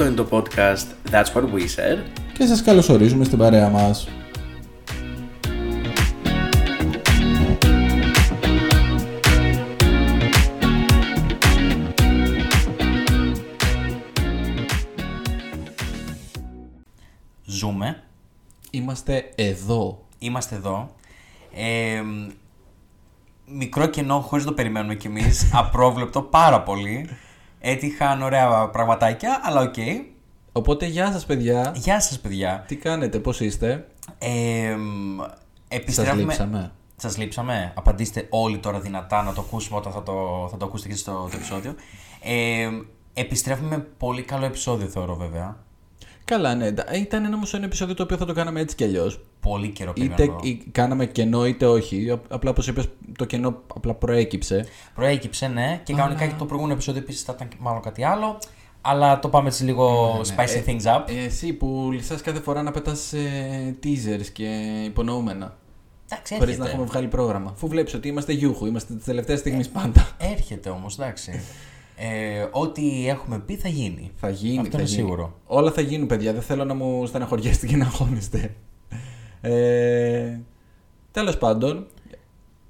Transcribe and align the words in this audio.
Αυτό 0.00 0.10
είναι 0.10 0.22
το 0.22 0.28
podcast 0.30 1.10
That's 1.10 1.32
What 1.32 1.42
We 1.42 1.60
Said. 1.60 1.98
Και 2.32 2.46
σας 2.46 2.62
καλωσορίζουμε 2.62 3.24
στην 3.24 3.38
παρέα 3.38 3.68
μας. 3.68 4.08
Ζούμε. 17.44 18.02
Είμαστε 18.70 19.30
εδώ. 19.34 20.04
Είμαστε 20.18 20.54
εδώ. 20.54 20.94
Ε, 21.54 22.02
μικρό 23.46 23.86
κενό 23.86 24.20
χωρίς 24.20 24.44
το 24.44 24.52
περιμένουμε 24.52 24.94
κι 24.94 25.06
εμείς. 25.06 25.50
Απρόβλεπτο 25.54 26.22
πάρα 26.22 26.62
πολύ. 26.62 27.08
Έτυχαν 27.60 28.22
ωραία 28.22 28.68
πραγματάκια, 28.68 29.40
αλλά 29.42 29.60
οκ. 29.60 29.74
Οπότε 30.52 30.86
γεια 30.86 31.12
σας 31.12 31.26
παιδιά. 31.26 31.72
Γεια 31.76 32.00
σας 32.00 32.18
παιδιά. 32.20 32.64
Τι 32.66 32.76
κάνετε, 32.76 33.18
πώς 33.18 33.40
είστε; 33.40 33.86
Ε, 34.18 34.76
Σας 35.18 35.36
επιστρέφουμε... 35.68 36.22
λείψαμε. 36.22 36.72
Σας 36.96 37.16
λείψαμε. 37.18 37.72
Απαντήστε 37.76 38.26
όλοι 38.30 38.58
τώρα 38.58 38.80
δυνατά 38.80 39.22
να 39.22 39.32
το 39.32 39.40
ακούσουμε 39.40 39.78
όταν 39.78 39.92
θα 39.92 40.02
το, 40.02 40.48
θα 40.50 40.56
το 40.56 40.64
ακούσετε 40.64 40.88
και 40.88 40.96
στο 40.96 41.12
το 41.12 41.30
επεισόδιο. 41.34 41.74
Ε, 42.22 42.68
επιστρέφουμε 43.14 43.76
με 43.76 43.86
πολύ 43.98 44.22
καλό 44.22 44.44
επεισόδιο 44.44 44.86
θεωρώ 44.86 45.16
βέβαια. 45.16 45.56
Καλά, 46.30 46.54
ναι. 46.54 46.72
Τα- 46.72 46.84
Ήταν 46.94 47.24
ένα 47.24 47.34
όμως 47.34 47.54
ένα 47.54 47.64
επεισόδιο 47.64 47.94
το 47.94 48.02
οποίο 48.02 48.16
θα 48.16 48.24
το 48.24 48.32
κάναμε 48.32 48.60
έτσι 48.60 48.76
κι 48.76 48.84
αλλιώς. 48.84 49.20
Πολύ 49.40 49.68
καιρό 49.68 49.92
Είτε 49.96 50.14
περιμένω. 50.14 50.40
ή- 50.42 50.62
κάναμε 50.72 51.06
κενό 51.06 51.46
είτε 51.46 51.66
όχι. 51.66 52.10
Α- 52.10 52.20
Απλά 52.28 52.50
όπως 52.50 52.66
είπες 52.66 52.88
το 53.18 53.24
κενό 53.24 53.62
απλά 53.74 53.94
προέκυψε. 53.94 54.66
Προέκυψε, 54.94 55.46
ναι, 55.46 55.80
και 55.84 55.92
κανονικά 55.94 56.26
και 56.26 56.34
το 56.38 56.44
προηγούμενο 56.44 56.74
επεισόδιο 56.74 57.00
επίσης 57.02 57.22
θα 57.22 57.32
ήταν 57.36 57.48
μάλλον 57.58 57.80
κάτι 57.82 58.04
άλλο. 58.04 58.38
Αλλά 58.80 59.18
το 59.18 59.28
πάμε 59.28 59.48
έτσι 59.48 59.64
λίγο 59.64 60.14
spicy 60.20 60.68
things 60.68 60.82
up. 60.96 61.02
Ε, 61.08 61.24
εσύ 61.24 61.52
που 61.52 61.88
λυσάς 61.92 62.20
κάθε 62.22 62.40
φορά 62.40 62.62
να 62.62 62.70
πετάς 62.70 63.12
ε, 63.12 63.76
teasers 63.82 64.26
και 64.32 64.44
υπονοούμενα. 64.84 65.56
Εντάξει, 66.10 66.34
Χωρίς 66.34 66.48
έρχεται. 66.48 66.64
να 66.64 66.70
έχουμε 66.70 66.86
βγάλει 66.86 67.06
πρόγραμμα. 67.08 67.50
Αφού 67.54 67.68
βλέπεις 67.68 67.94
ότι 67.94 68.08
είμαστε 68.08 68.32
γιούχου, 68.32 68.66
είμαστε 68.66 68.94
τη 68.94 69.04
τελευταία 69.04 69.36
στιγμή 69.36 69.66
πάντα. 69.66 70.08
Έρχεται 70.18 70.70
όμως, 70.70 70.94
εντάξει. 70.98 71.40
Ε, 72.00 72.48
ό,τι 72.50 73.08
έχουμε 73.08 73.38
πει 73.38 73.56
θα 73.56 73.68
γίνει. 73.68 74.10
Θα 74.16 74.30
γίνει. 74.30 74.58
Αυτό 74.58 74.70
θα 74.70 74.78
είναι 74.78 74.88
γίνει. 74.88 75.02
σίγουρο. 75.02 75.34
Όλα 75.46 75.72
θα 75.72 75.80
γίνουν, 75.80 76.06
παιδιά. 76.06 76.32
Δεν 76.32 76.42
θέλω 76.42 76.64
να 76.64 76.74
μου 76.74 77.06
στεναχωριέστε 77.06 77.66
και 77.66 77.76
να 77.76 77.84
αγχώνεστε. 77.84 78.54
Ε, 79.40 80.38
Τέλος 81.10 81.38
πάντων, 81.38 81.86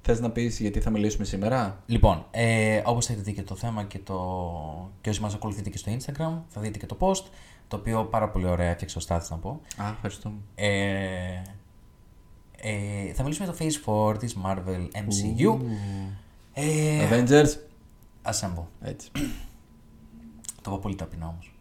θες 0.01 0.19
να 0.19 0.29
πεις 0.29 0.59
γιατί 0.59 0.79
θα 0.79 0.89
μιλήσουμε 0.89 1.25
σήμερα; 1.25 1.83
Λοιπόν, 1.85 2.25
ε, 2.31 2.81
όπως 2.85 3.05
θα 3.05 3.13
δείτε 3.13 3.31
και 3.31 3.43
το 3.43 3.55
θέμα 3.55 3.83
και, 3.83 3.99
το... 3.99 4.91
και 5.01 5.09
όσοι 5.09 5.21
μας 5.21 5.33
ακολουθείτε 5.33 5.69
και 5.69 5.77
στο 5.77 5.91
Instagram, 5.91 6.41
θα 6.47 6.61
δείτε 6.61 6.77
και 6.77 6.85
το 6.85 6.97
post, 6.99 7.23
το 7.67 7.75
οποίο 7.75 8.03
πάρα 8.05 8.29
πολύ 8.29 8.47
ωραία 8.47 8.69
έφτιαξε 8.69 8.97
ο 8.97 9.01
Στάθης 9.01 9.29
να 9.29 9.37
πω. 9.37 9.61
Α, 9.77 9.89
ευχαριστώ. 9.89 10.31
Ε, 10.55 10.67
ε, 12.61 13.13
θα 13.13 13.23
μιλήσουμε 13.23 13.47
για 13.47 13.55
το 13.55 13.65
Phase 13.85 14.11
4 14.11 14.17
της 14.19 14.37
Marvel 14.45 14.87
MCU. 14.93 15.59
Ε, 16.53 17.07
Avengers. 17.09 17.68
Assemble. 18.23 18.65
Έτσι. 18.81 19.09
Το 20.61 20.71
είπα 20.71 20.77
πολύ 20.79 20.95
ταπεινά 20.95 21.27
όμως. 21.27 21.51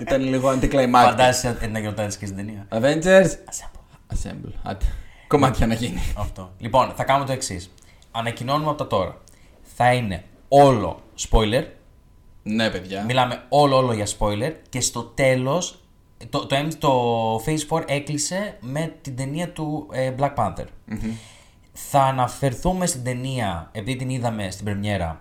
Ήταν 0.00 0.22
λίγο 0.22 0.50
anticlimactic. 0.50 0.90
Φαντάζεσαι 0.92 1.68
να 1.70 1.78
γινόταν 1.78 2.04
έτσι 2.04 2.18
και 2.18 2.24
στην 2.26 2.36
ταινία. 2.36 2.66
Avengers. 2.70 3.26
Assemble. 3.30 4.14
Assemble. 4.14 4.52
Άντε. 4.62 4.84
Κομμάτια 5.26 5.66
να 5.66 5.74
γίνει. 5.74 6.00
Αυτό. 6.18 6.52
Λοιπόν, 6.58 6.92
θα 6.96 7.04
κάνουμε 7.04 7.26
το 7.26 7.32
εξής. 7.32 7.70
Ανακοινώνουμε 8.10 8.68
από 8.68 8.78
τα 8.78 8.86
τώρα. 8.86 9.20
Θα 9.76 9.92
είναι 9.92 10.24
όλο 10.48 11.00
spoiler. 11.30 11.64
Ναι, 12.42 12.70
παιδιά. 12.70 13.04
Μιλάμε 13.04 13.42
όλο 13.48 13.76
όλο 13.76 13.92
για 13.92 14.06
spoiler. 14.18 14.52
Και 14.68 14.80
στο 14.80 15.02
τέλος, 15.02 15.84
το, 16.30 16.46
το, 16.46 16.56
M- 16.56 16.74
το 16.78 17.34
Phase 17.46 17.76
4 17.78 17.82
έκλεισε 17.86 18.56
με 18.60 18.94
την 19.00 19.16
ταινία 19.16 19.50
του 19.52 19.88
ε, 19.92 20.12
Black 20.18 20.34
Panther. 20.34 20.64
Θα 21.78 22.02
αναφερθούμε 22.02 22.86
στην 22.86 23.04
ταινία, 23.04 23.68
επειδή 23.72 23.96
την 23.98 24.10
είδαμε 24.10 24.50
στην 24.50 24.64
πρεμιέρα, 24.64 25.20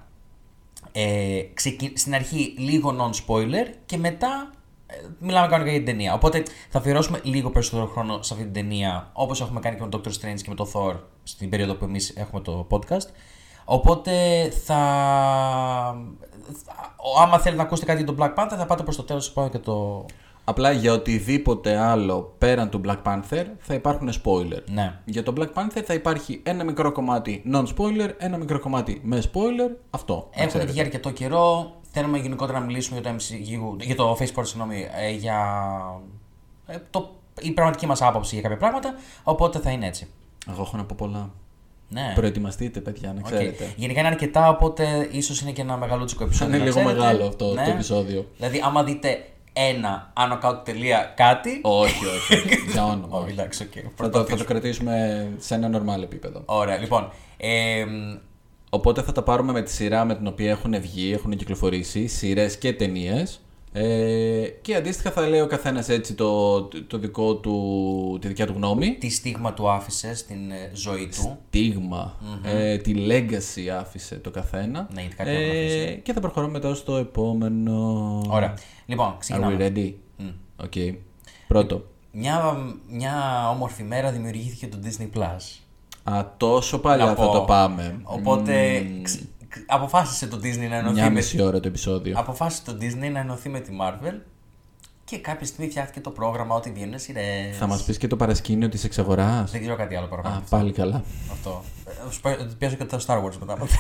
ε, 0.92 1.42
ξεκι- 1.54 1.98
στην 1.98 2.14
αρχή 2.16 2.54
λίγο 2.58 2.96
non-spoiler 3.00 3.74
και 3.86 3.98
μετά 3.98 4.50
ε, 4.88 4.96
μιλάμε 5.20 5.48
κανονικά 5.48 5.70
για 5.76 5.84
την 5.84 5.86
ταινία. 5.94 6.14
Οπότε 6.14 6.44
θα 6.70 6.78
αφιερώσουμε 6.80 7.20
λίγο 7.24 7.50
περισσότερο 7.50 7.86
χρόνο 7.88 8.22
σε 8.22 8.34
αυτή 8.34 8.46
την 8.46 8.54
ταινία, 8.54 9.10
όπως 9.14 9.42
έχουμε 9.42 9.60
κάνει 9.60 9.76
και 9.76 9.82
με 9.84 9.90
τον 9.90 10.02
Doctor 10.02 10.08
Strange 10.10 10.42
και 10.42 10.50
με 10.50 10.56
το 10.56 10.70
Thor 10.74 10.96
στην 11.24 11.50
περίοδο 11.50 11.76
που 11.76 11.86
εμείς 11.86 12.10
έχουμε 12.10 12.42
το 12.42 12.68
podcast. 12.70 13.08
Οπότε 13.66 14.12
θα... 14.66 14.76
θα- 16.66 16.96
Άμα 17.22 17.38
θέλετε 17.40 17.56
να 17.62 17.64
ακούσετε 17.64 17.92
κάτι 17.94 18.04
για 18.04 18.14
τον 18.14 18.18
Black 18.20 18.40
Panther 18.44 18.56
θα 18.58 18.66
πάτε 18.66 18.84
προς 18.84 18.96
το 18.96 19.04
τέλος 19.04 19.32
πάω 19.32 19.50
και 19.50 19.60
το... 19.60 20.06
Απλά 20.48 20.72
για 20.72 20.94
οτιδήποτε 20.94 21.76
άλλο 21.78 22.36
πέραν 22.38 22.70
του 22.70 22.82
Black 22.86 23.02
Panther 23.04 23.44
θα 23.60 23.74
υπάρχουν 23.74 24.10
spoiler. 24.24 24.62
Ναι. 24.72 25.00
Για 25.06 25.24
το 25.24 25.34
Black 25.38 25.54
Panther 25.54 25.82
θα 25.86 25.94
υπάρχει 25.94 26.40
ένα 26.44 26.64
μικρό 26.64 26.92
κομμάτι 26.92 27.44
non-spoiler, 27.54 28.10
ένα 28.18 28.38
μικρό 28.38 28.60
κομμάτι 28.60 29.00
με 29.04 29.22
spoiler. 29.34 29.72
Αυτό. 29.90 30.14
να 30.14 30.28
Έχουμε 30.32 30.48
ξέρετε. 30.48 30.72
βγει 30.72 30.80
αρκετό 30.82 31.10
καιρό. 31.12 31.76
Θέλουμε 31.92 32.18
γενικότερα 32.18 32.60
να 32.60 32.66
μιλήσουμε 32.66 33.00
για 33.00 33.12
το 33.12 33.18
MCU, 33.20 33.82
για 33.82 33.96
το 33.96 34.18
Phase 34.20 34.40
4, 34.40 34.46
συγγνώμη, 34.46 34.88
ε, 35.02 35.12
για 35.12 35.38
ε, 36.68 36.78
το, 36.90 37.10
η 37.42 37.52
πραγματική 37.52 37.86
μας 37.86 38.02
άποψη 38.02 38.34
για 38.34 38.44
κάποια 38.44 38.58
πράγματα. 38.58 38.94
Οπότε 39.24 39.60
θα 39.60 39.72
είναι 39.72 39.88
έτσι. 39.88 40.08
Εγώ 40.50 40.62
έχω 40.62 40.78
να 40.78 40.84
πω 40.86 40.96
πολλά. 40.98 41.30
Ναι. 41.90 42.12
Προετοιμαστείτε, 42.16 42.80
παιδιά, 42.80 43.14
να 43.14 43.20
Οκ. 43.20 43.26
ξέρετε. 43.26 43.74
Γενικά 43.76 44.00
είναι 44.00 44.10
αρκετά, 44.10 44.50
οπότε 44.50 45.08
ίσως 45.12 45.42
είναι 45.42 45.52
και 45.52 45.62
ένα 45.62 45.78
μεγαλούτσικο 45.78 46.20
Θα 46.22 46.26
επεισόδιο. 46.28 46.56
είναι 46.56 46.64
να 46.64 46.70
λίγο 46.70 46.80
ξέρετε. 46.80 47.02
μεγάλο 47.02 47.28
αυτό 47.28 47.54
Ναι. 47.54 47.64
το 47.66 47.70
επεισόδιο. 47.72 48.26
Δηλαδή, 48.38 48.62
άμα 48.66 48.84
δείτε 48.84 49.26
ένα 49.58 50.12
άνω 50.14 50.38
κάτω 50.38 50.62
τελεία 50.64 51.14
κάτι. 51.16 51.60
όχι, 51.64 52.06
όχι. 52.06 52.42
για 52.72 52.86
όνομα. 52.86 53.18
Όχι, 53.18 53.24
όχι. 53.24 53.32
εντάξει, 53.32 53.64
οκ. 53.64 53.72
θα, 53.74 53.82
το, 53.82 53.90
θα 53.90 53.94
Προσπαθήσουμε. 54.10 54.38
το 54.38 54.46
κρατήσουμε 54.46 55.28
σε 55.38 55.56
ένα 55.56 55.70
normal 55.82 56.02
επίπεδο. 56.04 56.42
Ωραία, 56.46 56.78
λοιπόν. 56.78 57.12
Ε, 57.38 57.86
Οπότε 58.70 59.02
θα 59.02 59.12
τα 59.12 59.24
πάρουμε 59.24 59.52
με 59.52 59.62
τη 59.62 59.72
σειρά 59.72 60.06
με 60.06 60.16
την 60.16 60.28
οποία 60.28 60.50
έχουν 60.52 60.82
βγει, 60.82 61.12
έχουν 61.14 61.36
κυκλοφορήσει, 61.38 62.08
σειρές 62.08 62.58
και 62.58 62.74
ταινίες. 62.74 63.45
Ε, 63.78 64.47
και 64.62 64.75
αντίστοιχα 64.75 65.12
θα 65.12 65.28
λέει 65.28 65.40
ο 65.40 65.47
καθένας 65.47 65.90
έτσι 65.90 66.13
το, 66.13 66.62
το 66.63 66.97
δικό 66.97 67.36
του, 67.36 68.18
τη 68.22 68.28
δικιά 68.28 68.46
του 68.47 68.53
γνώμη. 68.56 68.96
τι 68.96 69.09
στίγμα 69.09 69.53
του 69.53 69.69
άφησε 69.69 70.16
στην 70.16 70.52
ε, 70.52 70.72
ζωή 70.74 71.08
του. 71.08 71.38
Στίγμα, 71.47 72.16
ε, 72.44 72.78
τη 72.78 72.94
legacy 73.09 73.68
άφησε 73.80 74.16
το 74.16 74.31
καθένα. 74.31 74.88
Ναι, 74.94 75.02
γιατί 75.02 75.16
κάτι 75.16 75.30
πρέπει 75.30 75.46
να 75.46 75.59
αφήσει. 75.59 76.00
και 76.03 76.14
θα 76.14 76.19
προχωρούμε 76.19 76.52
μετά 76.52 76.75
στο 76.75 76.96
επόμενο. 76.96 78.22
Ωραία. 78.30 78.53
Λοιπόν, 78.85 79.08
Are 79.08 79.14
we 79.16 79.19
ξεκινάμε. 79.19 79.58
ready? 79.75 79.94
Οκ. 80.64 80.74
Πρώτο. 81.47 81.85
Μια, 82.12 82.58
μια 82.90 83.14
όμορφη 83.50 83.84
μέρα 83.84 84.12
δημιουργήθηκε 84.12 84.68
το 84.68 84.78
Disney 84.84 85.18
Plus. 85.19 85.59
Α, 86.14 86.25
τόσο 86.38 86.80
παλιά 86.80 87.06
Να 87.06 87.16
θα 87.16 87.25
πω. 87.25 87.31
το 87.31 87.41
πάμε. 87.41 88.00
Οπότε 88.03 88.80
ξ- 89.02 89.18
ξ- 89.18 89.30
αποφάσισε 89.66 90.28
το 90.28 90.38
Disney 90.38 90.68
να 90.70 90.76
ενωθεί 90.76 90.94
Μια 90.94 91.04
με... 91.04 91.10
μισή 91.10 91.42
ώρα 91.42 91.60
το 91.60 91.68
επεισόδιο. 91.68 92.14
Αποφάσισε 92.20 92.64
το 92.66 92.78
Disney 92.82 93.12
να 93.12 93.20
ενωθεί 93.20 93.50
με 93.50 93.60
τη 93.60 93.72
Marvel 93.82 94.14
και 95.06 95.18
κάποια 95.18 95.46
στιγμή 95.46 95.70
φτιάχτηκε 95.70 96.00
το 96.02 96.10
πρόγραμμα 96.10 96.56
ότι 96.56 96.72
βγαίνουν 96.72 97.00
σειρές. 97.00 97.58
Θα 97.58 97.68
μας 97.68 97.84
πεις 97.84 97.98
και 97.98 98.08
το 98.08 98.16
παρασκήνιο 98.16 98.70
της 98.70 98.84
εξαγοράς. 98.84 99.52
Δεν 99.52 99.62
ξέρω 99.62 99.76
κάτι 99.76 99.96
άλλο 99.96 100.08
πρόγραμμα. 100.08 100.36
Α, 100.36 100.42
πάλι 100.50 100.72
καλά. 100.72 101.04
Αυτό. 101.32 101.64
Ε, 102.08 102.12
σου 102.12 102.22
πα- 102.22 102.48
Πιάσω 102.58 102.76
και 102.76 102.86
το 102.86 103.04
Star 103.08 103.24
Wars 103.24 103.36
μετά. 103.40 103.54
από 103.54 103.64
αυτό. 103.64 103.78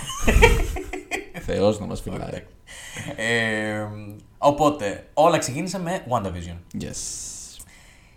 Θεός 1.45 1.79
να 1.79 1.85
μας 1.85 2.01
φυλάει. 2.01 2.43
ε, 3.15 3.85
οπότε, 4.37 5.07
όλα 5.13 5.37
ξεκίνησαν 5.37 5.81
με 5.81 6.03
WandaVision. 6.09 6.81
Yes. 6.83 6.95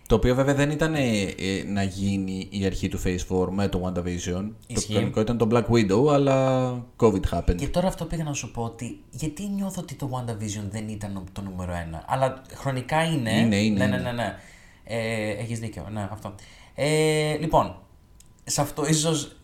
Το 0.08 0.14
οποίο 0.14 0.34
βέβαια 0.34 0.54
δεν 0.54 0.70
ήταν 0.70 0.94
ε, 0.94 1.20
ε, 1.38 1.64
να 1.66 1.82
γίνει 1.82 2.48
η 2.50 2.64
αρχή 2.64 2.88
του 2.88 3.00
Phase 3.04 3.42
4 3.44 3.48
με 3.50 3.68
το 3.68 3.82
WandaVision. 3.84 4.50
Ισχύει. 4.66 4.86
Το 4.86 4.92
κανονικό 4.94 5.20
ήταν 5.20 5.38
το 5.38 5.48
Black 5.50 5.64
Widow, 5.74 6.12
αλλά 6.12 6.70
COVID 6.96 7.20
happened. 7.32 7.56
Και 7.56 7.68
τώρα 7.68 7.86
αυτό 7.86 8.04
πήγα 8.04 8.24
να 8.24 8.32
σου 8.32 8.50
πω 8.50 8.62
ότι 8.62 9.00
γιατί 9.10 9.48
νιώθω 9.48 9.80
ότι 9.80 9.94
το 9.94 10.10
WandaVision 10.12 10.64
δεν 10.70 10.88
ήταν 10.88 11.24
το 11.32 11.40
νούμερο 11.42 11.72
ένα. 11.72 12.04
Αλλά 12.06 12.42
χρονικά 12.54 13.04
είναι. 13.04 13.30
Είναι, 13.38 13.56
είναι, 13.56 13.78
Ναι, 13.78 13.86
ναι, 13.86 13.96
είναι. 13.96 14.10
ναι. 14.10 14.22
ναι. 14.22 14.34
Ε, 14.84 15.30
έχεις 15.30 15.58
δίκιο. 15.58 15.86
Ναι, 15.92 16.08
αυτό. 16.12 16.34
Ε, 16.74 17.36
λοιπόν, 17.36 17.76
σε 18.44 18.60
αυτό 18.60 18.86
ίσως 18.86 19.36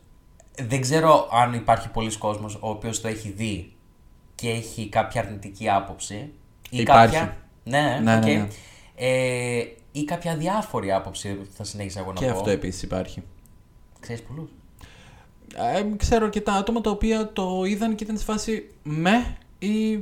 δεν 0.63 0.81
ξέρω 0.81 1.29
αν 1.33 1.53
υπάρχει 1.55 1.89
πολλοί 1.89 2.17
κόσμος 2.19 2.55
ο 2.55 2.69
οποίος 2.69 3.01
το 3.01 3.09
έχει 3.09 3.29
δει 3.31 3.73
και 4.35 4.51
έχει 4.51 4.89
κάποια 4.89 5.21
αρνητική 5.21 5.69
άποψη. 5.71 6.15
Ή 6.71 6.79
Υπάρχει. 6.79 7.15
κάποια. 7.15 7.37
Ναι, 7.65 8.01
Ναι, 8.03 8.17
οκ. 8.17 8.25
ναι, 8.25 8.33
ναι. 8.33 8.49
Ε, 8.97 9.65
ή 9.97 10.05
κάποια 10.05 10.37
διάφορη 10.37 10.93
άποψη 10.93 11.33
που 11.35 11.47
θα 11.53 11.65
συνέχισα 11.65 12.01
εγώ 12.01 12.13
να 12.13 12.19
Και 12.21 12.27
πω. 12.27 12.33
αυτό 12.39 12.51
επίσης 12.51 12.83
υπάρχει. 12.83 13.23
Ξέρεις 14.01 14.23
πολλούς; 14.23 14.51
Ε, 15.57 15.97
ξέρω 15.97 16.25
αρκετά 16.25 16.53
άτομα 16.53 16.81
τα 16.81 16.91
οποία 16.91 17.33
το 17.33 17.65
είδαν 17.65 17.95
και 17.95 18.05
ήταν 18.05 18.19
σε 18.19 18.25
φάση 18.25 18.71
με 18.83 19.37
ή 19.59 19.99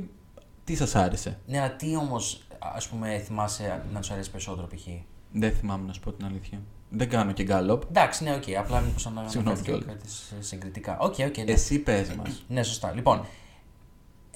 τι 0.63 0.75
σας 0.75 0.95
άρεσε. 0.95 1.39
Ναι, 1.47 1.59
αλλά 1.59 1.71
τι 1.75 1.95
όμως 1.95 2.41
ας 2.59 2.87
πούμε 2.87 3.19
θυμάσαι 3.25 3.83
να 3.93 4.01
σου 4.01 4.13
αρέσει 4.13 4.31
περισσότερο 4.31 4.67
π.χ. 4.67 4.87
Δεν 5.31 5.51
θυμάμαι 5.55 5.87
να 5.87 5.93
σου 5.93 5.99
πω 5.99 6.11
την 6.11 6.25
αλήθεια. 6.25 6.61
Δεν 6.89 7.09
κάνω 7.09 7.31
και 7.31 7.43
γκάλοπ. 7.43 7.83
Εντάξει, 7.89 8.23
ναι, 8.23 8.33
οκ. 8.35 8.43
Απλά 8.57 8.79
μήπως 8.79 9.05
να 9.05 9.11
Συγγνώμη 9.11 9.57
αναφέρθηκε 9.57 9.71
κιόλας. 9.71 9.85
κάτι 9.85 10.09
σε- 10.09 10.41
συγκριτικά. 10.43 10.97
Οκ, 10.99 11.15
οκ. 11.27 11.37
ναι. 11.37 11.51
Εσύ 11.51 11.79
πες 11.79 12.13
μας. 12.15 12.43
Ναι, 12.47 12.63
σωστά. 12.63 12.91
Λοιπόν, 12.95 13.25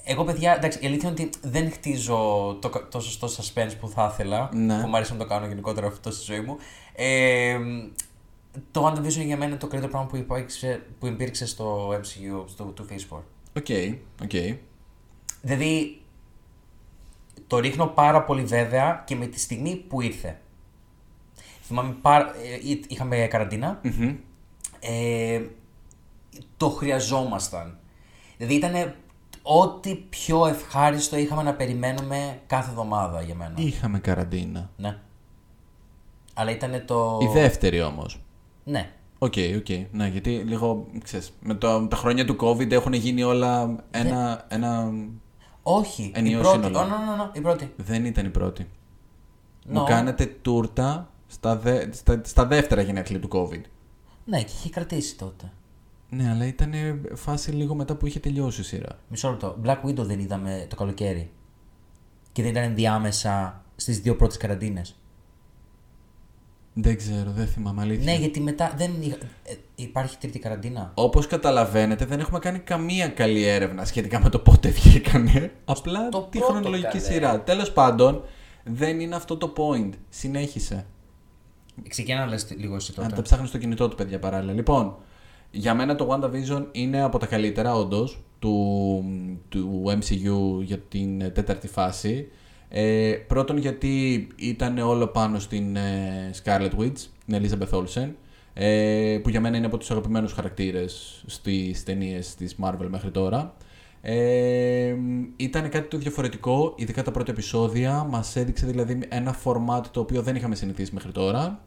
Εγώ, 0.04 0.24
παιδιά, 0.24 0.56
εντάξει, 0.56 0.78
η 0.82 0.86
αλήθεια 0.86 1.08
είναι 1.08 1.20
ότι 1.22 1.38
δεν 1.48 1.72
χτίζω 1.72 2.16
το, 2.60 2.68
κα- 2.68 2.88
το 2.88 3.00
σωστό 3.00 3.28
suspense 3.28 3.72
που 3.80 3.88
θα 3.88 4.10
ήθελα. 4.12 4.50
Ναι. 4.54 4.80
Που 4.80 4.88
μου 4.88 4.96
αρέσει 4.96 5.12
να 5.12 5.18
το 5.18 5.26
κάνω 5.26 5.46
γενικότερα 5.46 5.86
αυτό 5.86 6.10
στη 6.10 6.24
ζωή 6.32 6.40
μου. 6.40 6.56
Ε, 6.94 7.58
το 8.70 8.86
WandaVision 8.86 9.24
για 9.24 9.36
μένα 9.36 9.44
είναι 9.44 9.56
το 9.56 9.66
καλύτερο 9.66 9.92
πράγμα 9.92 10.08
που 10.08 10.16
υπήρξε, 10.16 10.82
που 10.98 11.06
υπήρξε 11.06 11.46
στο 11.46 11.88
MCU, 11.90 12.44
στο 12.46 12.64
του 12.64 12.86
Phase 12.90 13.16
4. 13.16 13.18
Οκ, 13.56 13.66
οκ. 14.22 14.56
Δηλαδή, 15.42 16.00
το 17.46 17.58
ρίχνω 17.58 17.86
πάρα 17.86 18.22
πολύ 18.24 18.42
βέβαια 18.42 19.02
και 19.06 19.16
με 19.16 19.26
τη 19.26 19.40
στιγμή 19.40 19.76
που 19.76 20.00
ήρθε. 20.00 20.38
Θυμάμαι 21.62 21.96
πάρα... 22.02 22.34
ε, 22.42 22.70
εί- 22.70 22.84
είχαμε 22.88 23.16
καραντίνα. 23.30 23.80
Μμμ. 23.82 24.14
Ε, 24.80 25.42
το 26.56 26.68
χρειαζόμασταν. 26.70 27.78
Δηλαδή 28.36 28.54
ήταν 28.56 28.94
ό,τι 29.50 29.94
πιο 29.94 30.46
ευχάριστο 30.46 31.16
είχαμε 31.16 31.42
να 31.42 31.54
περιμένουμε 31.54 32.40
κάθε 32.46 32.70
εβδομάδα 32.70 33.22
για 33.22 33.34
μένα. 33.34 33.54
Είχαμε 33.56 33.98
καραντίνα. 33.98 34.70
Ναι. 34.76 34.98
Αλλά 36.34 36.50
ήταν 36.50 36.82
το... 36.86 37.18
Η 37.22 37.26
δεύτερη 37.26 37.82
όμως. 37.82 38.20
Ναι. 38.64 38.92
Οκ, 39.18 39.34
οκ. 39.56 39.68
Ναι, 39.92 40.06
γιατί 40.06 40.30
λίγο, 40.30 40.86
ξέρεις, 41.02 41.32
με 41.40 41.54
το, 41.54 41.86
τα 41.86 41.96
χρόνια 41.96 42.24
του 42.24 42.36
COVID 42.40 42.70
έχουν 42.70 42.92
γίνει 42.92 43.22
όλα 43.22 43.76
ένα... 43.90 44.44
ένα... 44.48 44.92
Όχι. 45.62 46.12
Ενιαίο 46.14 46.38
η 46.38 46.42
πρώτη. 46.42 46.56
σύνολο. 46.56 46.78
Oh, 46.78 46.82
no, 46.82 47.22
no, 47.22 47.32
no, 47.32 47.36
η 47.36 47.40
πρώτη. 47.40 47.72
Δεν 47.76 48.04
ήταν 48.04 48.26
η 48.26 48.30
πρώτη. 48.30 48.68
Μου 49.66 49.82
No. 49.82 49.86
κάνατε 49.86 50.26
τούρτα 50.26 51.10
στα, 51.26 51.56
δε, 51.56 51.92
στα, 51.92 52.20
στα 52.24 52.46
δεύτερα 52.46 52.80
γενέθλια 52.82 53.20
του 53.20 53.28
COVID. 53.32 53.60
Ναι, 54.24 54.42
και 54.42 54.52
είχε 54.58 54.70
κρατήσει 54.70 55.16
τότε. 55.16 55.52
Ναι, 56.10 56.30
αλλά 56.30 56.46
ήταν 56.46 56.72
φάση 57.14 57.50
λίγο 57.50 57.74
μετά 57.74 57.94
που 57.96 58.06
είχε 58.06 58.20
τελειώσει 58.20 58.60
η 58.60 58.64
σειρά. 58.64 58.98
Μισό 59.08 59.30
λεπτό. 59.30 59.56
Black 59.64 59.82
Widow 59.84 60.04
δεν 60.04 60.18
είδαμε 60.18 60.66
το 60.68 60.76
καλοκαίρι. 60.76 61.30
Και 62.32 62.42
δεν 62.42 62.50
ήταν 62.50 62.62
ενδιάμεσα 62.62 63.62
στις 63.76 64.00
δύο 64.00 64.16
πρώτες 64.16 64.36
καραντίνες. 64.36 64.96
Δεν 66.74 66.96
ξέρω, 66.96 67.30
δεν 67.30 67.46
θυμάμαι 67.46 67.80
αλήθεια. 67.82 68.12
Ναι, 68.12 68.18
γιατί 68.18 68.40
μετά 68.40 68.74
δεν 68.76 68.92
είχα... 69.00 69.16
ε, 69.42 69.54
υπάρχει 69.74 70.18
τρίτη 70.18 70.38
καραντίνα. 70.38 70.92
Όπως 70.94 71.26
καταλαβαίνετε, 71.26 72.04
δεν 72.04 72.20
έχουμε 72.20 72.38
κάνει 72.38 72.58
καμία 72.58 73.08
καλή 73.08 73.42
έρευνα 73.42 73.84
σχετικά 73.84 74.20
με 74.20 74.28
το 74.28 74.38
πότε 74.38 74.68
βγήκανε. 74.68 75.52
Απλά 75.64 76.08
Το 76.08 76.28
τη 76.30 76.38
πρώτο 76.38 76.52
χρονολογική 76.52 76.88
καλέ. 76.98 77.04
σειρά. 77.04 77.40
Τέλος 77.40 77.72
πάντων, 77.72 78.24
δεν 78.64 79.00
είναι 79.00 79.14
αυτό 79.14 79.36
το 79.36 79.52
point. 79.56 79.90
Συνέχισε. 80.08 80.86
Ξεκινά 81.88 82.20
να 82.20 82.26
λες 82.26 82.54
λίγο 82.56 82.74
εσύ 82.74 82.92
τότε. 82.92 83.06
Αν 83.06 83.14
τα 83.14 83.22
ψάχνεις 83.22 83.48
στο 83.48 83.58
κινητό 83.58 83.88
του, 83.88 83.96
παιδιά, 83.96 84.18
παράλληλα. 84.18 84.52
Λοιπόν, 84.52 84.96
για 85.50 85.74
μένα 85.74 85.94
το 85.96 86.08
WandaVision 86.10 86.66
είναι 86.72 87.02
από 87.02 87.18
τα 87.18 87.26
καλύτερα, 87.26 87.74
όντως, 87.74 88.18
του, 88.38 89.04
του 89.48 89.82
MCU 89.86 90.62
για 90.62 90.78
την 90.78 91.20
ε, 91.20 91.30
τέταρτη 91.30 91.68
φάση. 91.68 92.28
Ε, 92.68 93.12
πρώτον, 93.26 93.56
γιατί 93.56 94.26
ήταν 94.36 94.78
όλο 94.78 95.06
πάνω 95.06 95.38
στην 95.38 95.76
ε, 95.76 96.30
Scarlet 96.44 96.70
Witch, 96.78 97.06
την 97.26 97.40
Elizabeth 97.40 97.78
Olsen, 97.78 98.08
ε, 98.54 99.18
που 99.22 99.28
για 99.28 99.40
μένα 99.40 99.56
είναι 99.56 99.66
από 99.66 99.76
τους 99.76 99.90
αγαπημένους 99.90 100.32
χαρακτήρες 100.32 101.22
στις 101.26 101.82
ταινίες 101.84 102.34
της 102.34 102.56
Marvel 102.62 102.86
μέχρι 102.88 103.10
τώρα. 103.10 103.54
Ε, 104.00 104.94
ήταν 105.36 105.68
κάτι 105.68 105.88
το 105.88 105.98
διαφορετικό, 105.98 106.74
ειδικά 106.76 107.02
τα 107.02 107.10
πρώτα 107.10 107.30
επεισόδια. 107.32 108.06
Μας 108.10 108.36
έδειξε 108.36 108.66
δηλαδή 108.66 109.00
ένα 109.08 109.36
format 109.44 109.82
το 109.90 110.00
οποίο 110.00 110.22
δεν 110.22 110.36
είχαμε 110.36 110.54
συνηθίσει 110.54 110.94
μέχρι 110.94 111.12
τώρα. 111.12 111.60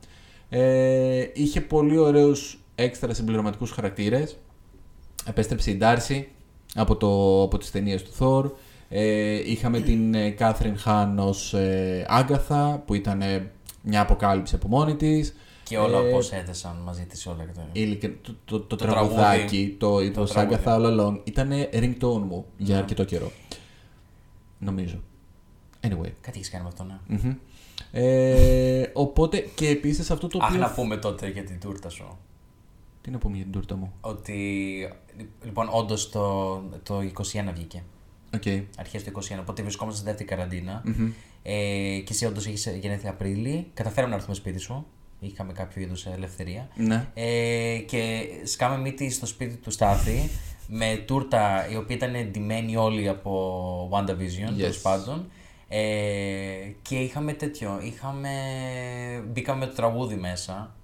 Ε, 0.49 1.27
είχε 1.33 1.61
πολύ 1.61 1.97
ωραίους 1.97 2.60
έξτρα 2.81 3.13
συμπληρωματικούς 3.13 3.71
χαρακτήρες. 3.71 4.37
Επέστρεψε 5.25 5.71
η 5.71 5.77
Darcy 5.81 6.23
από, 6.75 6.95
το, 6.95 7.41
από 7.43 7.57
τις 7.57 7.71
ταινίες 7.71 8.03
του 8.03 8.11
Thor. 8.19 8.51
Ε, 8.89 9.51
είχαμε 9.51 9.79
την 9.79 10.13
ε, 10.13 10.35
Catherine 10.39 10.83
Han 10.85 11.13
ως 11.17 11.53
ε, 11.53 12.05
Agatha, 12.09 12.79
που 12.85 12.93
ήταν 12.93 13.21
ε, 13.21 13.51
μια 13.81 14.01
αποκάλυψη 14.01 14.55
από 14.55 14.67
μόνη 14.67 14.95
της. 14.95 15.35
Και 15.63 15.77
όλα 15.77 15.97
Ε, 15.97 16.11
πώ 16.11 16.17
έθεσαν 16.17 16.75
μαζί 16.83 17.05
της 17.05 17.25
όλα 17.27 17.43
και 17.43 17.51
τα. 17.55 17.67
Ήλικε, 17.71 18.09
το, 18.21 18.35
το, 18.45 18.59
το, 18.59 18.75
Το 18.75 18.75
τραγουδάκι, 18.75 19.75
το, 19.79 20.11
το, 20.11 20.11
το 20.11 20.23
τραγούδι. 20.23 20.61
Agatha 20.65 20.75
All 20.77 20.99
Along, 20.99 21.19
ήταν 21.23 21.51
ringtone 21.73 22.21
μου 22.27 22.45
για 22.57 22.75
Ναι. 22.75 22.81
αρκετό 22.81 23.03
καιρό. 23.03 23.31
Νομίζω. 24.59 24.99
Anyway. 25.81 26.11
Κάτι 26.21 26.37
έχεις 26.37 26.49
κάνει 26.49 26.63
με 26.63 26.69
αυτό, 26.69 26.83
ναι. 26.83 26.97
Μμμ. 27.07 27.35
Ε, 27.91 28.89
οπότε 28.93 29.39
και 29.55 29.67
επίσης 29.67 30.11
αυτό 30.11 30.27
το 30.27 30.39
Αχ, 30.41 30.49
οποίο... 30.49 30.59
να 30.59 30.71
πούμε 30.71 30.97
τότε 30.97 31.27
για 31.29 31.43
την 31.43 31.59
τούρτα 31.59 31.89
σου. 31.89 32.17
Τι 33.01 33.11
να 33.11 33.17
πούμε 33.17 33.35
για 33.35 33.43
την 33.43 33.53
τούρτα 33.53 33.75
μου; 33.75 33.93
Ότι. 34.01 34.89
Λοιπόν, 35.43 35.67
όντως 35.71 36.09
το, 36.09 36.55
το 36.83 36.99
21 36.99 37.51
βγήκε. 37.53 37.83
Οκ. 38.33 38.43
Αρχές 38.77 39.03
του 39.03 39.11
21. 39.19 39.37
Οπότε 39.39 39.61
βρισκόμαστε 39.61 39.99
στη 39.99 40.09
δεύτερη 40.09 40.29
καραντίνα. 40.29 40.83
Ε, 41.43 41.53
και 42.05 42.09
εσύ 42.13 42.25
όντως 42.25 42.47
έχεις 42.47 42.67
γενέθλια 42.79 43.11
Απρίλη. 43.11 43.67
Καταφέραμε 43.73 44.09
να 44.11 44.15
έρθουμε 44.17 44.35
σπίτι 44.35 44.59
σου. 44.59 44.85
Είχαμε 45.19 45.53
κάποιου 45.53 45.81
είδους 45.81 46.05
ελευθερία. 46.05 46.69
Ναι. 46.75 47.07
Ε, 47.13 47.77
και 47.77 48.23
σκάμε 48.43 48.77
μύτη 48.77 49.09
στο 49.09 49.25
σπίτι 49.25 49.55
του 49.55 49.71
Στάθη 49.71 50.29
με 50.67 51.03
τούρτα 51.07 51.69
η 51.71 51.75
οποία 51.75 51.95
ήταν 51.95 52.11
ντυμένη 52.31 52.75
όλοι 52.75 53.07
από 53.07 53.89
WandaVision, 53.93 54.53
Yes. 54.53 54.57
τέλος 54.57 54.73
πάντων. 54.81 55.29
Ε, 55.67 55.81
και 56.81 56.95
είχαμε 56.99 57.33
τέτοιο. 57.33 57.79
Είχαμε... 57.83 58.29
Μπήκαμε 59.27 59.59
με 59.59 59.65
το 59.65 59.73
τραγούδι 59.75 60.15
μέσα. 60.15 60.75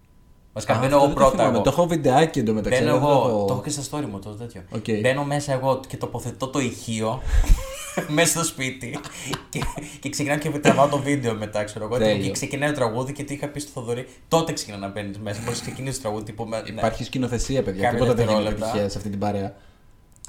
Βασικά 0.58 0.74
Α, 0.74 0.80
μπαίνω 0.80 0.96
αυτό 0.96 0.98
εγώ 0.98 1.06
δεν 1.08 1.14
το 1.16 1.20
πρώτα. 1.22 1.38
θυμάμαι. 1.38 1.54
Εγώ. 1.56 1.64
Το 1.64 1.70
έχω 1.70 1.88
βιντεάκι 1.88 2.40
εντωμεταξύ. 2.40 2.80
Μπαίνω 2.80 2.92
αλλά 2.92 3.02
δεν 3.02 3.10
εγώ. 3.10 3.28
έχω- 3.28 3.46
Το 3.46 3.54
έχω 3.54 3.62
και 3.64 3.70
στα 3.70 3.82
story 3.98 4.06
μου 4.12 4.20
το 4.20 4.30
τέτοιο. 4.30 4.62
Οκ. 4.70 4.84
Μπαίνω 5.02 5.24
μέσα 5.24 5.54
εγώ 5.54 5.80
και 5.88 5.98
τοποθετώ 5.98 6.48
το 6.48 6.60
ηχείο 6.60 7.22
μέσα 8.18 8.30
στο 8.32 8.44
σπίτι 8.44 9.00
και, 9.52 9.60
και 10.00 10.10
ξεκινάω 10.10 10.38
και 10.38 10.50
τραβάω 10.50 10.88
το 10.88 10.98
βίντεο 10.98 11.34
μετά, 11.36 11.64
ξέρω 11.64 11.86
εγώ. 11.86 11.98
Τέλειο. 11.98 12.24
Και 12.24 12.32
ξεκινάει 12.32 12.70
το 12.70 12.76
τραγούδι 12.76 13.14
και 13.14 13.24
τι 13.24 13.34
είχα 13.34 13.48
πει 13.48 13.60
στο 13.60 13.72
Θοδωρή. 13.74 14.08
Τότε 14.28 14.54
ξεκινά 14.54 14.78
να 14.78 14.88
μπαίνεις 14.88 15.18
μέσα. 15.20 15.40
Μπορείς 15.44 15.58
να 15.60 15.66
ξεκινήσεις 15.66 15.96
το 15.96 16.02
τραγούδι. 16.02 16.24
Τύπου, 16.26 16.46
με, 16.46 16.58
ναι. 16.62 16.70
Υπάρχει 16.70 17.04
σκηνοθεσία, 17.04 17.64
παιδιά. 17.64 17.82
Κάποια 17.84 18.00
Τίποτα 18.00 18.14
δεν 18.16 18.26
γίνεται 18.28 18.42
δευτερόλεπτα. 18.44 18.72
τυχαία 18.72 18.90
σε 18.90 18.98
αυτή 18.98 19.10
την 19.10 19.20
παρέα. 19.20 19.54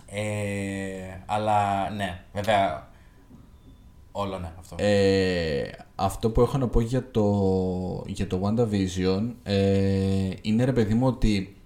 Ε, 0.07 0.21
αλλά 1.27 1.91
ναι, 1.91 2.21
βέβαια. 2.33 2.89
Όλο 4.13 4.39
ναι, 4.39 4.51
αυτό. 4.61 4.77
Ε, 4.79 5.63
αυτό 6.01 6.31
που 6.31 6.41
έχω 6.41 6.59
να 6.59 6.69
πω 6.69 6.81
για 6.81 7.11
το, 7.11 7.25
για 8.07 8.27
το 8.27 8.41
WandaVision 8.45 9.31
ε, 9.43 10.31
είναι 10.43 10.65
ρε 10.65 10.73
παιδί 10.73 10.95
μου 10.95 11.07
ότι 11.07 11.57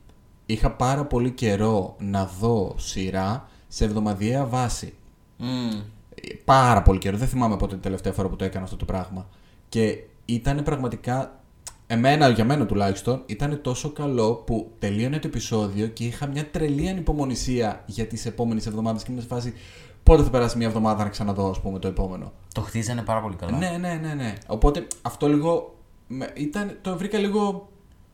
είχα 0.46 0.70
πάρα 0.70 1.04
πολύ 1.04 1.30
καιρό 1.30 1.96
να 1.98 2.24
δω 2.40 2.74
σειρά 2.78 3.48
σε 3.68 3.84
εβδομαδιαία 3.84 4.46
βάση. 4.46 4.94
Μμμ. 5.36 5.80
Ε, 6.14 6.34
Πάρα 6.44 6.82
πολύ 6.82 6.98
καιρό. 6.98 7.16
Δεν 7.16 7.28
θυμάμαι 7.28 7.56
πότε 7.56 7.72
την 7.72 7.82
τελευταία 7.82 8.12
φορά 8.12 8.28
που 8.28 8.36
το 8.36 8.44
έκανα 8.44 8.64
αυτό 8.64 8.76
το 8.76 8.84
πράγμα. 8.84 9.26
Και 9.68 9.98
ήταν 10.24 10.62
πραγματικά. 10.62 11.36
Εμένα, 11.86 12.28
για 12.28 12.44
μένα 12.44 12.66
τουλάχιστον, 12.66 13.22
ήταν 13.26 13.60
τόσο 13.62 13.90
καλό 13.90 14.34
που 14.34 14.70
τελείωνε 14.78 15.18
το 15.18 15.26
επεισόδιο 15.28 15.86
και 15.86 16.04
είχα 16.04 16.26
μια 16.26 16.50
τρελή 16.50 16.88
ανυπομονησία 16.88 17.82
για 17.86 18.06
τις 18.06 18.26
επόμενες 18.26 18.66
εβδομάδες 18.66 19.02
και 19.02 19.10
ήμουν 19.10 19.22
σε 19.22 19.28
φάση 19.28 19.54
πότε 20.02 20.22
θα 20.22 20.30
περάσει 20.30 20.56
μια 20.56 20.66
εβδομάδα 20.66 21.04
να 21.04 21.10
ξαναδώ, 21.10 21.50
ας 21.50 21.60
πούμε, 21.60 21.78
το 21.78 21.88
επόμενο; 21.88 22.32
Το 22.54 22.60
χτίζανε 22.60 23.02
πάρα 23.02 23.20
πολύ 23.20 23.36
καλά. 23.36 23.58
Ναι, 23.58 23.76
ναι, 23.80 23.94
ναι, 23.94 24.14
ναι. 24.14 24.34
Οπότε 24.46 24.86
αυτό 25.02 25.28
λίγο. 25.28 25.76
με- 26.06 26.32
Ήταν, 26.34 26.78
το 26.82 26.96
βρήκα 26.96 27.18
λίγο 27.18 27.68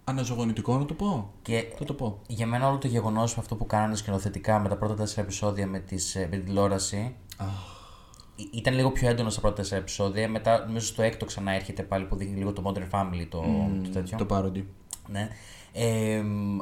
αναζωογονητικό 0.04 0.78
να 0.78 0.84
το 0.84 0.94
πω. 0.94 1.30
Και 1.42 1.64
Θα 1.78 1.84
το 1.84 1.94
πω. 1.94 2.18
για 2.26 2.46
μένα 2.46 2.68
όλο 2.68 2.78
το 2.78 2.86
γεγονός 2.86 3.38
αυτό 3.38 3.56
που 3.56 3.66
κάνανε 3.66 3.94
σκηνοθετικά 3.96 4.58
με 4.58 4.68
τα 4.68 4.76
πρώτα 4.76 4.94
τέσσερα 4.94 5.20
επεισόδια 5.20 5.66
με, 5.66 5.78
τις, 5.78 6.14
ε, 6.14 6.20
με 6.30 6.36
την 6.36 6.44
τηλεόραση. 6.44 7.14
Ή- 8.36 8.50
Ήταν 8.52 8.74
λίγο 8.74 8.90
πιο 8.90 9.08
έντονο 9.08 9.30
στα 9.30 9.40
πρώτα 9.40 9.56
τέσσερα 9.56 9.80
επεισόδια. 9.80 10.28
Μετά, 10.28 10.64
νομίζω 10.66 10.86
στο 10.86 11.02
έκτο 11.02 11.24
ξανά 11.24 11.52
έρχεται 11.52 11.82
πάλι 11.82 12.04
που 12.04 12.16
δείχνει 12.16 12.36
λίγο 12.36 12.52
το 12.52 12.62
Modern 12.66 12.88
Family 13.00 13.26
το, 13.28 13.44
το 13.82 13.90
τέτοιο. 13.90 14.18
Το 14.18 14.24
πάροντι. 14.24 14.68
Ναι. 15.08 15.28
Ε, 15.72 16.20
μ, 16.22 16.58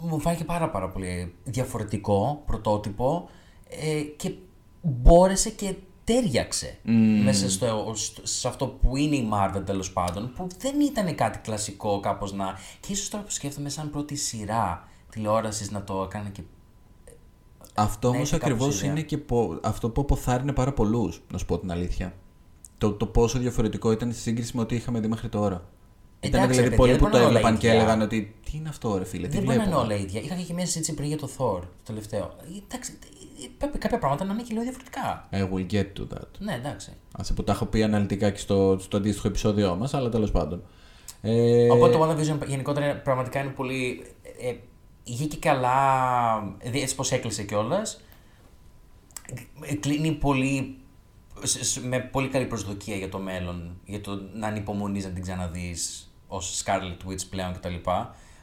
μου 0.00 0.20
φάνηκε 0.20 0.44
πάρα 0.44 0.70
πάρα 0.70 0.88
πολύ 0.88 1.34
διαφορετικό 1.44 2.42
πρωτότυπο 2.46 3.28
ε, 3.70 4.00
και 4.16 4.32
μπόρεσε 4.82 5.50
και 5.50 5.74
τέριαξε 6.04 6.78
μέσα 7.24 7.50
στο, 7.50 7.92
στο- 7.94 8.26
σε 8.26 8.48
αυτό 8.48 8.66
που 8.66 8.96
είναι 8.96 9.16
η 9.16 9.28
Marvel 9.32 9.62
τέλος 9.66 9.92
πάντων 9.92 10.32
που 10.36 10.46
δεν 10.58 10.80
ήταν 10.80 11.14
κάτι 11.14 11.38
κλασικό 11.38 12.00
κάπως 12.00 12.32
να 12.32 12.58
και 12.80 12.92
ίσως 12.92 13.08
τώρα 13.08 13.24
που 13.24 13.30
σκέφτομαι 13.30 13.68
σαν 13.68 13.90
πρώτη 13.90 14.16
σειρά 14.16 14.88
τηλεόρασης 15.10 15.70
να 15.70 15.84
το 15.84 16.02
έκανε 16.02 16.28
και 16.28 16.42
Αυτό 17.74 18.10
Ναι, 18.10 18.16
όμως 18.16 18.28
έχει 18.32 18.36
ακριβώς 18.42 18.60
κάπως 18.66 18.78
ιδέα. 18.80 18.90
είναι 18.90 19.02
και 19.02 19.18
πο- 19.18 19.58
αυτό 19.62 19.90
που 19.90 20.00
αποθάρρυνε 20.00 20.52
πάρα 20.52 20.72
πολλούς, 20.72 21.22
να 21.32 21.38
σου 21.38 21.46
πω 21.46 21.58
την 21.58 21.70
αλήθεια. 21.70 22.14
Το, 22.78 22.92
το 22.92 23.06
πόσο 23.06 23.38
διαφορετικό 23.38 23.92
ήταν 23.92 24.12
στη 24.12 24.20
σύγκριση 24.20 24.56
με 24.56 24.62
ό,τι 24.62 24.74
είχαμε 24.76 25.00
δει 25.00 25.08
μέχρι 25.08 25.28
τώρα. 25.28 25.64
Ήταν 26.20 26.40
Εντάξει, 26.40 26.50
δηλαδή 26.60 26.70
ρε 26.70 26.76
πολλοί 26.76 26.90
παιδιά, 26.92 27.06
που 27.06 27.12
δεν 27.12 27.20
το 27.22 27.26
μπορούν 27.28 27.36
όλα 27.36 27.38
έβλεπαν 27.38 27.58
και 27.60 27.66
ίδια. 27.66 27.78
έλεγαν 27.80 28.00
ότι 28.00 28.34
τι 28.44 28.50
είναι 28.56 28.68
αυτό, 28.68 28.98
ρε 28.98 29.04
φίλε, 29.04 29.26
τι 29.28 29.34
δεν 29.36 29.44
μπορεί 29.44 29.56
να 29.56 29.62
είναι 29.64 29.72
βλέπουμε. 29.72 29.94
όλα 29.94 30.02
ίδια. 30.02 30.20
Είχα 30.20 30.34
και 30.46 30.52
μια 30.54 30.66
συζήτηση 30.66 30.94
πριν 30.94 31.08
για 31.08 31.16
το 31.16 31.26
Thor 31.38 31.60
το 31.60 31.66
τελευταίο. 31.84 32.36
Εντάξει, 32.66 32.98
ε, 33.02 33.19
πρέπει 33.48 33.78
κάποια 33.78 33.98
πράγματα 33.98 34.24
να 34.24 34.32
είναι 34.32 34.42
και 34.42 34.48
λίγο 34.52 34.62
διαφορετικά. 34.62 35.28
I 35.32 35.36
will 35.52 35.72
get 35.72 36.00
to 36.00 36.14
that. 36.16 36.28
Ναι, 36.38 36.54
εντάξει. 36.54 36.92
Άσε 37.18 37.32
που 37.34 37.44
τα 37.44 37.52
έχω 37.52 37.66
πει 37.66 37.82
αναλυτικά 37.82 38.30
και 38.30 38.38
στο, 38.38 38.76
στο 38.80 38.96
αντίστοιχο 38.96 39.28
επεισόδιό 39.28 39.74
μας, 39.76 39.94
αλλά 39.94 40.08
τέλος 40.08 40.30
πάντων. 40.30 40.62
Ε, 41.22 41.70
Οπότε 41.70 41.96
το 41.96 42.08
WandaVision 42.10 42.46
γενικότερα 42.46 42.96
πραγματικά 42.96 43.40
είναι 43.40 43.50
πολύ. 43.50 44.06
Ε, 44.40 44.54
είχε 45.04 45.24
και 45.24 45.36
καλά. 45.38 45.74
Δηλαδή 46.58 46.80
έτσι 46.80 46.94
πως 46.94 47.12
έκλεισε 47.12 47.42
κιόλας. 47.42 48.00
κλείνει 49.80 50.12
πολύ, 50.12 50.76
σ- 51.42 51.62
σ- 51.64 51.84
με 51.84 51.98
πολύ 51.98 52.28
καλή 52.28 52.44
προσδοκία 52.46 52.96
για 52.96 53.08
το 53.08 53.18
μέλλον, 53.18 53.80
για 53.84 54.00
το 54.00 54.20
να 54.34 54.46
ανυπομονείς 54.46 55.04
να 55.04 55.10
την 55.10 55.22
ξαναδείς 55.22 56.12
ως 56.28 56.62
Scarlet 56.64 57.08
Witch 57.10 57.26
πλέον 57.30 57.52
κτλ. 57.52 57.74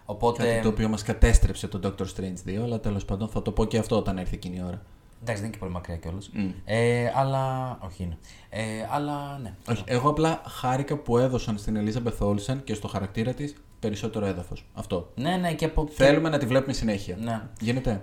Οπότε, 0.09 0.47
Κάτι 0.47 0.61
το 0.61 0.69
οποίο 0.69 0.89
μας 0.89 1.03
κατέστρεψε 1.03 1.67
το 1.67 1.79
Doctor 1.83 2.05
Strange 2.05 2.49
2, 2.49 2.61
αλλά 2.63 2.79
τέλος 2.79 3.05
πάντων 3.05 3.27
θα 3.29 3.41
το 3.41 3.51
πω 3.51 3.65
και 3.65 3.77
αυτό 3.77 3.97
όταν 3.97 4.17
έρθει 4.17 4.35
εκείνη 4.35 4.55
η 4.57 4.61
ώρα. 4.67 4.81
εντάξει 5.21 5.41
δεν 5.41 5.43
είναι 5.43 5.49
και 5.49 5.57
πολύ 5.57 5.71
μακριά 5.71 5.95
κιόλας. 5.97 6.29
Ε, 6.65 7.11
αλλά, 7.15 7.77
όχι 7.81 8.03
είναι. 8.03 8.17
Ε, 8.49 8.61
αλλά 8.91 9.39
ναι. 9.43 9.53
Όχι, 9.69 9.83
εγώ 9.85 10.09
απλά 10.09 10.41
χάρηκα 10.47 10.97
που 10.97 11.17
έδωσαν 11.17 11.57
στην 11.57 11.77
Elizabeth 11.77 12.27
Olsen 12.27 12.57
και 12.63 12.73
στο 12.73 12.87
χαρακτήρα 12.87 13.33
της 13.33 13.55
περισσότερο 13.79 14.25
έδαφος. 14.25 14.65
Αυτό. 14.73 15.11
Ναι, 15.15 15.35
ναι, 15.35 15.53
και 15.53 15.65
από... 15.65 15.87
Θέλουμε 15.91 16.29
να 16.29 16.37
τη 16.37 16.45
βλέπουμε 16.45 16.73
συνέχεια. 16.73 17.17
Ναι. 17.19 17.41
Γίνεται. 17.59 18.01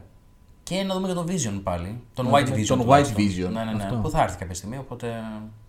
Και 0.62 0.82
να 0.82 0.94
δούμε 0.94 1.08
και 1.08 1.14
τον 1.14 1.26
Vision 1.28 1.61
πάλι. 1.62 2.00
Τον 2.14 2.25
Να 2.26 2.30
White 2.30 2.44
δούμε 2.44 2.56
Vision. 2.56 2.66
τον 2.66 2.80
τουλάχιστον. 2.80 3.16
White 3.16 3.30
Vision, 3.49 3.52
Ναι, 3.52 3.64
ναι, 3.64 3.73
ναι. 3.73 3.82
αυτό. 3.84 3.96
Που 4.02 4.11
θα 4.11 4.23
έρθει 4.23 4.38
κάποια 4.38 4.54
στιγμή, 4.54 4.78
οπότε. 4.78 5.12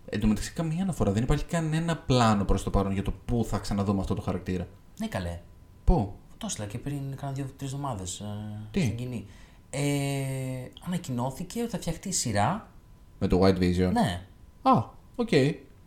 Εν 0.10 0.20
τω 0.20 0.28
μεταξύ, 0.28 0.54
καμία 0.54 0.84
αναφορά. 0.84 1.12
Δεν 1.12 1.24
υπάρχει 1.24 1.46
κανένα 1.46 1.98
πλάνο 1.98 2.44
προς 2.46 2.64
το 2.64 2.70
παρόν 2.70 2.92
για 2.92 3.04
το 3.04 3.14
πού 3.26 3.46
θα 3.50 3.58
ξαναδούμε 3.58 4.00
αυτό 4.02 4.14
το 4.14 4.22
χαρακτήρα. 4.22 4.68
Ναι, 5.00 5.08
καλέ. 5.08 5.40
Πού; 5.84 6.14
Το 6.46 6.52
έστειλα 6.52 6.68
και 6.68 6.78
πριν 6.78 7.16
κάνα 7.16 7.32
δύο-τρει 7.32 7.66
εβδομάδες 7.66 8.24
Τι; 8.72 8.82
στην 8.82 8.96
κοινή. 8.96 9.28
Ε, 9.70 9.82
ανακοινώθηκε 10.88 11.62
ότι 11.62 11.70
θα 11.72 11.78
φτιαχτεί 11.78 12.12
σειρά. 12.12 12.68
Με 13.20 13.28
το 13.28 13.40
White 13.44 13.58
Vision. 13.58 13.92
Ναι. 13.94 14.26
Α, 14.62 14.84
οκ. 15.16 15.30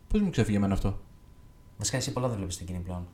Πώς 0.07 0.21
μου 0.21 0.29
ξέφυγε 0.29 0.57
εμένα 0.57 0.73
αυτό; 0.73 0.99
Βασικά 1.77 1.97
εσύ 1.97 2.13
πολλά 2.13 2.27
δεν 2.27 2.37
βλέπει 2.37 2.51
στην 2.53 2.65
κοινή 2.65 2.79
πλέον. 2.79 3.07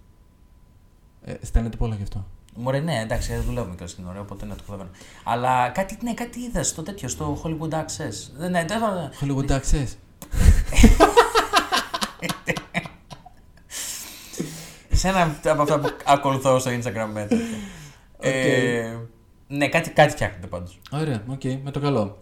Ε, 1.24 1.34
στέλνετε 1.42 1.78
πολλά 1.78 1.96
γι' 1.96 2.04
αυτό. 2.04 2.26
Μωρέ, 2.56 2.80
ναι, 2.80 3.00
εντάξει, 3.00 3.32
δεν 3.34 3.42
δουλεύουμε 3.44 3.74
κιόλας 3.76 3.92
στην 3.92 4.08
ώρα, 4.08 4.20
οπότε 4.20 4.46
ναι, 4.46 4.54
το 4.56 4.60
καταλαβαίνω. 4.60 4.90
Αλλά 5.24 5.70
κάτι, 5.70 5.98
ναι, 6.02 6.14
κάτι 6.14 6.40
είδα 6.40 6.64
στο 6.64 6.84
τέτοιο, 6.84 7.08
στο 7.10 7.42
Hollywood 7.44 7.70
Access. 7.74 8.30
Δεν- 8.38 8.52
Ναι, 8.52 8.66
δεν 8.66 8.82
Hollywood 9.22 9.50
Access. 9.52 9.88
Σε 15.06 15.12
ένα 15.12 15.36
από 15.44 15.62
αυτά 15.62 15.80
που 15.80 15.90
ακολουθώ 16.06 16.60
στο 16.60 16.72
Instagram 16.72 17.10
με 17.14 17.26
τέτοια. 17.26 17.58
Ε, 18.20 18.98
ναι, 19.48 19.68
κάτι, 19.68 19.90
κάτι 19.90 20.12
φτιάχνεται 20.12 20.48
πάντως. 20.48 20.80
Ωραία, 20.92 21.24
οκ, 21.28 21.44
με 21.64 21.72
το 21.72 21.80
καλό. 21.80 22.18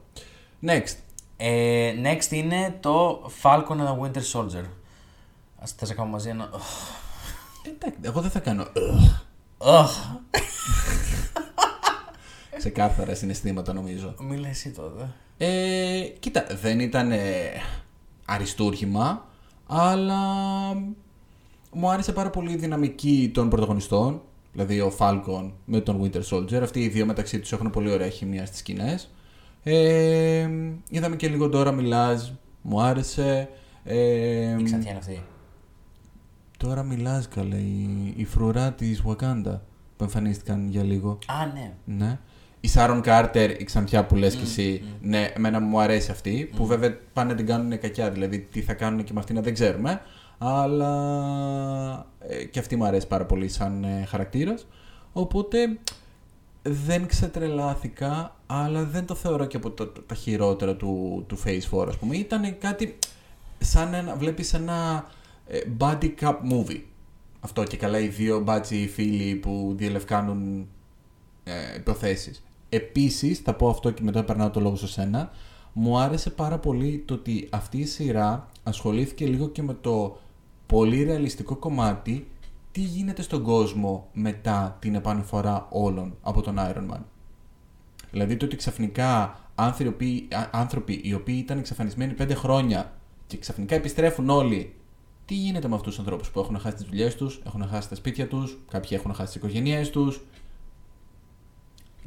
Next. 0.66 0.96
Ε, 1.38 1.94
next 2.04 2.32
είναι 2.32 2.78
το 2.80 3.25
Falcon 3.42 3.78
and 3.78 3.88
the 3.88 4.00
Winter 4.00 4.22
Soldier. 4.34 4.63
Ας 5.60 5.72
θες 5.72 5.90
να 5.90 5.96
κάνουμε 5.96 6.13
μαζί 6.13 6.30
ένα... 6.30 6.50
Εντάξει, 7.68 8.00
εγώ 8.02 8.22
δεν 8.22 8.32
θα 8.32 8.40
κάνω. 8.40 8.66
Οχ, 9.58 9.92
Ξεκάθαρα 12.58 13.16
συναισθήματα 13.20 13.74
νομίζω. 13.74 14.16
μη 14.20 14.38
λες 14.38 14.50
εσύ 14.50 14.72
τότε. 14.72 15.10
Ε, 15.38 16.02
κοίτα, 16.20 16.46
δεν 16.62 16.80
ήταν 16.80 17.12
ε, 17.12 17.52
αριστούργημα, 18.25 19.25
αλλά 19.68 20.20
μου 21.74 21.89
άρεσε 21.89 22.12
πάρα 22.12 22.30
πολύ 22.30 22.51
η 22.51 22.56
δυναμική 22.56 23.32
των 23.34 23.50
πρωταγωνιστών. 23.50 24.22
Δηλαδή 24.51 24.80
ο 24.82 24.94
Falcon 24.98 25.51
με 25.65 25.80
τον 25.80 26.01
Winter 26.03 26.22
Soldier. 26.30 26.53
Αυτοί 26.62 26.80
οι 26.80 26.88
δύο 26.88 27.06
μεταξύ 27.06 27.39
τους 27.39 27.51
έχουν 27.51 27.70
πολύ 27.70 27.92
ωραία 27.92 28.10
χημεία 28.10 28.46
στις 28.46 28.60
σκηνές. 28.60 29.12
Ε, 29.63 30.50
είδαμε 30.89 31.15
και 31.15 31.27
λίγο 31.27 31.50
τώρα 31.50 31.72
μιλάς, 31.72 32.34
μου 32.62 32.82
άρεσε. 32.82 33.50
Ε, 33.84 33.96
Η 34.60 34.63
ξανθιά 34.63 34.89
είναι 34.89 35.00
αυτή. 35.00 35.22
τώρα 36.58 36.84
μιλάς 36.84 37.27
καλέ, 37.27 37.56
η, 37.56 38.13
η 38.15 38.25
φρουρά 38.25 38.72
της 38.72 39.03
Wakanda 39.08 39.60
που 39.98 40.03
εμφανίστηκαν 40.03 40.68
για 40.70 40.84
λίγο. 40.84 41.18
Α, 41.27 41.46
ναι. 41.53 41.74
Ναι. 41.86 42.20
Η 42.60 42.68
Σάρον 42.68 43.01
Κάρτερ, 43.01 43.50
η 43.62 43.63
ξανθιά 43.63 44.06
που 44.06 44.15
λες 44.15 44.36
και 44.36 44.42
εσύ, 44.44 44.84
ναι, 45.01 45.32
εμένα 45.36 45.60
μου 45.60 45.80
αρέσει 45.80 46.12
αυτή, 46.12 46.50
που 46.56 46.65
βέβαια 46.65 46.98
πάνε 47.13 47.30
να 47.30 47.36
την 47.36 47.46
κάνουν 47.46 47.80
κακιά, 47.80 48.10
δηλαδή 48.10 48.39
τι 48.39 48.62
θα 48.62 48.74
κάνουν 48.74 49.03
και 49.03 49.13
με 49.13 49.20
αυτήν 49.20 49.44
δεν 49.44 49.53
ξέρουμε, 49.53 50.01
αλλά 50.44 52.06
ε, 52.20 52.44
και 52.46 52.60
αυτή 52.60 52.76
μου 52.76 52.86
αρέσει 52.86 53.08
πάρα 53.08 53.26
πολύ 53.26 53.48
σαν 53.50 53.84
ε, 53.84 54.06
χαρακτήρας, 54.08 54.68
οπότε 55.14 55.58
δεν 56.62 57.08
ξετρελάθηκα, 57.08 58.36
αλλά 58.46 58.84
δεν 58.84 59.06
το 59.06 59.16
θεωρώ 59.16 59.46
και 59.46 59.58
από 59.58 59.72
το- 59.72 59.88
το- 59.88 60.02
τα 60.02 60.16
χειρότερα 60.16 60.76
του, 60.76 61.24
του 61.28 61.38
Phase 61.46 61.60
4, 61.72 61.88
ας 61.88 61.98
πούμε. 61.98 62.16
Ήταν 62.18 62.58
κάτι 62.58 62.98
σαν 63.60 64.06
να 64.06 64.16
βλέπεις 64.16 64.54
ένα 64.54 65.08
ε, 65.48 65.60
buddy 65.80 66.10
cup 66.22 66.36
movie. 66.52 66.82
Αυτό 67.40 67.64
και 67.64 67.78
καλά 67.78 68.00
οι 68.00 68.08
δύο 68.08 68.40
μπάτσι 68.40 68.88
φίλοι 68.94 69.36
που 69.36 69.74
διελευκάνουν 69.78 70.68
ε, 71.44 71.52
υποθέσεις. 71.78 72.44
Επίσης, 72.70 73.40
θα 73.40 73.54
πω 73.54 73.70
αυτό 73.70 73.92
και 73.92 74.04
μετά 74.04 74.24
περνάω 74.24 74.50
το 74.50 74.60
λόγο 74.60 74.76
σε 74.76 74.88
σένα, 74.88 75.32
μου 75.74 75.98
άρεσε 75.98 76.30
πάρα 76.30 76.58
πολύ 76.60 77.04
το 77.08 77.14
ότι 77.14 77.48
αυτή 77.52 77.78
η 77.78 77.86
σειρά 77.86 78.48
ασχολήθηκε 78.64 79.26
λίγο 79.26 79.50
και 79.50 79.62
με 79.62 79.74
το 79.82 80.18
πολύ 80.65 81.03
ρεαλιστικό 81.03 81.55
κομμάτι 81.55 82.27
τι 82.72 82.82
γίνεται 82.82 83.22
στον 83.22 83.43
κόσμο 83.43 84.10
μετά 84.13 84.77
την 84.79 84.96
επανεφορά 84.96 85.67
όλων 85.70 86.17
από 86.22 86.41
τον 86.41 86.55
Iron 86.60 86.93
Man. 86.93 87.01
Δηλαδή 88.12 88.38
το 88.38 88.46
ότι 88.46 88.55
ξαφνικά 88.55 89.39
άνθρωποι, 89.55 90.27
α- 90.32 90.50
άνθρωποι 90.51 91.01
οι 91.03 91.13
οποίοι 91.13 91.39
ήταν 91.43 91.58
εξαφανισμένοι 91.58 92.13
πέντε 92.13 92.34
χρόνια 92.34 92.93
και 93.27 93.38
ξαφνικά 93.38 93.75
επιστρέφουν 93.75 94.29
όλοι. 94.29 94.74
Τι 95.25 95.34
γίνεται 95.34 95.67
με 95.67 95.75
αυτούς 95.75 95.89
τους 95.89 96.00
ανθρώπους 96.00 96.29
που 96.32 96.39
έχουν 96.39 96.60
χάσει 96.60 96.75
τις 96.75 96.86
δουλειές 96.86 97.15
τους, 97.15 97.41
έχουν 97.46 97.67
χάσει 97.67 97.89
τα 97.89 97.96
σπίτια 97.96 98.27
τους, 98.27 98.58
κάποιοι 98.72 98.89
έχουν 99.00 99.13
χάσει 99.13 99.25
τις 99.25 99.36
οικογένειές 99.36 99.89
τους. 99.89 100.22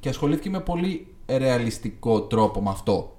Και 0.01 0.09
ασχολήθηκε 0.09 0.51
με 0.51 0.61
πολύ 0.61 1.07
ρεαλιστικό 1.27 2.23
τρόπο 2.23 2.63
με 2.63 2.71
αυτό. 2.71 3.17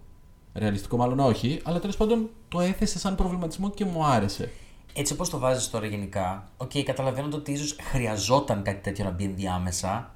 Ρεαλιστικό 0.54 0.98
μάλλον 0.98 1.20
όχι, 1.20 1.62
αλλά 1.64 1.80
τέλος 1.80 1.98
πάντων 1.98 2.30
το 2.48 2.60
έθεσε 2.60 3.00
σαν 3.00 3.16
προβληματισμό 3.16 3.70
και 3.70 3.86
μου 3.86 4.06
άρεσε. 4.06 4.52
Έτσι 5.00 5.14
όπως 5.14 5.30
το 5.30 5.40
βάζεις 5.40 5.70
τώρα 5.70 5.86
γενικά, 5.86 6.50
οκ, 6.58 6.72
καταλαβαίνω 6.86 7.36
ότι 7.36 7.52
ίσως 7.52 7.76
χρειαζόταν 7.82 8.64
κάτι 8.64 8.82
τέτοιο 8.82 9.06
να 9.06 9.12
μπει 9.12 9.24
ενδιάμεσα, 9.24 10.16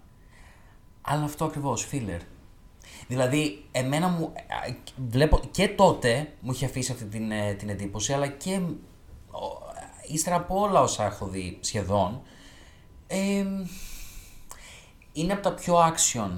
αλλά 1.02 1.24
αυτό 1.24 1.46
ακριβώς, 1.46 1.88
filler. 1.92 2.20
Δηλαδή, 3.08 3.66
εμένα 3.72 4.08
μου, 4.08 4.26
α, 4.26 4.76
βλέπω, 5.10 5.40
και 5.52 5.68
τότε 5.68 6.34
μου 6.40 6.52
είχε 6.52 6.66
αφήσει 6.66 6.92
αυτή 6.92 7.06
την, 7.06 7.32
ε, 7.32 7.54
την 7.54 7.70
εντύπωση, 7.70 8.14
αλλά 8.14 8.28
και 8.28 8.62
ο, 9.32 9.40
ύστερα 10.08 10.36
από 10.36 10.60
όλα 10.60 10.82
όσα 10.82 11.06
έχω 11.06 11.28
δει 11.28 11.58
σχεδόν, 11.62 12.22
ε, 13.08 13.46
είναι 15.14 15.34
από 15.34 15.42
τα 15.42 15.54
πιο 15.54 15.76
action, 15.76 16.32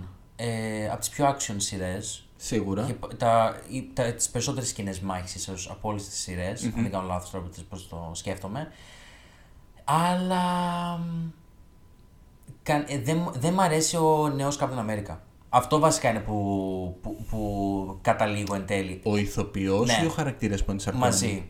ε, 0.46 0.90
από 0.90 1.00
τις 1.00 1.10
πιο 1.10 1.26
action 1.30 1.56
σειρές, 1.58 2.28
Σίγουρα. 2.38 2.84
και 2.86 2.94
π- 2.94 3.14
τα, 3.18 3.56
οι- 3.70 3.90
τα, 3.94 4.14
τις 4.14 4.30
περισσότερες 4.30 4.70
σκηνές 4.70 5.00
μάχης 5.00 5.36
ίσως 5.36 5.70
από 5.70 5.90
όλες 5.90 6.08
τις 6.10 6.20
σειρες 6.20 6.64
αν 6.64 6.72
δεν 6.76 6.92
κάνω 6.92 7.08
λάθος 7.08 7.30
τώρα 7.30 7.46
πώς 7.70 7.88
το 7.90 8.12
σκέφτομαι. 8.14 8.72
Αλλά 9.84 10.42
μ, 10.98 11.30
κα- 12.64 12.84
ε, 12.88 13.00
δεν, 13.00 13.18
μ- 13.18 13.36
δεν 13.38 13.54
μ' 13.54 13.60
αρέσει 13.60 13.96
ο 13.98 14.30
νέος 14.36 14.58
Captain 14.60 14.90
America. 14.90 15.18
Αυτό 15.50 15.80
βασικά 15.80 16.10
είναι 16.10 16.20
που, 16.20 16.98
που, 17.02 17.26
που 17.30 17.98
καταλήγω 18.02 18.56
εν 18.56 18.66
τέλει. 18.66 19.02
Ο 19.04 19.18
ηθοποιός 19.18 19.88
Ναι. 19.88 20.04
ή 20.04 20.06
ο 20.06 20.10
χαρακτήρας 20.10 20.64
που 20.64 20.72
ενσαρκώνει; 20.72 21.06
Μαζί. 21.06 21.48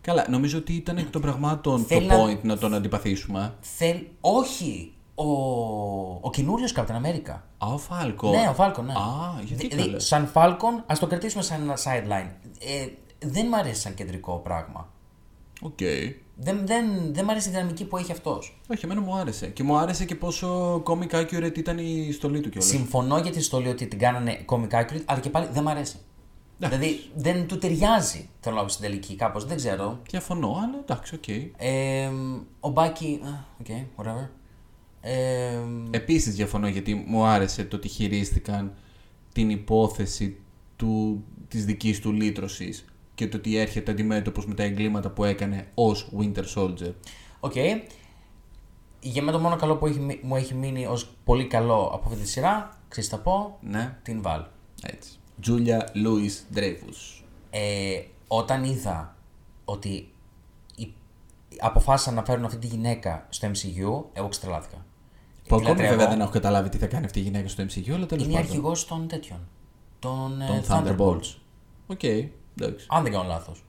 Καλά, 0.00 0.26
νομίζω 0.28 0.58
ότι 0.58 0.72
ήταν 0.72 0.96
εκ 0.98 1.10
των 1.10 1.20
πραγμάτων 1.20 1.84
Θέλει 1.84 2.08
το 2.08 2.16
να- 2.16 2.24
point 2.32 2.40
να 2.42 2.58
τον 2.58 2.74
αντιπαθήσουμε. 2.74 3.54
Θέλ, 3.60 4.02
όχι, 4.20 4.92
ο, 5.24 6.18
ο 6.20 6.30
καινούριος 6.30 6.74
Captain 6.76 7.04
America. 7.04 7.36
Α, 7.58 7.66
ο 7.72 7.78
Φάλκο. 7.78 8.30
Ναι, 8.30 8.48
ο 8.48 8.54
Falcon, 8.58 8.82
ναι. 8.84 8.92
Α, 8.92 9.40
γιατί 9.44 9.66
Δηλαδή, 9.68 9.86
καλέ. 9.88 9.98
σαν 9.98 10.30
Falcon, 10.34 10.82
ας 10.86 10.98
το 10.98 11.06
κρατήσουμε 11.06 11.42
σαν 11.42 11.60
ένα 11.62 11.76
sideline. 11.76 12.30
Ε, 12.60 12.86
δεν 13.18 13.46
μ' 13.46 13.54
αρέσει 13.54 13.80
σαν 13.80 13.94
κεντρικό 13.94 14.36
πράγμα. 14.36 14.88
Οκ. 15.62 15.78
Δεν, 16.36 16.66
δεν, 16.66 17.14
δεν 17.14 17.24
μ' 17.24 17.30
αρέσει 17.30 17.48
η 17.48 17.50
δυναμική 17.52 17.84
που 17.84 17.96
έχει 17.96 18.12
αυτός. 18.12 18.60
Όχι, 18.70 18.84
εμένα 18.84 19.00
μου 19.00 19.14
άρεσε. 19.16 19.46
Και 19.46 19.62
μου 19.62 19.76
άρεσε 19.76 20.04
και 20.04 20.14
πόσο 20.14 20.82
comic 20.86 21.10
accurate 21.10 21.58
ήταν 21.58 21.78
η 21.78 22.12
στολή 22.12 22.40
του 22.40 22.48
κιόλας. 22.48 22.70
Συμφωνώ 22.70 23.18
για 23.18 23.30
τη 23.30 23.42
στολή 23.42 23.68
ότι 23.68 23.86
την 23.86 23.98
κάνανε 23.98 24.44
comic 24.46 24.70
accurate, 24.70 25.02
αλλά 25.04 25.20
και 25.20 25.30
πάλι 25.30 25.48
δεν 25.52 25.62
μ' 25.62 25.68
αρέσει. 25.68 25.96
Εντάξει. 26.60 26.78
Δηλαδή 26.78 27.10
δεν 27.14 27.46
του 27.46 27.58
ταιριάζει, 27.58 28.28
θέλω 28.40 28.56
να 28.56 28.62
πω 28.62 28.68
στην 28.68 28.84
τελική 28.84 29.16
κάπως, 29.16 29.44
δεν 29.44 29.56
ξέρω. 29.56 29.98
Διαφωνώ, 30.10 30.48
αλλά 30.48 30.78
εντάξει, 30.80 31.14
οκ. 31.14 31.28
Ε, 31.56 32.10
ο 32.60 32.68
Bucky, 32.68 33.20
α, 33.24 33.28
OK, 33.60 33.66
whatever. 33.96 34.28
Ε, 35.00 35.58
Επίσης 35.90 36.34
διαφωνώ 36.34 36.68
γιατί 36.68 36.94
μου 36.94 37.24
άρεσε 37.24 37.64
το 37.64 37.76
ότι 37.76 37.88
χειρίστηκαν 37.88 38.74
την 39.32 39.50
υπόθεση 39.50 40.36
του, 40.76 41.24
της 41.48 41.64
δικής 41.64 42.00
του 42.00 42.12
λύτρωσης 42.12 42.84
και 43.14 43.28
το 43.28 43.36
ότι 43.36 43.56
έρχεται 43.56 43.90
αντιμέτωπος 43.90 44.46
με 44.46 44.54
τα 44.54 44.62
εγκλήματα 44.62 45.10
που 45.10 45.24
έκανε 45.24 45.66
ως 45.74 46.10
Winter 46.18 46.44
Soldier. 46.54 46.92
OK. 47.40 47.54
Για 49.02 49.22
μένα 49.22 49.32
το 49.36 49.38
μόνο 49.42 49.56
καλό 49.56 49.76
που 49.76 49.86
έχει, 49.86 49.98
μει- 49.98 50.22
μου 50.22 50.36
έχει 50.36 50.54
μείνει 50.54 50.86
ως 50.86 51.10
πολύ 51.24 51.46
καλό 51.46 51.90
από 51.94 52.08
αυτή 52.08 52.20
τη 52.22 52.28
σειρά, 52.28 52.78
ξέρεις 52.88 53.08
τι 53.10 53.16
θα 53.16 53.20
πω, 53.22 53.58
Ναι, 53.60 53.96
την 54.02 54.22
Val. 54.24 54.44
έτσι. 54.82 55.10
Julia 55.46 55.78
Louis 56.06 56.56
Dreyfus. 56.58 57.22
Ε, 57.50 58.00
όταν 58.26 58.64
είδα 58.64 59.16
ότι 59.64 60.08
η- 60.76 60.92
αποφάσισαν 61.58 62.14
να 62.14 62.24
φέρουν 62.24 62.44
αυτή 62.44 62.58
τη 62.58 62.66
γυναίκα 62.66 63.26
στο 63.28 63.48
MCU, 63.50 64.04
εγώ 64.12 64.28
ξετρελάθηκα. 64.28 64.84
Που 65.50 65.56
Τη 65.56 65.62
ακόμη 65.62 65.68
λατρεύω. 65.68 65.90
βέβαια 65.90 66.08
δεν 66.08 66.20
έχω 66.20 66.30
καταλάβει 66.30 66.68
τι 66.68 66.78
θα 66.78 66.86
κάνει 66.86 67.04
αυτή 67.04 67.18
η 67.18 67.22
γυναίκα 67.22 67.48
στο 67.48 67.62
MCU, 67.62 67.90
αλλά 67.94 68.06
τέλος 68.06 68.24
Είναι 68.24 68.32
η 68.32 68.36
πάντων. 68.36 68.48
αρχηγός 68.50 68.86
των 68.86 69.08
τέτοιων. 69.08 69.38
Των, 69.98 70.40
ε, 70.40 70.46
Των 70.46 70.62
Thunderbolts. 70.68 71.34
OK, 71.86 72.02
εντάξει. 72.02 72.86
Αν 72.88 73.02
δεν 73.02 73.12
κάνω 73.12 73.24
λάθος. 73.28 73.64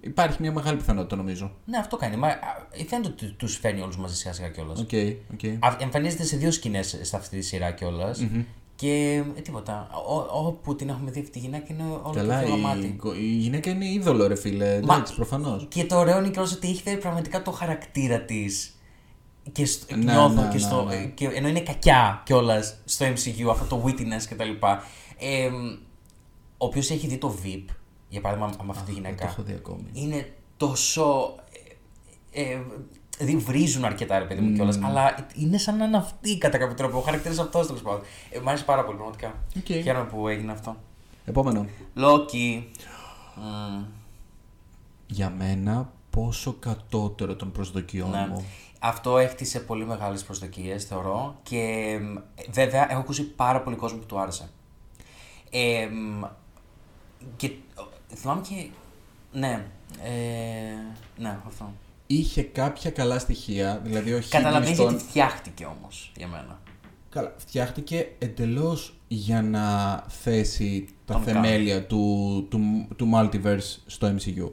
Υπάρχει 0.00 0.36
μια 0.40 0.52
μεγάλη 0.52 0.76
πιθανότητα 0.76 1.16
νομίζω. 1.16 1.52
Ναι, 1.64 1.78
αυτό 1.78 1.96
κάνει. 1.96 2.16
Μα 2.16 2.26
α, 2.28 2.34
φαίνεται 2.86 3.08
ότι 3.08 3.26
τους 3.32 3.48
φέρνει 3.48 3.80
όλους 3.80 3.96
μαζί 3.96 4.14
σιγά 4.16 4.32
σιγά 4.32 4.48
κιόλας. 4.48 4.80
OK, 4.80 4.90
OK. 5.32 5.42
Εμφανίζεται 5.80 6.24
σε 6.24 6.36
δύο 6.36 6.50
σκηνές 6.50 6.98
σε 7.02 7.16
αυτή 7.16 7.38
τη 7.38 7.44
σειρά 7.44 7.70
κιόλας. 7.70 8.26
Και 8.76 9.22
ε, 9.36 9.40
τίποτα. 9.40 9.88
Ό- 10.08 10.46
όπου 10.46 10.76
την 10.76 10.88
έχουμε 10.88 11.10
δει 11.10 11.18
αυτή 11.18 11.30
τη 11.30 11.38
γυναίκα 11.38 11.64
είναι 11.70 11.82
όλο 11.82 12.12
Καλά, 12.14 12.42
το 12.42 12.56
η, 12.56 12.60
μάτι. 12.60 12.98
η 13.20 13.36
γυναίκα 13.36 13.70
είναι 13.70 13.88
είδωλο, 13.88 14.26
ρε 14.26 14.34
φίλε. 14.36 14.74
Εντάξει, 14.74 15.14
προφανώς. 15.14 15.66
Και 15.70 15.84
το 15.84 15.96
ωραίο 15.98 16.18
είναι 16.18 16.28
κιόλας 16.28 16.52
ότι 16.52 16.68
έχει 16.68 16.82
φέρει 16.82 16.96
πραγματικά 16.98 17.42
το 17.42 17.50
χαρακτήρα 17.50 18.20
της. 18.20 18.70
Και 19.52 19.64
στο, 19.66 19.96
Ναι, 19.96 20.12
νιώθω 20.12 20.42
ναι, 20.42 20.48
και 20.48 20.54
ναι, 20.54 20.58
στο, 20.58 20.84
ναι. 20.84 21.04
Και, 21.04 21.26
ενώ 21.26 21.48
είναι 21.48 21.60
κακιά 21.60 22.22
κιόλας 22.24 22.76
στο 22.84 23.06
MCU, 23.06 23.48
αυτό 23.50 23.64
το 23.76 23.84
wittiness 23.86 24.24
κτλ. 24.28 24.50
Ε, 25.18 25.46
ο 26.58 26.66
οποίος 26.66 26.90
έχει 26.90 27.06
δει 27.06 27.16
το 27.16 27.38
Veep, 27.44 27.64
για 28.08 28.20
παράδειγμα, 28.20 28.64
με 28.64 28.70
αυτή 28.70 28.84
τη 28.84 28.92
Δεν 28.92 29.02
το 29.02 29.08
γυναίκα, 29.08 29.24
έχω 29.24 29.42
δει 29.42 29.52
ακόμη. 29.52 29.84
είναι 29.92 30.32
τόσο. 30.56 31.34
Ε, 32.32 32.42
ε, 32.42 32.60
δηλαδή 33.18 33.36
βρίζουν 33.36 33.84
αρκετά, 33.84 34.18
ρε 34.18 34.24
παιδί 34.24 34.40
μου 34.40 34.54
κιόλας, 34.54 34.78
αλλά 34.82 35.26
είναι 35.34 35.58
σαν 35.58 35.76
να 35.76 35.84
είναι 35.84 35.96
αυτή 35.96 36.38
κατά 36.38 36.58
κάποιο 36.58 36.74
τρόπο. 36.74 36.98
Ο 36.98 37.00
χαρακτήρας 37.00 37.38
αυτός 37.38 37.66
τέλος 37.66 37.82
πάντων. 37.82 38.00
Ε, 38.30 38.38
μ' 38.40 38.48
άρεσε 38.48 38.64
πάρα 38.64 38.84
πολύ, 38.84 38.96
πραγματικά. 38.96 39.34
Οκ. 39.56 39.82
Χαίρομαι 39.82 40.04
που 40.04 40.28
έγινε 40.28 40.52
αυτό. 40.52 40.76
Επόμενο. 41.24 41.66
Loki. 41.94 42.70
Μμμ. 43.36 43.84
Για 45.06 45.30
μένα, 45.30 45.92
πόσο 46.16 46.52
κατώτερο 46.60 47.36
των 47.36 47.52
προσδοκιών 47.52 48.10
Ναι. 48.10 48.26
μου. 48.30 48.44
Αυτό 48.78 49.18
έχτισε 49.18 49.60
πολύ 49.60 49.86
μεγάλες 49.86 50.24
προσδοκίες, 50.24 50.84
θεωρώ. 50.84 51.38
Και 51.42 51.98
μ, 52.02 52.16
βέβαια, 52.50 52.90
έχω 52.90 53.00
ακούσει 53.00 53.22
πάρα 53.22 53.60
πολύ 53.62 53.76
κόσμο 53.76 53.98
που 53.98 54.06
του 54.06 54.20
άρεσε. 54.20 54.48
Ε, 55.50 55.86
μ, 55.86 56.22
και 57.36 57.46
ε, 57.46 58.14
θυμάμαι 58.16 58.40
και... 58.48 58.66
Ναι, 59.32 59.66
ε, 60.02 60.10
ναι, 61.16 61.38
αυτό. 61.46 61.72
Είχε 62.06 62.42
κάποια 62.42 62.90
καλά 62.90 63.18
στοιχεία, 63.18 63.80
δηλαδή 63.84 64.12
ο 64.12 64.22
Καταλαβαίνεις 64.28 64.78
Hiddleston- 64.80 64.88
γιατί 64.88 65.04
φτιάχτηκε 65.04 65.64
όμως 65.80 66.12
για 66.16 66.26
μένα. 66.28 66.60
Καλά, 67.10 67.34
φτιάχτηκε 67.36 68.08
εντελώς 68.18 68.96
για 69.08 69.42
να 69.42 69.96
θέσει 70.08 70.88
τα 71.04 71.14
Τον 71.14 71.22
θεμέλια 71.22 71.86
του, 71.86 72.46
του, 72.50 72.88
του 72.96 73.10
multiverse 73.14 73.76
στο 73.86 74.14
MCU. 74.16 74.50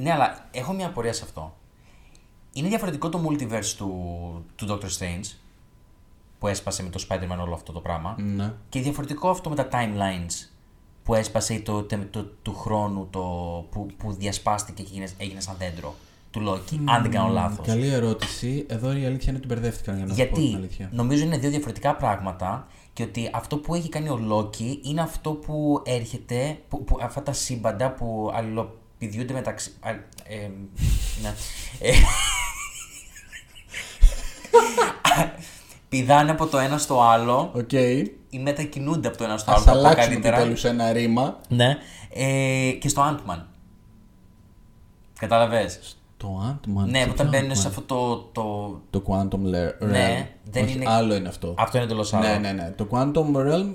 Ναι, 0.00 0.12
αλλά 0.12 0.48
έχω 0.50 0.72
μια 0.72 0.86
απορία 0.86 1.12
σε 1.12 1.24
αυτό. 1.24 1.54
Είναι 2.52 2.68
διαφορετικό 2.68 3.08
το 3.08 3.20
multiverse 3.28 3.74
του, 3.76 3.90
του 4.56 4.66
Doctor 4.68 4.84
Strange, 4.98 5.34
που 6.38 6.46
έσπασε 6.46 6.82
με 6.82 6.88
το 6.88 7.04
Spider-Man 7.08 7.38
όλο 7.40 7.54
αυτό 7.54 7.72
το 7.72 7.80
πράγμα, 7.80 8.16
Ναι. 8.18 8.52
και 8.68 8.80
διαφορετικό 8.80 9.28
αυτό 9.28 9.48
με 9.50 9.56
τα 9.56 9.68
timelines 9.72 10.48
που 11.02 11.14
έσπασε 11.14 11.60
το, 11.60 11.82
το, 11.82 11.98
το, 12.10 12.24
του 12.24 12.54
χρόνου 12.54 13.06
το, 13.10 13.20
που, 13.70 13.86
που 13.96 14.12
διασπάστηκε 14.12 14.82
και 14.82 14.88
έγινε, 14.92 15.08
έγινε 15.18 15.40
σαν 15.40 15.54
δέντρο 15.58 15.94
του 16.30 16.40
Loki, 16.48 16.78
αν 16.84 17.02
δεν 17.02 17.10
κάνω 17.10 17.32
λάθος. 17.32 17.66
Καλή 17.66 17.88
ερώτηση. 17.88 18.66
Εδώ 18.68 18.96
η 18.96 19.04
αλήθεια 19.04 19.28
είναι 19.28 19.36
ότι 19.38 19.46
μπερδεύτηκαν 19.46 19.96
για 19.96 20.06
να 20.06 20.14
σου 20.14 20.28
πω 20.28 20.34
την 20.34 20.42
Γιατί 20.42 20.56
αλήθεια. 20.56 20.90
νομίζω 20.92 21.24
είναι 21.24 21.38
δύο 21.38 21.50
διαφορετικά 21.50 21.96
πράγματα 21.96 22.66
και 22.92 23.02
ότι 23.02 23.30
αυτό 23.32 23.56
που 23.58 23.74
έχει 23.74 23.88
κάνει 23.88 24.08
ο 24.08 24.20
Loki 24.30 24.78
είναι 24.82 25.00
αυτό 25.00 25.32
που 25.32 25.82
έρχεται, 25.84 26.58
που, 26.68 26.84
που, 26.84 26.98
αυτά 27.02 27.22
τα 27.22 27.32
σύμπαντα 27.32 27.90
που 27.90 28.30
αλληλοπηδιούνται 28.98 29.32
μεταξύ. 29.32 29.72
Α, 29.80 29.90
ε, 30.24 30.50
ναι. 31.22 31.34
Ε, 31.80 31.92
πηδάνε 35.88 36.30
από 36.30 36.46
το 36.46 36.58
ένα 36.58 36.78
στο 36.78 37.02
άλλο 37.02 37.50
Οκ. 37.54 37.72
ή 38.30 38.38
μετακινούνται 38.42 39.08
από 39.08 39.16
το 39.16 39.24
ένα 39.24 39.38
στο 39.38 39.50
άλλο. 39.50 39.60
Ας 39.60 39.64
θα 39.66 39.72
πω 39.72 39.78
αλλάξουμε 39.78 40.04
καλύτερα. 40.06 40.36
επιτέλους 40.36 40.64
ένα 40.64 40.92
ρήμα. 40.92 41.40
Ναι. 41.48 41.76
Ε, 42.12 42.70
και 42.80 42.88
στο 42.88 43.02
Ant-Man. 43.26 43.42
Κατάλαβες; 45.18 45.96
Το 46.16 46.28
Ant-Man. 46.50 46.86
Ναι, 46.88 47.02
ποιο 47.02 47.12
όταν 47.12 47.28
μπαίνουν 47.28 47.50
Ant-Man? 47.50 47.56
σε 47.58 47.68
αυτό 47.68 47.80
το. 47.82 48.16
το... 48.32 48.80
Το 48.90 49.02
Quantum 49.06 49.54
Realm. 49.54 49.88
Ναι, 49.88 50.30
δεν 50.50 50.64
Όχι, 50.64 50.74
είναι- 50.74 50.90
άλλο 50.90 51.14
είναι 51.14 51.28
αυτό. 51.28 51.54
Αυτό 51.58 51.78
είναι 51.78 51.86
τελώς 51.86 52.14
άλλο. 52.14 52.26
Ναι, 52.28 52.38
ναι, 52.38 52.52
ναι. 52.52 52.70
Το 52.76 52.86
Quantum 52.90 53.36
Realm 53.36 53.66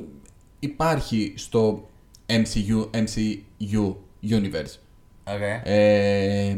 υπάρχει 0.60 1.34
στο 1.38 1.90
MCU, 2.28 2.90
MCU 2.92 3.94
Universe. 4.30 4.76
Okay. 5.32 5.62
Ε, 5.64 6.56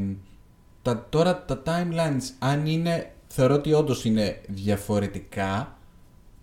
τα, 0.81 1.05
τώρα 1.09 1.43
τα 1.45 1.61
timelines, 1.65 2.23
αν 2.39 2.65
είναι, 2.65 3.11
θεωρώ 3.27 3.53
ότι 3.53 3.73
όντως 3.73 4.05
είναι 4.05 4.41
διαφορετικά 4.47 5.77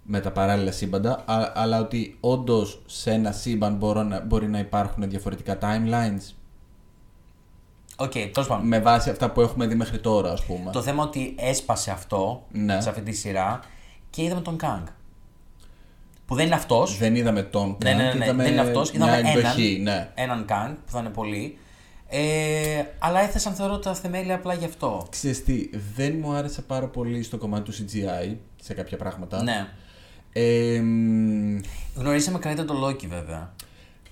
με 0.03 0.21
τα 0.21 0.31
παράλληλα 0.31 0.73
σύμπαντα, 0.73 1.23
α- 1.27 1.53
αλλά 1.55 1.81
ότι 1.81 2.17
όντως 2.21 2.83
σε 2.87 3.11
ένα 3.11 3.33
σύμπαν 3.33 3.75
μπορώ 3.75 4.03
να, 4.03 4.21
μπορεί 4.21 4.49
να 4.49 4.59
υπάρχουν 4.59 5.11
διαφορετικά 5.11 5.59
timelines 5.61 6.35
OK, 7.97 8.11
τέλος 8.13 8.47
πάντων. 8.49 8.67
με 8.67 8.81
βάση 8.81 9.11
αυτά 9.11 9.31
που 9.31 9.41
έχουμε 9.41 9.67
δει 9.67 9.75
μέχρι 9.75 9.99
τώρα, 9.99 10.33
ας 10.33 10.45
πούμε. 10.45 10.71
Το 10.71 10.83
θέμα 10.83 11.03
ότι 11.03 11.35
έσπασε 11.39 11.91
αυτό 11.91 12.43
Ναι. 12.53 12.81
σε 12.81 12.89
αυτή 12.89 13.01
τη 13.03 13.13
σειρά 13.13 13.61
και 14.11 14.23
είδαμε 14.23 14.41
τον 14.41 14.57
Κang. 14.63 14.83
Που 16.27 16.35
δεν 16.35 16.47
είναι 16.47 16.55
αυτός. 16.55 16.99
Δεν 16.99 17.15
είδαμε 17.17 17.43
τον 17.43 17.77
Ναι, 17.85 17.93
ναι, 17.93 18.03
ναι, 18.03 18.11
Kang, 18.13 18.17
ναι, 18.17 18.25
είδαμε 18.25 18.43
δεν 18.43 18.53
είναι 18.53 18.61
αυτός. 18.61 18.93
μια 18.93 19.07
Είδαμε 19.07 19.19
έναν, 19.29 19.37
εκδοχή, 19.39 19.81
ναι. 19.83 20.11
έναν 20.15 20.45
Kang 20.49 20.75
που 20.87 20.91
θα 20.93 20.99
είναι 20.99 21.09
πολύ. 21.09 21.59
Ε, 22.13 22.85
αλλά 22.99 23.21
έθεσαν 23.21 23.55
θεωρώ 23.55 23.79
τα 23.79 23.95
θεμέλια 23.95 24.35
απλά 24.35 24.55
γι' 24.55 24.65
αυτό. 24.65 25.07
Ξέρεις 25.11 25.45
τι, 25.45 25.71
δεν 25.95 26.19
μου 26.21 26.33
άρεσε 26.33 26.63
πάρα 26.63 26.87
πολύ 26.87 27.23
στο 27.23 27.39
κομμάτι 27.39 27.71
του 27.71 27.77
CGI 27.77 28.37
σε 28.63 28.75
κάποια 28.75 28.97
πράγματα. 28.97 29.43
Ναι. 29.43 29.69
Ε, 30.33 30.81
μ, 30.81 31.61
Γνωρίσαμε 31.95 32.39
καλύτερα 32.39 32.67
τον 32.67 32.85
Loki 32.85 33.07
βέβαια. 33.07 33.55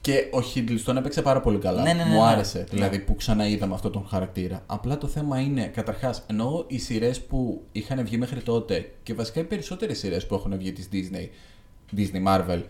Και 0.01 0.29
ο 0.33 0.39
Hiddleston 0.39 0.97
έπαιξε 0.97 1.23
πάρα 1.23 1.41
πολύ 1.41 1.59
καλά. 1.59 1.83
Ναι, 1.83 1.93
ναι, 1.93 2.03
ναι, 2.03 2.11
Μου 2.11 2.21
ναι. 2.21 2.27
άρεσε, 2.27 2.67
δηλαδή 2.71 2.99
που 2.99 3.17
ξαναείδαμε 3.17 3.75
αυτόν 3.75 3.93
τον 3.93 4.07
χαρακτήρα. 4.09 4.63
Απλά 4.67 4.99
το 4.99 5.07
θέμα 5.07 5.41
είναι, 5.41 5.67
καταρχάς, 5.67 6.25
ενώ 6.27 6.65
οι 6.67 6.79
σειρές 6.79 7.21
που 7.21 7.63
είχαν 7.73 8.05
βγει 8.05 8.19
μέχρι 8.19 8.41
τότε 8.41 8.93
και 9.03 9.15
βασικά 9.15 9.41
οι 9.41 9.45
περισσότερες 9.45 9.99
σειρές 9.99 10.27
που 10.27 10.35
έχουν 10.35 10.59
βγει 10.59 10.73
της 10.73 10.89
Disney, 10.93 11.29
Disney 11.97 12.27
Marvel, 12.27 12.63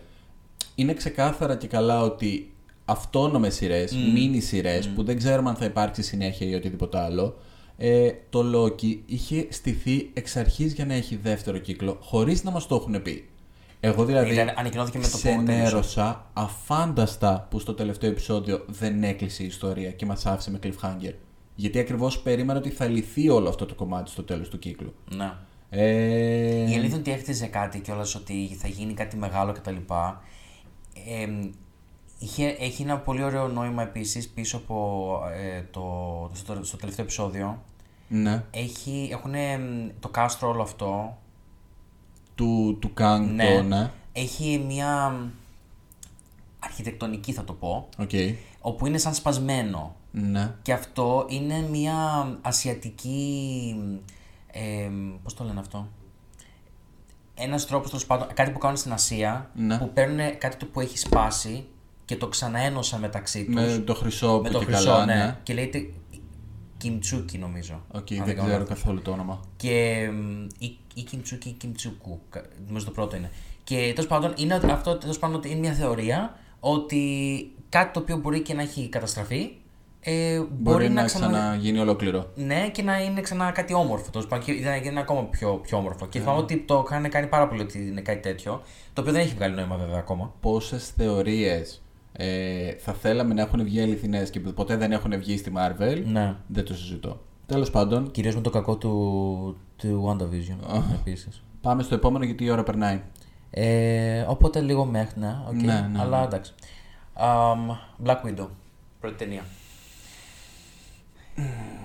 είναι 0.75 0.93
ξεκάθαρα 0.93 1.55
και 1.55 1.67
καλά 1.67 2.01
ότι 2.01 2.53
αυτόνομες 2.89 3.55
σειρές, 3.55 3.93
mini 4.15 4.37
σειρές 4.41 4.87
που 4.89 5.03
δεν 5.03 5.17
ξέρουμε 5.17 5.49
αν 5.49 5.55
θα 5.55 5.65
υπάρξει 5.65 6.01
συνέχεια 6.01 6.47
ή 6.47 6.53
οτιδήποτε 6.53 6.99
άλλο. 6.99 7.37
Ε, 7.77 8.11
το 8.29 8.43
Loki 8.55 8.97
είχε 9.05 9.47
στηθεί 9.49 10.09
εξ 10.13 10.35
αρχής 10.35 10.73
για 10.73 10.85
να 10.85 10.93
έχει 10.93 11.15
δεύτερο 11.15 11.57
κύκλο, 11.57 11.97
χωρίς 12.01 12.43
να 12.43 12.51
μας 12.51 12.67
το 12.67 12.75
έχουν 12.75 13.01
πει. 13.01 13.29
Εγώ 13.79 14.05
δηλαδή 14.05 14.33
Ήταν- 14.33 14.53
ανακοινώθηκε 14.55 14.97
με 14.97 15.03
το 15.03 15.09
που 15.09 15.17
τέλειωσε. 15.21 15.43
ξενέρωσα 15.43 16.25
αφάνταστα 16.33 17.47
που 17.49 17.59
στο 17.59 17.73
τελευταίο 17.73 18.09
επεισόδιο 18.09 18.65
δεν 18.67 19.03
έκλεισε 19.03 19.43
η 19.43 19.45
ιστορία 19.45 19.91
και 19.91 20.05
μας 20.05 20.25
άφησε 20.25 20.51
με 20.51 20.59
cliffhanger. 20.63 21.13
Γιατί 21.55 21.79
ακριβώς 21.79 22.19
περίμενα 22.19 22.59
ότι 22.59 22.69
θα 22.69 22.85
λυθεί 22.85 23.29
όλο 23.29 23.49
αυτό 23.49 23.65
το 23.65 23.75
κομμάτι 23.75 24.09
στο 24.09 24.23
τέλος 24.23 24.49
του 24.49 24.59
κύκλου. 24.59 24.93
Ναι. 25.15 25.31
Ε... 25.69 26.59
Η 26.59 26.63
αλήθεια 26.63 26.85
είναι 26.85 26.95
ότι 26.95 27.11
έχτιζε 27.11 27.45
κάτι 27.45 27.79
κιόλας 27.79 28.15
ότι 28.15 28.57
θα 28.59 28.67
γίνει 28.67 28.93
κάτι 28.93 29.17
μεγάλο 29.17 29.51
κτλ. 29.51 29.75
Ε, 31.09 31.49
είχε, 32.19 32.47
έχει 32.47 32.81
ένα 32.81 32.97
πολύ 32.97 33.23
ωραίο 33.23 33.47
νόημα 33.47 33.81
επίσης 33.83 34.29
πίσω 34.29 34.57
από 34.57 35.19
ε, 35.33 35.61
το, 35.71 35.81
στο, 36.33 36.63
στο 36.63 36.77
τελευταίο 36.77 37.05
επεισόδιο. 37.05 37.63
Ναι. 38.07 38.43
Έχει, 38.51 39.09
έχουν 39.11 39.33
το 39.99 40.07
κάστρο 40.07 40.49
όλο 40.49 40.61
αυτό. 40.61 41.17
Του, 42.35 42.77
του 42.81 42.91
Kang 42.99 43.29
Ναι. 43.33 43.55
το 43.55 43.61
ναι. 43.61 43.91
Έχει 44.13 44.63
μια 44.67 45.09
μ, 45.09 45.29
αρχιτεκτονική 46.59 47.31
θα 47.33 47.43
το 47.43 47.53
πω, 47.53 47.89
Οκ. 47.97 48.09
όπου 48.59 48.85
είναι 48.87 48.97
σαν 48.97 49.13
σπασμένο. 49.13 49.95
Ναι. 50.11 50.55
Και 50.61 50.73
αυτό 50.73 51.25
είναι 51.29 51.59
μια 51.59 52.27
ασιατική. 52.41 53.75
Ε, 54.51 54.89
πώς 55.23 55.33
το 55.33 55.43
λένε 55.43 55.59
αυτό; 55.59 55.87
Ένας 57.35 57.65
τρόπος, 57.67 57.89
τέλος 57.89 58.05
πάντων, 58.05 58.27
κάτι 58.33 58.51
που 58.51 58.59
κάνουν 58.59 58.77
στην 58.77 58.93
Ασία, 58.93 59.49
Ναι. 59.55 59.77
που 59.77 59.91
παίρνουν 59.93 60.37
κάτι 60.37 60.57
το 60.57 60.65
που 60.65 60.79
έχει 60.79 60.97
σπάσει 60.97 61.65
και 62.09 62.15
το 62.15 62.27
ξαναένωσαν 62.27 62.99
μεταξύ 62.99 63.45
τους. 63.45 63.55
Με 63.55 63.77
το 63.85 63.93
χρυσό 63.95 64.39
με 64.43 64.47
που 64.49 64.53
το 64.53 64.59
και 64.59 64.65
χρυσό, 64.65 64.83
καλά, 64.85 65.05
ναι. 65.05 65.13
ναι. 65.13 65.37
Και 65.43 65.53
λέγεται 65.53 65.89
Κιμτσούκι 66.77 67.37
νομίζω. 67.37 67.81
Οκ, 67.91 68.11
αν 68.11 68.25
δεν 68.25 68.35
κάνω 68.35 68.47
ξέρω 68.47 68.47
λάθος. 68.59 68.67
καθόλου 68.67 69.01
το 69.01 69.11
όνομα. 69.11 69.39
Και 69.57 70.09
μ, 70.13 70.47
ή, 70.59 70.77
ή 70.93 71.01
Κιμτσούκι 71.01 71.49
ή 71.49 71.51
Κιμτσούκου. 71.51 72.19
κα- 72.29 72.45
Νομίζω 72.67 72.85
το 72.85 72.91
πρώτο 72.91 73.15
είναι. 73.15 73.31
Και 73.63 73.91
τέλος 73.95 74.07
πάντων 74.07 74.33
είναι 74.37 74.53
ότι 74.53 74.71
αυτό 74.71 74.95
τέλος 74.95 75.19
πάντων 75.19 75.35
ότι 75.35 75.49
είναι 75.49 75.59
μια 75.59 75.73
θεωρία 75.73 76.37
ότι 76.59 77.01
κάτι 77.69 77.93
το 77.93 77.99
οποίο 77.99 78.17
μπορεί 78.17 78.41
και 78.41 78.53
να 78.53 78.61
έχει 78.61 78.89
καταστραφεί 78.89 79.51
ε, 80.01 80.37
μπορεί, 80.37 80.47
Μπορεί, 80.51 80.89
να, 80.89 81.03
ξανα... 81.03 81.27
ξαναγίνει 81.27 81.79
ολόκληρο. 81.79 82.31
Ναι, 82.35 82.69
και 82.69 82.81
να 82.81 83.01
είναι 83.03 83.21
ξανά 83.21 83.51
κάτι 83.51 83.73
όμορφο. 83.73 84.09
Τέλος 84.11 84.27
πάντων, 84.27 84.45
και 84.45 84.53
να 84.53 84.75
γίνει 84.75 84.99
ακόμα 84.99 85.23
πιο, 85.23 85.53
πιο 85.53 85.77
όμορφο. 85.77 86.07
Και 86.07 86.19
θυμάμαι 86.19 86.39
ότι 86.39 86.57
το 86.57 86.83
είχαν 86.87 87.09
κάνει 87.09 87.27
πάρα 87.27 87.47
πολύ 87.47 87.61
ότι 87.61 87.87
είναι 87.87 88.01
κάτι 88.01 88.19
τέτοιο. 88.19 88.61
Το 88.93 89.01
οποίο 89.01 89.13
δεν 89.13 89.21
έχει 89.21 89.33
βγάλει 89.35 89.55
νόημα 89.55 89.75
βέβαια 89.77 89.97
ακόμα. 89.97 90.33
Πόσες 90.39 90.89
θεωρίες 90.97 91.81
ε, 92.21 92.71
θα 92.77 92.93
θέλαμε 92.93 93.33
να 93.33 93.41
έχουν 93.41 93.63
βγει 93.63 93.81
αληθινές 93.81 94.29
και 94.29 94.39
ποτέ 94.39 94.75
δεν 94.77 94.91
έχουν 94.91 95.17
βγει 95.17 95.37
στη 95.37 95.51
Marvel, 95.57 96.03
Ναι. 96.05 96.35
δεν 96.47 96.65
το 96.65 96.73
συζητώ. 96.73 97.21
Τέλος 97.45 97.69
πάντων, 97.71 98.11
Κυρίως 98.11 98.35
με 98.35 98.41
το 98.41 98.49
κακό 98.49 98.77
του, 98.77 99.57
του 99.75 100.05
WandaVision 100.07 100.81
επίσης. 100.93 101.43
πάμε 101.61 101.83
στο 101.83 101.95
επόμενο 101.95 102.25
γιατί 102.25 102.43
η 102.43 102.49
ώρα 102.49 102.63
περνάει. 102.63 103.01
Ε, 103.49 104.21
οπότε 104.27 104.61
λίγο 104.61 104.85
μέχρι, 104.85 105.19
ναι, 105.19 105.37
οκ. 105.47 105.53
Ναι, 105.53 105.87
ναι, 105.91 105.99
αλλά 105.99 106.19
ναι. 106.19 106.25
εντάξει. 106.25 106.53
Um, 107.17 108.05
Black 108.07 108.21
Widow. 108.25 108.47
Πρώτη 108.99 109.15
ταινία. 109.17 109.43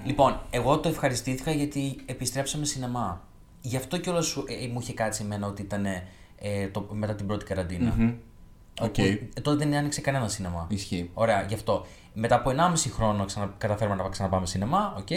Λοιπόν, 0.04 0.40
εγώ 0.50 0.78
το 0.78 0.88
ευχαριστήθηκα 0.88 1.50
γιατί 1.50 1.96
επιστρέψαμε 2.06 2.64
σινεμά. 2.64 3.22
Γι' 3.60 3.76
αυτό 3.76 3.98
κιόλας 3.98 4.36
ε, 4.36 4.66
μου 4.72 4.78
είχε 4.80 4.92
κάτσει 4.92 5.22
εμένα 5.24 5.46
ότι 5.46 5.62
ήταν 5.62 5.84
ε, 5.84 6.68
το, 6.72 6.86
μετά 6.92 7.14
την 7.14 7.26
πρώτη 7.26 7.44
καραντίνα. 7.44 7.94
Μμμ. 8.80 8.86
Όπου, 8.86 8.90
Οκ. 8.90 8.98
ε, 8.98 9.18
τότε 9.42 9.56
δεν 9.56 9.74
άνοιξε 9.74 10.00
κανένα 10.00 10.28
σινεμά. 10.28 10.66
Ισχύει. 10.70 11.10
Ωραία, 11.14 11.42
γι' 11.42 11.54
αυτό. 11.54 11.86
Μετά 12.14 12.34
από 12.34 12.50
1,5 12.50 12.90
χρόνο 12.92 13.24
ξανα, 13.24 13.54
καταφέραμε 13.58 14.02
να 14.02 14.08
ξαναπάμε 14.08 14.46
σινεμά, 14.46 14.94
οκ. 14.98 15.08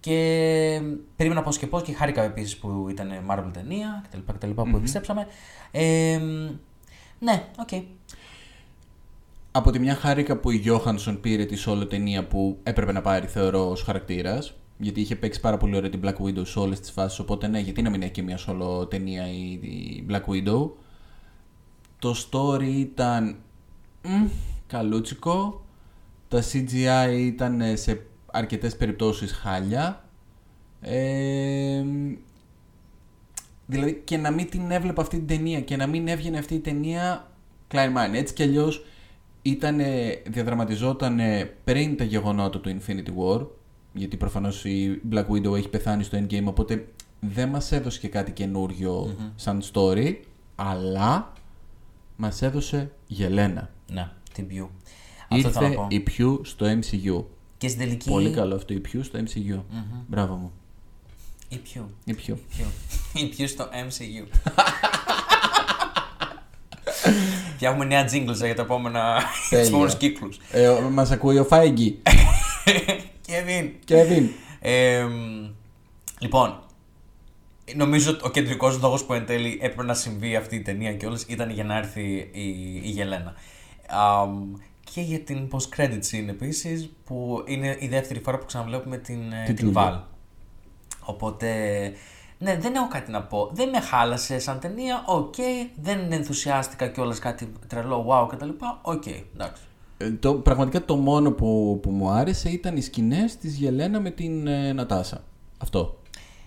Και 0.00 0.80
περίμενα 1.16 1.42
πώς 1.42 1.58
και 1.58 1.66
πώς 1.66 1.82
και 1.82 1.92
χάρηκα 1.92 2.22
επίσης 2.22 2.56
που 2.56 2.86
ήταν 2.90 3.10
Marvel 3.30 3.50
ταινία 3.52 4.04
κτλ. 4.08 4.32
κτλ 4.32 4.50
που 4.50 4.76
επιστρέψαμε. 4.76 5.26
Ε, 5.70 6.20
ναι, 7.18 7.44
οκ. 7.58 7.82
Από 9.52 9.70
τη 9.70 9.78
μια 9.78 9.94
χάρηκα 9.94 10.36
που 10.36 10.50
η 10.50 10.56
Johansson 10.56 11.20
πήρε 11.20 11.44
τη 11.44 11.62
solo 11.66 11.88
ταινία 11.88 12.26
που 12.26 12.58
έπρεπε 12.62 12.92
να 12.92 13.00
πάρει, 13.00 13.26
θεωρώ, 13.26 13.70
ως 13.70 13.82
χαρακτήρας. 13.82 14.54
Γιατί 14.78 15.00
είχε 15.00 15.16
παίξει 15.16 15.40
πάρα 15.40 15.56
πολύ 15.56 15.76
ωραία 15.76 15.90
την 15.90 16.00
Black 16.04 16.26
Widow 16.26 16.46
σε 16.46 16.58
όλες 16.58 16.80
τις 16.80 16.90
φάσεις. 16.90 17.18
Οπότε, 17.18 17.46
ναι, 17.48 17.58
γιατί 17.58 17.82
να 17.82 17.90
μην 17.90 18.02
έχει 18.02 18.10
και 18.10 18.22
μια 18.22 18.38
solo 18.46 18.90
ταινία 18.90 19.28
η, 19.30 19.50
η 19.52 20.06
Black 20.10 20.22
Widow. 20.24 20.70
Το 22.00 22.14
story 22.30 22.72
ήταν. 22.74 23.36
μ, 24.02 24.26
καλούτσικο. 24.66 25.64
Τα 26.28 26.42
CGI 26.52 27.16
ήταν 27.18 27.60
ε, 27.60 27.76
σε 27.76 28.06
αρκετές 28.26 28.76
περιπτώσεις 28.76 29.32
χάλια. 29.32 30.04
Ε, 30.80 31.84
δηλαδή 33.66 34.02
και 34.04 34.16
να 34.16 34.30
μην 34.30 34.50
την 34.50 34.70
έβλεπα 34.70 35.02
αυτή 35.02 35.16
την 35.16 35.26
ταινία 35.26 35.60
και 35.60 35.76
να 35.76 35.86
μην 35.86 36.08
έβγαινε 36.08 36.38
αυτή 36.38 36.54
η 36.54 36.60
ταινία 36.60 37.30
Klein 37.70 37.88
Mine. 37.96 38.14
Έτσι 38.14 38.34
κι 38.34 38.42
αλλιώς 38.42 38.84
ήταν, 39.42 39.80
διαδραματιζόταν 40.26 41.20
πριν 41.64 41.96
τα 41.96 42.04
γεγονότα 42.04 42.60
του 42.60 42.78
Infinity 42.78 43.10
War 43.18 43.46
γιατί 43.92 44.16
προφανώς 44.16 44.64
η 44.64 45.00
Black 45.10 45.26
Widow 45.26 45.56
έχει 45.56 45.68
πεθάνει 45.68 46.02
στο 46.02 46.18
Endgame 46.18 46.44
οπότε 46.44 46.86
δεν 47.20 47.48
μας 47.48 47.72
έδωσε 47.72 47.98
και 48.00 48.08
κάτι 48.08 48.32
καινούριο 48.32 49.16
σαν 49.36 49.62
story 49.72 50.14
αλλά 50.54 51.32
μας 52.20 52.42
έδωσε 52.42 52.90
Γελένα. 53.06 53.70
Ναι, 53.92 54.08
την 54.32 54.46
Pew. 54.50 54.66
Αυτό 55.28 55.48
ήθελα 55.48 55.60
να 55.60 55.66
Ήρθε 55.66 55.76
πω. 55.76 55.86
η 55.90 56.04
Pew 56.18 56.40
στο 56.46 56.66
MCU. 56.66 57.24
Και 57.58 57.68
στην 57.68 57.80
τελική. 57.80 58.08
Πολύ 58.10 58.30
καλό 58.30 58.54
αυτό 58.54 58.72
η 58.74 58.80
Pew 58.92 58.98
στο 59.02 59.18
MCU. 59.18 59.60
Μπράβο 60.06 60.34
μου. 60.34 60.52
Η 61.48 61.60
Pew. 61.64 61.82
Η 62.04 62.12
Pew. 62.12 62.34
Ποιο; 62.56 62.66
Η 63.14 63.34
Pew 63.38 63.44
στο 63.48 63.68
MCU. 63.72 64.26
Φτιάχνουμε 67.54 67.84
νέα 67.94 68.04
jingles 68.12 68.34
για 68.36 68.54
τα 68.54 68.62
επόμενα 68.62 69.16
τους 69.16 69.48
Τέλεια. 69.48 69.66
επόμενους 69.66 69.96
κύκλους. 69.96 70.38
Ε, 70.50 70.68
ο- 70.68 70.90
μας 70.90 71.10
ακούει 71.10 71.38
ο 71.38 71.44
Φάιγκη. 71.44 72.02
Kevin. 73.26 73.70
Κέβιν. 73.84 74.28
Ε, 74.60 75.06
λοιπόν, 76.18 76.60
νομίζω 77.76 78.10
ότι 78.10 78.20
ο 78.26 78.30
κεντρικός 78.30 78.80
λόγος 78.80 79.04
που 79.04 79.12
εν 79.12 79.26
τέλει 79.26 79.58
έπρεπε 79.62 79.82
να 79.82 79.94
συμβεί 79.94 80.36
αυτή 80.36 80.56
η 80.56 80.62
ταινία 80.62 80.94
και 80.94 81.06
όλες 81.06 81.24
ήταν 81.28 81.50
για 81.50 81.64
να 81.64 81.76
έρθει 81.76 82.30
η, 82.32 82.80
η 82.82 82.88
Γελένα. 82.88 83.34
Αμ, 83.88 84.52
και 84.94 85.00
για 85.00 85.20
την 85.20 85.48
post-credit 85.52 86.00
scene 86.10 86.28
επίσης, 86.28 86.90
που 87.04 87.42
είναι 87.46 87.76
η 87.78 87.88
δεύτερη 87.88 88.20
φορά 88.20 88.38
που 88.38 88.46
ξαναβλέπουμε 88.46 88.96
την, 88.98 89.32
ε, 89.32 89.44
Την 89.46 89.56
την 89.56 89.70
Τζούλια. 89.72 90.04
Val. 90.04 90.08
Οπότε, 91.04 91.48
ναι, 92.38 92.56
δεν 92.56 92.74
έχω 92.74 92.88
κάτι 92.88 93.10
να 93.10 93.22
πω. 93.22 93.50
Δεν 93.52 93.68
με 93.68 93.80
χάλασε 93.80 94.38
σαν 94.38 94.60
ταινία, 94.60 95.02
οκ. 95.06 95.34
Δεν 95.80 96.12
ενθουσιάστηκα 96.12 96.88
κιόλας 96.88 97.18
κάτι 97.18 97.52
τρελό, 97.66 98.06
wow 98.08 98.28
κτλ. 98.28 98.48
Οκ, 98.82 99.06
εντάξει. 99.34 99.62
Ε, 99.96 100.10
Το, 100.10 100.34
πραγματικά 100.34 100.84
το 100.84 100.96
μόνο 100.96 101.30
που, 101.32 101.78
που 101.82 101.90
μου 101.90 102.10
άρεσε 102.10 102.48
ήταν 102.48 102.76
οι 102.76 102.80
σκηνές 102.80 103.36
της 103.36 103.56
Yelena 103.56 104.00
με 104.00 104.10
την 104.10 104.46
ε, 104.46 104.72
Νατάσα. 104.72 105.24
Αυτό. 105.58 105.99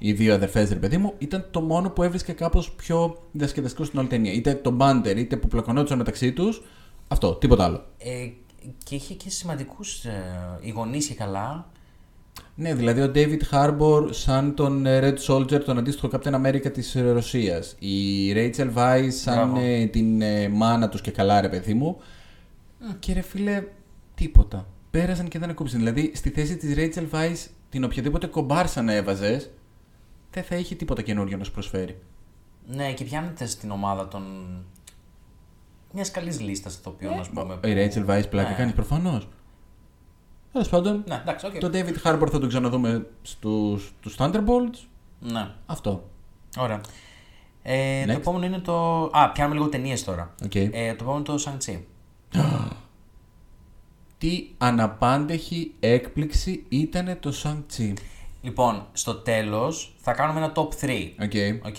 Οι 0.05 0.13
δύο 0.13 0.33
αδερφές, 0.33 0.69
ρε 0.69 0.75
παιδί 0.75 0.97
μου, 0.97 1.13
ήταν 1.17 1.47
το 1.51 1.61
μόνο 1.61 1.89
που 1.89 2.03
έβρισκα 2.03 2.33
κάπως 2.33 2.71
πιο 2.71 3.17
διασκεδαστικό 3.31 3.83
στην 3.83 3.99
όλη 3.99 4.07
ταινία. 4.07 4.31
Είτε 4.33 4.53
το 4.53 4.71
banter, 4.71 5.17
είτε 5.17 5.37
που 5.37 5.47
πλακωνόντουσαν 5.47 5.97
μεταξύ 5.97 6.33
τους. 6.33 6.61
Αυτό, 7.07 7.33
τίποτα 7.33 7.63
άλλο. 7.63 7.85
Ε, 7.97 8.29
και 8.83 8.95
είχε 8.95 9.13
και 9.13 9.29
σημαντικούς 9.29 10.03
ε, 10.05 10.23
οι 10.61 10.69
γονείς 10.69 11.07
και 11.07 11.13
καλά. 11.13 11.69
Ναι, 12.55 12.73
δηλαδή 12.73 13.01
ο 13.01 13.11
David 13.15 13.39
Harbour 13.51 14.07
σαν 14.09 14.55
τον 14.55 14.85
ε, 14.85 14.99
Red 15.03 15.33
Soldier, 15.33 15.63
τον 15.63 15.77
αντίστοιχο 15.77 16.09
Captain 16.11 16.33
America 16.45 16.73
της 16.73 16.95
ε, 16.95 17.11
Ρωσίας. 17.11 17.75
Η 17.79 18.31
Rachel 18.33 18.73
Weisz 18.75 19.07
σαν 19.09 19.49
Μπράβο. 19.49 19.65
ε, 19.65 19.85
την 19.85 20.21
ε, 20.21 20.47
μάνα 20.49 20.89
τους 20.89 21.01
και 21.01 21.11
καλά 21.11 21.41
ρε 21.41 21.49
παιδί 21.49 21.73
μου. 21.73 21.97
Και 22.99 23.13
ρε 23.13 23.21
φίλε, 23.21 23.63
τίποτα. 24.15 24.67
Πέρασαν 24.91 25.27
και 25.27 25.39
δεν 25.39 25.49
ακούμπησαν. 25.49 25.79
Δηλαδή 25.79 26.11
στη 26.15 26.29
θέση 26.29 26.57
της 26.57 26.73
Rachel 26.77 27.15
Weisz 27.15 27.47
την 27.69 27.83
οποιαδήποτε 27.83 28.27
κομπάρσα 28.27 28.81
να 28.81 28.93
έβαζες, 28.93 29.49
δεν 30.33 30.43
θα 30.43 30.55
είχε 30.55 30.75
τίποτα 30.75 31.01
καινούριο 31.01 31.37
να 31.37 31.43
σου 31.43 31.51
προσφέρει. 31.51 32.01
Ναι, 32.67 32.93
και 32.93 33.03
πιάνεται 33.03 33.45
στην 33.45 33.71
ομάδα 33.71 34.07
των. 34.07 34.23
μιας 35.93 36.11
καλής 36.11 36.39
λίστας 36.39 36.75
ηθοποιών, 36.75 37.13
α 37.19 37.25
πούμε. 37.33 37.53
Η 37.53 37.73
Rachel 37.93 38.05
Weisz 38.05 38.29
πλάκα 38.29 38.49
Ναι. 38.49 38.55
κάνει 38.55 38.71
προφανώς. 38.71 39.27
Τέλος 40.51 40.69
πάντων, 40.69 41.03
Ναι, 41.07 41.15
εντάξει, 41.15 41.45
οκ. 41.45 41.57
τον 41.57 41.71
David 41.73 41.95
Harbour 42.03 42.27
θα 42.31 42.39
τον 42.39 42.47
ξαναδούμε 42.49 43.05
στους, 43.21 43.93
στους 43.99 44.15
Thunderbolts. 44.19 44.77
Ναι, 45.19 45.51
Αυτό. 45.65 46.09
ωραία. 46.57 46.81
Ε, 47.63 48.05
το 48.05 48.11
Next. 48.11 48.15
επόμενο 48.15 48.45
είναι 48.45 48.59
το. 48.59 49.03
Α, 49.03 49.31
πιάνουμε 49.31 49.55
λίγο 49.55 49.69
ταινίες 49.69 50.03
τώρα. 50.03 50.33
Οκ. 50.43 50.55
Ε, 50.55 50.69
το 50.71 51.03
επόμενο 51.03 51.15
είναι 51.27 51.37
το 51.37 51.43
Shang-Chi. 51.45 51.79
Τι 54.17 54.47
αναπάντεχη 54.57 55.73
έκπληξη 55.79 56.65
ήταν 56.69 57.17
το 57.19 57.33
Shang-Chi; 57.43 57.93
Λοιπόν, 58.45 58.85
στο 58.93 59.15
τέλος 59.15 59.95
θα 59.99 60.13
κάνουμε 60.13 60.39
ένα 60.39 60.51
top 60.55 60.67
3. 60.85 61.11
Οκ. 61.21 61.31
Οκ. 61.65 61.75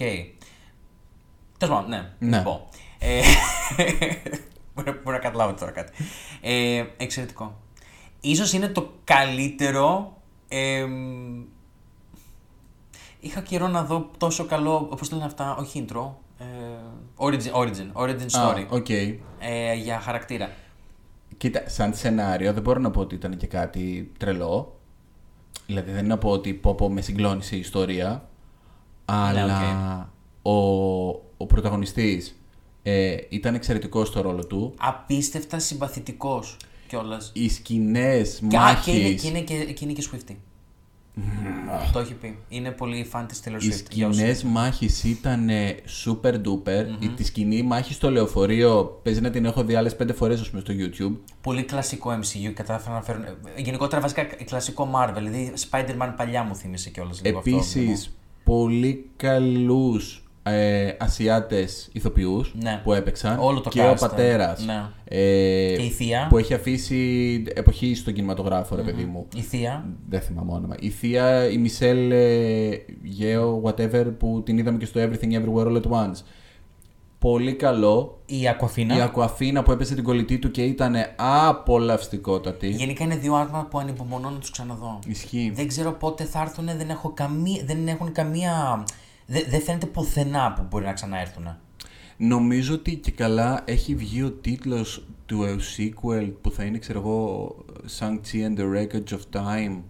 Τέλος 1.59 1.75
πάντων, 1.75 1.89
ναι. 1.89 2.11
Ναι. 2.19 2.37
Λοιπόν. 2.39 2.61
Ε, 2.99 3.21
μπορεί, 4.75 4.91
μπορεί 4.91 5.17
να 5.17 5.19
καταλάβετε 5.19 5.59
τώρα 5.59 5.71
κάτι. 5.73 5.93
Ε, 6.41 6.85
εξαιρετικό. 6.97 7.59
Ίσως 8.21 8.53
είναι 8.53 8.69
το 8.69 8.93
καλύτερο. 9.05 10.17
εμ, 10.49 11.43
είχα 13.21 13.41
καιρό 13.41 13.69
να 13.69 13.85
δω 13.85 14.11
τόσο 14.19 14.45
καλό. 14.45 14.81
Πώ 14.81 15.15
λένε 15.15 15.25
αυτά, 15.25 15.57
όχι 15.57 15.85
intro. 15.89 16.11
Ε, 16.39 16.45
origin, 17.17 17.53
origin, 17.63 17.93
origin 17.93 18.27
story. 18.31 18.65
Α, 18.65 18.67
οκ. 18.69 18.89
ε, 18.89 19.75
για 19.75 20.01
χαρακτήρα. 20.01 20.51
Κοίτα, 21.37 21.69
σαν 21.69 21.95
σενάριο 21.95 22.53
δεν 22.53 22.63
μπορώ 22.63 22.81
να 22.81 22.91
πω 22.91 23.01
ότι 23.01 23.15
ήταν 23.15 23.37
και 23.37 23.47
κάτι 23.47 24.13
τρελό. 24.19 24.79
Δηλαδή 25.67 25.91
δεν 25.91 25.99
είναι 25.99 26.09
να 26.09 26.19
πω 26.19 26.31
ότι 26.31 26.55
πω, 26.55 26.75
πω 26.75 26.91
με 26.91 27.01
συγκλώνησε 27.01 27.57
η 27.57 27.59
ιστορία. 27.59 28.29
Αλλά 29.05 30.13
ο, 30.43 30.53
ο 31.37 31.47
πρωταγωνιστής 31.47 32.41
ε, 32.83 33.17
ήταν 33.29 33.55
εξαιρετικός 33.55 34.09
στο 34.09 34.21
ρόλο 34.21 34.47
του. 34.47 34.75
Απίστευτα 34.79 35.59
συμπαθητικός 35.59 36.57
κιόλας. 36.87 37.31
Οι 37.35 37.49
σκηνές 37.49 38.43
Και, 38.49 38.57
α, 38.57 38.81
και, 38.85 38.91
είναι, 38.91 39.03
μάχης, 39.03 39.23
και, 39.23 39.29
είναι 39.29 39.41
και, 39.41 39.73
και 39.73 39.85
είναι 39.85 39.93
και 39.93 40.09
Swifty. 40.13 40.35
Το 41.93 41.99
έχει 41.99 42.15
πει. 42.15 42.39
Είναι 42.49 42.71
πολύ 42.71 43.11
fan 43.13 43.25
της 43.29 43.41
Taylor 43.45 43.63
οι 43.63 43.67
Swift. 43.73 43.91
για 43.91 44.07
όσους- 44.09 44.21
σκηνές 44.21 44.43
μάχης 44.43 45.05
ήταν 45.05 45.49
ε, 45.49 45.75
super 46.05 46.33
duper. 46.35 46.85
Η, 46.99 47.09
τη 47.09 47.25
σκηνή 47.25 47.63
μάχης 47.63 47.97
στο 47.97 48.11
λεωφορείο 48.11 49.01
παίζει 49.03 49.21
να 49.21 49.31
την 49.31 49.45
έχω 49.45 49.65
δει 49.65 49.75
άλλες 49.75 49.97
πέντε 49.97 50.13
φορές 50.13 50.41
ας 50.41 50.51
πούμε, 50.51 50.63
στο 50.63 50.73
YouTube. 50.77 51.17
Πολύ 51.41 51.63
κλασικό 51.63 52.11
MCU, 52.19 52.53
κατάφεραν 52.55 52.95
να 52.97 53.03
φέρουν. 53.03 53.23
ε, 53.23 53.35
Γενικότερα 53.57 54.01
βασικά 54.03 54.23
κλασικό 54.25 54.91
Marvel. 54.95 55.13
Δηλαδή 55.15 55.53
Spider-Man 55.71 56.13
παλιά 56.17 56.43
μου 56.43 56.55
θύμισε 56.57 56.91
κιόλας. 56.91 57.21
Επίσης, 57.23 58.17
πολύ 58.45 59.11
καλούς 59.17 60.24
ε, 60.47 60.93
Ασιάτες 60.99 61.89
ηθοποιούς 61.93 62.55
Ναι. 62.63 62.81
που 62.85 62.93
έπαιξαν. 62.93 63.39
Όλο 63.41 63.61
το 63.61 63.69
και 63.71 63.81
cast, 63.85 63.91
ο 63.91 63.95
πατέρας. 64.01 64.65
ναι. 64.65 64.83
Ε, 65.05 65.77
Και 65.77 65.83
η 65.83 65.91
θεία. 65.91 66.27
Που 66.31 66.39
έχει 66.39 66.55
αφήσει 66.55 67.43
εποχή 67.55 67.95
στον 67.95 68.13
κινηματογράφο, 68.15 68.77
ρε 68.77 68.83
παιδί 68.83 69.05
μου. 69.05 69.27
Η 69.37 69.41
θεία. 69.41 69.85
Δεν 70.09 70.21
θυμάμαι 70.21 70.53
όνομα. 70.53 70.75
Η 70.81 70.89
θεία, 70.91 71.49
η 71.51 71.59
Μισελ 71.59 72.11
ε, 72.11 72.69
Γέο, 73.03 73.63
whatever, 73.65 74.07
που 74.19 74.43
την 74.45 74.59
είδαμε 74.59 74.79
και 74.79 74.87
στο 74.87 75.01
Everything 75.01 75.33
Everywhere 75.33 75.67
All 75.67 75.77
at 75.83 75.91
Once. 75.91 76.23
Πολύ 77.19 77.55
καλό. 77.55 78.21
Η 78.27 78.37
Awkwafina. 78.59 78.97
Η 78.97 79.01
Awkwafina 79.01 79.63
που 79.63 79.73
έπαιζε 79.73 79.95
την 79.95 80.05
κολλητή 80.05 80.39
του 80.39 80.51
και 80.51 80.63
ήταν 80.65 80.95
απολαυστικότατη. 81.17 82.69
Γενικά 82.69 83.05
είναι 83.05 83.17
δύο 83.17 83.35
άτομα 83.35 83.67
που 83.71 83.79
ανυπομονώ 83.79 84.31
να 84.31 84.39
τους 84.39 84.51
ξαναδώ. 84.51 84.99
Ισχύει. 85.07 85.53
Δεν 85.55 85.69
ξέρω 85.69 85.93
πότε 85.93 86.25
θα 86.25 86.41
έρθουν, 86.41 86.65
δεν, 86.77 86.91
έχω 86.91 87.11
καμία, 87.15 87.63
δεν 87.67 87.89
έχουν 87.89 88.13
καμία. 88.13 88.85
Δεν, 89.27 89.45
δεν 89.49 89.63
φαίνεται 89.63 89.87
πουθενά 89.87 90.53
που 90.53 90.67
μπορεί 90.71 90.85
να 90.85 90.93
ξαναέρθουν. 90.93 91.57
Νομίζω 92.17 92.75
ότι 92.75 92.97
και 92.97 93.11
καλά 93.11 93.63
έχει 93.65 93.95
βγει 93.95 94.23
ο 94.23 94.31
τίτλος 94.31 95.07
του 95.27 95.45
ε, 95.45 95.57
sequel 95.77 96.33
που 96.41 96.51
θα 96.51 96.65
είναι, 96.65 96.79
ξέρω 96.79 96.99
εγώ, 96.99 97.55
Shang-Chi 97.99 98.35
and 98.35 98.59
the 98.59 98.65
Wreckage 98.73 99.13
of 99.13 99.41
Time. 99.41 99.81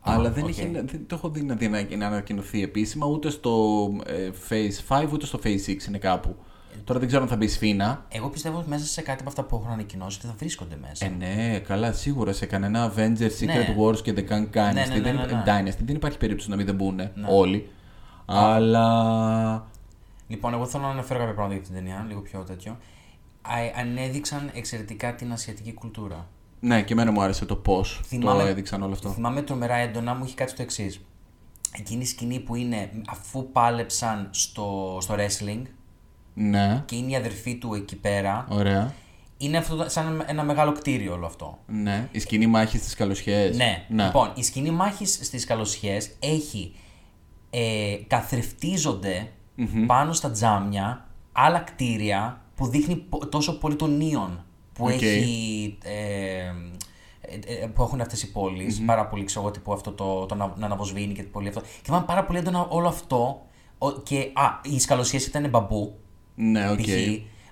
αλλά 0.00 0.30
δεν, 0.30 0.44
οκ. 0.44 0.48
έχει, 0.48 0.70
δεν 0.72 1.06
το 1.06 1.14
έχω 1.14 1.28
δει 1.28 1.42
να, 1.42 1.68
να, 1.68 1.96
να 1.96 2.06
ανακοινωθεί 2.06 2.62
επίσημα 2.62 3.06
ούτε 3.06 3.30
στο 3.30 3.88
ε, 4.06 4.30
Phase 4.48 5.02
5 5.02 5.08
ούτε 5.12 5.26
στο 5.26 5.38
Phase 5.44 5.66
6 5.66 5.86
είναι 5.88 5.98
κάπου. 5.98 6.36
Τώρα 6.84 6.98
δεν 6.98 7.08
ξέρω 7.08 7.22
αν 7.22 7.28
θα 7.28 7.36
μπει 7.36 7.48
σφίνα. 7.48 8.06
Εγώ 8.08 8.28
πιστεύω 8.28 8.58
ότι 8.58 8.68
μέσα 8.68 8.84
σε 8.84 9.02
κάτι 9.02 9.20
από 9.20 9.28
αυτά 9.28 9.42
που 9.42 9.56
έχουν 9.56 9.70
ανακοινώσει 9.70 10.18
ότι 10.18 10.26
θα 10.26 10.34
βρίσκονται 10.38 10.76
μέσα. 10.88 11.04
Ε, 11.06 11.08
ναι, 11.18 11.58
καλά, 11.58 11.92
σίγουρα 11.92 12.32
σε 12.32 12.46
κανένα 12.46 12.92
Avengers 12.92 13.40
Secret 13.40 13.46
Ναι. 13.46 13.76
Wars 13.80 14.02
και 14.02 14.12
The 14.16 14.32
Kang 14.32 14.46
Dynasty, 14.56 14.74
ναι, 14.74 14.84
ναι, 14.86 15.00
δεν, 15.00 15.14
ναι, 15.14 15.24
ναι. 15.24 15.42
Dynasty 15.46 15.84
δεν 15.84 15.96
υπάρχει 15.96 16.18
περίπτωση 16.18 16.50
να 16.50 16.56
μην 16.56 16.66
δεν 16.66 16.74
μπουν 16.74 17.00
όλοι. 17.28 17.68
Αλλά. 18.26 19.66
Λοιπόν, 20.28 20.52
εγώ 20.54 20.66
θέλω 20.66 20.82
να 20.82 20.90
αναφέρω 20.90 21.18
κάποια 21.18 21.34
πράγματα 21.34 21.54
για 21.58 21.64
την 21.68 21.74
ταινία, 21.74 22.04
λίγο 22.08 22.20
πιο 22.20 22.40
τέτοιο. 22.40 22.72
Α- 23.42 23.80
ανέδειξαν 23.80 24.50
εξαιρετικά 24.54 25.14
την 25.14 25.32
ασιατική 25.32 25.72
κουλτούρα. 25.72 26.26
Ναι, 26.60 26.82
και 26.82 26.92
εμένα 26.92 27.10
μου 27.12 27.20
άρεσε 27.22 27.44
το 27.44 27.56
πώς 27.56 27.96
το 27.96 28.04
Θυμάμαι- 28.06 28.46
έδειξαν 28.48 28.82
όλο 28.82 28.92
αυτό. 28.92 29.08
Θυμάμαι 29.08 29.42
τρομερά 29.42 29.74
έντονα, 29.74 30.14
μου 30.14 30.24
έχει 30.24 30.34
κάτσει 30.34 30.56
το 30.56 30.62
εξής. 30.62 31.00
Εκείνη 31.78 32.02
η 32.02 32.06
σκηνή 32.06 32.40
που 32.40 32.54
είναι 32.54 32.90
αφού 33.08 33.50
πάλεψαν 33.52 34.28
στο, 34.32 34.98
στο 35.00 35.14
wrestling 35.18 35.62
Ναι, 36.34 36.82
και 36.86 36.96
είναι 36.96 37.10
η 37.10 37.16
αδερφή 37.16 37.56
του 37.56 37.74
εκεί 37.74 37.96
πέρα. 37.96 38.46
ωραία. 38.48 38.94
Είναι 39.38 39.56
αυτό, 39.56 39.76
το- 39.76 39.88
σαν 39.88 40.24
ένα 40.26 40.42
μεγάλο 40.42 40.72
κτίριο 40.72 41.12
όλο 41.12 41.26
αυτό. 41.26 41.58
Ναι, 41.66 42.08
η 42.12 42.18
σκηνή 42.18 42.46
μάχης 42.46 42.80
στις 42.80 42.94
καλοσχές. 42.94 43.56
Ναι. 43.56 43.86
Λοιπόν, 43.88 44.32
η 44.34 44.42
σκηνή 44.42 44.70
μάχης 44.70 45.12
στις 45.22 45.44
καλοσχές 45.44 46.10
έχει 46.20 46.74
ε, 47.58 47.96
καθρεφτίζονται 48.06 49.32
πάνω 49.86 50.12
στα 50.12 50.30
τζάμια 50.30 51.08
άλλα 51.32 51.58
κτίρια 51.58 52.40
που 52.54 52.66
δείχνει 52.66 52.96
πο- 52.96 53.26
τόσο 53.26 53.58
πολύ 53.58 53.76
τον 53.76 53.96
νίον 53.96 54.44
που, 54.72 54.84
Οκ. 54.84 54.90
έχει, 54.90 55.78
ε, 55.84 55.92
ε, 57.20 57.62
ε, 57.62 57.66
που 57.66 57.82
έχουν 57.82 58.00
αυτές 58.00 58.22
οι 58.22 58.32
πολεις 58.32 58.84
Πάρα 58.84 59.06
πολύ 59.06 59.24
ξέρω 59.24 59.40
εγώ 59.44 59.50
τύπου 59.50 59.72
αυτό 59.72 59.92
το, 59.92 60.26
το 60.26 60.34
να, 60.34 60.52
να 60.56 60.66
αναβοσβήνει 60.66 61.14
και 61.14 61.22
πολύ 61.22 61.48
αυτό. 61.48 61.60
Και 61.60 61.66
θυμάμαι 61.82 62.04
πάρα 62.04 62.24
πολύ 62.24 62.38
έντονα 62.38 62.66
όλο 62.68 62.88
αυτό. 62.88 63.46
Ο, 63.78 63.92
και, 63.92 64.30
α, 64.34 64.60
οι 64.62 64.80
σκαλωσιές 64.80 65.26
ήταν 65.26 65.48
μπαμπού. 65.48 65.98
Ναι, 66.34 66.70
οκ. 66.70 66.76
π.χ. 66.76 66.88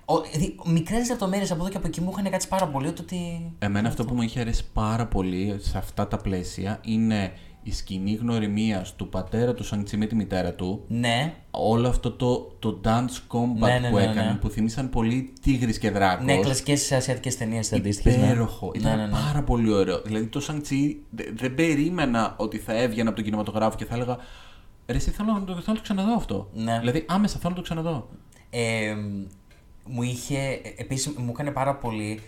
Ο, 0.05 0.21
δηλαδή, 0.21 0.55
μικρές 0.65 1.09
λεπτομέρειες 1.09 1.51
από 1.51 1.61
εδώ 1.61 1.69
και 1.69 1.77
από 1.77 1.87
εκεί 1.87 2.01
μου 2.01 2.11
είχαν 2.13 2.31
κάτσει 2.31 2.47
πάρα 2.47 2.67
πολύ 2.67 2.91
το 2.93 3.01
ότι... 3.01 3.51
Εμένα 3.59 3.87
αυτό 3.87 4.05
που 4.05 4.13
μου 4.13 4.21
είχε 4.21 4.39
αρέσει 4.39 4.65
πάρα 4.73 5.05
πολύ 5.05 5.55
σε 5.59 5.77
αυτά 5.77 6.07
τα 6.07 6.17
πλαίσια 6.17 6.79
είναι 6.83 7.31
η 7.67 7.71
σκηνή 7.73 8.13
γνωριμίας 8.13 8.95
του 8.95 9.09
πατέρα 9.09 9.53
του 9.53 9.63
Shang-Chi 9.63 9.97
με 9.97 10.05
τη 10.05 10.15
μητέρα 10.15 10.53
του. 10.53 10.83
Ναι, 10.87 11.33
Όλο 11.51 11.87
αυτό 11.87 12.11
το, 12.11 12.51
το 12.59 12.81
dance 12.83 13.35
combat 13.37 13.57
Ναι, 13.67 13.79
ναι, 13.79 13.89
που 13.89 13.95
ναι, 13.95 14.03
έκαναν 14.03 14.27
ναι. 14.27 14.33
που 14.39 14.49
θύμισαν 14.49 14.89
πολύ 14.89 15.33
Τίγρης 15.41 15.77
και 15.79 15.91
Δράκος. 15.91 16.25
ναι 16.25 16.37
κλασικές 16.39 16.91
ασιατικές 16.91 17.37
ταινίες 17.37 17.73
αντίστοιχες. 17.73 18.17
ναι. 18.17 18.25
Υπέροχο. 18.25 18.71
Ήταν 18.75 18.91
Ναι, 18.97 19.01
ναι, 19.01 19.07
ναι. 19.11 19.17
πάρα 19.25 19.43
πολύ 19.43 19.71
ωραίο. 19.73 20.01
Δηλαδή 20.01 20.25
το 20.25 20.39
Shang-Chi 20.39 21.03
δεν 21.35 21.55
περίμενα 21.55 22.33
ότι 22.37 22.57
θα 22.57 22.73
έβγαινα 22.73 23.07
από 23.07 23.15
τον 23.15 23.25
κινηματογράφο 23.25 23.77
και 23.77 23.85
θα 23.85 23.95
έλεγα 23.95 24.17
Ρε, 24.87 24.95
εσύ 24.97 25.11
θέλω 25.11 25.31
να, 25.31 25.43
το, 25.43 25.53
θέλω 25.53 25.63
να 25.67 25.73
το 25.73 25.81
ξαναδώ 25.81 26.13
αυτό. 26.15 26.49
Ναι. 26.53 26.79
Δηλαδή, 26.79 27.05
άμεσα 27.07 27.37
θέλω 27.37 27.49
να 27.49 27.55
το 27.55 27.61
ξαναδώ. 27.61 28.09
Ε, 28.49 28.95
μου 29.85 30.03
είχε. 30.03 30.61
Επίσης, 30.77 31.13
μου 31.17 31.29
έκανε 31.29 31.51
πάρα 31.51 31.75
πολύ. 31.75 32.21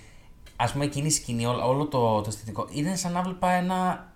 Α 0.55 0.71
πούμε, 0.71 0.85
εκείνη 0.85 1.07
η 1.07 1.09
σκηνή, 1.09 1.45
όλο, 1.45 1.67
όλο 1.67 1.85
το, 1.85 2.21
το 2.21 2.25
αισθητικό. 2.27 2.67
Ήταν 2.73 2.97
σαν 2.97 3.11
να 3.11 3.21
βλέπα 3.21 3.51
ένα. 3.51 4.11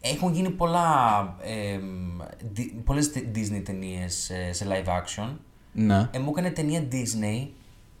Έχουν 0.00 0.32
γίνει 0.34 0.50
πολλά. 0.50 0.78
Ε, 1.42 1.78
δι- 2.52 2.72
πολλές 2.84 3.10
Disney 3.34 3.62
ταινίες 3.64 4.30
σε 4.50 4.66
live 4.68 4.88
action. 4.88 5.28
Ναι. 5.72 6.08
Ε, 6.12 6.18
μου 6.18 6.30
έκανε 6.30 6.50
ταινία 6.50 6.88
Disney 6.92 7.46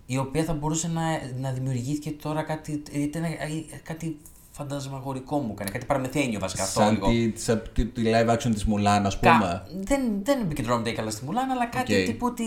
η 0.06 0.18
οποία 0.18 0.44
θα 0.44 0.52
μπορούσε 0.52 0.88
να, 0.88 1.02
να 1.40 1.52
δημιουργήθηκε 1.52 2.10
τώρα 2.10 2.42
κάτι. 2.42 2.82
Ήταν 2.92 3.22
ε, 3.24 3.36
κάτι 3.82 4.16
φαντασμαγορικό 4.50 5.38
μου 5.38 5.50
έκανε. 5.52 5.70
Κάτι 5.70 5.86
παραμυθένιο 5.86 6.38
βασικά 6.38 6.62
αυτό 6.62 6.80
Σαν 6.80 6.92
λίγο. 6.92 7.08
τη, 7.08 7.32
σαν 7.40 7.62
τη, 7.74 7.84
τη 7.86 8.02
live 8.04 8.30
action 8.36 8.50
της 8.52 8.64
Μουλάν, 8.64 9.06
ας 9.06 9.18
πούμε. 9.18 9.32
Κα- 9.40 9.66
Δεν, 9.80 10.00
δεν 10.22 10.40
επικεντρώνονται 10.40 10.92
καλά 10.92 11.10
στη 11.10 11.24
Μουλάν, 11.24 11.50
αλλά 11.50 11.66
κάτι 11.66 12.00
Οκ. 12.00 12.04
τύπου 12.06 12.26
ότι. 12.26 12.42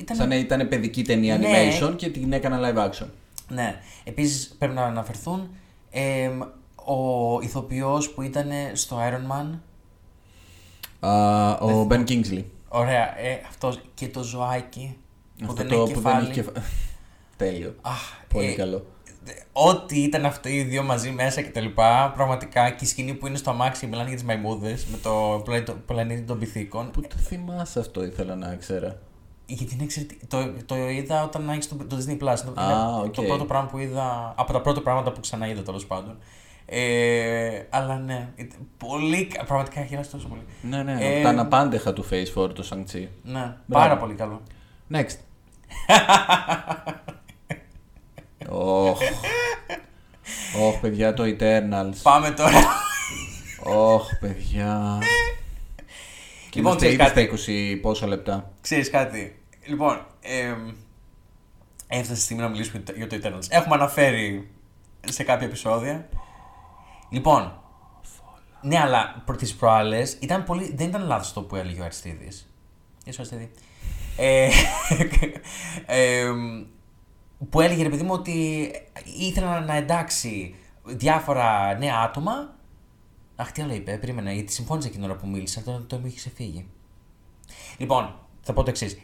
Ήταν 0.00 0.16
Σαν 0.16 0.28
να 0.28 0.36
ήταν 0.36 0.68
παιδική 0.68 1.02
ταινία 1.02 1.38
Ναι. 1.38 1.46
animation 1.48 1.94
και 1.96 2.10
την 2.10 2.32
έκανα 2.32 2.60
live 2.62 2.90
action. 2.90 3.06
Ναι. 3.48 3.80
Επίσης 4.04 4.54
πρέπει 4.58 4.74
να 4.74 4.82
αναφερθούν 4.84 5.48
ε, 5.90 6.30
ο 6.84 7.38
ηθοποιός 7.42 8.10
που 8.10 8.22
ήταν 8.22 8.48
στο 8.72 8.96
Iron 9.00 9.32
Man; 9.32 9.58
Α, 11.08 11.50
ο 11.52 11.86
Ben 11.90 12.08
Kingsley. 12.08 12.44
Ωραία, 12.68 13.18
ε, 13.18 13.40
αυτός 13.48 13.80
και 13.94 14.08
το 14.08 14.22
ζωάκι 14.22 14.96
που 15.38 15.44
Αυτό 15.48 15.54
δεν 15.54 15.68
το 15.68 15.74
έχει 15.74 15.92
που 15.92 16.00
δεν 16.00 16.02
κεφάλι. 16.02 16.24
έχει 16.24 16.32
κεφάλι. 16.34 16.64
Τέλειο. 17.36 17.74
Αχ, 17.82 18.00
Πολύ 18.28 18.46
ε, 18.46 18.54
καλό. 18.54 18.86
Ό,τι 19.52 20.02
ήταν 20.02 20.24
αυτό 20.24 20.48
οι 20.48 20.62
δύο 20.62 20.82
μαζί 20.82 21.10
μέσα 21.10 21.42
και 21.42 21.50
τα 21.50 21.60
λοιπά, 21.60 22.12
πραγματικά 22.16 22.70
και 22.70 22.84
η 22.84 22.86
σκηνή 22.86 23.14
που 23.14 23.26
είναι 23.26 23.36
στο 23.36 23.50
αμάξι 23.50 23.80
και 23.80 23.86
μιλάνε 23.86 24.08
για 24.08 24.16
τις 24.16 24.26
μαϊμούδες 24.26 24.84
με 24.86 24.96
το 25.02 25.42
πλανήτη, 25.44 25.72
πλανήτη 25.86 26.22
των 26.22 26.38
πιθήκων. 26.38 26.90
Πού 26.90 27.00
το 27.00 27.16
θυμάσαι 27.16 27.78
αυτό, 27.80 28.04
ήθελα 28.04 28.34
να 28.34 28.54
ξέρω. 28.56 28.96
Γιατί 29.46 29.74
είναι 29.74 29.82
εξαιρετικό. 29.82 30.26
Το, 30.28 30.52
το 30.66 30.88
είδα 30.88 31.24
όταν 31.24 31.48
έχει 31.48 31.68
το, 31.68 31.76
το 31.76 31.96
Disney 31.96 32.12
Plus. 32.12 32.38
Είναι 32.46 32.52
Α, 32.54 33.00
το 33.12 33.20
οκ. 33.20 33.26
πρώτο 33.26 33.44
πράγμα 33.44 33.68
που 33.68 33.78
είδα. 33.78 34.34
Από 34.36 34.52
τα 34.52 34.60
πρώτα 34.60 34.82
πράγματα 34.82 35.12
που 35.12 35.20
ξαναείδα 35.20 35.62
τέλος 35.62 35.86
πάντων. 35.86 36.18
Ε, 36.66 37.62
αλλά 37.70 37.98
ναι, 37.98 38.28
ήταν 38.36 38.58
πολύ. 38.78 39.26
κα- 39.26 39.44
Πραγματικά 39.44 39.84
χαιρόσουν 39.84 40.10
τόσο 40.10 40.28
πολύ. 40.28 40.42
Ναι, 40.62 40.82
ναι, 40.82 40.98
Ε, 41.18 41.22
τα 41.22 41.28
αναπάντεχα 41.28 41.92
του 41.92 42.06
Face 42.10 42.32
for 42.34 42.54
το 42.54 42.68
Shang-Chi. 42.70 43.06
Ναι, 43.22 43.56
πάρα 43.68 43.96
πολύ 43.96 44.14
καλό. 44.14 44.42
Next. 44.92 45.16
Ωχ. 48.48 48.98
Ωχ, 50.60 50.80
παιδιά, 50.80 51.14
το 51.14 51.22
Eternals. 51.22 51.96
Πάμε 52.02 52.30
τώρα. 52.30 52.60
Ωχ, 53.62 54.08
παιδιά. 54.20 54.98
Και 56.50 56.60
Λοιπόν, 56.60 56.72
είμαστε 56.72 56.76
ξέρεις 56.76 56.94
ήδη 56.94 56.96
κάτι; 56.96 57.42
στα 57.42 57.52
20 57.52 57.78
πόσα 57.82 58.06
λεπτά. 58.06 58.50
Ξέρεις 58.60 58.90
κάτι; 58.90 59.38
Λοιπόν, 59.66 60.06
εμ, 60.20 60.68
έφτασε 61.86 62.20
η 62.20 62.22
στιγμή 62.22 62.42
να 62.42 62.48
μιλήσουμε 62.48 62.82
για 62.96 63.06
το 63.06 63.16
Eternals. 63.22 63.46
Έχουμε 63.48 63.74
αναφέρει 63.74 64.48
σε 65.08 65.22
κάποια 65.22 65.46
επεισόδια. 65.46 66.08
Λοιπόν, 67.08 67.60
ναι, 68.62 68.78
αλλά 68.78 69.22
προ 69.24 69.36
τις 69.36 69.54
προάλλες 69.54 70.12
ήταν 70.20 70.44
πολύ. 70.44 70.74
Δεν 70.74 70.88
ήταν 70.88 71.02
λάθος 71.06 71.32
το 71.32 71.42
που 71.42 71.56
έλεγε 71.56 71.80
ο 71.80 71.84
Αριστίδης. 71.84 72.48
Γεια 73.04 73.12
σου, 73.12 73.20
Αριστίδη. 73.20 73.50
Ε, 74.16 74.48
εμ, 75.86 76.64
που 77.50 77.60
έλεγε 77.60 77.82
ρε 77.82 77.88
παιδί 77.88 78.02
μου 78.02 78.12
ότι 78.12 78.70
ήθελε 79.18 79.46
να, 79.46 79.60
να 79.60 79.74
εντάξει 79.74 80.54
διάφορα 80.84 81.74
νέα 81.78 81.96
άτομα. 82.04 82.54
Αχ, 83.36 83.52
τι 83.52 83.62
άλλο 83.62 83.74
είπε, 83.74 83.96
περίμενα, 83.98 84.32
γιατί 84.32 84.52
συμφώνησε 84.52 84.88
εκείνη 84.88 85.02
την 85.02 85.10
ώρα 85.12 85.20
που 85.20 85.28
μίλησα, 85.28 85.62
το, 85.62 85.80
το 85.86 85.96
μου 85.98 86.06
είχε 86.06 86.16
ξεφύγει. 86.16 86.66
Λοιπόν, 87.76 88.14
θα 88.42 88.52
πω 88.52 88.62
το 88.62 88.70
εξής. 88.70 88.98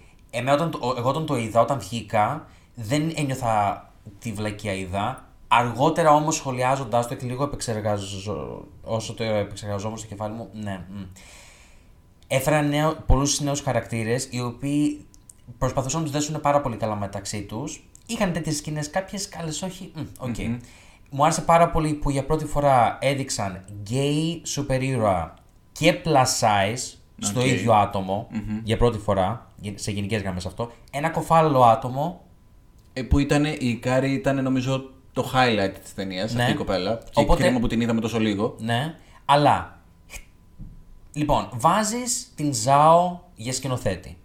Όταν, 0.52 0.70
το- 0.70 0.94
εγώ 0.98 1.08
όταν 1.08 1.26
το 1.26 1.36
είδα, 1.36 1.60
όταν 1.60 1.78
βγήκα, 1.78 2.46
δεν 2.74 3.12
ένιωθα 3.16 3.84
τη 4.18 4.32
βλακεία 4.32 4.72
είδα. 4.72 5.28
Αργότερα 5.52 6.10
όμως 6.10 6.36
σχολιάζοντας 6.36 7.08
το 7.08 7.14
και 7.14 7.26
λίγο 7.26 7.44
επεξεργαζω... 7.44 8.66
όσο 8.82 9.14
το 9.14 9.24
επεξεργαζόμουν 9.24 9.98
στο 9.98 10.06
κεφάλι 10.06 10.34
μου, 10.34 10.48
ναι. 10.52 10.84
μ. 10.88 11.02
Έφεραν 12.26 12.68
νέο, 12.68 12.96
πολλούς 13.06 13.40
νέους 13.40 13.60
χαρακτήρες, 13.60 14.28
οι 14.30 14.40
οποίοι 14.40 15.06
προσπαθούσαν 15.58 15.98
να 16.00 16.06
τους 16.06 16.14
δέσουν 16.14 16.40
πάρα 16.40 16.60
πολύ 16.60 16.76
καλά 16.76 16.96
μεταξύ 16.96 17.42
τους. 17.42 17.88
Είχαν 18.06 18.32
τέτοιες 18.32 18.56
σκηνές, 18.56 18.90
κάποιες 18.90 19.28
καλές 19.28 19.62
όχι, 19.62 19.92
μ, 19.94 20.00
οκ. 20.18 20.36
Μου 21.10 21.24
άρεσε 21.24 21.40
πάρα 21.40 21.70
πολύ 21.70 21.92
που 21.92 22.10
για 22.10 22.24
πρώτη 22.24 22.44
φορά 22.44 22.98
έδειξαν 23.00 23.64
gay 23.90 24.40
super 24.56 24.80
hero 24.80 25.28
και 25.72 26.00
plus 26.04 26.24
size 26.40 26.98
στο 27.18 27.40
Οκ. 27.40 27.46
ίδιο 27.46 27.72
άτομο, 27.72 28.28
για 28.62 28.76
πρώτη 28.76 28.98
φορά, 28.98 29.46
σε 29.74 29.90
γενικές 29.90 30.22
γραμμές 30.22 30.46
αυτό. 30.46 30.70
Ένα 30.90 31.10
κοφάλο 31.10 31.64
άτομο. 31.64 32.24
Ε, 32.92 33.02
που 33.02 33.18
ήταν, 33.18 33.44
η 33.44 33.78
Κάρη 33.82 34.12
ήταν 34.12 34.42
νομίζω 34.42 34.90
το 35.12 35.30
highlight 35.34 35.74
της 35.82 35.94
ταινίας, 35.94 36.32
Ναι. 36.34 36.40
αυτή 36.40 36.52
η 36.54 36.56
κοπέλα. 36.56 36.96
Και 36.98 37.20
Οπότε- 37.20 37.42
κρίμα 37.42 37.58
που 37.60 37.66
την 37.66 37.80
είδαμε 37.80 38.00
τόσο 38.00 38.18
λίγο. 38.18 38.56
Ναι, 38.58 38.94
αλλά. 39.24 39.78
Λοιπόν, 41.12 41.48
βάζεις 41.54 42.32
την 42.34 42.54
Ζάο 42.54 43.18
για 43.34 43.52
σκηνοθέτη. 43.52 44.16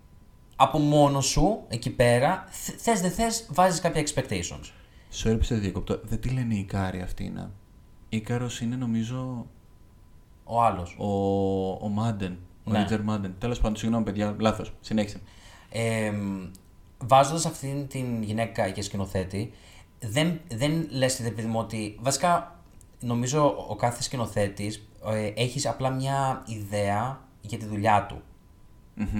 Από 0.55 0.77
μόνο 0.79 1.21
σου, 1.21 1.59
εκεί 1.67 1.89
πέρα, 1.89 2.45
θες 2.77 3.01
δεν 3.01 3.11
θες, 3.11 3.47
βάζεις 3.51 3.79
κάποια 3.79 4.03
expectations. 4.07 4.71
Σου 5.09 5.29
έπεισε 5.29 5.55
διακοπτό. 5.55 5.99
Δεν 6.03 6.19
τη 6.19 6.29
λένε 6.29 6.55
η 6.55 6.63
Κάρη 6.63 7.01
αυτή 7.01 7.29
να; 7.29 7.51
Ίκαρος 8.09 8.61
είναι 8.61 8.75
νομίζω 8.75 9.45
Ο 10.43 10.61
άλλος. 10.63 10.95
ο, 10.97 11.05
ο 11.85 11.87
Μάντεν. 11.87 12.37
Ο 12.63 12.71
Ναι. 12.71 12.79
Ρίτσαρντ 12.79 13.01
Μάντεν. 13.01 13.35
Τέλος 13.39 13.59
πάντων, 13.59 13.75
συγγνώμη 13.75 14.03
παιδιά, 14.03 14.35
λάθος. 14.39 14.73
Συνέχισε. 14.81 15.19
Ε, 15.69 16.11
Βάζοντας 16.97 17.45
αυτήν 17.45 17.87
την 17.87 18.23
γυναίκα 18.23 18.67
για 18.67 18.83
σκηνοθέτη, 18.83 19.51
δεν, 20.09 20.39
δεν 20.53 20.87
λες 20.89 21.15
παιδί 21.17 21.47
μου 21.47 21.59
ότι. 21.59 21.97
Βασικά, 22.01 22.59
νομίζω 22.99 23.65
ο 23.69 23.75
κάθε 23.75 24.03
σκηνοθέτης 24.03 24.87
ε, 25.05 25.31
έχεις 25.35 25.65
απλά 25.65 25.89
μια 25.89 26.43
ιδέα 26.45 27.19
για 27.41 27.57
τη 27.57 27.65
δουλειά 27.65 28.05
του. 28.05 28.21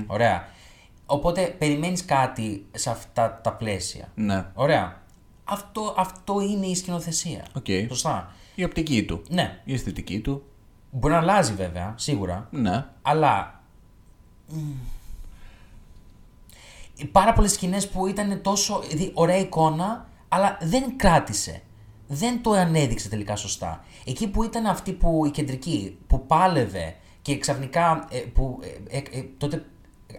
Ωραία. 0.07 0.47
Οπότε 1.05 1.55
περιμένεις 1.57 2.05
κάτι 2.05 2.65
σε 2.71 2.89
αυτά 2.89 3.39
τα 3.43 3.53
πλαίσια. 3.53 4.11
Ναι. 4.15 4.45
Ωραία. 4.53 5.01
Αυτό, 5.43 5.93
αυτό 5.97 6.41
είναι 6.41 6.65
η 6.65 6.75
σκηνοθεσία. 6.75 7.45
Οκ. 7.55 7.65
Σωστά. 7.87 8.31
Η 8.55 8.63
οπτική 8.63 9.05
του. 9.05 9.21
Ναι. 9.29 9.61
Η 9.63 9.73
αισθητική 9.73 10.19
του. 10.19 10.43
Μπορεί 10.91 11.13
να 11.13 11.19
αλλάζει 11.19 11.53
βέβαια, 11.53 11.93
σίγουρα. 11.97 12.47
Ναι. 12.51 12.85
Αλλά. 13.01 13.61
μ, 14.47 14.57
πάρα 17.11 17.33
πολλές 17.33 17.51
σκηνές 17.51 17.89
που 17.89 18.07
ήταν 18.07 18.41
τόσο 18.41 18.79
δηλαδή, 18.79 19.11
ωραία 19.13 19.37
εικόνα, 19.37 20.07
αλλά 20.35 20.57
δεν 20.61 20.97
κράτησε. 20.97 21.61
Δεν 22.07 22.41
το 22.41 22.51
ανέδειξε 22.51 23.09
τελικά 23.09 23.35
σωστά. 23.35 23.83
Εκεί 24.05 24.27
που 24.29 24.43
ήταν 24.43 24.65
αυτή 24.65 24.93
που 24.93 25.25
η 25.25 25.29
κεντρική, 25.31 25.97
που 26.07 26.25
πάλευε 26.25 26.95
και 27.21 27.37
ξαφνικά 27.37 28.07
ε, 28.11 28.17
που 28.19 28.59
ε, 28.89 28.97
ε, 28.97 29.01
ε, 29.19 29.23
τότε 29.37 29.65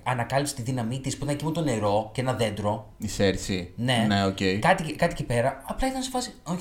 ανακάλυψε 0.03 0.55
τη 0.55 0.63
δύναμή 0.63 1.01
της 1.01 1.17
που 1.17 1.25
ήταν 1.25 1.35
εκεί 1.35 1.45
με 1.45 1.51
το 1.51 1.61
νερό 1.61 2.11
και 2.15 2.21
ένα 2.21 2.33
δέντρο. 2.35 2.93
Η 2.99 3.09
Σέρσι. 3.09 3.73
Ναι, 3.77 4.05
Ναι, 4.09 4.25
οκ. 4.25 4.37
κάτι, 4.61 4.93
κάτι 4.95 5.13
εκεί 5.13 5.25
πέρα. 5.25 5.63
Απλά 5.67 5.89
ήταν 5.89 6.03
σε 6.03 6.11
φάση. 6.11 6.33
Οκ. 6.47 6.61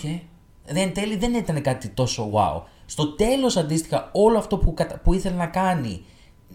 Δεν 0.67 0.93
τέλει, 0.93 1.15
δεν 1.17 1.33
ήταν 1.33 1.61
κάτι 1.61 1.87
τόσο 1.89 2.31
wow. 2.33 2.61
Στο 2.85 3.15
τέλος 3.15 3.57
αντίστοιχα, 3.57 4.09
όλο 4.13 4.37
αυτό 4.37 4.57
που, 4.57 4.73
κατα- 4.73 4.97
που 4.99 5.13
ήθελε 5.13 5.35
να 5.35 5.47
κάνει 5.47 6.05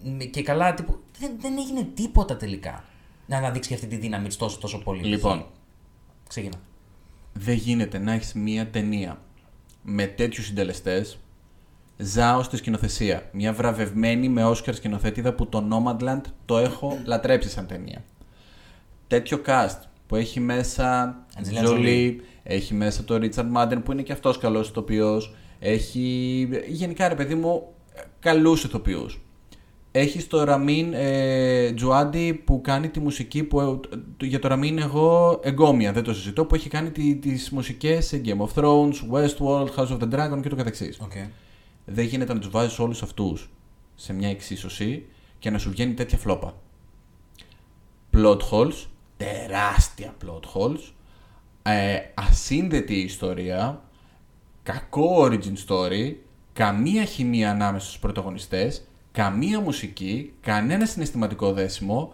μ, 0.03 0.17
και 0.17 0.41
καλά, 0.43 0.73
τύπου, 0.73 0.99
δεν, 1.19 1.31
δεν 1.39 1.57
έγινε 1.57 1.83
τίποτα 1.93 2.37
τελικά. 2.37 2.83
Να 3.25 3.37
αναδείξει 3.37 3.73
αυτή 3.73 3.87
τη 3.87 3.95
δύναμη 3.95 4.27
της 4.27 4.37
τόσο, 4.37 4.57
τόσο 4.59 4.77
πολύ. 4.83 5.03
Λοιπόν, 5.03 5.45
Ξεκινά. 6.27 6.55
Δεν 7.33 7.55
γίνεται 7.55 7.97
να 7.97 8.13
έχεις 8.13 8.33
μία 8.33 8.67
ταινία 8.67 9.21
με 9.81 10.05
τέτοιους 10.05 10.45
συντελεστές. 10.45 11.19
Ζάω 11.97 12.43
στη 12.43 12.57
σκηνοθεσία. 12.57 13.29
Μια 13.31 13.53
βραβευμένη 13.53 14.29
με 14.29 14.45
Όσκαρ 14.45 14.75
σκηνοθετήδα 14.75 15.33
που 15.33 15.47
το 15.47 15.67
Nomadland 15.71 16.21
το 16.45 16.57
έχω 16.57 16.99
λατρέψει 17.05 17.49
σαν 17.49 17.67
ταινία. 17.67 18.03
Τέτοιο 19.07 19.41
cast 19.45 19.77
που 20.07 20.15
έχει 20.15 20.39
μέσα 20.39 21.15
Angelina 21.35 21.67
Jolie, 21.67 22.15
έχει 22.43 22.73
μέσα 22.73 23.03
το 23.03 23.15
Richard 23.15 23.51
Madden 23.55 23.81
που 23.83 23.91
είναι 23.91 24.01
και 24.01 24.11
αυτός 24.11 24.37
καλός 24.37 24.69
ηθοποιός, 24.69 25.35
έχει 25.59 26.49
γενικά 26.67 27.07
ρε 27.07 27.15
παιδί 27.15 27.35
μου 27.35 27.73
καλούς 28.19 28.63
ηθοποιούς. 28.63 29.21
Έχεις 29.93 30.27
το 30.27 30.43
Ραμίν 30.43 30.93
ε, 30.93 31.71
Τζουάντι 31.71 32.33
που 32.45 32.61
κάνει 32.61 32.89
τη 32.89 32.99
μουσική 32.99 33.43
που 33.43 33.59
ε, 33.59 33.63
το- 34.17 34.25
για 34.25 34.39
το 34.39 34.47
Ραμίν 34.47 34.77
εγώ 34.77 35.39
εγκόμια, 35.43 35.91
δεν 35.91 36.03
το 36.03 36.13
συζητώ, 36.13 36.45
που 36.45 36.55
έχει 36.55 36.69
κάνει 36.69 36.91
τη, 36.91 37.15
τις 37.15 37.49
μουσικές 37.49 38.05
σε 38.05 38.21
Game 38.25 38.37
of 38.45 38.53
Thrones, 38.63 38.93
Westworld, 39.11 39.67
House 39.75 39.87
of 39.87 39.99
the 39.99 40.09
Dragon 40.13 40.39
και 40.41 40.49
το 40.49 40.55
καθεξής. 40.55 40.99
Okay. 41.03 41.27
Δεν 41.85 42.05
γίνεται 42.05 42.33
να 42.33 42.39
τους 42.39 42.49
βάζεις 42.49 42.79
όλους 42.79 43.01
αυτούς 43.01 43.49
σε 43.95 44.13
μια 44.13 44.29
εξίσωση 44.29 45.05
και 45.39 45.49
να 45.49 45.57
σου 45.57 45.69
βγαίνει 45.69 45.93
τέτοια 45.93 46.17
φλόπα. 46.17 46.53
Plot 48.13 48.37
holes, 48.51 48.85
τεράστια 49.17 50.13
plot 50.25 50.43
holes, 50.53 50.91
ε, 51.63 51.97
ασύνδετη 52.13 52.93
ιστορία, 52.95 53.81
κακό 54.63 55.23
origin 55.25 55.67
story, 55.67 56.13
καμία 56.53 57.03
χημεία 57.05 57.51
ανάμεσα 57.51 57.85
στους 57.85 57.99
πρωταγωνιστές, 57.99 58.85
καμία 59.11 59.59
μουσική, 59.59 60.33
κανένα 60.41 60.85
συναισθηματικό 60.85 61.53
δέσιμο. 61.53 62.13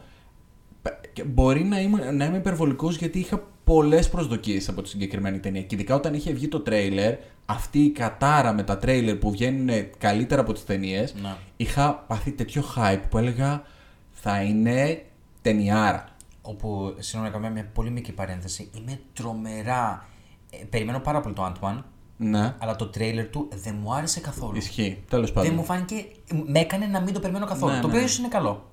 Π- 0.82 1.12
και 1.14 1.24
Μπορεί 1.24 1.64
να 1.64 1.82
είμαι, 1.82 2.12
να 2.12 2.26
είμαι 2.26 2.38
υπερβολικός 2.38 2.98
γιατί 2.98 3.20
είχα 3.20 3.44
πολλές 3.64 4.10
προσδοκίες 4.10 4.70
από 4.70 4.82
τη 4.82 4.90
συγκεκριμένη 4.90 5.40
ταινία. 5.40 5.62
Και 5.62 5.76
ειδικά 5.76 5.96
όταν 5.96 6.14
είχε 6.14 6.34
βγει 6.34 6.48
το 6.48 6.60
τρέιλερ, 6.60 7.16
αυτή 7.46 7.80
η 7.80 7.90
κατάρα 7.92 8.54
με 8.54 8.64
τα 8.64 8.78
τρέιλερ 8.78 9.16
που 9.16 9.32
βγαίνουν 9.32 9.70
καλύτερα 9.98 10.42
από 10.42 10.54
τις 10.54 10.66
ταινίες, 10.66 11.14
Να. 11.22 11.38
είχα 11.58 11.94
πάθει 12.08 12.32
τέτοιο 12.32 12.64
hype 12.76 13.02
που 13.10 13.18
έλεγα 13.18 13.64
θα 14.12 14.42
είναι 14.42 15.06
ταινιάρα. 15.42 16.06
Όπου, 16.42 16.96
συγγνώμη, 17.00 17.34
να 17.34 17.40
κάνω 17.40 17.54
μια 17.54 17.70
πολύ 17.74 17.90
μικρή 17.90 18.12
παρένθεση. 18.12 18.70
Είμαι 18.78 19.00
τρομερά. 19.14 20.06
Ε, 20.52 20.58
περιμένω 20.70 21.00
πάρα 21.00 21.22
πολύ 21.22 21.36
το 21.36 21.54
Ant-Man, 21.54 21.78
Ναι, 22.17 22.56
αλλά 22.58 22.75
το 22.75 22.86
τρέιλερ 22.88 23.25
του 23.30 23.47
δεν 23.63 23.75
μου 23.82 23.93
άρεσε 23.93 24.19
καθόλου. 24.19 24.58
ισχύει. 24.58 25.03
Τέλος 25.10 25.32
πάντων. 25.32 25.49
Δεν 25.49 25.58
μου 25.60 25.65
φάνηκε. 25.65 26.06
Με 26.45 26.60
έκανε 26.60 26.86
να 26.86 27.01
μην 27.01 27.13
το 27.13 27.19
περιμένω 27.19 27.45
καθόλου. 27.45 27.73
Ναι, 27.73 27.80
το 27.80 27.88
ναι, 27.88 27.88
οποίο 27.88 27.99
ναι. 27.99 28.06
ίσως 28.06 28.19
είναι 28.19 28.27
καλό. 28.27 28.71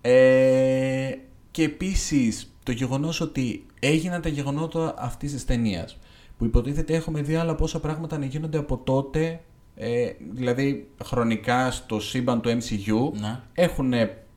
Ε, 0.00 1.10
και 1.50 1.62
επίσης 1.62 2.54
το 2.62 2.72
γεγονός 2.72 3.20
ότι 3.20 3.66
έγιναν 3.80 4.22
τα 4.22 4.28
γεγονότα 4.28 4.94
αυτής 4.98 5.32
της 5.32 5.44
ταινίας. 5.44 5.96
Που 6.38 6.44
υποτίθεται 6.44 6.94
έχουμε 6.94 7.22
δει 7.22 7.34
άλλα 7.34 7.54
πόσα 7.54 7.80
πράγματα 7.80 8.18
να 8.18 8.24
γίνονται 8.24 8.58
από 8.58 8.76
τότε. 8.76 9.40
Ε, 9.76 10.10
δηλαδή 10.32 10.88
χρονικά 11.04 11.70
στο 11.70 12.00
σύμπαν 12.00 12.40
του 12.40 12.48
MCU 12.50 13.18
Ναι. 13.20 13.40
έχουν, 13.54 13.92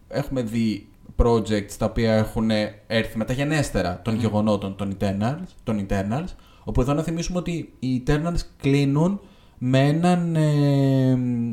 έχουμε 0.08 0.42
δει 0.42 0.88
projects 1.18 1.72
τα 1.78 1.86
οποία 1.86 2.14
έχουν 2.14 2.50
έρθει 2.88 3.18
μεταγενέστερα 3.18 4.02
των 4.04 4.16
γεγονότων 4.16 4.76
των 4.76 4.98
Eternals, 5.00 5.48
των 5.64 5.86
Eternals 5.90 6.28
όπου 6.66 6.82
εδώ 6.82 6.94
να 6.94 7.04
θυμίσουμε 7.04 7.38
ότι 7.38 7.74
οι 7.80 8.04
Eternals 8.08 8.40
κλείνουν 8.62 9.20
με 9.58 9.88
έναν 9.88 10.36
ε, 10.36 11.12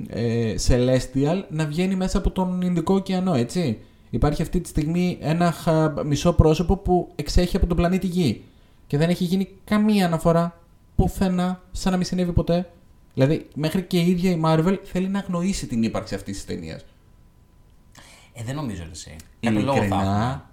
ε, 0.09 0.55
Celestial 0.69 1.43
να 1.49 1.67
βγαίνει 1.67 1.95
μέσα 1.95 2.19
από 2.19 2.31
τον 2.31 2.63
Ινδικό 2.63 2.95
ωκεανό, 2.95 3.35
έτσι. 3.35 3.79
Υπάρχει 4.11 4.43
αυτή 4.43 4.61
τη 4.61 4.69
στιγμή 4.69 5.19
ένα 5.21 5.53
χα- 5.53 6.05
μισό 6.05 6.33
πρόσωπο 6.33 6.77
που 6.77 7.13
εξέχει 7.15 7.57
από 7.57 7.67
τον 7.67 7.77
πλανήτη 7.77 8.07
Γη 8.07 8.45
και 8.87 8.97
δεν 8.99 9.09
έχει 9.11 9.25
γίνει 9.25 9.49
καμία 9.65 10.07
αναφορά 10.07 10.61
πουθενά 10.97 11.63
σαν 11.71 11.91
να 11.93 11.97
μην 11.99 12.07
συνέβη 12.07 12.33
ποτέ. 12.33 12.71
Δηλαδή, 13.15 13.49
μέχρι 13.55 13.83
και 13.83 13.99
η 14.01 14.07
ίδια 14.11 14.31
η 14.31 14.41
Marvel 14.45 14.77
θέλει 14.83 15.09
να 15.09 15.19
αγνοήσει 15.19 15.67
την 15.67 15.83
ύπαρξη 15.83 16.15
αυτής 16.15 16.37
της 16.37 16.45
ταινίας. 16.45 16.85
Ε, 18.33 18.43
δεν 18.45 18.55
νομίζω 18.55 18.83
εσύ. 18.91 19.17
Κάποιο 19.41 19.61
λόγο 19.61 19.77
θα 19.77 19.85
έχουν. 19.85 19.97
Ειλικρινά 19.97 20.51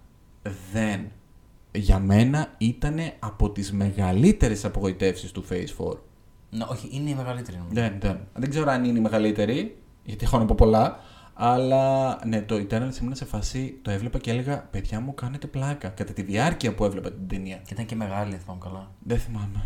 δεν. 0.72 1.12
Για 1.72 2.00
μένα 2.00 2.54
ήταν 2.58 3.00
από 3.20 3.50
τις 3.50 3.72
μεγαλύτερες 3.72 4.66
απογοητεύσεις 4.66 5.32
του 5.32 5.46
Phase 5.50 5.86
4. 5.86 5.98
Ναι, 6.50 6.66
όχι, 6.70 6.90
είναι 6.92 7.10
η 7.10 7.14
μεγαλύτερη 7.14 7.58
νομίζω. 7.58 7.82
Δεν, 7.82 7.98
δεν. 8.00 8.20
Δεν 8.34 8.50
ξέρω 8.50 8.72
αν 8.72 8.84
είναι 8.84 8.98
η 8.98 9.02
μεγαλύτερη, 9.02 9.78
γιατί 10.04 10.26
έχω 10.26 10.38
να 10.38 10.46
πω 10.46 10.56
πολλά, 10.56 11.00
αλλά 11.34 12.18
ναι, 12.26 12.42
το 12.42 12.56
Eternals 12.56 13.02
ήμουν 13.02 13.16
σε 13.16 13.26
φάση, 13.26 13.80
το 13.82 13.92
έβλεπα 13.92 14.18
και 14.18 14.32
έλεγα, 14.32 14.68
παιδιά 14.72 15.00
μου 15.00 15.14
κάνετε 15.14 15.48
πλάκα, 15.48 15.90
κατά 15.90 16.14
τη 16.14 16.22
διάρκεια 16.22 16.76
που 16.76 16.86
έβλεπα 16.86 17.12
την 17.12 17.28
ταινία. 17.28 17.56
Και 17.56 17.74
ήταν 17.74 17.86
και 17.86 17.96
μεγάλη, 17.96 18.34
αν 18.34 18.40
θυμάμαι 18.40 18.60
καλά. 18.64 18.92
Δεν 19.00 19.20
θυμάμαι. 19.20 19.64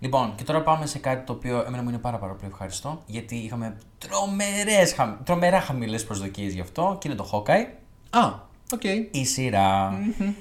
Λοιπόν, 0.00 0.34
και 0.34 0.44
τώρα 0.44 0.62
πάμε 0.62 0.86
σε 0.86 0.98
κάτι 0.98 1.26
το 1.26 1.32
οποίο 1.32 1.64
εμένα 1.66 1.82
μου 1.82 1.88
είναι 1.88 1.98
πάρα, 1.98 2.18
πάρα 2.18 2.32
πολύ 2.32 2.50
ευχάριστο. 2.50 3.02
Γιατί 3.06 3.36
είχαμε 3.36 3.76
τρομερές, 3.98 4.92
χαμ... 4.92 5.14
τρομερά 5.24 5.60
χαμηλές 5.60 6.04
προσδοκίες 6.04 6.54
γι' 6.54 6.60
αυτό 6.60 6.96
και 7.00 7.08
είναι 7.08 7.16
το 7.16 7.30
Hawkeye. 7.32 7.66
Α, 8.10 8.32
οκ. 8.72 8.84
Η 9.10 9.24
σειρά 9.24 9.98
Ξε- 10.14 10.34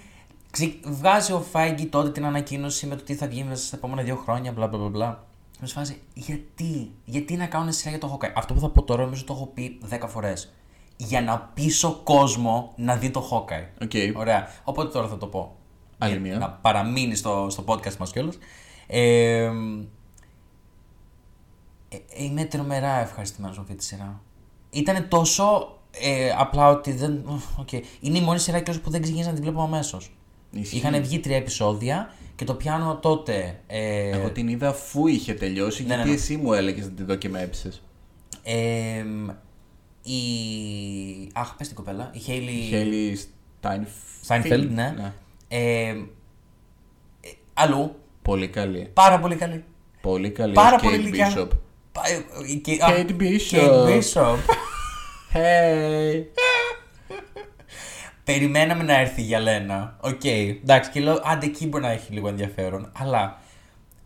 Βγάζει 0.83 1.31
ο 1.31 1.41
Φάιγκι 1.41 1.85
τότε 1.85 2.11
την 2.11 2.25
ανακοίνωση 2.25 2.87
με 2.87 2.95
το 2.95 3.03
τι 3.03 3.15
θα 3.15 3.27
βγει 3.27 3.43
μέσα 3.43 3.65
στα 3.65 3.75
επόμενα 3.75 4.01
δύο 4.01 4.15
χρόνια, 4.15 4.51
μπλα 4.51 4.67
μπλα 4.67 4.77
μπλα, 4.77 4.89
μπλα. 4.89 5.25
Σε 5.59 5.67
φάση, 5.67 6.01
γιατί, 6.13 6.91
γιατί 7.05 7.35
να 7.35 7.45
κάνουν 7.45 7.71
σειρά 7.71 7.89
για 7.89 7.99
το 7.99 8.17
Hawkeye; 8.21 8.31
Αυτό 8.35 8.53
που 8.53 8.59
θα 8.59 8.69
πω 8.69 8.83
τώρα 8.83 9.03
νομίζω 9.03 9.23
το 9.23 9.33
έχω 9.33 9.45
πει 9.45 9.79
10 9.89 9.99
φορές. 10.07 10.53
Για 10.97 11.21
να 11.21 11.39
πείσω 11.53 12.01
κόσμο 12.03 12.73
να 12.75 12.95
δει 12.95 13.09
το 13.09 13.29
Hawkeye. 13.31 13.67
Οκ. 13.81 14.17
Ωραία. 14.17 14.47
Οπότε 14.63 14.89
τώρα 14.89 15.07
θα 15.07 15.17
το 15.17 15.27
πω. 15.27 15.55
Άλλη 15.97 16.11
Για 16.11 16.21
μία. 16.21 16.37
Να 16.37 16.49
παραμείνει 16.49 17.15
στο, 17.15 17.47
στο 17.49 17.63
podcast 17.67 17.97
μας 17.97 18.11
κιόλας. 18.11 18.37
Ε, 18.87 19.51
ε, 21.89 21.97
είμαι 22.17 22.45
τρομερά 22.45 22.99
ευχαριστημένος 22.99 23.57
με 23.57 23.61
αυτή 23.61 23.75
τη 23.75 23.83
σειρά. 23.83 24.21
Ήταν 24.69 25.07
τόσο 25.07 25.77
ε, 25.91 26.31
απλά 26.37 26.69
ότι 26.69 26.91
δεν... 26.91 27.41
οκ. 27.59 27.71
Είναι 27.99 28.17
η 28.17 28.21
μόνη 28.21 28.39
σειρά 28.39 28.59
κιόλας 28.59 28.81
που 28.81 28.89
δεν 28.89 29.01
ξεκίνησα 29.01 29.29
να 29.29 29.35
την 29.35 29.43
βλέπω 29.43 29.61
αμέσως. 29.61 30.16
Ισχύει. 30.57 30.77
Είχαν 30.77 31.01
βγει 31.01 31.19
τρία 31.19 31.35
επεισόδια 31.37 32.13
και 32.35 32.45
το 32.45 32.53
πιάνω 32.53 32.95
τότε. 33.01 33.59
Ε, 33.67 34.09
Εγώ 34.09 34.29
την 34.29 34.47
είδα 34.47 34.67
αφού 34.69 35.07
είχε 35.07 35.33
τελειώσει, 35.33 35.81
Ναι, 35.81 35.87
γιατί 35.87 36.03
ναι, 36.03 36.09
ναι. 36.09 36.15
εσύ 36.15 36.37
μου 36.37 36.53
έλεγες 36.53 36.83
να 36.85 36.91
τη 36.91 37.03
δω 37.03 37.15
και 37.15 37.29
με 37.29 37.41
έψησες. 37.41 37.81
ε, 38.43 39.03
η... 40.01 40.19
Αχ, 41.33 41.55
πες 41.57 41.67
την 41.67 41.75
κοπέλα. 41.75 42.09
Η 42.13 42.19
Χέιλι... 42.19 42.51
Χέλη 42.69 43.19
Steinfeld, 44.27 44.67
ναι. 44.73 45.13
Ε, 45.47 45.89
ε, 45.89 45.95
αλλού. 47.53 47.95
Πολύ 48.21 48.47
καλή. 48.47 48.89
Πάρα 48.93 49.19
πολύ 49.19 49.35
καλή. 49.35 49.63
Πολύ 50.01 50.29
καλή. 50.29 50.53
Πάρα 50.53 50.75
ως 50.75 50.81
πολύ 50.81 50.95
Kate 50.97 50.99
γλυκιά. 51.01 51.33
Bishop. 51.35 51.47
Πα- 51.91 52.01
ε, 52.49 52.53
και- 52.53 52.77
α, 52.83 52.87
Kate 52.89 53.21
Bishop. 53.21 53.57
Kate 53.59 53.87
Bishop. 53.87 54.37
Hey. 55.33 56.23
Περιμέναμε 58.27 58.83
να 58.83 58.99
έρθει 58.99 59.21
η 59.21 59.23
Γιαλένα. 59.23 59.97
Οκ. 60.01 60.23
Εντάξει, 60.23 60.89
και 60.89 60.99
λέω, 60.99 61.21
άντε 61.23 61.45
εκεί 61.45 61.67
μπορεί 61.67 61.83
να 61.83 61.91
έχει 61.91 62.13
λίγο 62.13 62.27
ενδιαφέρον. 62.27 62.91
Αλλά 62.97 63.39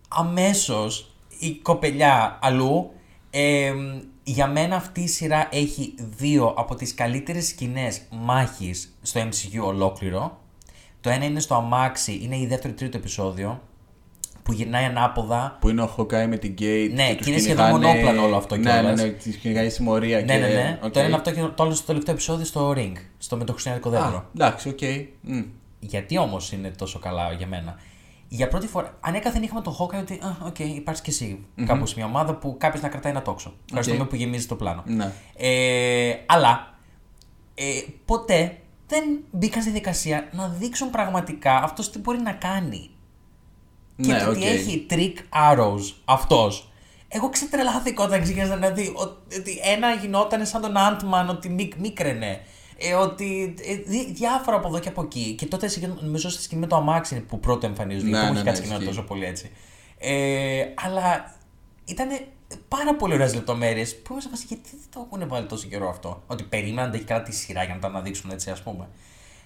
αμέσως 0.08 1.12
η 1.40 1.52
κοπελιά 1.56 2.40
αλλού. 2.42 2.92
ε, 3.30 3.74
για 4.24 4.48
μένα 4.48 4.76
αυτή 4.76 5.02
η 5.02 5.08
σειρά 5.08 5.48
έχει 5.52 5.94
δύο 6.18 6.54
από 6.58 6.76
τις 6.76 6.94
καλύτερες 6.94 7.48
σκηνές 7.48 8.02
μάχης 8.10 8.98
στο 9.02 9.22
MCU 9.22 9.66
ολόκληρο. 9.66 10.40
Το 11.02 11.10
ένα 11.10 11.26
είναι 11.26 11.40
στο 11.40 11.56
αμάξι, 11.56 12.20
είναι 12.22 12.38
η 12.38 12.48
δεύτερο 12.48 12.74
τρίτο 12.74 12.98
επεισόδιο, 12.98 13.62
που 14.44 14.52
γυρνάει 14.52 14.84
ανάποδα 14.84 15.58
Που 15.60 15.70
είναι 15.70 15.82
ο 15.82 15.88
Hawkeye 15.88 16.28
με 16.28 16.38
την 16.38 16.52
Kate. 16.52 16.94
Ναι, 16.94 17.14
τους 17.16 17.26
και 17.26 17.32
είναι 17.32 17.40
σχεδόν 17.40 17.66
κυνηγάνε- 17.72 18.04
μονόπλανο 18.04 18.28
όλο 18.28 18.36
αυτό 18.36 18.56
Ναι, 18.56 18.72
κιόλας. 18.72 19.00
ναι, 19.00 19.06
ναι, 19.06 19.10
της 19.12 19.36
κυνηγάει 19.36 19.66
η 19.66 19.70
συμμορία. 19.70 20.18
Ναι, 20.18 20.26
και... 20.26 20.40
ναι, 20.40 20.48
ναι. 20.48 20.80
οκ. 20.84 20.92
Το 20.92 21.00
ένα 21.00 21.08
είναι 21.08 21.16
αυτό 21.18 21.32
και 21.32 21.42
το 21.56 21.64
άλλο 21.64 21.74
στο 21.74 21.86
τελευταίο 21.86 22.14
επεισόδιο 22.14 22.46
στο 22.46 22.74
rink, 22.78 22.94
στο 23.18 23.38
με 23.38 23.44
το 23.44 23.52
χριστιανικό 23.52 23.90
δέντρο. 23.90 24.18
Α, 24.18 24.24
εντάξει, 24.36 24.70
οκ. 24.70 24.80
Μμ. 25.22 25.42
Γιατί 25.80 26.18
όμως 26.18 26.52
είναι 26.52 26.70
τόσο 26.70 27.00
καλά 27.00 27.32
για 27.32 27.48
μένα; 27.48 27.76
Για 28.28 28.48
πρώτη 28.48 28.68
φορά, 28.68 28.98
ανέκαθεν 29.00 29.44
είχαμε 29.44 29.62
το 29.62 29.78
Hawkeye 29.80 30.00
ότι, 30.00 30.14
α, 30.14 30.38
οκ, 30.46 30.60
υπάρχει 30.60 31.02
και 31.02 31.10
εσύ 31.12 31.46
κάπου 31.66 31.86
σε 31.86 31.94
μια 31.98 32.06
ομάδα 32.06 32.36
που 32.36 32.56
κάποιος 32.60 32.82
να 32.82 32.90
κρατάει 32.90 33.12
ένα 33.12 33.22
τόξο. 33.22 33.54
Ευχαριστούμε 33.66 34.06
που 34.06 34.16
γεμίζεις 34.16 34.48
το 34.48 34.56
πλάνο. 34.56 34.84
Ναι. 34.86 35.12
Ε, 35.38 36.14
αλλά 36.26 36.74
ε, 37.56 37.64
ποτέ 38.06 38.58
δεν 38.88 39.04
μπήκαν 39.32 39.62
στη 39.62 39.72
διαδικασία 39.72 40.28
να 40.32 40.48
δείξουν 40.48 40.90
πραγματικά 40.90 41.64
αυτός 41.64 41.92
τι 41.92 42.00
μπορεί 42.00 42.22
να 42.22 42.32
κάνει. 42.32 42.90
Και 44.02 44.12
Ναι, 44.12 44.20
το 44.20 44.30
ότι 44.30 44.40
οκ. 44.40 44.44
έχει 44.46 44.86
trick 44.90 45.14
arrows 45.52 45.94
αυτός. 46.06 46.72
Εγώ 47.08 47.30
ξετρελάθηκα 47.30 48.04
όταν 48.04 48.22
ξεκίνησα 48.22 48.56
να 48.56 48.70
δει 48.70 48.94
ότι 48.98 49.60
ένα 49.74 49.94
γινόταν 49.94 50.46
σαν 50.46 50.62
τον 50.62 50.74
Ant-Man, 50.78 51.30
ότι 51.30 51.50
μίκ, 51.50 51.74
μίκραινε. 51.76 52.40
Ε, 52.78 52.94
ότι 52.94 53.54
ε, 53.68 53.76
δι- 53.76 54.16
διάφορα 54.16 54.58
από 54.58 54.68
εδώ 54.68 54.80
και 54.80 54.90
από 54.90 55.02
εκεί. 55.02 55.36
Και 55.38 55.46
τότε 55.46 55.68
σε- 55.68 55.94
νομίζω 56.02 56.30
στη 56.30 56.44
σκηνή 56.44 56.62
με 56.62 56.68
το 56.68 56.76
αμάξι 56.76 57.16
είναι 57.16 57.24
που 57.24 57.40
πρώτο 57.40 57.66
εμφανίζονται. 57.66 58.10
Ναι, 58.12 58.18
Ναι, 58.22 58.28
που 58.28 58.34
ναι, 58.34 58.40
έχει 58.40 58.44
ναι, 58.44 58.52
κάτι 58.52 58.58
σκηνή 58.58 58.74
ισχύει. 58.74 58.88
τόσο 58.88 59.02
πολύ 59.04 59.26
έτσι. 59.26 59.52
Ε, 59.98 60.66
αλλά 60.86 61.36
ήταν 61.86 62.08
πάρα 62.68 62.96
πολύ 62.96 63.14
ωραίες 63.14 63.34
λεπτομέρειες 63.36 63.96
που 64.02 64.12
είμαι 64.12 64.22
σε 64.22 64.30
φάση 64.30 64.46
γιατί 64.48 64.70
δεν 64.72 64.80
το 64.90 65.08
έχουν 65.12 65.28
βάλει 65.30 65.46
τόσο 65.46 65.68
καιρό 65.68 65.90
αυτό. 65.90 66.24
Ότι 66.28 66.44
περίμεναν 66.44 66.90
να 66.90 66.96
έχει 66.96 67.06
καλά 67.06 67.22
τη 67.24 67.36
σειρά 67.36 67.64
για 67.64 67.74
να 67.74 67.80
το 67.80 67.88
αναδείξουν 67.88 68.30
έτσι, 68.32 68.50
ας 68.50 68.62
πούμε. 68.62 68.88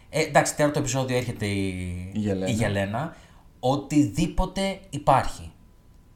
Ε, 0.10 0.22
εντάξει, 0.22 0.56
τέταρτο 0.56 0.80
επεισόδιο 0.80 1.18
έρχεται 1.18 1.46
η, 1.46 1.68
Η 2.14 2.20
Γελένα. 2.20 2.48
η 2.48 2.52
Γελένα. 2.52 3.16
Οτιδήποτε 3.60 4.80
υπάρχει 4.90 5.52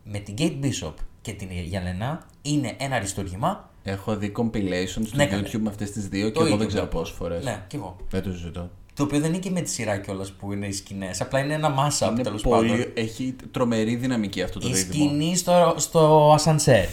με 0.04 0.20
την 0.20 0.36
Kate 0.38 0.66
Bishop 0.66 0.94
και 1.22 1.34
την 1.34 1.48
Γελένα 1.52 2.26
είναι 2.42 2.76
ένα 2.80 2.96
αριστούργημα. 2.96 3.70
Έχω 3.84 4.16
δει 4.16 4.32
compilations 4.38 5.06
στο 5.06 5.16
Ναι, 5.16 5.26
καλέ. 5.26 5.48
YouTube 5.48 5.60
με 5.60 5.70
αυτές 5.70 5.92
τις 5.92 6.08
δύο 6.08 6.26
και 6.28 6.32
Το 6.34 6.40
εγώ 6.40 6.46
ίδιο, 6.48 6.58
δεν 6.58 6.68
ξέρω 6.68 6.84
ναι. 6.84 6.90
πόσες 6.90 7.16
φορές. 7.16 7.44
Ναι, 7.44 7.64
κι 7.68 7.76
εγώ. 7.76 7.96
Δεν 8.10 8.24
το 8.24 8.30
ζητώ. 8.32 8.70
Το 8.94 9.04
οποίο 9.04 9.20
δεν 9.20 9.30
είναι 9.30 9.40
και 9.40 9.50
με 9.50 9.62
τη 9.62 9.70
σειρά 9.70 9.98
κιόλας 9.98 10.32
που 10.32 10.54
είναι 10.54 10.68
οι 10.68 10.72
σκηνές. 10.72 11.22
Απλά 11.22 11.40
είναι 11.40 11.54
ένα 11.54 11.76
mashup 11.78 12.12
Είναι 12.12 12.22
τέλος 12.24 12.42
πολύ... 12.42 12.70
πάντων. 12.70 12.86
Έχει 12.94 13.36
τρομερή 13.52 13.96
δυναμική 13.96 14.42
αυτό 14.42 14.60
το 14.60 14.68
Η 14.68 14.72
δίδυμο. 14.72 14.94
σκηνή 15.10 15.36
στο, 15.36 15.74
στο 15.78 16.32
ασανσέρ. 16.34 16.86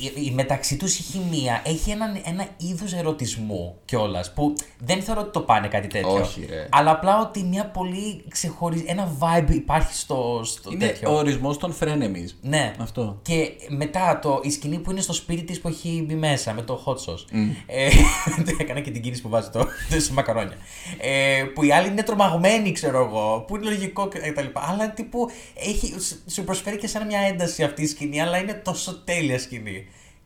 Η, 0.00 0.26
η 0.26 0.30
μεταξύ 0.30 0.76
τους 0.76 0.98
η 0.98 1.02
χημεία 1.02 1.62
έχει 1.64 1.90
ένα, 1.90 2.20
ένα 2.24 2.46
είδος 2.56 2.92
ερωτισμού 2.92 3.76
κιόλας 3.84 4.32
που 4.32 4.54
δεν 4.78 5.02
θεωρώ 5.02 5.20
ότι 5.20 5.30
το 5.30 5.40
πάνε 5.40 5.68
κάτι 5.68 5.86
τέτοιο. 5.86 6.12
Όχι, 6.12 6.46
ρε. 6.48 6.66
Αλλά 6.70 6.90
απλά 6.90 7.20
ότι 7.20 7.42
μια 7.42 7.66
πολύ 7.66 8.24
ξεχωριστή. 8.28 8.86
Ένα 8.88 9.16
vibe 9.18 9.50
υπάρχει 9.50 9.94
στο, 9.94 10.40
στο 10.44 10.70
Είναι 10.72 10.86
τέτοιο. 10.86 11.10
ο 11.10 11.16
ορισμός 11.16 11.58
των 11.58 11.74
frenemies. 11.80 12.30
Ναι. 12.40 12.72
Αυτό. 12.78 13.18
Και 13.22 13.50
μετά 13.68 14.18
το, 14.22 14.40
η 14.42 14.50
σκηνή 14.50 14.78
που 14.78 14.90
είναι 14.90 15.00
στο 15.00 15.12
σπίτι 15.12 15.42
της 15.42 15.60
που 15.60 15.68
έχει 15.68 16.04
μπει 16.06 16.14
μέσα 16.14 16.52
με 16.52 16.62
το 16.62 16.82
hot 16.86 16.94
sauce. 16.94 17.24
Ε, 17.66 17.88
έκανα 18.60 18.80
και 18.80 18.90
την 18.90 19.02
κίνηση 19.02 19.22
που 19.22 19.28
βάζει 19.28 19.50
το, 19.50 19.58
το 19.90 20.00
σε 20.00 20.12
μακαρόνια. 20.12 20.56
Ε, 21.00 21.44
που 21.54 21.64
οι 21.64 21.72
άλλοι 21.72 21.88
είναι 21.88 22.02
τρομαγμένοι, 22.02 22.72
ξέρω 22.72 23.04
εγώ. 23.06 23.44
Που 23.46 23.56
είναι 23.56 23.64
λογικό 23.64 24.08
κτλ. 24.08 24.46
Αλλά 24.52 24.90
τύπου 24.90 25.30
έχει, 25.54 25.94
σου 26.26 26.44
προσφέρει 26.44 26.76
και 26.76 26.86
σαν 26.86 27.06
μια 27.06 27.20
ένταση 27.20 27.62
αυτή 27.62 27.82
η 27.82 27.86
σκηνή, 27.86 28.20
αλλά 28.20 28.38
είναι 28.38 28.54
τόσο 28.54 29.02
τέλεια 29.04 29.38
σκηνή. 29.38 29.71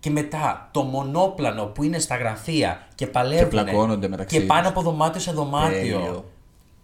Και 0.01 0.11
μετά 0.11 0.69
το 0.73 0.83
μονόπλανο 0.83 1.65
που 1.65 1.83
είναι 1.83 1.99
στα 1.99 2.17
γραφεία 2.17 2.87
και 2.95 3.07
παλεύουν. 3.07 3.45
Και 3.45 3.51
πλακώνονται 3.51 4.09
μεταξύ 4.09 4.39
Και 4.39 4.45
πάνε 4.47 4.61
τους. 4.61 4.71
από 4.71 4.81
δωμάτιο 4.83 5.21
σε 5.21 5.33
δωμάτιο. 5.33 5.79
Τέλειο. 5.99 6.25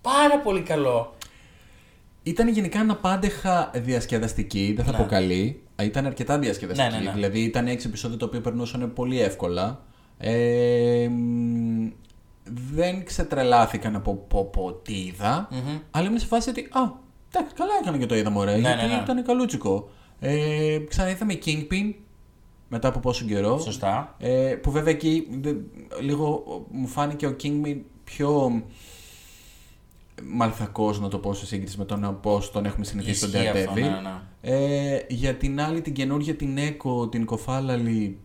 Πάρα 0.00 0.38
πολύ 0.38 0.60
καλό. 0.60 1.14
Ήταν 2.22 2.48
γενικά 2.48 2.80
αναπάντεχα 2.80 3.70
διασκεδαστική, 3.74 4.72
δεν 4.76 4.84
θα 4.84 4.90
Ναι. 4.90 4.96
πω 4.98 5.04
καλή. 5.04 5.62
Α, 5.76 5.84
Ήταν 5.84 6.06
αρκετά 6.06 6.38
διασκεδαστική. 6.38 6.90
Ναι, 6.90 6.98
ναι, 6.98 7.04
ναι. 7.04 7.12
Δηλαδή 7.12 7.40
ήταν 7.40 7.66
έξι 7.66 7.86
επεισόδια 7.88 8.16
τα 8.18 8.26
οποία 8.26 8.40
περνούσαν 8.40 8.92
πολύ 8.92 9.20
εύκολα. 9.20 9.80
Ε, 10.18 11.08
μ, 11.10 11.88
δεν 12.74 13.04
ξετρελάθηκαν 13.04 13.96
από 13.96 14.14
πω, 14.14 14.44
πω, 14.44 14.72
τι 14.72 14.92
είδα, 15.04 15.48
αλλά 15.90 16.06
είμαι 16.08 16.18
σε 16.18 16.26
φάση 16.26 16.48
ότι 16.50 16.60
Α, 16.60 16.80
εντάξει, 17.34 17.54
καλά 17.54 17.70
έκανα 17.82 17.98
και 17.98 18.06
το 18.06 18.14
είδα 18.14 18.30
μωρέ, 18.30 18.56
γιατί 18.58 18.82
ναι, 18.82 18.94
ναι. 18.94 19.00
ήταν 19.02 19.24
καλούτσικο. 19.24 19.90
Ε, 20.20 20.78
ξαναείδαμε 20.88 21.38
Kingpin 21.44 21.94
μετά 22.72 22.88
από 22.88 22.98
πόσο 23.00 23.24
καιρό. 23.24 23.58
Σωστά. 23.58 24.14
Ε, 24.18 24.54
που 24.62 24.70
βέβαια 24.70 24.92
εκεί 24.92 25.26
δε- 25.40 25.54
λίγο 26.00 26.44
μου 26.70 26.86
φάνηκε 26.86 27.26
ο 27.26 27.36
Kingpin 27.42 27.76
πιο 28.04 28.62
μαλθακός 30.22 31.00
να 31.00 31.08
το 31.08 31.18
πω 31.18 31.34
σε 31.34 31.46
σύγκριση 31.46 31.78
με 31.78 31.84
τον 31.84 32.18
πώς 32.22 32.50
τον 32.50 32.64
έχουμε 32.64 32.84
συνηθίσει 32.84 33.16
στον 33.28 33.30
Ισχύει 33.42 33.48
αυτό, 33.48 33.72
Daredevil. 33.72 33.74
ναι, 33.80 33.88
ναι. 33.88 34.20
Ε, 34.40 35.04
για 35.08 35.34
την 35.34 35.60
άλλη 35.60 35.80
την 35.82 35.92
καινούργια 35.92 36.34
την 36.34 36.56
Echo, 36.58 37.10
την 37.10 37.24
Κοφάλαλη 37.24 38.18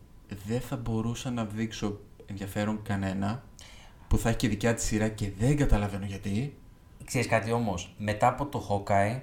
δεν 0.46 0.62
θα 0.62 0.76
μπορούσα 0.76 1.32
να 1.32 1.46
δείξω 1.46 2.00
ενδιαφέρον 2.26 2.80
κανένα 2.84 3.44
που 4.08 4.18
θα 4.18 4.30
έχει 4.30 4.38
και 4.38 4.48
δικιά 4.48 4.74
της 4.74 4.84
σειρά 4.86 5.08
και 5.08 5.32
δεν 5.40 5.58
καταλαβαίνω 5.58 6.06
γιατί. 6.06 6.56
Ξέρεις 7.06 7.28
κάτι 7.28 7.52
όμως, 7.52 7.94
μετά 7.98 8.28
από 8.28 8.46
το 8.46 8.68
Hawkeye, 8.70 9.20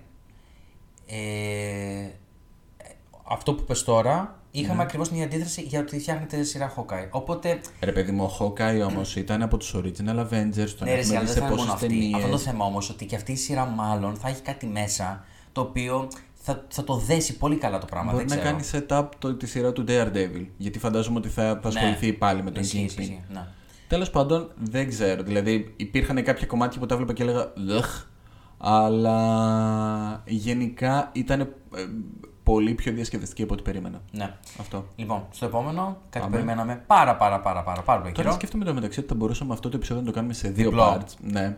ε, 1.06 2.08
αυτό 3.28 3.54
που 3.54 3.64
πες 3.64 3.82
τώρα, 3.84 4.42
είχαμε 4.60 4.82
ακριβώς 4.82 5.08
την 5.08 5.22
αντίθεση 5.22 5.60
για 5.62 5.80
ότι 5.80 5.98
φτιάχνεται 5.98 6.42
σειρά 6.42 6.74
Hawkeye. 6.76 7.08
Οπότε, 7.10 7.60
Ρε 7.80 7.92
παιδί 7.92 8.12
μου, 8.12 8.24
ο 8.24 8.36
Hawkeye 8.38 8.86
όμως 8.88 9.16
ήταν 9.16 9.42
από 9.42 9.56
τους 9.56 9.74
Original 9.76 10.18
Avengers, 10.18 10.70
τον 10.78 10.86
ναι 10.88 10.94
ρε, 10.94 11.00
έχουμε 11.00 11.16
αλλά 11.16 11.20
δει 11.20 11.24
δεν 11.24 11.26
σε 11.26 11.32
θα 11.40 11.46
είναι 11.46 11.48
μόνο 11.48 11.56
πόσες 11.56 11.72
αυτή. 11.72 11.86
ταινίες. 11.86 12.14
Αυτό 12.14 12.28
το 12.30 12.38
θέμα 12.38 12.64
όμως, 12.64 12.90
ότι 12.90 13.06
και 13.06 13.16
αυτή 13.16 13.32
η 13.32 13.36
σειρά 13.36 13.64
μάλλον 13.66 14.16
θα 14.16 14.28
έχει 14.28 14.42
κάτι 14.42 14.66
μέσα, 14.66 15.24
το 15.52 15.60
οποίο 15.60 16.08
θα, 16.34 16.64
θα 16.68 16.84
το 16.84 16.96
δέσει 16.96 17.36
πολύ 17.36 17.56
καλά 17.56 17.78
το 17.78 17.86
πράγμα. 17.86 18.12
Μπορεί 18.12 18.24
δεν 18.24 18.38
να 18.38 18.56
ξέρω. 18.60 18.84
κάνει 18.84 18.86
setup 18.88 19.08
το, 19.18 19.34
τη 19.34 19.46
σειρά 19.46 19.72
του 19.72 19.84
Daredevil. 19.88 20.46
Γιατί 20.56 20.78
φαντάζομαι 20.78 21.18
ότι 21.18 21.28
θα, 21.28 21.58
θα 21.62 21.68
ασχοληθεί 21.68 22.12
πάλι 22.12 22.42
με 22.42 22.50
τον 22.50 22.60
Ναι. 22.60 22.66
Ισχύει, 22.66 22.86
Kingpin. 22.88 23.00
ισχύει, 23.00 23.24
ναι. 23.32 23.46
Τέλος 23.88 24.10
πάντων, 24.10 24.50
δεν 24.56 24.88
ξέρω. 24.88 25.22
Δηλαδή, 25.22 25.72
υπήρχαν 25.76 26.22
κάποια 26.24 26.46
κομμάτια 26.46 26.80
που 26.80 26.86
τα 26.86 26.94
έβλεπα 26.94 27.12
και 27.12 27.22
έλεγα 27.22 27.52
Λεχ. 27.54 28.06
Αλλά 28.58 30.22
γενικά 30.26 31.10
ήταν 31.12 31.40
ε, 31.40 31.46
πολύ 32.44 32.74
πιο 32.74 32.92
διασκεδαστική 32.92 33.42
από 33.42 33.52
ό,τι 33.54 33.62
περίμενα. 33.62 34.00
ναι. 34.10 34.34
Αυτό. 34.60 34.86
Λοιπόν, 34.96 35.24
στο 35.30 35.44
επόμενο, 35.46 35.84
κάτι 35.84 35.96
Πάμε. 36.10 36.24
που 36.24 36.30
περιμέναμε 36.32 36.82
πάρα 36.86 37.16
πάρα 37.16 37.40
πάρα 37.40 37.62
πάρα, 37.62 37.82
πάρα 37.82 38.00
πολύ 38.00 38.12
Τώρα 38.12 38.22
καιρό. 38.24 38.34
σκέφτομαι 38.38 38.64
το 38.64 38.74
μεταξύ 38.74 38.98
ότι 38.98 39.08
θα 39.08 39.14
μπορούσαμε 39.14 39.52
αυτό 39.52 39.68
το 39.68 39.76
επεισόδιο 39.76 40.02
να 40.02 40.08
το 40.08 40.14
κάνουμε 40.14 40.32
σε 40.34 40.48
δύο 40.48 40.68
Διπλό. 40.68 40.82
parts. 40.84 41.12
Ναι. 41.20 41.56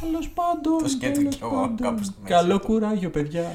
Τέλος 0.00 0.28
πάντων. 0.28 0.78
Το 0.82 0.88
σκέφτομαι 0.88 1.12
τέλος 1.16 1.36
κι 1.36 1.42
εγώ, 1.42 1.60
πάντων. 1.60 1.76
κάπου 1.76 2.04
στη 2.04 2.14
μέση 2.22 2.32
Καλό 2.34 2.54
αυτό. 2.54 2.66
κουράγιο, 2.66 3.10
παιδιά. 3.10 3.52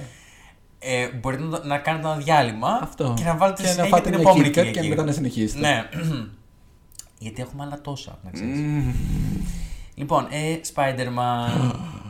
Ε, 0.80 1.10
μπορείτε 1.12 1.44
να, 1.44 1.64
να 1.66 1.78
κάνετε 1.78 2.08
ένα 2.08 2.16
διάλειμμα 2.18 2.80
Αυτό. 2.82 3.14
και 3.18 3.24
να 3.24 3.36
βάλετε 3.38 3.62
και 3.62 3.68
να 3.68 3.74
συνέχεια 3.74 3.96
φάτε 3.98 4.10
την 4.10 4.20
μια 4.20 4.30
επόμενη 4.30 4.50
KitKat 4.50 4.54
και 4.54 4.62
Κυριακή. 4.64 4.88
μετά 4.90 5.04
να 5.04 5.12
συνεχίσετε. 5.12 5.60
Ναι. 5.60 5.90
Γιατί 7.20 7.42
έχουμε 7.42 7.64
άλλα 7.64 7.82
τόσα, 7.82 8.18
να 8.24 8.32
ξέρεις. 8.32 8.60
Μμμ. 8.60 8.92
Λοιπόν, 9.96 10.28
ε, 10.30 10.60
Spider-Man. 10.74 11.72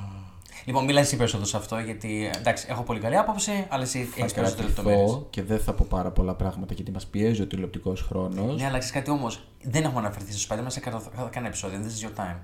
λοιπόν, 0.67 0.85
μίλα 0.85 0.99
εσύ 0.99 1.15
περισσότερο 1.15 1.47
σε 1.47 1.57
αυτό, 1.57 1.77
γιατί 1.79 2.31
εντάξει, 2.37 2.65
έχω 2.69 2.83
πολύ 2.83 2.99
καλή 2.99 3.17
άποψη, 3.17 3.65
αλλά 3.69 3.83
εσύ 3.83 4.03
Θα 4.03 4.15
έχεις 4.19 4.33
περισσότερε 4.33 4.67
λεπτομέρειες. 4.67 5.01
κρατηθώ 5.01 5.27
και 5.29 5.43
δεν 5.43 5.59
θα 5.59 5.73
πω 5.73 5.85
πάρα 5.89 6.11
πολλά 6.11 6.35
πράγματα 6.35 6.73
γιατί 6.73 6.91
μας 6.91 7.05
πιέζει 7.07 7.41
ο 7.41 7.47
τηλεοπτικός 7.47 8.01
χρόνος. 8.01 8.61
Ναι, 8.61 8.65
αλλά 8.65 8.77
ξέρεις 8.77 8.91
κάτι 8.91 9.09
όμως, 9.09 9.47
δεν 9.63 9.83
έχουμε 9.83 9.99
αναφερθεί 9.99 10.33
στο 10.33 10.55
Spider-Man 10.55 10.65
σε 10.67 10.79
κανένα 10.79 11.03
κανένα 11.13 11.47
επεισόδιο. 11.47 11.79
This 11.83 12.05
is 12.05 12.07
your 12.07 12.21
time. 12.25 12.37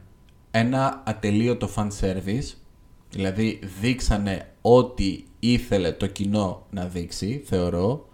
ένα 0.51 1.01
ατελείωτο 1.05 1.69
fan 1.75 1.87
service. 2.01 2.55
Δηλαδή 3.09 3.59
δείξανε 3.81 4.53
ό,τι 4.61 5.23
ήθελε 5.39 5.91
το 5.91 6.07
κοινό 6.07 6.65
να 6.69 6.85
δείξει, 6.85 7.43
θεωρώ. 7.45 8.07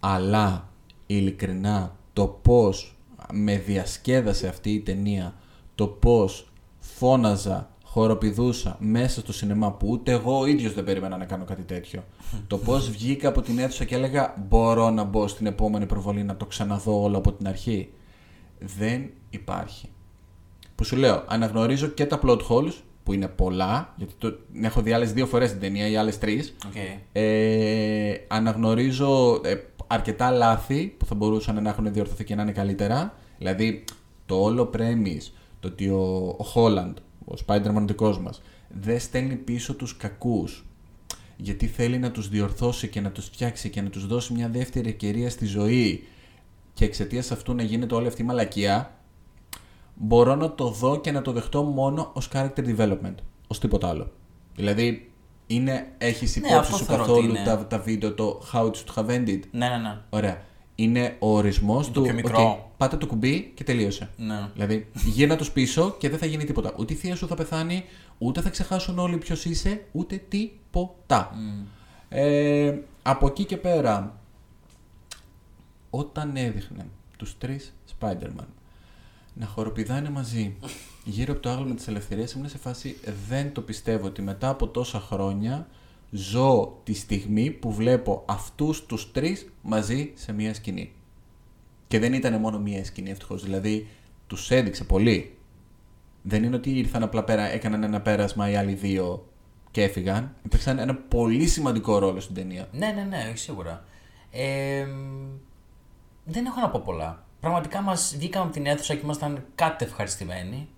Αλλά 0.00 0.68
ειλικρινά 1.06 1.96
το 2.12 2.26
πώς 2.26 2.98
με 3.32 3.56
διασκέδασε 3.56 4.48
αυτή 4.48 4.70
η 4.70 4.80
ταινία, 4.80 5.34
το 5.74 5.86
πώς 5.86 6.52
φώναζα, 6.78 7.70
χοροπηδούσα 7.90 8.76
μέσα 8.80 9.20
στο 9.20 9.32
σινεμά 9.32 9.72
που 9.72 9.88
ούτε 9.88 10.12
εγώ 10.12 10.38
ο 10.38 10.46
ίδιος 10.46 10.74
δεν 10.74 10.84
περίμενα 10.84 11.16
να 11.16 11.24
κάνω 11.24 11.44
κάτι 11.44 11.62
τέτοιο. 11.62 12.04
το 12.46 12.58
πώς 12.58 12.90
βγήκα 12.90 13.28
από 13.28 13.42
την 13.42 13.58
αίθουσα 13.58 13.84
και 13.84 13.94
έλεγα 13.94 14.34
μπορώ 14.48 14.90
να 14.90 15.04
μπω 15.04 15.28
στην 15.28 15.46
επόμενη 15.46 15.86
προβολή 15.86 16.22
να 16.22 16.36
το 16.36 16.46
ξαναδώ 16.46 17.02
όλο 17.02 17.18
από 17.18 17.32
την 17.32 17.48
αρχή. 17.48 17.92
Δεν 18.58 19.10
υπάρχει 19.30 19.88
που 20.80 20.86
σου 20.86 20.96
λέω, 20.96 21.24
αναγνωρίζω 21.26 21.86
και 21.86 22.06
τα 22.06 22.20
plot 22.22 22.38
holes, 22.48 22.72
που 23.02 23.12
είναι 23.12 23.28
πολλά, 23.28 23.94
γιατί 23.96 24.14
το, 24.18 24.38
έχω 24.62 24.80
δει 24.80 24.92
άλλες 24.92 25.12
δύο 25.12 25.26
φορές 25.26 25.50
την 25.50 25.60
ταινία 25.60 25.88
ή 25.88 25.96
άλλες 25.96 26.18
τρεις. 26.18 26.56
Okay. 26.62 26.98
Ε, 27.12 28.14
αναγνωρίζω 28.28 29.40
ε, 29.44 29.54
αρκετά 29.86 30.30
λάθη 30.30 30.94
που 30.98 31.06
θα 31.06 31.14
μπορούσαν 31.14 31.62
να 31.62 31.70
έχουν 31.70 31.92
διορθωθεί 31.92 32.24
και 32.24 32.34
να 32.34 32.42
είναι 32.42 32.52
καλύτερα. 32.52 33.14
Δηλαδή, 33.38 33.84
το 34.26 34.42
όλο 34.42 34.70
premise, 34.76 35.32
το 35.60 35.68
ότι 35.68 35.88
ο, 35.88 36.36
ο 36.38 36.44
Holland, 36.54 36.94
ο 37.30 37.34
Spider-Man 37.46 37.84
δικός 37.86 38.20
μας, 38.20 38.42
δεν 38.68 39.00
στέλνει 39.00 39.36
πίσω 39.36 39.74
τους 39.74 39.96
κακούς 39.96 40.64
γιατί 41.36 41.66
θέλει 41.66 41.98
να 41.98 42.10
τους 42.10 42.28
διορθώσει 42.28 42.88
και 42.88 43.00
να 43.00 43.10
τους 43.10 43.24
φτιάξει 43.24 43.70
και 43.70 43.82
να 43.82 43.88
τους 43.88 44.06
δώσει 44.06 44.32
μια 44.32 44.48
δεύτερη 44.48 44.88
ευκαιρία 44.88 45.30
στη 45.30 45.46
ζωή 45.46 46.04
και 46.74 46.84
εξαιτίας 46.84 47.30
αυτού 47.30 47.54
να 47.54 47.62
γίνεται 47.62 47.94
όλη 47.94 48.06
αυτή 48.06 48.22
η 48.22 48.24
μαλακία, 48.24 48.94
μπορώ 49.94 50.34
να 50.34 50.54
το 50.54 50.68
δω 50.68 51.00
και 51.00 51.10
να 51.10 51.22
το 51.22 51.32
δεχτώ 51.32 51.62
μόνο 51.62 52.10
ως 52.14 52.28
character 52.32 52.76
development, 52.76 53.14
ως 53.46 53.58
τίποτα 53.58 53.88
άλλο. 53.88 54.12
Δηλαδή, 54.54 55.12
είναι, 55.46 55.92
έχεις 55.98 56.36
Ναι, 56.36 56.48
υπόψη 56.48 56.58
αυτό 56.72 56.76
σου 56.76 56.84
θεωρώ 56.84 57.02
ότι 57.02 57.12
καθόλου 57.12 57.34
είναι. 57.34 57.44
τα, 57.44 57.66
τα 57.66 57.78
βίντεο, 57.78 58.14
το 58.14 58.42
how 58.52 58.64
it 58.64 58.70
should 58.70 58.94
have 58.94 59.08
ended. 59.08 59.40
Ναι, 59.50 59.68
ναι, 59.68 59.76
ναι. 59.76 59.98
Ωραία. 60.10 60.42
Είναι 60.82 61.16
ο 61.18 61.36
ορισμός 61.36 61.90
του, 61.90 62.02
πιο 62.02 62.12
μικρό. 62.14 62.50
«Οκ, 62.50 62.58
πάτε 62.76 62.96
το 62.96 63.06
κουμπί 63.06 63.52
και 63.54 63.64
τελείωσε. 63.64 64.10
ναι. 64.16 64.48
Δηλαδή, 64.54 64.86
γύρνα 65.04 65.36
τους 65.36 65.50
πίσω 65.50 65.96
και 65.98 66.08
δεν 66.08 66.18
θα 66.18 66.26
γίνει 66.26 66.44
τίποτα. 66.44 66.74
Ούτε 66.78 66.92
η 66.92 66.96
θεία 66.96 67.16
σου 67.16 67.26
θα 67.26 67.34
πεθάνει, 67.34 67.84
ούτε 68.18 68.40
θα 68.40 68.50
ξεχάσουν 68.50 68.98
όλοι 68.98 69.16
ποιος 69.18 69.44
είσαι, 69.44 69.84
ούτε 69.92 70.22
τίποτα. 70.28 71.34
Ε, 72.08 72.78
από 73.02 73.26
εκεί 73.26 73.44
και 73.44 73.56
πέρα, 73.56 74.18
όταν 75.90 76.36
έδειχνε 76.36 76.86
τους 77.16 77.38
τρεις 77.38 77.74
Spider-Man 78.00 78.46
να 79.34 79.46
χοροπηδάνε 79.46 80.10
μαζί 80.10 80.56
γύρω 81.04 81.32
από 81.32 81.42
το 81.42 81.50
άγαλμα 81.50 81.74
της 81.74 81.88
ελευθερίας 81.88 82.32
ήμουν 82.32 82.48
σε 82.48 82.58
φάση 82.58 82.96
δεν 83.28 83.52
το 83.52 83.60
πιστεύω 83.60 84.06
ότι 84.06 84.22
μετά 84.22 84.48
από 84.48 84.68
τόσα 84.68 85.00
χρόνια 85.00 85.66
ζω 86.10 86.80
τη 86.84 86.94
στιγμή 86.94 87.50
που 87.50 87.72
βλέπω 87.72 88.22
αυτούς 88.26 88.86
τους 88.86 89.12
τρεις 89.12 89.52
μαζί 89.62 90.12
σε 90.14 90.32
μία 90.32 90.54
σκηνή. 90.54 90.92
Και 91.88 91.98
δεν 91.98 92.12
ήταν 92.12 92.40
μόνο 92.40 92.58
μία 92.58 92.84
σκηνή 92.84 93.10
ευτυχώς. 93.10 93.42
Δηλαδή 93.42 93.88
τους 94.26 94.50
έδειξε 94.50 94.84
πολύ. 94.84 95.36
Δεν 96.22 96.44
είναι 96.44 96.56
ότι 96.56 96.70
ήρθαν 96.70 97.02
απλά 97.02 97.24
πέρα, 97.24 97.42
έκαναν 97.42 97.82
ένα 97.82 98.00
πέρασμα 98.00 98.50
οι 98.50 98.56
άλλοι 98.56 98.72
δύο 98.72 99.28
και 99.70 99.82
έφυγαν. 99.82 100.34
Υπήρξαν 100.44 100.78
ένα 100.78 100.94
πολύ 100.94 101.46
σημαντικό 101.46 101.98
ρόλο 101.98 102.20
στην 102.20 102.34
ταινία. 102.34 102.68
Ναι, 102.72 102.86
ναι, 102.86 103.02
ναι, 103.02 103.26
όχι 103.28 103.38
σίγουρα. 103.38 103.84
Ε, 104.30 104.86
δεν 106.24 106.46
έχω 106.46 106.60
να 106.60 106.70
πω 106.70 106.82
πολλά. 106.84 107.24
Πραγματικά 107.40 107.80
μας 107.80 108.14
βγήκαμε 108.18 108.44
από 108.44 108.54
την 108.54 108.66
αίθουσα 108.66 108.94
και 108.94 109.00
ήμασταν 109.04 109.44
κάτι 109.54 109.84
ευχαριστημένοι. 109.84 110.68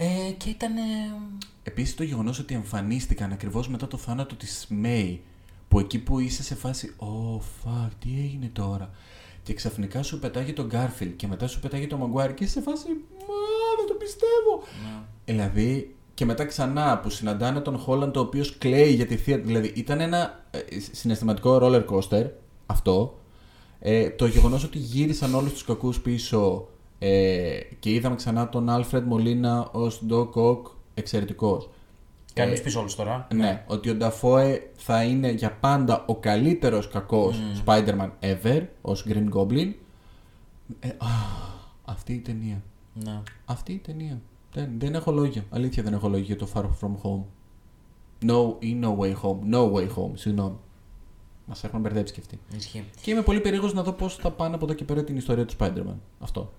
Ε, 0.00 0.30
και 0.36 0.48
ήταν. 0.48 0.72
Επίσης 1.62 1.94
το 1.94 2.02
γεγονός 2.02 2.38
ότι 2.38 2.54
εμφανίστηκαν 2.54 3.32
ακριβώς 3.32 3.68
μετά 3.68 3.88
το 3.88 3.96
θάνατο 3.96 4.34
της 4.34 4.66
Μέη, 4.68 5.22
που 5.68 5.78
εκεί 5.78 5.98
που 5.98 6.18
είσαι 6.18 6.42
σε 6.42 6.54
φάση, 6.54 6.94
Oh 6.98 7.38
fuck, 7.38 7.88
τι 7.98 8.08
έγινε 8.08 8.50
τώρα. 8.52 8.90
Και 9.42 9.54
ξαφνικά 9.54 10.02
σου 10.02 10.18
πετάγει 10.18 10.52
τον 10.52 10.66
Γκάρφιλ 10.66 11.16
και 11.16 11.26
μετά 11.26 11.46
σου 11.46 11.60
πετάγει 11.60 11.86
τον 11.86 11.98
Μαγκουάρ 11.98 12.34
και 12.34 12.44
είσαι 12.44 12.52
σε 12.52 12.60
φάση, 12.60 12.86
Μα 13.18 13.34
δεν 13.76 13.86
το 13.86 13.94
πιστεύω. 13.94 14.62
Ναι. 14.82 15.02
Δηλαδή, 15.24 15.96
και 16.14 16.24
μετά 16.24 16.44
ξανά 16.44 16.98
που 16.98 17.10
συναντάνε 17.10 17.60
τον 17.60 17.78
Χόλαντ 17.78 18.16
ο 18.16 18.20
οποίος 18.20 18.58
κλαίει 18.58 18.92
για 18.92 19.06
τη 19.06 19.16
θεία. 19.16 19.38
Δηλαδή, 19.38 19.72
ήταν 19.74 20.00
ένα 20.00 20.44
ε, 20.50 20.58
συναισθηματικό 20.92 21.58
roller 21.62 21.84
coaster 21.86 22.26
αυτό. 22.66 23.18
Ε, 23.80 24.10
το 24.10 24.26
γεγονός 24.26 24.64
ότι 24.64 24.78
γύρισαν 24.78 25.34
όλους 25.34 25.52
τους 25.52 25.64
κακούς 25.64 26.00
πίσω 26.00 26.68
ε, 26.98 27.60
και 27.78 27.90
είδαμε 27.90 28.16
ξανά 28.16 28.48
τον 28.48 28.68
Άλφρεντ 28.68 29.06
Μολίνα 29.06 29.68
ως 29.72 30.02
Doc 30.08 30.30
Ock 30.30 30.62
εξαιρετικός. 30.94 31.68
Κάνει 32.32 32.52
Ε, 32.52 32.60
πίσω 32.60 32.80
όλους 32.80 32.94
τώρα. 32.94 33.26
Ναι, 33.34 33.64
ότι 33.66 33.90
ο 33.90 33.94
Νταφόε 33.94 34.70
θα 34.76 35.02
είναι 35.02 35.30
για 35.30 35.52
πάντα 35.52 36.04
ο 36.06 36.16
καλύτερος 36.16 36.88
κακός 36.88 37.40
Spider-Man 37.64 38.10
ever, 38.20 38.62
ως 38.80 39.06
Green 39.08 39.28
Goblin. 39.32 39.72
Ε, 40.80 40.88
α, 40.88 41.06
αυτή 41.84 42.12
η 42.12 42.18
ταινία. 42.18 42.62
Ναι. 43.04 43.22
Αυτή 43.44 43.72
η 43.72 43.78
ταινία. 43.78 44.20
Δεν, 44.52 44.70
δεν 44.78 44.94
έχω 44.94 45.12
λόγια. 45.12 45.44
Αλήθεια 45.50 45.82
δεν 45.82 45.92
έχω 45.92 46.08
λόγια 46.08 46.24
για 46.24 46.36
το 46.36 46.48
Far 46.54 46.62
From 46.62 46.92
Home. 47.02 47.22
No 48.26 48.54
ή 48.58 48.80
No 48.82 48.96
Way 48.98 49.14
Home. 49.22 49.54
No 49.54 49.72
Way 49.72 49.88
Home, 49.96 50.10
συγγνώμη. 50.14 50.56
Μας 51.46 51.64
έχουν 51.64 51.80
μπερδέψει 51.80 52.14
και 52.14 52.20
αυτοί. 52.20 52.38
Ισχύει. 52.56 52.84
Και 53.00 53.10
είμαι 53.10 53.22
πολύ 53.22 53.40
περίεργος 53.40 53.74
να 53.74 53.82
δω 53.82 53.92
πώς 53.92 54.16
θα 54.16 54.30
πάνε 54.30 54.54
από 54.54 54.64
εδώ 54.64 54.74
και 54.74 54.84
πέρα 54.84 55.04
την 55.04 55.16
ιστορία 55.16 55.44
του 55.44 55.54
Spider-Man. 55.58 55.96
Αυτό. 56.20 56.52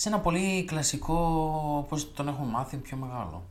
Σε 0.00 0.08
ένα 0.08 0.18
πολύ 0.18 0.64
κλασικό, 0.64 1.86
πώς 1.88 2.12
τον 2.12 2.28
έχουμε 2.28 2.46
μάθει, 2.46 2.76
πιο 2.76 2.96
μεγάλο. 2.96 3.42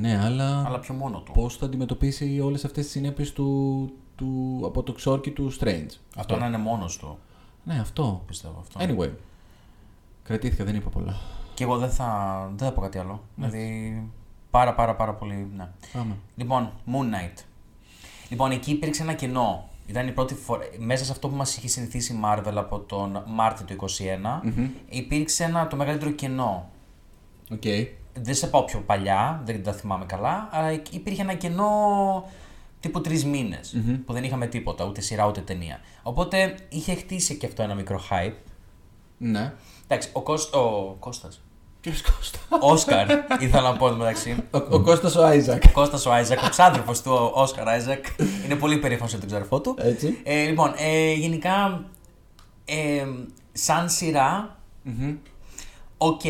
Ναι, 0.00 0.18
αλλά, 0.24 0.62
Αλλά 0.66 0.78
πιο 0.78 0.94
μόνο 0.94 1.20
του. 1.20 1.32
πώς 1.32 1.56
θα 1.56 1.66
αντιμετωπίσει 1.66 2.40
όλες 2.40 2.64
αυτές 2.64 2.84
τις 2.84 2.92
συνέπειες 2.92 3.32
του, 3.32 3.90
του, 4.16 4.62
από 4.64 4.82
το 4.82 4.92
ξόρκι 4.92 5.30
του 5.30 5.52
Strange. 5.60 5.86
Αυτό 6.16 6.36
να 6.36 6.46
είναι 6.46 6.58
μόνος 6.58 6.96
του. 6.98 7.18
Ναι, 7.64 7.78
αυτό. 7.80 8.22
Πιστεύω 8.26 8.58
αυτό. 8.60 8.80
Anyway. 8.82 9.10
Κρατήθηκα, 10.22 10.64
δεν 10.64 10.74
είπα 10.74 10.90
πολλά. 10.90 11.16
Και 11.54 11.64
εγώ 11.64 11.76
δεν 11.78 11.90
θα, 11.90 12.40
δεν 12.56 12.68
θα 12.68 12.74
πω 12.74 12.80
κάτι 12.80 12.98
άλλο. 12.98 13.22
Δηλαδή, 13.34 14.02
πάρα 14.50 14.74
πάρα 14.74 14.96
πάρα 14.96 15.14
πολύ, 15.14 15.50
ναι. 15.56 15.68
Πάμε. 15.92 16.16
Λοιπόν, 16.36 16.70
Moon 16.86 17.14
Knight. 17.14 17.44
Λοιπόν, 18.28 18.50
εκεί 18.50 18.70
υπήρξε 18.70 19.02
ένα 19.02 19.12
κενό. 19.12 19.67
Ήταν 19.88 20.08
η 20.08 20.12
πρώτη 20.12 20.34
φορά. 20.34 20.64
Μέσα 20.78 21.04
σε 21.04 21.12
αυτό 21.12 21.28
που 21.28 21.36
μας 21.36 21.56
είχε 21.56 21.68
συνηθίσει 21.68 22.12
η 22.12 22.20
Marvel 22.24 22.54
από 22.54 22.78
τον 22.78 23.22
Μάρτιο 23.26 23.66
του 23.66 23.88
2021, 24.42 24.48
υπήρξε 24.88 25.44
ένα 25.44 25.66
το 25.66 25.76
μεγαλύτερο 25.76 26.10
κενό. 26.10 26.70
Οκ. 27.52 27.62
Δεν 28.20 28.34
σε 28.34 28.46
πάω 28.46 28.64
πιο 28.64 28.80
παλιά, 28.80 29.42
δεν 29.44 29.62
τα 29.62 29.72
θυμάμαι 29.72 30.04
καλά, 30.04 30.48
αλλά 30.52 30.72
υπήρχε 30.72 31.22
ένα 31.22 31.34
κενό 31.34 31.70
τύπου 32.80 33.00
τρεις 33.00 33.24
μήνες 33.24 33.76
που 34.06 34.12
δεν 34.12 34.24
είχαμε 34.24 34.46
τίποτα, 34.46 34.84
ούτε 34.84 35.00
σειρά 35.00 35.26
ούτε 35.26 35.40
ταινία. 35.40 35.80
Οπότε 36.02 36.54
είχε 36.68 36.94
χτίσει 36.94 37.36
και 37.36 37.46
αυτό 37.46 37.62
ένα 37.62 37.74
μικρό 37.74 38.00
hype. 38.10 38.36
Ναι. 39.18 39.54
Εντάξει, 39.84 40.10
ο, 40.12 40.22
Κώσ... 40.22 40.52
ο 40.52 40.96
Κώστας. 40.98 41.42
Ποιος 41.90 42.02
Κώστας. 42.02 42.40
Όσκαρ, 42.60 43.06
ήθελα 43.38 43.70
να 43.70 43.76
πω 43.76 43.88
μεταξύ. 43.88 44.44
Ο, 44.50 44.58
ο 44.58 44.80
Κώστας 44.80 45.16
ο 45.16 45.24
Άιζακ. 45.24 45.62
Ο 45.66 45.70
Κώστας 45.72 46.06
ο 46.06 46.12
Άιζακ, 46.12 46.42
ο 46.42 46.48
ξάδερφος 46.48 47.02
του 47.02 47.12
ο 47.12 47.40
Όσκαρ 47.40 47.68
Άιζακ. 47.68 48.04
Είναι 48.44 48.54
πολύ 48.54 48.78
περήφανος 48.78 49.10
για 49.10 49.18
τον 49.18 49.28
ξαδερφό 49.28 49.60
του. 49.60 49.74
Έτσι. 49.78 50.20
Ε, 50.22 50.44
λοιπόν, 50.44 50.72
ε, 50.76 51.12
γενικά, 51.12 51.84
ε, 52.64 53.06
σαν 53.52 53.90
σειρά, 53.90 54.56
οκ, 55.96 56.20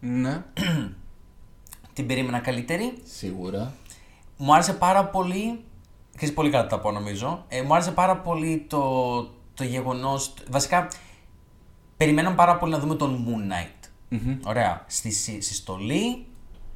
Ναι. 0.00 0.42
την 1.92 2.06
περίμενα 2.06 2.38
καλύτερη. 2.38 2.92
Σίγουρα. 3.04 3.72
Μου 4.36 4.54
άρεσε 4.54 4.72
πάρα 4.72 5.04
πολύ, 5.04 5.64
ξέρεις 6.16 6.34
πολύ 6.34 6.50
καλά 6.50 6.66
τα 6.66 6.78
πω 6.80 6.90
νομίζω, 6.90 7.44
ε, 7.48 7.62
μου 7.62 7.74
άρεσε 7.74 7.90
πάρα 7.90 8.16
πολύ 8.16 8.64
το, 8.68 8.80
το 9.54 9.64
γεγονός, 9.64 10.34
βασικά, 10.50 10.88
περιμέναμε 11.96 12.36
πάρα 12.36 12.56
πολύ 12.56 12.72
να 12.72 12.78
δούμε 12.78 12.94
τον 12.94 13.26
Moon 13.26 13.52
Knight. 13.52 13.79
Ωραία. 14.44 14.84
Στη, 14.86 15.10
συ- 15.10 15.42
στη 15.42 15.54
στολή 15.54 16.26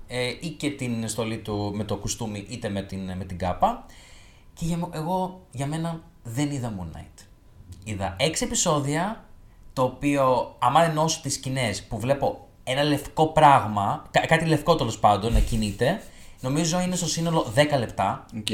ε, 0.07 0.28
ή 0.41 0.49
και 0.49 0.70
την 0.70 1.09
στολή 1.09 1.39
του 1.39 1.72
με 1.74 1.85
το 1.85 1.97
κουστούμι 1.97 2.47
είτε 2.49 2.68
με 2.68 2.82
την, 2.82 3.16
με 3.16 3.24
την 3.24 3.39
κάπα. 3.39 3.87
Και 4.55 4.64
για, 4.64 4.76
μ- 4.76 4.95
εγώ, 4.95 5.47
για 5.51 5.66
μένα, 5.66 6.03
δεν 6.22 6.51
είδα 6.51 6.74
Moon 6.78 6.97
Knight. 6.97 7.24
Είδα 7.85 8.16
έξι 8.18 8.45
επεισόδια, 8.45 9.24
το 9.72 9.82
οποίο, 9.82 10.55
άμα 10.59 10.85
ενώσω 10.85 11.20
τις 11.20 11.35
σκηνές 11.35 11.82
που 11.82 11.99
βλέπω 11.99 12.49
ένα 12.64 12.82
λευκό 12.82 13.26
πράγμα, 13.26 14.05
κά- 14.11 14.26
κάτι 14.26 14.45
λευκό 14.45 14.74
τέλος 14.74 14.99
πάντων 14.99 15.32
να 15.32 15.41
κινείται, 15.41 16.03
νομίζω 16.41 16.80
είναι 16.80 16.97
στο 16.97 17.07
σύνολο 17.07 17.53
10 17.55 17.78
λεπτά, 17.78 18.24
Οκ. 18.39 18.47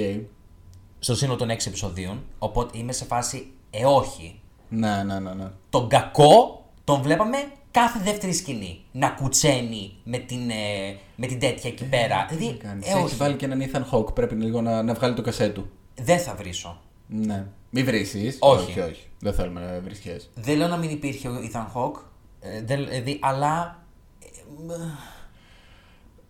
στο 0.98 1.14
σύνολο 1.16 1.38
των 1.38 1.48
6 1.50 1.66
επεισοδίων, 1.66 2.22
οπότε 2.38 2.78
είμαι 2.78 2.92
σε 2.92 3.04
φάση, 3.04 3.52
ε 3.70 3.84
όχι, 3.84 4.40
Ναι, 4.68 5.02
ναι, 5.02 5.18
ναι, 5.20 5.34
ναι. 5.34 5.50
τον 5.70 5.88
κακό 5.88 6.64
τον 6.84 7.02
βλέπαμε 7.02 7.36
κάθε 7.70 7.98
δεύτερη 8.04 8.32
σκηνή. 8.32 8.84
Να 8.92 9.08
κουτσένει 9.08 9.92
με 10.04 10.18
την, 10.18 10.50
ε, 10.50 10.96
με 11.16 11.26
την 11.26 11.38
τέτοια 11.38 11.70
εκεί 11.70 11.84
πέρα. 11.84 12.26
Τι 12.28 12.34
δηλαδή, 12.36 12.56
να 12.62 12.68
κάνεις. 12.68 12.86
ε, 12.86 12.90
Έχεις 12.90 13.02
όχι, 13.04 13.14
βάλει 13.14 13.34
και 13.36 13.44
έναν 13.44 13.70
Ethan 13.72 13.84
Hawke. 13.92 14.14
Πρέπει 14.14 14.34
λίγο 14.34 14.60
να, 14.60 14.82
να 14.82 14.94
βγάλει 14.94 15.14
το 15.14 15.22
κασέ 15.22 15.48
του. 15.48 15.70
δεν 16.02 16.18
θα 16.18 16.34
βρίσω. 16.34 16.80
Ναι. 17.06 17.46
Μη 17.70 17.82
βρήσεις. 17.82 18.36
Όχι. 18.40 18.70
όχι, 18.70 18.80
όχι. 18.80 19.06
Δεν 19.18 19.34
θέλουμε 19.34 19.60
να 19.60 19.80
βρίσκες. 19.80 20.30
Δεν 20.34 20.56
λέω 20.56 20.68
να 20.68 20.76
μην 20.76 20.90
υπήρχε 20.90 21.28
ο 21.28 21.32
Ethan 21.52 21.66
Hawke, 21.76 22.00
ε, 22.40 22.62
δεν- 22.62 22.86
δηλαδή, 22.88 23.18
αλλά 23.22 23.82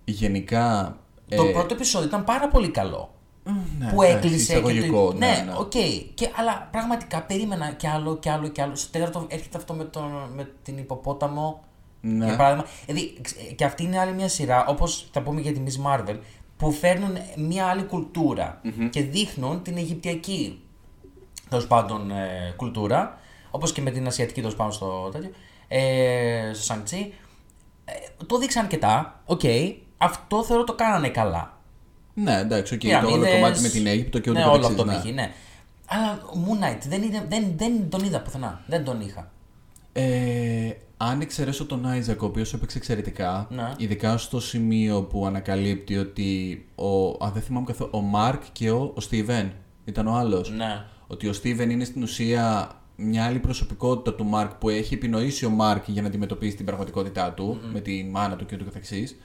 Γενικά. 0.04 0.96
το 1.28 1.42
ε, 1.42 1.50
πρώτο 1.52 1.74
επεισόδιο 1.74 2.08
ήταν 2.08 2.24
πάρα 2.24 2.48
πολύ 2.48 2.68
καλό. 2.70 3.14
Ναι, 3.44 3.92
που 3.92 4.02
εντάξει, 4.02 4.26
έκλεισε. 4.26 4.52
εισαγωγικό, 4.52 5.06
και 5.06 5.12
το... 5.12 5.18
ναι, 5.18 5.44
ναι. 5.46 5.54
οκ. 5.58 5.70
Και, 6.14 6.30
αλλά 6.36 6.68
πραγματικά 6.70 7.22
περίμενα 7.22 7.70
κι 7.72 7.86
άλλο 7.86 8.16
κι 8.16 8.28
άλλο 8.28 8.48
κι 8.48 8.60
άλλο. 8.60 8.74
Στο 8.74 8.90
τέταρτο 8.90 9.26
έρχεται 9.28 9.56
αυτό 9.56 9.74
με, 9.74 9.84
τον, 9.84 10.10
με 10.34 10.52
την 10.62 10.78
ιπποπόταμο. 10.78 11.64
Ναι. 12.00 12.24
Για 12.24 12.36
παράδειγμα. 12.36 12.66
Δηλαδή, 12.86 13.18
ξ- 13.20 13.54
και 13.54 13.64
αυτή 13.64 13.82
είναι 13.82 13.98
άλλη 13.98 14.12
μια 14.12 14.28
σειρά, 14.28 14.66
όπως 14.66 15.08
θα 15.12 15.22
πούμε 15.22 15.40
για 15.40 15.52
τη 15.52 15.60
Miss 15.66 15.86
Marvel, 15.90 16.18
που 16.56 16.72
φέρνουν 16.72 17.16
μια 17.36 17.66
άλλη 17.66 17.82
κουλτούρα 17.82 18.60
και 18.90 19.02
δείχνουν 19.02 19.62
την 19.62 19.76
Αιγυπτιακή 19.76 20.62
τέλος 21.48 21.66
πάντων 21.66 22.10
ε, 22.10 22.52
κουλτούρα, 22.56 23.18
όπως 23.50 23.72
και 23.72 23.80
με 23.80 23.90
την 23.90 24.06
Ασιατική 24.06 24.40
τέλος 24.40 24.56
πάντων 24.56 24.72
στο 24.72 25.08
τέτοιο, 25.12 25.30
ε, 25.68 26.50
στο 26.54 26.62
Shang-Chi. 26.62 27.14
Ε, 27.84 27.92
το 28.26 28.38
δείξαν 28.38 28.62
αρκετά. 28.62 29.20
Οκ. 29.26 29.40
Αυτό 29.98 30.44
θεωρώ 30.44 30.64
το 30.64 30.74
κάνανε 30.74 31.08
καλά. 31.08 31.59
Ναι, 32.14 32.38
εντάξει, 32.38 32.74
οκ. 32.74 32.80
το 32.80 32.86
Πυραμίδες, 32.86 33.14
όλο 33.16 33.30
κομμάτι 33.30 33.60
με 33.60 33.68
την 33.68 33.86
Αίγυπτο 33.86 34.18
και 34.18 34.30
ούτω 34.30 34.38
ναι, 34.38 34.44
καθεξής, 34.44 34.70
όλο 34.70 34.80
αυτό 34.80 34.92
ναι. 34.92 35.10
π.χ. 35.10 35.14
ναι. 35.14 35.32
Αλλά 35.86 36.12
ο 36.12 36.38
Moon 36.46 36.64
Knight 36.64 36.80
δεν, 36.88 37.02
είδε, 37.02 37.24
δεν, 37.28 37.44
δεν 37.56 37.88
τον 37.88 38.04
είδα 38.04 38.20
πουθενά. 38.20 38.62
Δεν 38.66 38.84
τον 38.84 39.00
είχα. 39.00 39.30
Ε, 39.92 40.70
αν 40.96 41.20
εξαιρέσω 41.20 41.66
τον 41.66 41.86
Isaac, 41.86 42.22
ο 42.22 42.26
οποίος 42.26 42.52
έπαιξε 42.54 42.78
εξαιρετικά, 42.78 43.46
Ναι. 43.50 43.72
ειδικά 43.76 44.16
στο 44.16 44.40
σημείο 44.40 45.02
που 45.02 45.26
ανακαλύπτει 45.26 45.96
ότι. 45.96 46.64
Ο, 46.74 47.08
α, 47.24 47.30
δεν 47.32 47.42
θυμάμαι 47.42 47.66
καθόλου. 47.66 47.90
Ο 47.92 48.00
Marc 48.00 48.42
και 48.52 48.70
ο, 48.70 48.92
ο 48.94 49.00
Steven 49.00 49.52
ήταν 49.84 50.06
ο 50.06 50.14
άλλος. 50.14 50.50
Ναι. 50.50 50.84
Ότι 51.06 51.28
ο 51.28 51.32
Steven 51.32 51.70
είναι 51.70 51.84
στην 51.84 52.02
ουσία 52.02 52.70
μια 52.96 53.24
άλλη 53.24 53.38
προσωπικότητα 53.38 54.14
του 54.14 54.24
Μάρκ 54.24 54.54
που 54.54 54.68
έχει 54.68 54.94
επινοήσει 54.94 55.44
ο 55.44 55.50
Μάρκ 55.50 55.88
για 55.88 56.02
να 56.02 56.08
αντιμετωπίσει 56.08 56.56
την 56.56 56.66
πραγματικότητά 56.66 57.32
του 57.32 57.60
με 57.72 57.80
τη 57.80 58.04
μάνα 58.04 58.36
του 58.36 58.46
και 58.46 58.54
ούτω 58.54 58.64
καθεξής. 58.64 59.16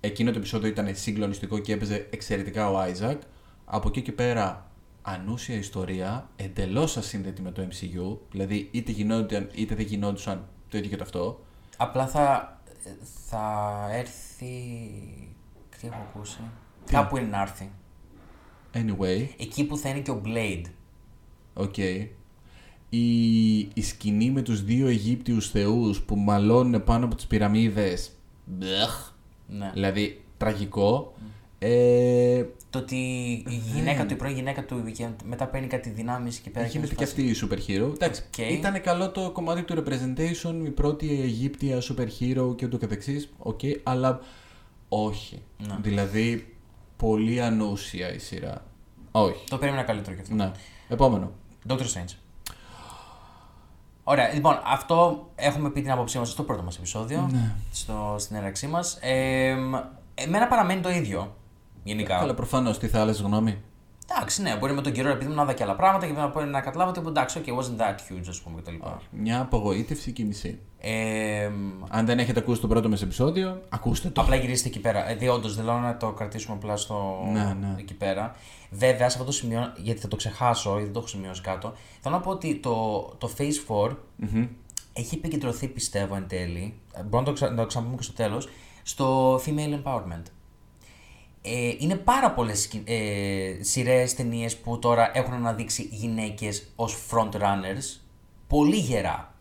Εκείνο 0.00 0.30
το 0.30 0.38
επεισόδιο 0.38 0.68
ήταν 0.68 0.94
συγκλονιστικό 0.94 1.58
και 1.58 1.72
έπαιζε 1.72 2.06
εξαιρετικά 2.10 2.70
ο 2.70 2.78
Άιζακ. 2.78 3.22
Από 3.64 3.88
εκεί 3.88 4.02
και 4.02 4.12
πέρα, 4.12 4.70
ανούσια 5.02 5.56
ιστορία, 5.56 6.30
εντελώς 6.36 6.96
ασύνδετη 6.96 7.42
με 7.42 7.50
το 7.50 7.62
MCU. 7.62 8.18
Δηλαδή, 8.30 8.68
είτε 8.70 8.92
γινόταν 8.92 9.50
είτε 9.54 9.74
δεν 9.74 9.86
γινόντουσαν 9.86 10.48
το 10.68 10.76
ίδιο 10.78 10.90
και 10.90 10.96
το 10.96 11.02
αυτό. 11.04 11.44
Απλά 11.76 12.06
θα, 12.06 12.58
θα 13.28 13.86
έρθει. 13.92 14.46
Τι 15.80 15.86
έχω 15.86 16.06
ακούσει. 16.14 16.38
Κάπου 16.90 17.16
είναι 17.16 17.26
να 17.26 17.40
έρθει. 17.40 17.70
Anyway, 18.74 19.28
Εκεί 19.38 19.64
που 19.64 19.76
θα 19.76 19.88
είναι 19.88 20.00
και 20.00 20.10
ο 20.10 20.22
Blade. 20.24 20.64
οκ. 21.54 21.76
Η, 22.90 23.58
η 23.58 23.82
σκηνή 23.82 24.30
με 24.30 24.42
τους 24.42 24.64
δύο 24.64 24.86
Αιγύπτιους 24.86 25.50
θεούς 25.50 26.02
που 26.02 26.16
μαλώνουν 26.16 26.84
πάνω 26.84 27.04
από 27.04 27.14
τις 27.14 27.26
πυραμίδες 27.26 28.10
Μπλιαχ. 28.44 29.12
Ναι. 29.48 29.70
Δηλαδή, 29.72 30.20
τραγικό. 30.36 31.12
Ε, 31.58 32.44
Το 32.70 32.78
ότι 32.78 32.96
η 33.48 33.62
γυναίκα 33.74 34.06
του, 34.06 34.12
η 34.12 34.16
πρώην 34.16 34.34
γυναίκα 34.34 34.64
του 34.64 34.84
και 34.92 35.08
μετά 35.24 35.46
παίρνει 35.46 35.66
κάτι 35.66 35.90
δυνάμεις 35.90 36.38
και 36.38 36.50
πέρα. 36.50 36.66
γίνεται 36.66 36.86
είναι 36.86 36.96
και 36.96 37.04
φάση- 37.04 37.20
αυτή 37.20 37.46
η 37.46 37.48
super 37.50 37.70
hero. 37.70 37.92
Εντάξει, 37.94 38.22
Οκ. 38.26 38.38
ήταν 38.50 38.80
καλό 38.82 39.10
το 39.10 39.30
κομμάτι 39.30 39.62
του 39.62 39.74
representation, 39.84 40.54
η 40.66 40.70
πρώτη 40.70 41.20
Αιγύπτια 41.20 41.78
super 41.82 42.06
hero 42.20 42.56
και 42.56 42.64
ούτω 42.66 42.78
καθεξής. 42.78 43.28
Οκ, 43.38 43.60
αλλά 43.82 44.20
όχι. 44.88 45.42
Ναι. 45.68 45.76
Δηλαδή, 45.80 46.54
πολύ 46.96 47.42
ανούσια 47.42 48.14
η 48.14 48.18
σειρά. 48.18 48.64
Όχι. 49.12 49.44
Το 49.48 49.58
περίμενα 49.58 49.82
καλύτερο 49.82 50.16
κι 50.16 50.22
αυτό. 50.22 50.34
Ναι. 50.34 50.52
Επόμενο. 50.88 51.32
Doctor 51.68 51.80
Strange. 51.80 52.14
Ωραία, 54.10 54.32
λοιπόν, 54.32 54.60
αυτό 54.64 55.28
έχουμε 55.34 55.70
πει 55.70 55.80
την 55.82 55.90
άποψή 55.90 56.18
μας 56.18 56.28
στο 56.30 56.42
πρώτο 56.42 56.62
μας 56.62 56.76
επεισόδιο, 56.76 57.28
Ναι. 57.32 57.54
στο, 57.72 58.14
στην 58.18 58.36
έναρξή 58.36 58.66
μας. 58.66 58.98
Ε, 59.00 59.54
εμένα 60.14 60.46
παραμένει 60.48 60.80
το 60.80 60.90
ίδιο. 60.90 61.36
Γενικά. 61.82 62.18
Καλά, 62.18 62.34
προφανώς 62.34 62.78
τι 62.78 62.88
θα 62.88 63.00
άλλες 63.00 63.20
γνώμη; 63.20 63.62
Εντάξει, 64.10 64.42
ναι, 64.42 64.56
μπορεί 64.56 64.72
με 64.72 64.82
τον 64.82 64.92
καιρό 64.92 65.08
επειδή 65.08 65.28
μου 65.28 65.34
να 65.34 65.44
δω 65.44 65.52
και 65.52 65.62
άλλα 65.62 65.76
πράγματα 65.76 66.06
και 66.06 66.12
να, 66.12 66.44
να 66.44 66.60
καταλάβω 66.60 66.90
ότι 66.90 67.08
εντάξει, 67.08 67.40
okay, 67.44 67.50
wasn't 67.50 67.80
that 67.80 67.94
huge, 67.94 68.26
ας 68.28 68.40
πούμε 68.40 68.60
κτλ. 68.60 68.74
Μια 69.10 69.40
απογοήτευση 69.40 70.12
και 70.12 70.24
μισή. 70.24 70.58
Ε, 70.80 71.50
Αν 71.88 72.06
δεν 72.06 72.18
έχετε 72.18 72.38
ακούσει 72.40 72.60
το 72.60 72.66
πρώτο 72.66 72.88
μας 72.88 73.02
επεισόδιο, 73.02 73.60
ακούστε 73.68 74.08
το. 74.08 74.20
απλά 74.20 74.36
γυρίστε 74.36 74.68
εκεί 74.68 74.80
πέρα. 74.80 75.02
Δηλαδή, 75.02 75.28
όντως, 75.28 75.54
δεν 75.56 75.64
λέω 75.64 75.78
να 75.78 75.96
το 75.96 76.12
κρατήσουμε 76.12 76.56
απλά 76.56 76.76
στο... 76.76 77.18
Ναι, 77.32 77.56
ναι. 77.60 77.74
εκεί 77.78 77.94
πέρα. 77.94 78.36
Βέβαια, 78.70 79.08
σε 79.08 79.18
αυτό 79.18 79.24
το 79.24 79.32
σημείο, 79.32 79.72
γιατί 79.76 80.00
θα 80.00 80.08
το 80.08 80.16
ξεχάσω, 80.16 80.68
γιατί 80.70 80.84
δεν 80.84 80.92
το 80.92 80.98
έχω 80.98 81.08
σημειώσει 81.08 81.40
κάτω, 81.40 81.74
θέλω 82.00 82.14
να 82.14 82.20
πω 82.20 82.30
ότι 82.30 82.56
το, 82.56 83.00
το 83.18 83.30
Phase 83.38 83.88
4 83.88 83.96
Μμμ. 84.16 84.46
έχει 84.92 85.14
επικεντρωθεί, 85.14 85.68
πιστεύω, 85.68 86.14
εν 86.14 86.24
τέλει, 86.28 86.74
ε, 86.94 87.02
μπορούμε 87.02 87.18
να 87.18 87.24
το, 87.24 87.32
ξα... 87.32 87.50
να 87.50 87.56
το 87.56 87.66
ξαναπούμε 87.66 87.96
και 87.96 88.02
στο 88.02 88.12
τέλος, 88.12 88.48
στο 88.82 89.36
female 89.36 89.82
empowerment. 89.82 90.22
Ε, 91.42 91.72
είναι 91.78 91.94
πάρα 91.94 92.30
πολλές 92.32 92.70
ε, 92.84 93.56
σειρές, 93.60 94.14
ταινίες 94.14 94.56
που 94.56 94.78
τώρα 94.78 95.10
έχουν 95.14 95.32
αναδείξει 95.34 95.88
γυναίκες 95.90 96.72
ως 96.76 96.96
front 97.10 97.30
runners 97.40 98.00
πολύ 98.46 98.76
γερά. 98.76 99.34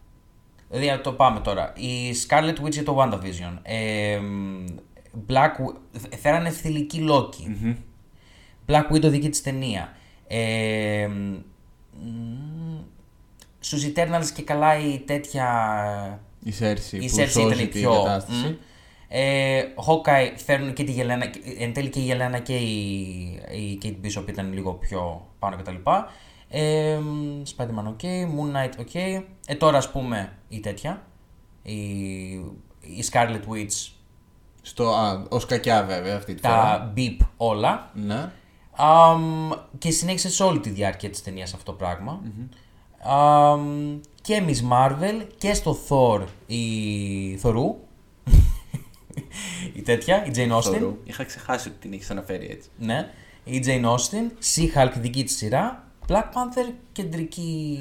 Δηλαδή, 0.70 0.88
να 0.88 1.02
το 1.02 1.12
πάμε 1.12 1.40
τώρα. 1.40 1.74
Η 1.76 2.16
Scarlet 2.28 2.64
Witch 2.64 2.72
για 2.72 2.84
το 2.84 2.98
WandaVision. 3.02 3.58
Ε, 3.62 4.20
Black, 5.28 5.34
Wi- 5.66 6.10
φέρανε 6.20 6.50
θηλυκή 6.50 7.06
Loki. 7.10 7.76
Black 8.68 8.92
Widow 8.92 9.10
δική 9.10 9.30
της 9.30 9.42
ταινία. 9.42 9.96
Ε, 10.28 11.08
μ, 11.08 11.36
στους 13.60 13.86
Eternals 13.86 14.26
και 14.36 14.42
καλά 14.42 14.80
η 14.80 15.00
τέτοια... 15.00 15.48
Η 16.44 16.52
Σέρση 16.52 16.98
Η 16.98 17.10
που 17.10 17.16
Cersei 17.18 17.28
σώζει 17.28 17.46
ήταν 17.46 17.60
η 17.60 17.68
την 17.68 17.82
πιο... 17.82 17.92
κατάσταση. 17.92 18.48
μ. 18.48 18.56
Ε, 19.10 19.62
Hawkeye 19.88 20.34
φέρνουν 20.46 20.74
και 20.74 20.84
τη 20.84 20.92
Γελένα, 20.92 21.26
εν 21.60 21.74
τέλει 21.74 21.90
και 21.90 22.00
η 22.00 22.04
Γελένα 22.04 22.40
και 22.40 22.58
η, 22.58 22.76
η 23.52 23.80
Kate 23.84 24.06
Bishop 24.06 24.28
ήταν 24.30 24.54
λίγο 24.54 24.74
πιο 24.74 25.28
πάνω 25.40 25.56
κτλ. 25.56 25.76
Ε, 26.50 26.98
μ, 26.98 27.42
Spider-Man 27.56 27.88
ok, 27.88 28.04
Moon 28.04 28.56
Knight 28.56 28.80
ok. 28.82 29.22
Ε, 29.48 29.56
τώρα 29.56 29.78
ας 29.78 29.92
πούμε 29.92 30.34
η 30.48 30.60
τέτοια, 30.60 31.06
η, 31.62 31.74
η 32.82 33.04
Scarlet 33.12 33.42
Witch, 33.50 33.92
Στο, 34.62 34.90
α, 34.90 35.26
ως 35.30 35.46
κακιά 35.46 35.84
βέβαια 35.84 36.16
αυτή 36.16 36.34
τη 36.34 36.42
φορά. 36.42 36.56
τα 36.56 36.94
beep 36.98 37.18
όλα. 37.38 37.92
Ναι. 37.94 38.32
Αμ, 38.72 39.50
και 39.78 39.92
συνέχισε 39.92 40.30
σε 40.30 40.44
όλη 40.44 40.60
τη 40.60 40.70
διάρκεια 40.70 41.10
της 41.10 41.24
ταινίας 41.24 41.54
αυτό 41.54 41.72
το 41.72 41.78
πραγμα 41.78 42.22
Αμ, 43.02 44.00
και 44.22 44.44
Miss 44.48 44.72
Marvel 44.74 45.28
και 45.38 45.54
στο 45.54 45.78
Thor 45.90 46.22
η 46.46 47.38
Θορού. 47.38 47.76
Η 49.74 49.82
τέτοια, 49.82 50.26
η 50.26 50.32
Jane 50.36 50.58
Austen. 50.58 50.62
Θωρού. 50.62 50.98
Είχα 51.04 51.24
ξεχάσει 51.24 51.68
ότι 51.68 51.78
την 51.78 51.94
έχεις 51.94 52.10
αναφέρει 52.10 52.48
έτσι. 52.50 52.70
Ναι. 52.78 53.10
Η 53.44 53.64
Jane 53.66 53.86
Austen, 53.86 54.32
She-Hulk 54.56 54.92
δική 54.96 55.24
της 55.24 55.36
σειρά, 55.36 55.92
Black 56.08 56.24
Panther 56.24 56.74
κεντρική, 56.92 57.80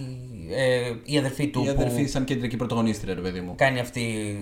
ε, 0.50 0.92
η 1.04 1.18
αδερφή 1.18 1.48
του 1.48 1.64
Η 1.64 1.68
αδερφή 1.68 2.02
που 2.02 2.08
σαν 2.08 2.24
κεντρική 2.24 2.56
πρωταγωνίστρια, 2.56 3.14
ρε 3.14 3.20
παιδί 3.20 3.40
μου. 3.40 3.54
κάνει 3.56 3.80
αυτή... 3.80 4.36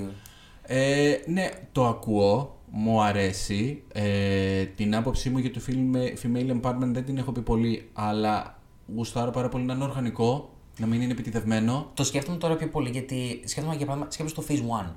Ε, 0.63 1.17
ναι, 1.27 1.49
το 1.73 1.87
ακούω. 1.87 2.59
Μου 2.77 3.03
αρέσει. 3.03 3.83
Ε, 3.93 4.65
την 4.65 4.97
άποψή 4.97 5.31
μου 5.31 5.39
για 5.39 5.51
το 5.51 5.61
film, 5.67 5.97
female 6.23 6.61
empowerment 6.61 6.93
δεν 6.93 7.05
την 7.05 7.19
έχω 7.19 7.33
πει 7.33 7.41
πολύ, 7.41 7.89
αλλά 7.93 8.59
γουστάρω 8.95 9.31
πάρα 9.31 9.49
πολύ 9.49 9.65
να 9.65 9.75
είναι 9.75 9.85
οργανικό, 9.85 10.55
να 10.79 10.87
μην 10.87 11.01
είναι 11.01 11.13
επιτιδευμένο. 11.13 11.91
Το 11.95 12.05
σκέφτομαι 12.05 12.39
τώρα 12.39 12.57
πιο 12.57 12.69
πολύ 12.69 12.91
γιατί 12.91 13.43
σκέφτομαι 13.45 13.77
για 13.77 13.87
παράδειγμα, 13.87 14.13
σκέφτομαι 14.13 14.45
στο 14.47 14.55
Phase 14.55 14.89
1. 14.89 14.93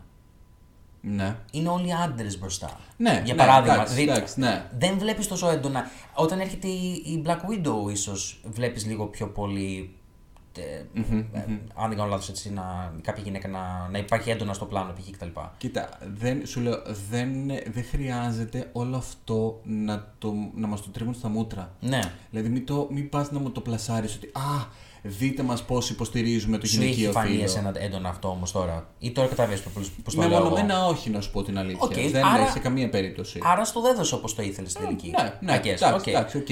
Ναι. 1.16 1.36
Είναι 1.52 1.70
όλοι 1.70 1.94
άντρες 1.94 2.40
μπροστά. 2.40 2.80
Ναι, 2.98 3.22
για 3.26 3.34
ναι, 3.34 3.40
παράδειγμα. 3.40 3.74
εντάξει, 3.76 3.94
δι- 3.96 4.10
εντάξει, 4.10 4.40
ναι. 4.40 4.70
Δεν 4.78 4.98
βλέπεις 4.98 5.28
τόσο 5.28 5.50
έντονα. 5.50 5.90
Όταν 6.14 6.40
έρχεται 6.40 6.68
η, 6.68 6.92
η 7.06 7.24
Black 7.26 7.40
Widow, 7.40 7.92
ίσως 7.92 8.40
βλέπεις 8.44 8.86
λίγο 8.86 9.06
πιο 9.06 9.28
πολύ. 9.28 9.92
ε, 10.58 10.62
ε, 11.34 11.42
αν 11.76 11.88
δεν 11.90 11.98
κάνω 11.98 12.10
λάθος, 12.10 12.30
έτσι, 12.30 12.54
να, 12.54 12.94
κάποια 13.02 13.24
γυναίκα 13.24 13.48
να, 13.48 13.88
να 13.92 13.98
υπάρχει 13.98 14.30
έντονα 14.30 14.54
στο 14.54 14.66
πλάνο 14.66 14.94
π.χ. 14.94 15.10
κτλ. 15.18 15.40
Κοίτα, 15.58 15.90
δεν, 16.14 16.46
σου 16.46 16.60
λέω, 16.60 16.82
δεν, 17.10 17.32
δεν 17.48 17.84
χρειάζεται 17.92 18.70
όλο 18.72 18.98
αυτό 18.98 19.62
να, 19.64 20.14
το, 20.18 20.34
να 20.56 20.68
μας 20.68 20.82
το 20.82 20.90
τρίβουν 20.90 21.14
στα 21.14 21.30
μούτρα. 21.30 21.76
Ναι. 21.80 22.00
Δηλαδή 22.30 22.50
μην, 22.50 22.66
το, 22.66 22.88
μην 22.92 23.10
πας 23.10 23.32
να 23.32 23.40
μου 23.40 23.52
το 23.52 23.62
πλασάρεις 23.62 24.16
ότι 24.16 24.28
«Α, 24.34 24.66
δείτε 25.08 25.44
μας 25.44 25.64
πώς 25.66 25.90
υποστηρίζουμε 25.90 26.58
το 26.58 26.66
Σου 26.68 26.76
έχει 26.82 26.86
γυναικείο 26.90 27.12
φανεί 27.12 27.30
φύλλο». 27.30 27.44
εσένα 27.44 27.72
έντονα 27.78 28.10
αυτό 28.10 28.28
όμως 28.28 28.52
τώρα; 28.52 28.90
Ή 29.00 29.12
τώρα 29.12 29.28
καταλαβαίνει 29.28 29.62
πώ 30.04 30.12
το 30.12 30.18
λέω. 30.18 30.28
εγώ. 30.28 30.38
Μεμονωμένα 30.40 30.86
όχι, 30.86 31.10
να 31.10 31.22
σου 31.22 31.32
πω 31.32 31.44
την 31.44 31.58
αλήθεια. 31.58 31.80
Οκ, 31.84 31.94
δεν 31.94 32.26
άρα- 32.26 32.40
είναι 32.42 32.50
σε 32.50 32.60
καμία 32.60 32.90
περίπτωση. 32.90 33.40
Άρα 33.44 33.66
στο 33.66 33.82
έδωσε 33.82 34.16
όπως 34.16 34.36
το 34.36 34.42
ήθελες 34.42 34.72
στην 34.72 34.84
τελική. 34.84 35.10
ναι, 35.22 35.34
ναι, 35.52 35.58
I 35.58 35.66
guess, 35.66 35.66
εντάξει, 35.66 35.94
οκ. 35.94 36.08
εντάξει, 36.08 36.38
οκ. 36.38 36.48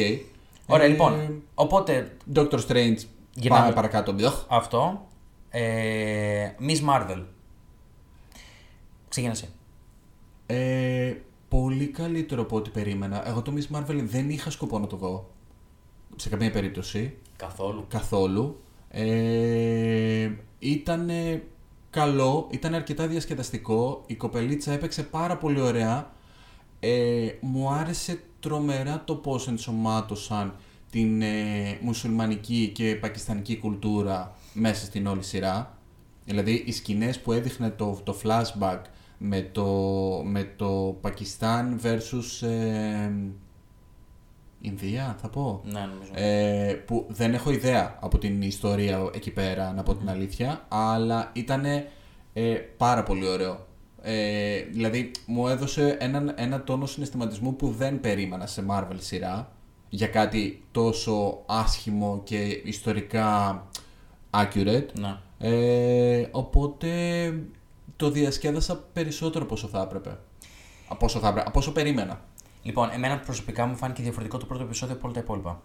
Ωραία, 0.68 0.86
Ε, 0.86 0.90
λοιπόν. 0.90 1.42
Οπότε 1.54 2.16
Doctor 2.36 2.60
Strange, 2.68 2.98
Γυρνάμε. 3.34 3.62
πάμε 3.64 3.74
παρακάτω. 3.74 4.12
Μπλιαχ. 4.12 4.44
αυτό. 4.48 5.08
Ε, 5.50 6.50
Miss 6.68 6.80
Marvel. 6.90 7.24
Ξεκινά 9.10 9.32
εσύ. 9.34 9.50
Ε, 10.46 11.14
πολύ 11.50 11.88
καλύτερο 11.88 12.42
από 12.42 12.56
ό,τι 12.56 12.70
περίμενα. 12.70 13.28
Εγώ 13.28 13.42
το 13.42 13.54
Miss 13.56 13.76
Marvel 13.78 14.00
δεν 14.04 14.30
είχα 14.30 14.50
σκοπό 14.50 14.80
να 14.80 14.88
το 14.88 14.96
δω. 14.98 15.30
Σε 16.16 16.30
καμία 16.30 16.52
περίπτωση. 16.52 17.18
Καθόλου. 17.36 17.86
καθόλου. 17.88 18.60
Ε, 18.90 20.32
ήταν 20.60 21.12
καλό, 21.90 22.48
ήταν 22.52 22.74
αρκετά 22.74 23.08
διασκεδαστικό. 23.08 24.04
Η 24.06 24.16
κοπελίτσα 24.16 24.72
έπαιξε 24.72 25.04
πάρα 25.04 25.38
πολύ 25.38 25.62
ωραία. 25.62 26.12
Ε, 26.80 27.28
μου 27.42 27.70
άρεσε 27.70 28.20
τρομερά 28.40 29.04
το 29.06 29.16
πώς 29.16 29.48
ενσωμάτωσαν 29.48 30.56
την 30.90 31.22
ε, 31.22 31.78
μουσουλμανική 31.82 32.72
και 32.76 32.96
πακιστανική 32.96 33.58
κουλτούρα 33.58 34.36
μέσα 34.54 34.86
στην 34.86 35.08
όλη 35.08 35.24
σειρά. 35.24 35.78
Δηλαδή 36.26 36.64
οι 36.66 36.72
σκηνές 36.72 37.20
που 37.20 37.32
έδειχνε 37.32 37.70
το, 37.70 38.00
το 38.04 38.16
flashback 38.24 38.82
με 39.18 39.50
το, 39.52 39.66
με 40.26 40.54
το 40.56 40.98
Πακιστάν 41.02 41.80
versus 41.84 42.48
ε, 42.48 43.12
Ινδία 44.66 45.16
θα 45.22 45.30
πω. 45.30 45.62
Ναι, 45.64 45.80
νομίζω. 45.80 46.12
Ε, 46.14 46.74
που 46.86 47.06
δεν 47.10 47.34
έχω 47.34 47.52
ιδέα 47.52 47.98
από 48.02 48.18
την 48.18 48.42
ιστορία 48.42 49.10
εκεί 49.14 49.32
πέρα, 49.32 49.74
να 49.74 49.84
πω 49.84 49.96
την 49.96 50.10
αλήθεια, 50.10 50.66
αλλά 50.68 51.30
ήταν 51.34 51.66
πάρα 52.78 53.04
πολύ 53.04 53.28
ωραίο. 53.28 53.66
Ε, 54.02 54.62
δηλαδή, 54.72 55.12
μου 55.26 55.48
έδωσε 55.48 55.98
έναν, 56.00 56.34
ένα 56.38 56.64
τόνο 56.64 56.86
συναισθηματισμού 56.86 57.56
που 57.56 57.72
δεν 57.72 58.00
περίμενα 58.00 58.48
σε 58.48 58.66
Marvel 58.70 58.98
σειρά 58.98 59.52
για 59.90 60.08
κάτι 60.08 60.64
τόσο 60.72 61.44
άσχημο 61.46 62.22
και 62.24 62.62
ιστορικά 62.64 63.64
accurate. 64.30 64.88
Ναι. 64.94 65.18
Ε, 65.38 66.28
οπότε 66.32 66.90
το 67.96 68.10
διασκέδασα 68.10 68.78
περισσότερο 68.94 69.44
από 69.44 69.54
όσο 69.54 69.68
θα 69.68 69.82
έπρεπε. 69.82 70.18
Από 70.88 71.06
όσο, 71.06 71.20
θα 71.20 71.28
έπρεπε, 71.28 71.48
από 71.48 71.60
όσο 71.60 71.72
περίμενα. 71.72 72.22
Λοιπόν, 72.66 72.90
εμένα 72.94 73.20
προσωπικά 73.20 73.66
μου 73.66 73.76
φάνηκε 73.76 74.02
διαφορετικό 74.02 74.38
το 74.38 74.46
πρώτο 74.46 74.64
επεισόδιο 74.64 74.96
από 74.96 75.06
όλα 75.06 75.14
τα 75.14 75.20
υπόλοιπα. 75.20 75.62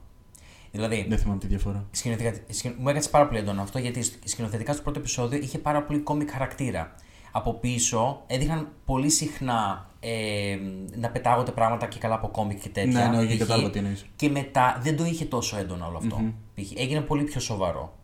Δηλαδή, 0.70 1.06
Δεν 1.08 1.18
θυμάμαι 1.18 1.38
τη 1.40 1.46
διαφορά. 1.46 1.84
σκηνοθετικά, 1.90 2.52
σκηνο- 2.52 2.74
μου 2.78 2.88
έκατσε 2.88 3.08
πάρα 3.08 3.26
πολύ 3.26 3.38
έντονο 3.38 3.62
αυτό 3.62 3.78
γιατί 3.78 4.02
σκ- 4.02 4.28
σκηνοθετικά 4.28 4.72
στο 4.72 4.82
πρώτο 4.82 4.98
επεισόδιο 4.98 5.38
είχε 5.42 5.58
πάρα 5.58 5.82
πολύ 5.82 5.98
κόμικ 5.98 6.30
χαρακτήρα. 6.30 6.94
Από 7.32 7.54
πίσω 7.54 8.22
έδειχναν 8.26 8.68
πολύ 8.84 9.10
συχνά 9.10 9.88
ε, 10.00 10.58
να 10.96 11.10
πετάγονται 11.10 11.50
πράγματα 11.50 11.86
και 11.86 11.98
καλά 11.98 12.14
από 12.14 12.28
κόμικ 12.28 12.60
και 12.60 12.68
τέτοια. 12.68 13.08
Ναι, 13.08 13.16
ναι, 13.16 13.22
όχι, 13.22 13.32
π.χ. 13.32 13.38
κατάλαβα 13.38 13.70
τι 13.70 13.78
εννοείς. 13.78 14.06
Και 14.16 14.28
μετά 14.28 14.78
δεν 14.82 14.96
το 14.96 15.04
είχε 15.04 15.24
τόσο 15.24 15.56
έντονο 15.56 15.86
όλο 15.86 15.96
αυτό. 15.96 16.20
π.χ. 16.54 16.70
Έγινε 16.76 17.00
πολύ 17.00 17.22
πιο 17.24 17.40
σοβαρό. 17.40 17.98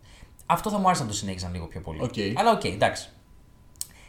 Αυτό 0.46 0.70
θα 0.70 0.78
μου 0.78 0.86
άρεσε 0.86 1.02
να 1.02 1.08
το 1.08 1.14
συνέχιζαν 1.14 1.52
λίγο 1.52 1.66
πιο 1.66 1.80
πολύ. 1.80 2.02
Οκ. 2.02 2.14
Αλλά 2.34 2.50
οκ, 2.52 2.64
εντάξει. 2.64 3.08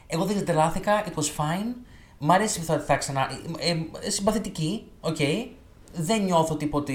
Εγώ 0.08 0.26
δεν 0.26 0.46
τρελάθηκα, 0.46 1.04
it 1.06 1.14
was 1.14 1.24
fine. 1.38 1.76
Μ' 2.20 2.32
αρέσει 2.32 2.60
που 2.60 2.66
θα, 2.66 2.80
θα 2.80 2.96
ξανά. 2.96 3.28
Ε, 3.60 3.76
ε, 4.00 4.10
συμπαθητική, 4.10 4.92
οκ. 5.02 5.18
Δεν 5.94 6.24
νιώθω 6.24 6.56
τίποτε. 6.56 6.94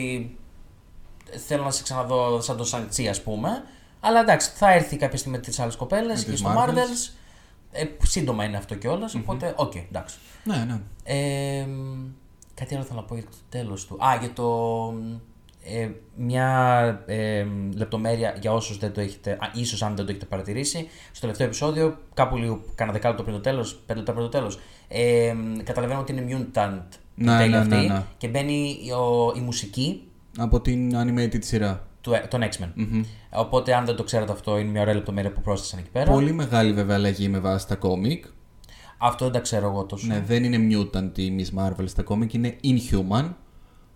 Θέλω 1.46 1.62
να 1.62 1.70
σε 1.70 1.82
ξαναδώ 1.82 2.40
σαν 2.40 2.56
το 2.56 2.64
Shang-Chi, 2.64 3.08
ας 3.08 3.22
πούμε. 3.22 3.62
Αλλά 4.00 4.20
εντάξει, 4.20 4.50
θα 4.54 4.72
έρθει 4.72 4.96
κάποια 4.96 5.18
στιγμή 5.18 5.36
με 5.36 5.42
τις 5.42 5.58
άλλες 5.58 5.76
κοπέλες 5.76 6.18
Με 6.18 6.24
και 6.24 6.30
τις 6.30 6.38
στο 6.38 6.54
Marvels. 6.56 6.68
Marvels. 6.68 7.12
Ε, 7.72 7.84
σύντομα 8.02 8.44
είναι 8.44 8.56
αυτό 8.56 8.74
κιόλας, 8.74 9.14
οπότε, 9.14 9.54
οκ, 9.56 9.74
εντάξει. 9.74 10.16
Ναι, 10.44 10.56
ναι. 10.56 10.80
Ε, 11.04 11.64
μ, 11.66 12.06
κάτι 12.54 12.74
άλλο 12.74 12.84
θέλω 12.84 13.00
να 13.00 13.06
πω 13.06 13.14
για 13.14 13.24
το 13.24 13.36
τέλος 13.48 13.86
του. 13.86 14.04
Α, 14.04 14.16
για 14.20 14.32
το... 14.32 14.92
Ε, 15.64 15.88
μια 16.16 17.02
ε, 17.06 17.46
λεπτομέρεια 17.76 18.36
για 18.40 18.52
όσους 18.52 18.78
δεν 18.78 18.92
το 18.92 19.00
έχετε, 19.00 19.30
α, 19.30 19.50
ίσως 19.54 19.82
αν 19.82 19.96
δεν 19.96 20.04
το 20.04 20.10
έχετε 20.10 20.26
παρατηρήσει, 20.26 20.86
στο 21.10 21.20
τελευταίο 21.20 21.46
επεισόδιο, 21.46 21.98
κάπου 22.14 22.36
λίγο, 22.36 22.60
κάνα 22.74 22.92
δεκάλεπτο 22.92 23.22
πριν 23.22 23.34
το 23.34 23.40
τέλος, 23.40 23.74
πέντε 23.86 23.98
λεπτά 23.98 24.12
πριν 24.12 24.24
το 24.24 24.30
τέλος, 24.30 24.58
ε, 24.88 25.34
καταλαβαίνουμε 25.64 26.04
ότι 26.08 26.12
είναι 26.12 26.46
mutant 26.54 26.82
η 27.14 27.24
Ναι, 27.24 27.36
τέλη 27.36 27.50
ναι, 27.50 27.56
αυτή 27.56 27.74
ναι, 27.74 27.82
ναι. 27.82 28.02
και 28.18 28.28
μπαίνει 28.28 28.76
ο- 28.92 29.32
η 29.36 29.40
μουσική 29.40 30.02
Από 30.38 30.60
την 30.60 30.92
animated 30.96 31.38
σειρά. 31.44 31.86
του, 32.00 32.12
των 32.28 32.40
X-Men. 32.42 32.68
Οπότε 33.30 33.74
αν 33.74 33.84
δεν 33.84 33.96
το 33.96 34.04
ξέρετε 34.04 34.32
αυτό 34.32 34.58
είναι 34.58 34.70
μια 34.70 34.80
ωραία 34.80 34.94
λεπτομέρεια 34.94 35.32
που 35.32 35.40
πρόσθεσαν 35.40 35.78
εκεί 35.78 35.88
πέρα. 35.90 36.10
Πολύ 36.10 36.32
μεγάλη 36.32 36.72
βέβαια 36.72 36.96
αλλαγή 36.96 37.28
με 37.28 37.38
βάση 37.38 37.68
τα 37.68 37.74
κόμικ. 37.76 38.24
Αυτό 38.98 39.24
δεν 39.24 39.32
τα 39.34 39.40
ξέρω 39.40 39.68
εγώ 39.68 39.84
τόσο. 39.84 40.06
Ναι, 40.06 40.20
δεν 40.26 40.44
είναι 40.44 40.76
mutant 40.78 41.18
η 41.18 41.32
Miss 41.38 41.58
Marvel 41.60 41.84
στα 41.84 42.02
κόμικ, 42.02 42.32
είναι 42.34 42.56
Inhuman. 42.64 43.30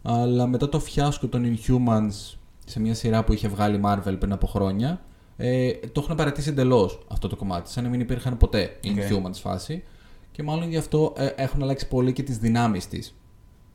Αλλά 0.02 0.46
μετά 0.46 0.68
το 0.68 0.80
φιάσκο 0.80 1.26
των 1.26 1.56
Inhumans 1.56 2.34
σε 2.64 2.80
μια 2.80 2.94
σειρά 2.94 3.24
που 3.24 3.32
είχε 3.32 3.48
βγάλει 3.48 3.80
Marvel 3.84 4.16
πριν 4.18 4.32
από 4.32 4.46
χρόνια, 4.46 5.00
ε, 5.36 5.72
το 5.72 6.00
έχουν 6.04 6.16
παρατήσει 6.16 6.48
εντελώς 6.48 6.98
αυτό 7.08 7.28
το 7.28 7.36
κομμάτι. 7.36 7.70
Σαν 7.70 7.84
να 7.84 7.90
μην 7.90 8.00
υπήρχαν 8.00 8.36
ποτέ 8.36 8.76
οι 8.80 8.90
Οκ. 8.90 8.96
Inhumans 8.96 9.34
φάση. 9.40 9.82
Και 10.32 10.42
μάλλον 10.42 10.68
γι' 10.68 10.76
αυτό 10.76 11.12
ε, 11.16 11.26
έχουν 11.26 11.62
αλλάξει 11.62 11.88
πολύ 11.88 12.12
και 12.12 12.22
τις 12.22 12.38
δυνάμεις 12.38 12.88
της 12.88 13.14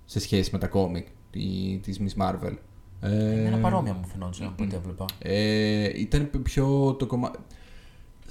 σε 0.06 0.20
σχέση 0.20 0.50
με 0.54 0.58
τα 0.58 0.68
κόμικ 0.68 1.08
τη 1.32 1.80
Miss 2.00 2.24
Marvel. 2.24 2.54
Ε, 3.02 3.46
Ένα 3.46 3.58
παρόμοια 3.58 3.94
μου 3.94 4.08
φαινόταν 4.08 4.48
από 4.48 4.64
ό,τι 4.64 4.76
έβλεπα. 4.76 5.06
ε, 5.20 6.00
ήταν 6.00 6.30
πιο 6.44 6.96
το 7.00 7.06
κομμάτι. 7.06 7.40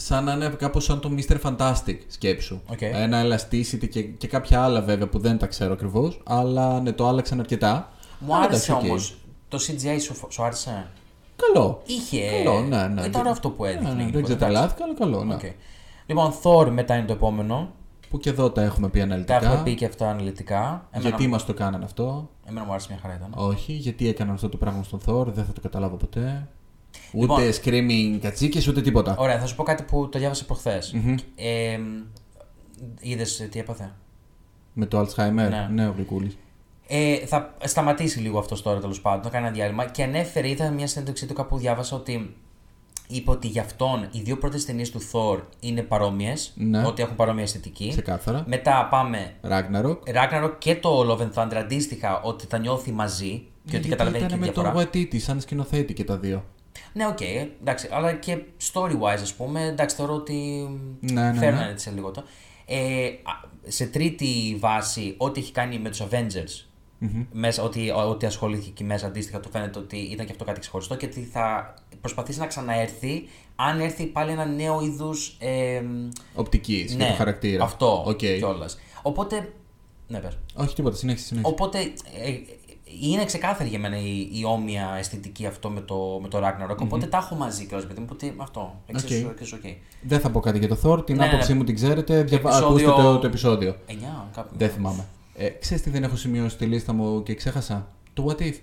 Σαν 0.03 0.25
να 0.25 0.33
είναι 0.33 0.49
κάπως 0.49 0.85
σαν 0.85 1.01
το 1.01 1.11
Mr. 1.17 1.37
Fantastic 1.43 1.97
σκέψου. 2.07 2.61
Οκ. 2.67 2.81
Ένα 2.81 3.23
Elasticity 3.25 3.89
και, 3.89 4.03
και 4.03 4.27
κάποια 4.27 4.63
άλλα 4.63 4.81
βέβαια 4.83 5.09
που 5.09 5.19
δεν 5.19 5.39
τα 5.39 5.47
ξέρω 5.47 5.73
ακριβώς, 5.73 6.21
αλλά 6.25 6.81
ναι, 6.81 6.93
το 6.93 7.07
άλλαξαν 7.07 7.41
αρκετά. 7.41 7.93
Μου 8.19 8.35
Αλλά 8.35 8.45
άρεσε 8.45 8.71
εντάξει, 8.71 8.87
οκ. 8.87 8.91
όμως. 8.91 9.15
Το 9.49 9.59
CGI 9.67 9.97
σου, 10.01 10.15
σου 10.29 10.43
άρεσε; 10.43 10.87
Καλό. 11.37 11.83
Είχε. 11.87 12.43
Καλό, 12.45 12.61
ναι, 12.61 12.87
ναι. 12.87 13.03
Ήταν 13.03 13.21
ωραίο 13.21 13.33
αυτό 13.33 13.51
που 13.51 13.65
έδειχνε. 13.65 13.89
Ναι, 13.89 13.95
ναι, 13.95 13.97
δεν 14.03 14.07
γενικότερα, 14.11 14.37
ξετρελάθηκα, 14.37 14.85
αλλά 14.85 14.95
καλό, 14.95 15.25
ναι. 15.25 15.25
εντάξει. 15.25 15.47
Οκ. 15.47 15.53
Λοιπόν, 16.07 16.33
Thor 16.43 16.71
μετά 16.71 16.97
είναι 16.97 17.07
το 17.07 17.13
επόμενο. 17.13 17.71
Που 18.11 18.19
και 18.19 18.31
εδώ 18.31 18.51
τα 18.51 18.63
έχουμε 18.63 18.89
πει 18.89 18.99
Τα 18.99 19.05
αναλυτικά. 19.05 19.37
έχουμε 19.37 19.63
πει 19.63 19.75
και 19.75 19.85
αυτά 19.85 20.11
αναλυτικά. 20.11 20.87
Εμένα, 20.91 21.09
Γιατί 21.09 21.27
μας 21.27 21.45
το 21.45 21.55
κάνανε 21.55 21.85
αυτό; 21.85 22.31
εμένα 22.49 22.67
μου 22.67 22.71
άρεσε 22.73 22.87
μια 22.91 22.99
χαρά 23.03 23.15
ήταν. 23.15 23.33
Όχι, 23.37 23.73
γιατί 23.73 24.09
έκαναν 24.09 24.35
αυτό 24.35 24.49
το 24.49 24.57
πράγμα 24.57 24.83
στον 24.83 25.01
Thor, 25.07 25.27
δεν 25.27 25.45
θα 25.45 25.53
το 25.53 25.61
καταλάβω 25.61 25.97
ποτέ. 25.97 26.49
Ούτε 27.13 27.43
Λοιπόν. 27.45 27.53
screaming 27.65 28.19
κατσίκες, 28.21 28.67
ούτε 28.69 28.81
τίποτα. 28.81 29.17
Ωραία, 29.19 29.39
θα 29.41 29.47
σου 29.47 29.55
πω 29.55 29.63
κάτι 29.63 29.83
που 29.83 30.09
το 30.09 30.19
διάβασα 30.19 30.45
προχθές. 30.45 30.95
Ε, 31.37 31.79
Είδες 33.01 33.49
τι 33.51 33.59
έπαθε; 33.59 33.93
Με 34.73 34.87
το 34.87 35.01
Alzheimer. 35.01 35.33
Ναι. 35.51 35.69
Ναι, 35.73 35.89
ο 35.89 35.93
Γλυκούλης. 35.97 36.37
Ε, 36.87 37.17
θα 37.27 37.55
σταματήσει 37.65 38.19
λίγο 38.19 38.39
αυτός 38.39 38.63
τώρα 38.63 38.81
τέλος 38.81 39.01
πάντων, 39.01 39.23
θα 39.23 39.29
κάνει 39.29 39.47
ένα 39.47 39.55
διάλειμμα 39.55 39.85
και 39.87 40.03
ανέφερε, 40.03 40.49
είδα 40.49 40.71
μια 40.71 40.87
συνέντευξή 40.87 41.27
του 41.27 41.35
κάπου 41.35 41.59
διάβασα 41.59 41.97
ότι 41.97 42.37
είπε 43.09 43.31
ότι 43.31 43.47
για 43.47 43.63
αυτόν 43.63 44.09
οι 44.13 44.21
δύο 44.21 44.37
πρώτες 44.39 44.65
ταινίες 44.65 44.91
του 44.91 45.01
Thor 45.13 45.41
είναι 45.61 45.83
παρόμοιες, 45.83 46.53
Ναι. 46.57 46.87
ότι 46.87 47.03
έχουν 47.03 47.17
παρόμοια 47.17 47.43
αισθητική. 47.43 47.89
Ξεκάθαρα. 47.89 48.45
Μετά 48.47 48.89
πάμε 48.91 49.33
Ragnarok. 49.43 49.97
Ragnarok 50.15 50.53
και 50.59 50.77
το 50.77 51.01
Love 51.11 51.21
and 51.23 51.33
Thunder 51.43 51.55
αντίστοιχα 51.57 52.21
ότι 52.23 52.47
τα 52.47 52.59
νιώθει 52.59 52.93
μαζί 52.93 53.29
και 53.29 53.37
ότι 53.37 53.71
Γιατί 53.71 53.89
καταλαβαίνει 53.89 54.19
και 54.27 54.35
ήταν 54.35 54.39
τη 54.41 54.47
με 54.47 54.53
διαφορά. 54.53 54.85
τον 54.85 54.91
Waititi 55.05 55.19
σαν 55.21 55.41
σκηνοθέτη 55.41 55.93
και 55.93 56.05
τα 56.05 56.17
δύο. 56.19 56.45
Ναι, 56.93 57.07
οκ, 57.07 57.21
εντάξει, 57.61 57.89
αλλά 57.93 58.13
και 58.13 58.39
story-wise, 58.73 59.21
ας 59.23 59.35
πούμε, 59.35 59.65
εντάξει, 59.65 59.97
θεωρώ 59.97 60.15
ότι 60.15 60.69
Ναι, 61.01 61.31
ναι, 61.31 61.39
φέρνουν 61.39 61.63
ναι. 61.65 61.71
έτσι 61.71 61.89
σε 61.89 61.95
λίγο 61.95 62.11
το. 62.11 62.25
Ε, 62.67 63.07
α, 63.07 63.49
σε 63.67 63.87
τρίτη 63.87 64.57
βάση, 64.61 65.15
ό,τι 65.17 65.41
έχει 65.41 65.53
κάνει 65.53 65.79
με 65.79 65.91
τους 65.91 66.03
Avengers, 66.11 66.65
μέσα, 67.33 67.63
ότι, 67.63 67.91
ότι 67.91 68.27
ασχολήθηκε 68.27 68.69
εκεί 68.71 68.85
μέσα, 68.85 69.07
αντίστοιχα, 69.07 69.41
το 69.41 69.49
φαίνεται 69.53 69.79
ότι 69.79 69.97
ήταν 69.97 70.27
και 70.27 70.33
αυτό 70.33 70.45
κάτι 70.45 70.61
ξεχωριστό 70.61 70.97
και 70.97 71.07
ότι 71.07 71.21
θα 71.21 71.75
προσπαθήσει 72.01 72.39
να 72.39 72.47
ξαναέρθει 72.47 73.29
αν 73.57 73.81
έρθει 73.81 74.07
πάλι 74.07 74.31
ένα 74.31 74.45
νέο 74.45 74.81
είδους. 74.81 75.37
Ε, 75.39 75.83
Οπτικής 76.35 76.95
ναι, 76.95 77.05
και 77.05 77.11
το 77.11 77.17
χαρακτήρα. 77.17 77.65
Αυτό 77.65 78.05
Οκ. 78.07 78.17
κιόλας. 78.17 78.79
Οπότε. 79.03 79.53
Ναι, 80.09 80.19
πες. 80.19 80.39
Όχι 80.55 80.75
τίποτα, 80.75 80.97
συνέχισε. 80.97 81.27
συνέχισε. 81.27 81.53
Οπότε 81.53 81.79
ε, 81.79 82.33
είναι 83.03 83.25
ξεκάθαρη 83.25 83.69
για 83.69 83.79
μένα 83.79 83.97
η, 83.99 84.29
η 84.33 84.45
όμοια 84.45 84.95
αισθητική 84.99 85.47
αυτό 85.47 85.71
με 85.71 85.81
το, 85.81 86.19
με 86.23 86.29
το 86.29 86.39
Ragnarok. 86.39 86.77
Οπότε 86.79 87.07
τα 87.07 87.19
έχω 87.19 87.35
μαζί 87.35 87.67
κιόλας, 87.67 87.87
παιδί 87.87 88.01
μου. 88.01 88.07
Οπότε 88.11 88.35
αυτό. 88.37 88.81
Εξίσου 88.87 89.27
Οκ. 89.27 89.31
εξίσου 89.33 89.59
οκ. 89.65 89.71
Δεν 90.03 90.21
θα 90.21 90.31
πω 90.31 90.41
κάτι 90.41 90.59
για 90.59 90.69
το 90.69 90.79
Thor, 90.85 91.07
την 91.07 91.17
Ναι, 91.17 91.23
ναι, 91.23 91.29
άποψή 91.29 91.53
ναι. 91.53 91.59
μου 91.59 91.65
την 91.65 91.75
ξέρετε. 91.75 92.23
Διαβα... 92.23 92.49
Επεισόδιο- 92.57 92.89
Ακούστε 92.89 93.03
το, 93.09 93.19
το 93.19 93.27
επεισόδιο. 93.27 93.77
9, 93.89 93.93
κάπου. 94.35 94.55
Δεν 94.59 94.71
θυμάμαι. 94.71 95.07
Ε, 95.35 95.49
ξέρεις 95.49 95.83
τι 95.83 95.91
δεν 95.91 96.03
έχω 96.03 96.17
σημειώσει 96.17 96.55
στη 96.55 96.65
λίστα 96.67 96.93
μου 96.93 97.23
και 97.23 97.35
ξέχασα; 97.35 97.89
Το 98.13 98.27
What 98.29 98.43
If. 98.43 98.55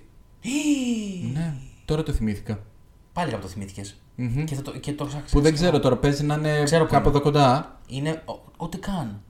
ναι, 1.34 1.54
τώρα 1.86 2.04
το 2.04 2.12
θυμήθηκα. 2.12 2.60
Πάλι 3.14 3.30
κάπου 3.32 3.42
το 3.42 3.48
θυμήθηκες. 3.48 3.96
Μμμ. 4.16 4.44
Και, 4.44 4.56
θα 4.56 4.62
το, 4.62 4.72
και 4.78 4.94
το 4.94 5.06
ψάξεις. 5.06 5.32
Που 5.32 5.42
δεν 5.42 5.54
ξέρω 5.54 5.80
τώρα, 5.80 5.98
παίζει 5.98 6.24
να 6.24 6.34
είναι 6.36 6.64
Ξέρω 6.64 6.86
που 6.86 6.92
κάπου 6.92 7.08
είναι. 7.08 7.18
εδώ 7.18 7.26
κοντά. 7.26 7.80
Είναι 7.88 8.22
ο- 8.26 8.52
ό,τι 8.58 8.78
καν. 8.78 9.22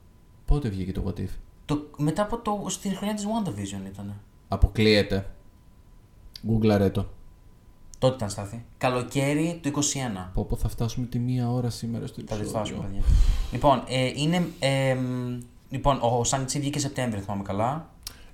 Πότε 0.45 0.69
βγήκε 0.69 0.91
το 0.91 1.03
What 1.07 1.19
If; 1.19 1.27
Το, 1.65 1.87
μετά 1.97 2.21
από 2.21 2.37
το. 2.37 2.65
στην 2.67 2.95
χρονιά 2.95 3.15
της 3.15 3.25
WandaVision 3.25 3.87
ήταν. 3.93 4.13
Αποκλείεται. 4.47 5.25
Γκούγκλαρε 6.45 6.89
το. 6.89 7.05
Τότε 7.99 8.15
ήταν 8.15 8.29
στάθη. 8.29 8.63
Καλοκαίρι 8.77 9.59
του 9.63 9.69
21. 9.69 9.77
Πω, 10.33 10.45
πω 10.45 10.55
θα 10.55 10.69
φτάσουμε 10.69 11.05
τη 11.05 11.19
μία 11.19 11.49
ώρα 11.51 11.69
σήμερα 11.69 12.07
στο 12.07 12.21
Θα 12.21 12.25
τη 12.25 12.33
επεισόδιο. 12.33 12.59
φτάσουμε, 12.59 12.87
παιδιά. 12.87 13.01
Λοιπόν, 13.51 13.83
ε, 13.87 14.11
είναι. 14.15 14.47
Ε, 14.59 14.93
μ, 14.93 15.39
λοιπόν, 15.69 15.99
ο 16.01 16.23
Σάντσι 16.23 16.59
βγήκε 16.59 16.79
Σεπτέμβριο, 16.79 17.21
θυμάμαι 17.21 17.43
καλά. 17.43 17.89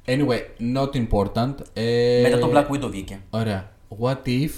Anyway, 0.05 0.39
not 0.75 1.07
important. 1.07 1.53
Ε, 1.73 2.19
Μετά 2.21 2.39
το 2.39 2.51
Black 2.53 2.67
Widow 2.75 2.89
βγήκε. 2.89 3.19
Ωραία. 3.29 3.71
What 3.99 4.27
if, 4.27 4.49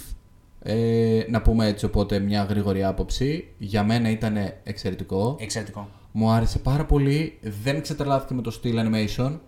ε, 0.59 1.23
να 1.29 1.41
πούμε 1.41 1.67
έτσι 1.67 1.85
οπότε 1.85 2.19
μια 2.19 2.43
γρήγορη 2.43 2.83
άποψη, 2.83 3.47
για 3.57 3.83
μένα 3.83 4.09
ήταν 4.09 4.37
εξαιρετικό. 4.63 5.35
Εξαιρετικό. 5.39 5.89
Μου 6.11 6.29
άρεσε 6.29 6.59
πάρα 6.59 6.85
πολύ, 6.85 7.39
δεν 7.41 7.81
ξετρελάθηκα 7.81 8.33
με 8.33 8.41
το 8.41 8.51
στυλ 8.51 8.77
animation, 8.79 9.39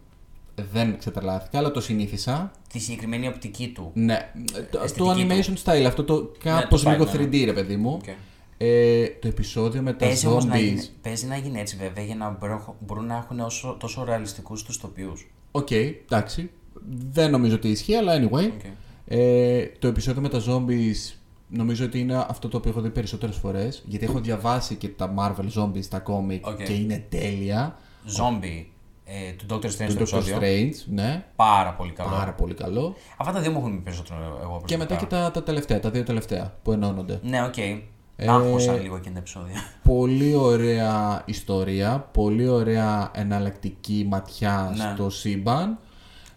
δεν 0.72 0.98
ξετρελάθηκα, 0.98 1.58
αλλά 1.58 1.72
το 1.72 1.82
συνήθισα. 1.82 2.52
Τη 2.72 2.80
συγκεκριμένη 2.80 3.28
οπτική 3.28 3.68
του. 3.68 3.92
Ναι, 3.94 4.32
το, 4.54 4.78
το 4.78 4.84
Αισθητική 4.84 5.28
animation 5.30 5.64
style, 5.64 5.84
αυτό 5.88 6.04
το 6.04 6.32
κάπως 6.44 6.86
style, 6.86 6.90
λίγο 6.90 7.06
ναι, 7.06 7.12
ναι. 7.12 7.26
3D 7.26 7.46
ρε 7.46 7.54
παιδί 7.54 7.76
μου. 7.76 7.94
Οκ. 7.94 8.08
Ε, 8.58 9.06
το 9.22 9.28
επεισόδιο 9.28 9.82
με 9.82 9.92
τα 9.92 10.06
Παίζει, 10.06 10.28
όμως 10.28 10.46
να 10.46 10.56
zombies. 10.56 10.64
γίνει, 10.64 10.88
παίζει 11.02 11.26
να 11.26 11.38
γίνει 11.38 11.60
έτσι 11.60 11.76
βέβαια 11.76 12.04
για 12.04 12.16
να 12.16 12.38
μπορούν, 12.40 12.76
μπορούν 12.80 13.06
να 13.06 13.16
έχουν 13.16 13.40
όσο, 13.40 13.78
τόσο 13.80 14.04
ρεαλιστικούς 14.04 14.64
τους 14.64 14.78
τοπίους. 14.78 15.28
Οκ, 15.52 15.72
εντάξει. 15.72 16.50
Δεν 17.12 17.32
νομίζω 17.32 17.56
ότι 17.56 17.70
ισχύει, 17.70 17.96
αλλά 17.96 18.14
anyway. 18.22 18.52
Οκ. 18.54 18.62
Ε, 19.06 19.66
το 19.80 19.88
επεισόδιο 19.88 20.22
με 20.22 20.30
τα 20.30 20.42
zombies 20.48 21.16
νομίζω 21.50 21.86
ότι 21.86 22.00
είναι 22.00 22.26
αυτό 22.30 22.48
το 22.48 22.58
οποίο 22.58 22.70
έχω 22.70 22.82
δει 22.82 22.90
περισσότερες 22.90 23.36
φορές. 23.36 23.84
Γιατί 23.86 24.06
έχω 24.06 24.20
διαβάσει 24.20 24.76
και 24.76 24.88
τα 24.88 25.14
Marvel 25.18 25.62
Zombies 25.62 25.84
στα 25.84 26.00
κόμικ 26.00 26.48
Οκ. 26.48 26.64
και 26.64 26.74
είναι 26.74 27.06
τέλεια. 27.10 27.78
Zombie 28.20 28.66
ε, 29.08 29.32
του 29.32 29.46
Doctor 29.50 29.66
Strange 29.66 29.90
στο 29.90 30.04
Το 30.06 30.18
Doctor 30.18 30.20
επεισόδιο. 30.20 30.38
Strange, 30.40 30.74
ναι. 30.94 31.26
Πάρα 31.36 31.74
πολύ 31.74 31.92
καλό. 31.92 32.10
Πάρα 32.10 32.34
πολύ 32.34 32.54
καλό. 32.54 32.96
Αυτά 33.18 33.34
τα 33.34 33.40
δύο 33.40 33.52
μου 33.52 33.58
έχουν 33.58 33.70
μείνει 33.70 33.82
περισσότερο 33.82 34.20
εγώ 34.24 34.36
προσωπικά. 34.38 34.66
Και 34.66 34.78
μετά 34.78 34.96
και 34.96 35.06
τα, 35.06 35.32
τα 35.32 35.44
τελευταία, 35.44 35.80
τα 35.80 35.90
δύο 35.90 36.04
τελευταία 36.04 36.54
που 36.64 36.72
ενώνονται. 36.72 37.20
Ναι, 37.24 37.44
οκ. 37.44 37.58
Ε, 38.20 38.28
Άγχωσαν 38.30 38.82
λίγο 38.82 39.00
και 39.00 39.10
τα 39.10 39.20
επεισόδια. 39.20 39.56
Πολύ 39.84 40.36
ωραία 40.36 41.22
ιστορία, 41.26 42.10
πολύ 42.12 42.48
ωραία 42.48 43.12
εναλλακτική 43.14 44.06
ματιά 44.10 44.74
Ναι. 44.78 44.94
στο 44.96 45.10
σύμπαν. 45.10 45.78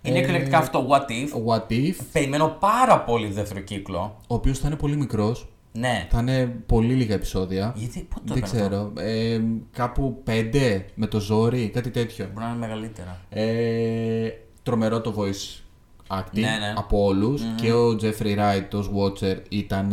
Είναι 0.03 0.19
Ε, 0.19 0.23
εκλεκτικά 0.23 0.59
αυτό 0.59 0.87
What 0.91 1.11
If. 1.11 1.55
What 1.55 1.73
if, 1.73 1.95
Περιμένω 2.13 2.57
πάρα 2.61 3.01
πολύ 3.01 3.29
το 3.29 3.35
δεύτερο 3.35 3.61
κύκλο. 3.61 4.17
ο 4.27 4.35
οποίος 4.35 4.59
θα 4.59 4.67
είναι 4.67 4.77
πολύ 4.77 4.97
μικρός. 4.97 5.49
Ναι. 5.73 6.07
Θα 6.11 6.19
είναι 6.21 6.47
πολύ 6.67 6.95
λίγα 6.95 7.15
επεισόδια. 7.15 7.73
Γιατί, 7.77 8.07
πότε 8.15 8.23
το 8.27 8.35
Δεν 8.35 8.43
έκανε 8.43 8.63
αυτό; 8.65 8.69
ξέρω. 8.69 8.93
Ε, 9.11 9.41
κάπου 9.73 10.21
πέντε 10.25 10.85
με 10.95 11.07
το 11.07 11.21
ζόρι, 11.21 11.69
κάτι 11.69 11.91
τέτοιο. 11.91 12.27
Μπορεί 12.33 12.45
να 12.45 12.51
είναι 12.51 12.59
μεγαλύτερα. 12.59 13.21
Ε, 13.29 14.29
τρομερό 14.63 15.01
το 15.01 15.15
voice 15.19 15.61
acting 16.19 16.33
Ναι, 16.33 16.41
ναι. 16.41 16.73
από 16.77 17.05
όλους. 17.05 17.43
Και 17.57 17.73
ο 17.73 17.97
Jeffrey 18.03 18.37
Wright 18.39 18.69
ως 18.73 18.91
Watcher 18.97 19.37
ήταν 19.49 19.93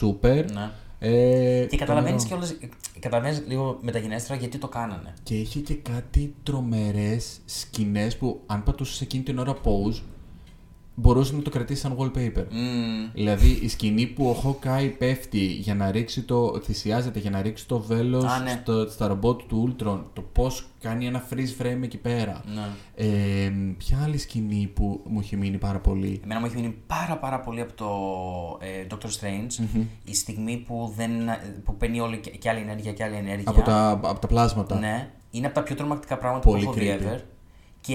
super. 0.00 0.44
Ναι. 0.52 0.70
Ε, 0.98 1.66
Και 1.70 1.76
καταλαβαίνεις 1.76 2.24
τρομερό. 2.24 2.46
κιόλας. 2.48 2.70
Καταλαβαίνεις 3.00 3.42
λίγο 3.48 3.78
μεταγενέστερα 3.80 4.38
γιατί 4.38 4.58
το 4.58 4.68
κάνανε. 4.68 5.14
Και 5.22 5.34
είχε 5.34 5.60
και 5.60 5.74
κάτι 5.74 6.34
τρομερές 6.42 7.38
σκηνές 7.44 8.16
που 8.16 8.40
αν 8.46 8.62
πατούσες 8.62 9.00
εκείνη 9.00 9.22
την 9.22 9.38
ώρα 9.38 9.54
pause 9.64 10.00
μπορούσε 10.98 11.36
να 11.36 11.42
το 11.42 11.50
κρατήσει 11.50 11.80
σαν 11.80 11.96
wallpaper. 11.98 12.44
Μμμ. 12.50 13.10
Δηλαδή 13.14 13.58
η 13.62 13.68
σκηνή 13.68 14.06
που 14.06 14.26
ο 14.28 14.36
Hawkeye 14.62 14.92
πέφτει 14.98 15.44
για 15.44 15.74
να 15.74 15.90
ρίξει 15.90 16.22
το. 16.22 16.60
θυσιάζεται 16.64 17.18
για 17.18 17.30
να 17.30 17.42
ρίξει 17.42 17.66
το 17.68 17.78
βέλος 17.78 18.24
Α, 18.24 18.38
ναι. 18.38 18.60
στο, 18.62 18.86
στα 18.90 19.06
ρομπότ 19.06 19.40
του 19.48 19.68
Ultron. 19.68 20.00
Το 20.12 20.22
πώς 20.32 20.66
κάνει 20.80 21.06
ένα 21.06 21.24
freeze 21.30 21.62
frame 21.62 21.82
εκεί 21.82 21.96
πέρα. 21.98 22.42
Ναι. 22.54 22.66
Ε, 22.94 23.52
ποια 23.78 24.02
άλλη 24.04 24.18
σκηνή 24.18 24.70
που 24.74 25.00
μου 25.04 25.18
έχει 25.20 25.36
μείνει 25.36 25.58
πάρα 25.58 25.78
πολύ; 25.78 26.20
Εμένα 26.24 26.40
μου 26.40 26.46
έχει 26.46 26.54
μείνει 26.54 26.76
πάρα 26.86 27.16
πάρα 27.18 27.40
πολύ 27.40 27.60
από 27.60 27.72
το 27.72 27.88
ε, 28.60 28.86
Doctor 28.90 29.06
Strange 29.06 29.64
η 30.04 30.14
στιγμή 30.14 30.56
που, 30.66 30.92
δεν, 30.96 31.10
που 31.64 31.76
παίρνει 31.76 32.00
όλη 32.00 32.18
και, 32.18 32.30
και 32.30 32.48
άλλη 32.48 32.60
ενέργεια 32.60 32.92
και 32.92 33.04
άλλη 33.04 33.16
ενέργεια. 33.16 33.50
Από 33.50 33.62
τα, 33.62 33.90
από 33.90 34.18
τα 34.18 34.26
πλάσματα. 34.26 34.78
Ναι, 34.78 35.10
είναι 35.30 35.46
από 35.46 35.54
τα 35.54 35.62
πιο 35.62 35.74
τρομακτικά 35.74 36.18
πράγματα 36.18 36.48
Πολύ 36.48 36.64
που 36.64 36.70
έχω 36.70 36.78
δει 36.80 36.96
creepy. 37.00 37.02
ever. 37.02 37.20
Και 37.80 37.94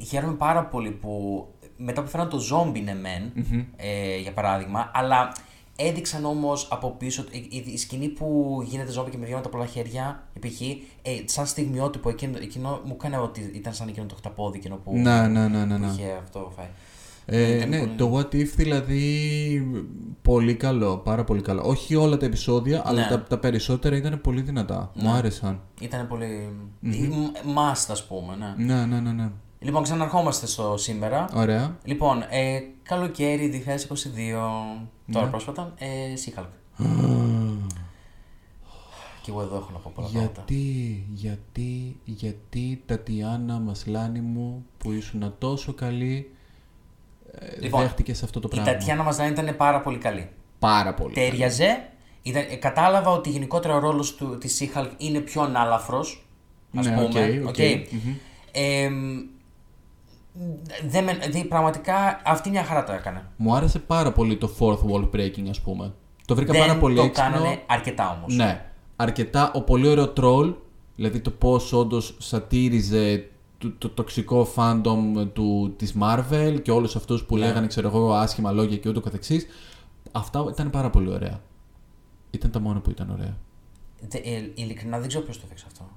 ε, 0.00 0.04
χαίρομαι 0.04 0.34
πάρα 0.34 0.64
πολύ 0.64 0.90
που 0.90 1.46
μετά 1.84 2.02
που 2.02 2.08
φέραν 2.08 2.28
το 2.28 2.38
ζόμπι 2.38 2.80
ναι 2.80 2.94
μεν, 2.94 3.32
ε, 3.76 4.16
για 4.18 4.32
παράδειγμα, 4.32 4.90
αλλά 4.94 5.32
έδειξαν 5.76 6.24
όμως 6.24 6.68
από 6.70 6.90
πίσω 6.90 7.24
η, 7.30 7.46
η, 7.50 7.64
η 7.72 7.76
σκηνή 7.78 8.08
που 8.08 8.58
γίνεται 8.66 8.90
ζόμπι 8.90 9.10
και 9.10 9.16
με 9.18 9.24
βγαίνουν 9.24 9.42
τα 9.42 9.48
πολλά 9.48 9.66
χέρια, 9.66 10.22
π.χ. 10.40 10.60
Ε, 10.60 10.76
σαν 11.24 11.46
στιγμιότυπο 11.46 12.08
εκείνο, 12.08 12.38
εκείνο 12.40 12.80
μου 12.84 12.92
έκανε 12.94 13.16
ότι 13.18 13.50
ήταν 13.54 13.74
σαν 13.74 13.88
εκείνο 13.88 14.06
το 14.06 14.14
χταπόδι 14.14 14.58
εκείνο 14.58 14.76
που, 14.76 14.92
Ναι, 14.96 15.26
ναι, 15.28 15.48
ναι, 15.48 15.64
ναι. 15.64 15.74
που 15.74 15.80
ναι. 15.80 15.86
είχε 15.86 16.16
αυτό 16.22 16.52
φάει. 16.56 16.66
Ε, 17.26 17.56
Ήταν 17.56 17.68
ναι, 17.68 17.78
πολύ- 17.78 17.90
το 17.96 18.16
What 18.16 18.34
If 18.34 18.46
δηλαδή 18.56 19.02
πολύ 20.22 20.54
καλό, 20.54 20.96
πάρα 20.96 21.24
πολύ 21.24 21.42
καλό. 21.42 21.62
Όχι 21.64 21.94
όλα 21.94 22.16
τα 22.16 22.26
επεισόδια, 22.26 22.82
αλλά 22.84 23.00
Ναι. 23.00 23.06
τα, 23.08 23.22
τα 23.22 23.38
περισσότερα 23.38 23.96
ήταν 23.96 24.20
πολύ 24.20 24.40
δυνατά. 24.40 24.90
Μου 24.94 25.10
άρεσαν. 25.10 25.60
Ήταν 25.80 26.08
πολύ. 26.08 26.48
Mm-hmm. 26.84 27.46
Must, 27.58 27.86
ας 27.90 28.06
πούμε, 28.06 28.36
ναι. 28.36 28.74
Ναι, 28.74 28.86
ναι, 28.86 29.00
ναι, 29.00 29.12
ναι. 29.12 29.30
Λοιπόν, 29.62 29.82
ξαναρχόμαστε 29.82 30.46
στο 30.46 30.76
σήμερα. 30.76 31.26
Ωραία. 31.34 31.76
Λοιπόν, 31.84 32.22
ε, 32.30 32.60
καλοκαίρι 32.82 33.48
2022, 33.48 34.86
Ναι. 35.06 35.14
τώρα 35.14 35.26
πρόσφατα, 35.26 35.72
ε, 35.78 35.86
She-Hulk. 36.24 36.46
Και 39.22 39.30
εγώ 39.30 39.40
εδώ 39.40 39.56
έχω 39.56 39.68
να 39.72 39.78
πω 39.78 39.92
πολλά 39.94 40.08
πράγματα. 40.08 40.44
γιατί, 40.46 41.06
γιατί, 41.14 41.96
γιατί 42.04 42.82
Τατιάνα 42.86 43.58
Μασλάνη 43.58 44.20
μου 44.20 44.66
που 44.78 44.92
ήσουν 44.92 45.34
τόσο 45.38 45.72
καλή 45.72 46.30
ε, 47.32 47.60
Λοιπόν, 47.60 47.80
δέχτηκες 47.80 48.22
αυτό 48.22 48.40
το 48.40 48.48
Η 48.52 48.54
πράγμα; 48.54 48.72
Tatiana 48.72 49.02
Maslany 49.02 49.30
ήταν 49.30 49.56
πάρα 49.56 49.80
πολύ 49.80 49.98
καλή. 49.98 50.28
Πάρα 50.58 50.94
πολύ. 50.94 51.14
Ταίριαζε. 51.14 51.88
Ήταν, 52.22 52.44
ε, 52.50 52.54
κατάλαβα 52.56 53.10
ότι 53.10 53.30
γενικότερα 53.30 53.74
ο 53.74 53.78
ρόλος 53.78 54.14
του, 54.14 54.38
της 54.38 54.60
She-Hulk 54.62 54.90
είναι 54.96 55.18
πιο 55.18 55.42
ανάλαφρος, 55.42 56.26
ας 56.76 56.86
Ναι, 56.86 56.92
πούμε. 56.94 57.04
οκ, 57.04 57.46
οκ. 57.46 57.48
Οκ. 57.48 57.58
Ε, 58.52 58.88
μ, 58.88 59.18
δεν 60.88 61.04
με- 61.04 61.14
δηλαδή, 61.14 61.44
πραγματικά 61.44 62.20
αυτή 62.24 62.50
μια 62.50 62.64
χαρά 62.64 62.84
το 62.84 62.92
έκανε. 62.92 63.24
Μου 63.36 63.54
άρεσε 63.54 63.78
πάρα 63.78 64.12
πολύ 64.12 64.36
το 64.36 64.50
fourth 64.58 64.78
wall 64.90 65.10
breaking 65.14 65.46
ας 65.50 65.60
πούμε. 65.60 65.92
Το 66.26 66.34
βρήκα 66.34 66.52
δεν 66.52 66.60
πάρα 66.60 66.78
πολύ 66.78 66.96
το 66.96 67.02
έξυπνο. 67.02 67.30
κάνανε 67.30 67.62
αρκετά 67.66 68.10
όμως. 68.18 68.34
Ναι. 68.36 68.64
Αρκετά 68.96 69.50
ο 69.54 69.62
πολύ 69.62 69.88
ωραίο 69.88 70.12
troll, 70.16 70.54
δηλαδή 70.96 71.20
το 71.20 71.30
πώς 71.30 71.72
όντως 71.72 72.16
σατίριζε 72.18 73.28
το, 73.58 73.70
το 73.78 73.88
τοξικό 73.88 74.48
fandom 74.56 75.28
του, 75.32 75.74
της 75.76 75.94
Marvel 76.00 76.58
και 76.62 76.70
όλους 76.70 76.96
αυτούς 76.96 77.24
που 77.24 77.36
Ναι. 77.36 77.46
λέγανε 77.46 77.66
ξέρω 77.66 77.88
εγώ 77.88 78.12
άσχημα 78.12 78.50
λόγια 78.52 78.76
και 78.76 78.88
ούτω 78.88 79.00
καθεξής. 79.00 79.46
Αυτά 80.12 80.44
ήταν 80.50 80.70
πάρα 80.70 80.90
πολύ 80.90 81.08
ωραία. 81.12 81.40
Ήταν 82.30 82.50
τα 82.50 82.60
μόνα 82.60 82.80
που 82.80 82.90
ήταν 82.90 83.10
ωραία. 83.10 83.36
Τε- 84.08 84.26
ε, 84.26 84.50
ειλικρινά 84.54 84.98
δεν 84.98 85.08
ξέρω 85.08 85.24
ποιο 85.24 85.34
το 85.34 85.40
έφεξε 85.44 85.64
αυτό. 85.66 85.88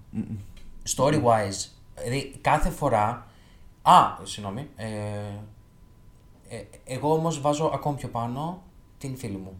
Story 0.96 1.24
wise, 1.24 1.70
δηλαδή 2.04 2.36
κάθε 2.42 2.70
φορά. 2.70 3.25
Α, 3.88 4.16
συγγνώμη. 4.24 4.70
Ε, 4.76 4.88
ε, 6.50 6.64
εγώ 6.86 7.14
όμως 7.14 7.42
βάζω 7.42 7.72
ακόμη 7.74 7.96
πιο 7.98 8.08
πάνω 8.08 8.62
την 8.98 9.18
φίλη 9.18 9.38
μου 9.38 9.58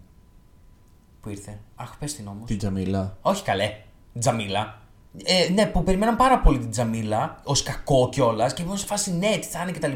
που 1.22 1.30
ήρθε. 1.30 1.60
Αχ, 1.76 1.98
πες 2.00 2.16
την 2.16 2.28
όμως. 2.28 2.48
Την 2.48 2.58
Τζαμίλα. 2.58 3.18
Όχι 3.22 3.44
καλέ. 3.44 3.78
Τζαμίλα. 4.20 4.80
Ε, 5.24 5.50
ναι, 5.50 5.66
που 5.66 5.84
περιμέναν 5.84 6.16
πάρα 6.16 6.40
πολύ 6.40 6.58
την 6.60 6.72
Τζαμίλα 6.72 7.40
ως 7.44 7.64
κακό 7.64 8.10
κιόλας 8.12 8.54
και 8.54 8.62
ήμουν 8.62 8.78
σε 8.78 8.86
φάση 8.86 9.14
ναι, 9.14 9.38
τι 9.38 9.48
θα 9.48 9.62
είναι 9.62 9.72
κτλ. 9.72 9.92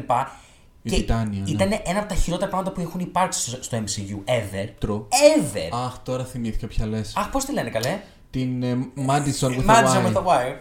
Η 0.82 0.90
Τιτάνια, 0.90 1.40
ναι. 1.40 1.50
Ήταν 1.50 1.80
ένα 1.84 1.98
από 1.98 2.08
τα 2.08 2.14
χειρότερα 2.14 2.50
πράγματα 2.50 2.72
που 2.74 2.80
έχουν 2.80 3.00
υπάρξει 3.00 3.50
στο- 3.50 3.62
στο 3.62 3.76
MCU 3.84 4.30
ever. 4.30 4.86
True. 4.86 4.98
Ever. 5.00 5.68
Αχ, 5.84 5.98
τώρα 5.98 6.24
θυμήθηκα 6.24 6.66
ποια 6.66 6.86
λες. 6.86 7.16
Αχ, 7.16 7.30
πώς 7.30 7.44
τη 7.44 7.52
λένε 7.52 7.70
καλέ; 7.70 8.00
Την 8.30 8.62
ε, 8.62 8.78
Madison 9.06 9.48
with 9.56 9.66
a 9.66 9.84
Madison 9.84 10.04
Y. 10.04 10.12
with 10.12 10.16
a 10.16 10.22
Y. 10.22 10.56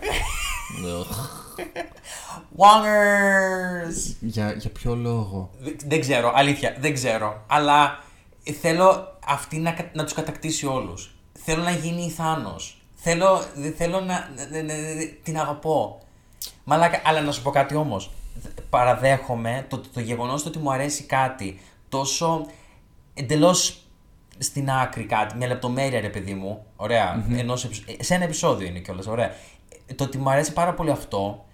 Ugh. 1.60 2.66
Wongers! 2.66 4.16
για, 4.20 4.52
για 4.54 4.70
ποιο 4.70 4.96
λόγο; 4.96 5.50
Δεν- 5.60 5.76
Δεν 5.86 6.00
ξέρω, 6.02 6.32
αλήθεια, 6.36 6.76
δεν 6.80 6.94
ξέρω. 6.94 7.44
Αλλά 7.48 8.04
θέλω 8.62 9.18
αυτή 9.26 9.58
να, 9.58 9.72
κα- 9.72 9.90
να 9.94 10.04
τους 10.04 10.14
κατακτήσει 10.14 10.66
όλους. 10.66 11.16
Θέλω 11.44 11.64
να 11.64 11.72
γίνει 11.72 12.04
η 12.06 12.10
Θάνος. 12.10 12.82
Θέλω, 12.96 13.44
δε- 13.56 13.72
θέλω 13.72 14.00
να, 14.00 14.30
να- 14.36 14.46
να- 14.52 14.62
να- 14.64 15.06
την 15.24 15.40
αγαπώ. 15.40 16.02
Μαλάκα, 16.64 17.02
αλλά 17.06 17.22
να 17.22 17.32
σου 17.32 17.42
πω 17.42 17.50
κάτι 17.52 17.76
όμως. 17.76 18.12
Παραδέχομαι 18.70 19.66
το, 19.70 19.78
το, 19.78 19.90
το 19.94 20.00
γεγονός 20.00 20.44
το 20.44 20.50
ότι 20.50 20.60
μου 20.60 20.72
αρέσει 20.72 21.04
κάτι 21.04 21.60
τόσο 21.90 22.46
εντελώς 23.14 23.84
στην 24.38 24.70
άκρη 24.72 25.04
κάτι, 25.04 25.36
μια 25.38 25.48
λεπτομέρεια 25.48 26.00
ρε 26.02 26.10
παιδί 26.10 26.34
μου, 26.34 26.66
ωραία, 26.76 27.26
ενός 27.38 27.66
επεισο- 27.66 27.84
ε, 28.00 28.04
σε 28.04 28.14
ένα 28.14 28.24
επεισόδιο 28.24 28.68
είναι 28.68 28.80
κιόλας, 28.80 29.08
ωραία. 29.08 29.32
Ε, 29.88 29.94
Το 29.94 30.04
ότι 30.04 30.18
μου 30.18 30.30
αρέσει 30.30 30.54
πάρα 30.54 30.74
πολύ 30.74 30.92
αυτό, 30.92 31.46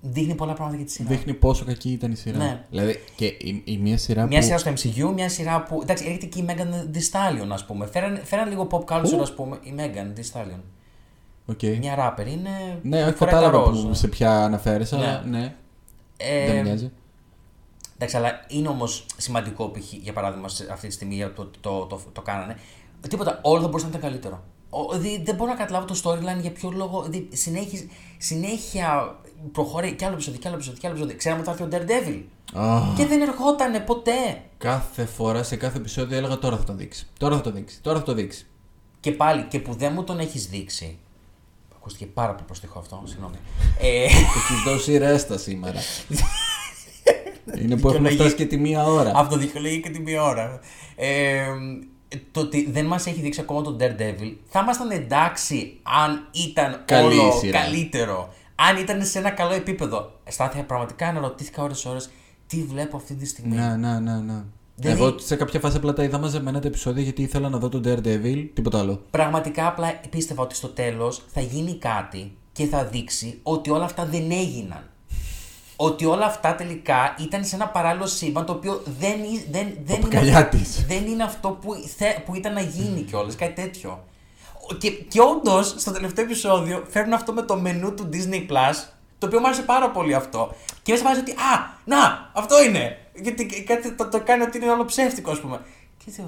δείχνει 0.00 0.34
πολλά 0.34 0.52
πράγματα 0.52 0.76
για 0.76 0.86
τη 0.86 0.92
σειρά. 0.92 1.08
Δείχνει 1.08 1.34
πόσο 1.34 1.64
κακή 1.64 1.90
ήταν 1.90 2.12
η 2.12 2.14
σειρά. 2.14 2.38
Ναι. 2.38 2.64
Δηλαδή 2.70 3.00
και 3.16 3.24
η, 3.26 3.62
η 3.64 3.76
μία 3.78 3.98
σειρά 3.98 4.26
Μια 4.26 4.38
που. 4.38 4.44
σειρά 4.44 4.58
στο 4.58 4.70
MCU, 4.72 5.12
μια 5.14 5.28
σειρά 5.28 5.62
που. 5.62 5.78
Εντάξει, 5.82 6.04
έρχεται 6.04 6.26
και 6.26 6.38
η 6.40 6.44
Megan 6.48 6.96
Thee 6.96 6.98
Stallion, 7.12 7.48
ας 7.52 7.64
πούμε. 7.66 7.86
Φέραν, 7.86 8.20
φέραν 8.24 8.48
λίγο 8.48 8.66
pop 8.70 8.84
culture, 8.84 9.10
Πού; 9.10 9.20
ας 9.22 9.34
πούμε. 9.34 9.58
Η 9.62 9.74
Megan 9.76 10.18
Thee 10.18 10.40
Stallion. 10.40 10.60
OK. 11.46 11.62
Μια 11.78 11.94
ράπερ 11.94 12.26
είναι. 12.26 12.78
Ναι, 12.82 13.04
όχι, 13.04 13.14
φοράει 13.14 13.34
τα 13.34 13.40
κατάλαβα 13.40 13.70
ροζ. 13.70 13.82
που, 13.82 13.94
σε 13.94 14.08
ποια 14.08 14.44
αναφέρεσαι, 14.44 14.96
αλλά 14.96 15.22
ναι. 15.28 15.54
Ε, 16.16 16.52
Δεν 16.52 16.62
μοιάζει. 16.64 16.90
Εντάξει, 17.94 18.16
αλλά 18.16 18.44
είναι 18.48 18.68
όμως 18.68 19.06
σημαντικό 19.16 19.68
π.χ. 19.70 19.92
για 19.92 20.12
παράδειγμα 20.12 20.48
σε 20.48 20.68
αυτή 20.72 20.86
τη 20.88 20.92
στιγμή 20.92 21.14
για 21.14 21.32
το, 21.32 21.44
το, 21.60 21.70
το, 21.70 21.86
το, 21.86 22.00
το 22.12 22.20
κάνανε. 22.22 22.56
Τίποτα, 23.08 23.38
όλο 23.42 23.60
θα 23.60 23.66
μπορούσε 23.66 23.84
να 23.84 23.90
ήταν 23.96 24.10
καλύτερο. 24.10 24.42
Ο, 24.70 24.98
δη- 24.98 25.24
δεν 25.24 25.34
μπορώ 25.34 25.50
να 25.50 25.56
καταλάβω 25.56 25.86
το 25.86 26.00
storyline 26.04 26.40
για 26.40 26.52
ποιο 26.52 26.70
λόγο. 26.70 27.02
Δη, 27.02 27.28
συνέχεια, 27.32 27.80
συνέχεια 28.18 29.16
προχωρεί 29.52 29.92
κι 29.92 30.04
άλλο 30.04 30.14
επεισόδιο, 30.14 30.40
κι 30.40 30.46
άλλο 30.46 30.56
επεισόδιο, 30.56 30.80
κι 30.80 30.86
άλλο 30.86 30.94
επεισόδιο. 30.94 31.18
Ξέραμε 31.18 31.40
ότι 31.46 31.50
θα 31.50 31.64
έρθει 31.64 31.76
ο 31.76 31.78
Daredevil. 31.80 32.22
Αχ, 32.54 32.96
Και 32.96 33.06
δεν 33.06 33.20
ερχότανε 33.20 33.80
ποτέ. 33.80 34.42
κάθε 34.58 35.04
φορά 35.04 35.42
σε 35.42 35.56
κάθε 35.56 35.78
επεισόδιο 35.78 36.16
έλεγα 36.16 36.38
τώρα 36.38 36.56
θα 36.56 36.64
το 36.64 36.72
δείξει. 36.74 37.06
Τώρα 37.18 37.36
θα 37.36 37.42
το 37.42 37.50
δείξει. 37.50 37.80
Τώρα 37.82 37.98
θα 37.98 38.04
το 38.04 38.12
δείξει. 38.14 38.46
Και 39.00 39.12
πάλι, 39.12 39.42
και 39.42 39.58
που 39.60 39.74
δεν 39.74 39.92
μου 39.94 40.04
τον 40.04 40.18
έχεις 40.18 40.46
δείξει. 40.46 40.98
Ακούστηκε 41.76 42.06
πάρα 42.06 42.32
πολύ 42.32 42.44
προστιχό 42.46 42.78
αυτό, 42.78 43.02
συγγνώμη. 43.04 43.34
ε, 43.80 44.04
Έχει 44.04 44.22
δώσει 44.66 44.96
ρέστα 44.98 45.38
σήμερα. 45.38 45.78
Είναι 47.62 47.76
που 47.76 47.88
έχουμε 47.88 48.10
φτάσει 48.10 48.34
και 48.34 48.46
τη 48.46 48.56
μία 48.56 48.84
ώρα. 48.84 49.12
αυτό 49.14 49.36
δικαιολογεί 49.36 49.80
και 49.80 49.90
τη 49.90 50.00
μία 50.00 50.22
ώρα. 50.22 50.60
Ε, 50.96 51.42
το 52.32 52.40
ότι 52.40 52.70
δεν 52.70 52.86
μας 52.86 53.06
έχει 53.06 53.20
δείξει 53.20 53.40
ακόμα 53.40 53.62
τον 53.62 53.76
Daredevil, 53.80 54.32
θα 54.48 54.60
ήμασταν 54.60 54.90
εντάξει 54.90 55.76
αν 55.82 56.28
ήταν 56.48 56.82
Καλή 56.84 57.18
όλο 57.18 57.32
σειρά. 57.40 57.58
καλύτερο. 57.60 58.34
Αν 58.60 58.76
ήταν 58.76 59.04
σε 59.04 59.18
ένα 59.18 59.30
καλό 59.30 59.52
επίπεδο. 59.54 60.12
Στάθηκα 60.28 60.62
πραγματικά 60.62 61.06
αναρωτήθηκα 61.08 61.62
ώρες 61.62 61.84
ώρες 61.84 62.10
τι 62.46 62.62
βλέπω 62.62 62.96
αυτή 62.96 63.14
τη 63.14 63.26
στιγμή. 63.26 63.56
Ναι, 63.56 63.76
ναι, 63.76 63.98
ναι, 63.98 64.16
ναι. 64.18 64.42
Δηλαδή- 64.74 65.02
Εγώ 65.02 65.18
σε 65.18 65.36
κάποια 65.36 65.60
φάση 65.60 65.76
απλά 65.76 65.92
τα 65.92 66.02
είδα 66.02 66.18
μαζεμένα 66.18 66.60
τα 66.60 66.66
επεισόδια 66.68 67.02
γιατί 67.02 67.22
ήθελα 67.22 67.48
να 67.48 67.58
δω 67.58 67.68
τον 67.68 67.82
Daredevil, 67.84 68.48
τίποτα 68.54 68.78
άλλο. 68.78 69.02
Πραγματικά 69.10 69.66
απλά 69.66 70.00
πίστευα 70.10 70.42
ότι 70.42 70.54
στο 70.54 70.68
τέλος 70.68 71.22
θα 71.32 71.40
γίνει 71.40 71.74
κάτι 71.78 72.32
και 72.52 72.66
θα 72.66 72.84
δείξει 72.84 73.38
ότι 73.42 73.70
όλα 73.70 73.84
αυτά 73.84 74.04
δεν 74.06 74.30
έγιναν. 74.30 74.82
Ότι 75.76 76.04
όλα 76.04 76.24
αυτά 76.26 76.54
τελικά 76.54 77.14
ήταν 77.20 77.44
σε 77.44 77.54
ένα 77.54 77.68
παράλληλο 77.68 78.06
σύμπαν 78.06 78.46
το 78.46 78.52
οποίο 78.52 78.82
δεν, 78.98 79.22
εί- 79.22 79.46
δεν, 79.50 79.66
δεν, 79.84 79.96
είναι, 79.96 80.04
παπακαλιά 80.04 80.38
αυτό- 80.38 80.56
της. 80.56 80.84
δεν 80.86 81.06
είναι 81.06 81.22
αυτό 81.22 81.48
που, 81.48 81.74
θε- 81.96 82.20
που 82.24 82.34
ήταν 82.34 82.52
να 82.52 82.60
γίνει 82.60 83.00
κιόλας, 83.02 83.36
κάτι 83.36 83.52
τέτοιο. 83.62 84.04
Και, 84.78 84.90
και 84.90 85.20
όντως 85.20 85.74
στο 85.76 85.92
τελευταίο 85.92 86.24
επεισόδιο 86.24 86.84
φέρνουν 86.88 87.12
αυτό 87.12 87.32
με 87.32 87.42
το 87.42 87.56
μενού 87.56 87.94
του 87.94 88.08
Disney 88.12 88.50
Plus, 88.50 88.88
το 89.18 89.26
οποίο 89.26 89.40
μου 89.40 89.46
άρεσε 89.46 89.62
πάρα 89.62 89.90
πολύ 89.90 90.14
αυτό. 90.14 90.54
Και 90.82 90.92
μέσα 90.92 91.04
βάζει 91.04 91.20
ότι 91.20 91.30
Α, 91.30 91.76
να, 91.84 92.30
αυτό 92.32 92.62
είναι! 92.64 92.96
Γιατί 93.14 93.62
κάτι 93.64 93.92
το, 93.92 94.08
το 94.08 94.20
κάνει 94.20 94.42
ότι 94.42 94.58
είναι 94.58 94.70
όλο 94.70 94.84
ψεύτικο, 94.84 95.30
ας 95.30 95.40
πούμε. 95.40 95.60
Και 96.04 96.10
τι, 96.10 96.22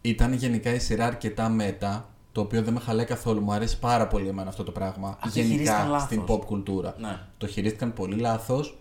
Ήταν 0.00 0.32
γενικά 0.32 0.74
η 0.74 0.78
σειρά 0.78 1.06
αρκετά 1.06 1.48
μέτα, 1.48 2.08
το 2.32 2.40
οποίο 2.40 2.62
δεν 2.62 2.72
με 2.72 2.80
χαλάει 2.80 3.04
καθόλου. 3.04 3.40
Μου 3.40 3.52
αρέσει 3.52 3.78
πάρα 3.78 4.06
πολύ 4.06 4.28
εμένα 4.28 4.48
αυτό 4.48 4.62
το 4.62 4.70
πράγμα. 4.70 5.18
το 5.22 5.28
χειρίστηκαν 5.30 5.64
γενικά 5.64 5.88
λάθος. 5.88 6.02
στην 6.02 6.24
pop 6.28 6.44
κουλτούρα. 6.44 6.94
Ναι. 6.98 7.18
Το 7.38 7.46
χειρίστηκαν 7.46 7.92
πολύ 7.92 8.16
λάθος. 8.16 8.76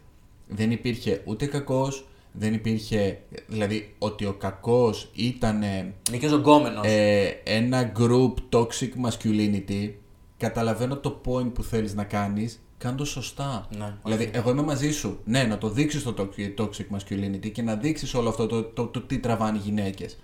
Δεν 0.47 0.71
υπήρχε 0.71 1.21
ούτε 1.25 1.45
κακός, 1.45 2.05
δεν 2.37 2.53
υπήρχε. 2.53 3.19
Δηλαδή 3.47 3.95
ότι 3.99 4.25
ο 4.25 4.33
κακός 4.33 5.11
ήταν 5.15 5.61
είναι 5.63 6.17
και 6.19 6.25
ο 6.25 6.29
Ζωγκόμενο. 6.29 6.81
ε, 6.83 7.25
ένα 7.43 7.91
group 7.99 8.33
toxic 8.49 8.89
masculinity. 9.07 9.91
Καταλαβαίνω 10.37 10.97
το 10.97 11.21
point 11.25 11.53
που 11.53 11.63
θέλεις 11.63 11.93
να 11.93 12.03
κάνεις. 12.03 12.59
Κάνε 12.77 12.97
το 12.97 13.05
σωστά. 13.05 13.67
Ναι, 13.77 13.93
δηλαδή, 14.03 14.23
όχι. 14.23 14.31
εγώ 14.33 14.49
είμαι 14.49 14.61
μαζί 14.61 14.91
σου. 14.91 15.19
Ναι, 15.25 15.43
να 15.43 15.57
το 15.57 15.69
δείξεις 15.69 16.03
το 16.03 16.13
toxic- 16.17 16.61
toxic 16.63 16.85
masculinity 16.97 17.51
και 17.51 17.61
να 17.61 17.75
δείξεις 17.75 18.13
όλο 18.13 18.29
αυτό 18.29 18.45
το, 18.47 18.63
το, 18.63 18.85
το, 18.87 19.01
τι 19.01 19.17
τραβάνε 19.19 19.57
οι 19.57 19.61
γυναίκες. 19.63 20.17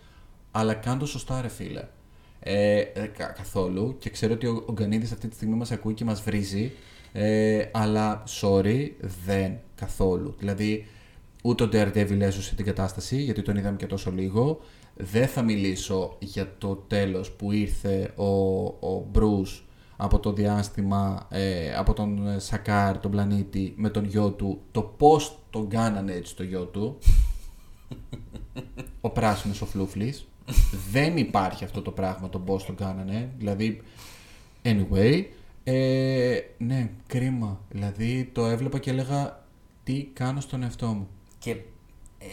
Αλλά 0.52 0.74
κάνε 0.74 1.00
το 1.00 1.06
σωστά, 1.06 1.42
ρε 1.42 1.48
φίλε. 1.48 1.84
Ε, 2.40 2.78
ε, 2.80 3.06
κα- 3.18 3.26
καθόλου. 3.38 3.96
Και 4.00 4.10
ξέρω 4.10 4.34
ότι 4.34 4.46
ο, 4.48 4.64
ο 4.68 4.72
Γκανίδης 4.72 5.12
αυτή 5.12 5.28
τη 5.28 5.36
στιγμή 5.36 5.56
μας 5.56 5.72
ακούει 5.72 5.94
και 5.94 6.06
μας 6.06 6.22
βρίζει. 6.22 6.72
Ε, 7.14 7.66
αλλά 7.72 8.24
sorry, 8.42 8.90
δεν 9.26 9.58
καθόλου. 9.76 10.36
Δηλαδή, 10.40 10.86
ούτε 11.42 11.64
ο 11.64 11.70
Daredevil 11.72 12.20
έσωσε 12.20 12.56
την 12.56 12.66
κατάσταση, 12.66 13.22
γιατί 13.22 13.42
τον 13.42 13.58
είδαμε 13.58 13.78
και 13.78 13.86
τόσο 13.86 14.12
λίγο. 14.12 14.60
Δεν 14.96 15.28
θα 15.28 15.42
μιλήσω 15.42 16.16
για 16.20 16.56
το 16.58 16.76
τέλος 16.76 17.32
που 17.32 17.52
ήρθε 17.52 18.14
ο, 18.16 18.26
ο 18.88 19.12
Bruce 19.14 19.62
από 19.98 20.20
το 20.20 20.34
διάστημα, 20.34 21.28
ε, 21.30 21.76
από 21.76 21.94
τον 21.94 22.28
ε, 22.28 22.40
Σακάρ, 22.40 22.98
τον 22.98 23.12
πλανήτη, 23.12 23.74
με 23.78 23.90
τον 23.90 24.06
γιο 24.06 24.32
του, 24.32 24.62
το 24.72 24.82
πώς 24.82 25.40
τον 25.50 25.70
κάνανε 25.70 26.14
έτσι 26.14 26.36
το 26.36 26.44
γιο 26.44 26.66
του. 26.66 26.98
ο 29.02 29.10
πράσινος 29.10 29.62
ο 29.62 29.66
Φλούφλης. 29.66 30.26
Δεν 30.92 31.18
υπάρχει 31.18 31.64
αυτό 31.64 31.82
το 31.82 31.92
πράγμα, 31.92 32.30
το 32.30 32.40
πώς 32.40 32.66
τον 32.66 32.76
κάνανε. 32.76 33.30
Δηλαδή, 33.38 33.82
anyway, 34.64 35.24
ε, 35.64 36.40
ναι, 36.58 36.90
κρίμα. 37.08 37.60
Δηλαδή, 37.70 38.30
το 38.34 38.46
έβλεπα 38.46 38.80
και 38.80 38.90
έλεγα, 38.90 39.46
τι 39.84 40.04
κάνω 40.14 40.40
στον 40.40 40.64
εαυτό 40.64 40.88
μου. 40.88 41.08
Και 41.42 41.52
ε, 41.52 42.26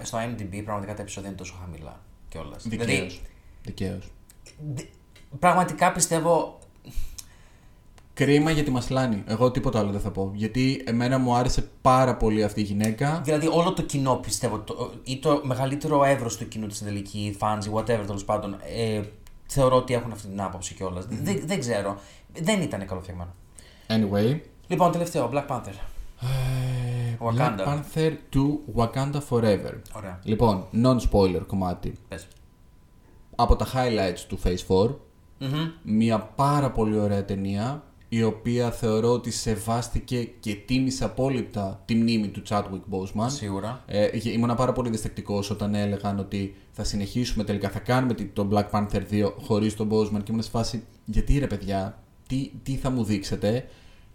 α, 0.00 0.04
στο 0.04 0.18
IMDb 0.18 0.62
πραγματικά 0.64 0.94
τα 0.94 1.02
επεισόδια 1.02 1.28
είναι 1.28 1.38
τόσο 1.38 1.54
χαμηλά 1.60 2.00
κιόλας. 2.28 2.68
Δικαίως. 2.68 3.22
Δικαίως. 3.64 4.10
δι- 4.74 4.88
πραγματικά 5.38 5.92
πιστεύω. 5.92 6.58
Κρίμα 8.14 8.50
γιατί 8.50 8.70
μας 8.70 8.90
λάνει. 8.90 9.22
Εγώ 9.26 9.50
τίποτα 9.50 9.78
άλλο 9.78 9.90
δεν 9.90 10.00
θα 10.00 10.10
πω. 10.10 10.30
Γιατί 10.34 10.82
εμένα 10.86 11.18
μου 11.18 11.34
άρεσε 11.34 11.68
πάρα 11.82 12.16
πολύ 12.16 12.44
αυτή 12.44 12.60
η 12.60 12.64
γυναίκα. 12.64 13.20
Δηλαδή, 13.24 13.46
όλο 13.46 13.72
το 13.72 13.82
κοινό 13.82 14.14
πιστεύω, 14.14 14.58
το, 14.58 14.92
ή 15.04 15.18
το 15.18 15.40
μεγαλύτερο 15.44 16.04
εύρος 16.04 16.36
του 16.36 16.48
κοινού 16.48 16.66
της 16.66 16.78
τελική, 16.82 17.36
fans 17.40 17.64
ή 17.66 17.70
whatever 17.74 18.02
τέλος 18.06 18.24
πάντων, 18.24 18.56
ε, 18.76 19.02
θεωρώ 19.46 19.76
ότι 19.76 19.94
έχουν 19.94 20.12
αυτή 20.12 20.28
την 20.28 20.40
άποψη 20.40 20.74
κιόλας. 20.74 21.06
Δεν, 21.06 21.42
δεν 21.44 21.58
ξέρω. 21.60 21.98
Δεν 22.32 22.60
ήταν 22.62 22.86
καλοφτιαγμένο. 22.86 23.34
Anyway. 23.86 24.40
Λοιπόν, 24.66 24.92
τελευταίο, 24.92 25.30
Black 25.32 25.46
Panther. 25.46 25.72
Ε, 27.20 27.24
Wakanda. 27.28 27.60
Black 27.60 27.66
Panther 27.66 28.12
to 28.34 28.58
Wakanda 28.76 29.20
Forever. 29.30 29.72
Ωραία. 29.96 30.20
Λοιπόν, 30.22 30.64
non-spoiler 30.72 31.42
κομμάτι. 31.46 31.92
Πες. 32.08 32.26
Από 33.36 33.56
τα 33.56 33.66
highlights 33.74 34.24
του 34.28 34.38
Phase 34.44 34.66
4, 34.68 34.94
Μμμ. 35.38 35.68
μια 35.82 36.18
πάρα 36.20 36.70
πολύ 36.70 36.98
ωραία 36.98 37.24
ταινία, 37.24 37.82
η 38.08 38.22
οποία 38.22 38.70
θεωρώ 38.70 39.12
ότι 39.12 39.30
σεβάστηκε 39.30 40.22
και 40.40 40.54
τίμησε 40.54 41.04
απόλυτα 41.04 41.82
τη 41.84 41.94
μνήμη 41.94 42.28
του 42.28 42.42
Chadwick 42.48 42.80
Boseman. 42.90 43.26
Σίγουρα. 43.26 43.82
Ε, 43.86 44.08
ήμουνα 44.22 44.54
πάρα 44.54 44.72
πολύ 44.72 44.90
διστακτικό 44.90 45.42
όταν 45.50 45.74
έλεγαν 45.74 46.18
ότι 46.18 46.54
θα 46.70 46.84
συνεχίσουμε 46.84 47.44
τελικά, 47.44 47.68
θα 47.70 47.78
κάνουμε 47.78 48.14
τη- 48.14 48.24
το 48.24 48.48
Black 48.52 48.70
Panther 48.70 49.02
2 49.10 49.32
χωρίς 49.42 49.74
τον 49.76 49.88
Boseman 49.92 50.22
και 50.22 50.30
ήμουν 50.30 50.42
σε 50.42 50.50
φάση 50.50 50.84
γιατί 51.04 51.38
ρε 51.38 51.46
παιδιά, 51.46 51.98
τι, 52.28 52.50
τι 52.62 52.74
θα 52.76 52.90
μου 52.90 53.04
δείξετε; 53.04 53.68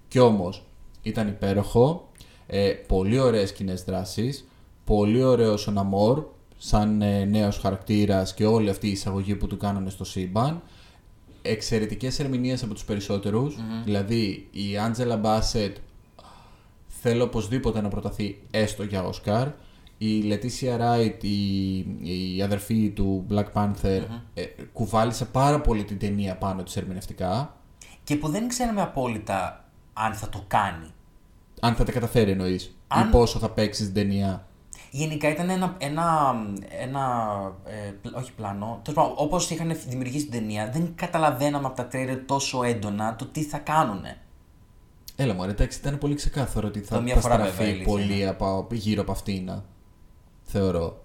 Και 0.08 0.20
όμως 0.20 0.66
ήταν 1.02 1.28
υπέροχο, 1.28 2.11
ε, 2.54 2.70
πολύ 2.88 3.20
ωραίες 3.20 3.54
κοινέ 3.54 3.74
δράσει, 3.74 4.44
πολύ 4.86 5.24
ωραίο 5.24 5.58
ο 5.68 5.72
Ναμόρ 5.72 6.24
σαν 6.58 7.02
ε, 7.02 7.26
νέος 7.26 7.58
χαρακτήρας 7.58 8.34
και 8.34 8.46
όλη 8.46 8.70
αυτή 8.70 8.88
η 8.88 8.92
εισαγωγή 8.92 9.36
που 9.36 9.48
του 9.48 9.58
κάνανε 9.58 9.90
στο 9.90 10.04
σύμπαν. 10.04 10.62
Εξαιρετικές 11.42 12.20
ερμηνείες 12.20 12.64
από 12.64 12.74
τους 12.74 12.86
περισσοτερους 12.86 13.58
δηλαδή 13.84 14.48
η 14.52 14.78
Άντζελα 14.78 15.18
Μπάσετ 15.18 15.78
θέλω 16.88 17.24
οπωσδήποτε 17.24 17.82
να 17.82 17.88
προταθεί 17.88 18.42
έστω 18.52 18.84
για 18.84 19.04
Όσκαρ. 19.04 19.48
Η 19.98 20.22
Λετήσια 20.22 20.78
Ράιτ, 20.78 21.24
η, 21.24 21.78
η 22.36 22.42
αδερφή 22.42 22.90
του 22.90 23.26
Black 23.30 23.46
Panther, 23.54 24.02
ε, 24.34 24.44
κουβάλισε 24.74 25.26
πάρα 25.26 25.62
πολύ 25.62 25.84
την 25.84 26.00
ταινία 26.00 26.38
πάνω 26.38 26.64
της 26.64 26.76
ερμηνευτικά. 26.76 27.58
Και 28.04 28.16
που 28.16 28.28
δεν 28.28 28.48
ξέραμε 28.48 28.82
απόλυτα 28.82 29.66
αν 29.94 30.14
θα 30.14 30.30
το 30.30 30.44
κάνει. 30.48 30.94
Αν 31.64 31.76
θα 31.76 31.84
τα 31.84 31.92
καταφέρει 31.92 32.32
εννοείς, 32.32 32.76
Αν- 32.88 33.08
ή 33.08 33.12
πόσο 33.12 33.40
θα 33.40 33.50
παίξεις 33.50 33.86
την 33.86 33.94
ταινία. 33.94 34.46
Γενικά 34.92 35.30
ήταν 35.30 35.50
ένα. 35.50 35.76
ένα, 35.78 36.36
ένα 36.80 37.02
ε, 37.66 37.92
πλ- 38.02 38.16
όχι 38.16 38.32
πλάνο. 38.34 38.80
Τέλος 38.84 39.00
πάντων, 39.00 39.14
όπως 39.18 39.50
είχαν 39.50 39.76
δημιουργήσει 39.88 40.24
την 40.26 40.40
ταινία, 40.40 40.70
δεν 40.74 40.92
καταλαβαίναμε 40.96 41.68
από 41.68 41.76
τα 41.76 41.86
τρέιλερ 41.88 42.18
τόσο 42.26 42.64
έντονα 42.64 43.16
το 43.16 43.26
τι 43.26 43.44
θα 43.44 43.58
κάνουν. 43.58 44.02
Έλα 45.16 45.34
μωρέ, 45.34 45.44
εντάξει, 45.44 45.80
ήταν 45.80 45.98
πολύ 45.98 46.16
ξεκάθαρο 46.16 46.68
ότι 46.68 46.80
θα, 46.80 46.96
Το 46.96 47.02
μία 47.02 47.16
θα 47.16 47.22
φορά 47.22 47.36
βέβαια, 47.36 47.52
στραφεί 47.52 47.70
η 47.70 47.74
αλήθεια 47.74 47.92
πολύ 47.94 48.28
από, 48.28 48.68
γύρω 48.72 49.02
από 49.02 49.12
αυτήν. 49.12 49.52
Θεωρώ. 50.44 51.04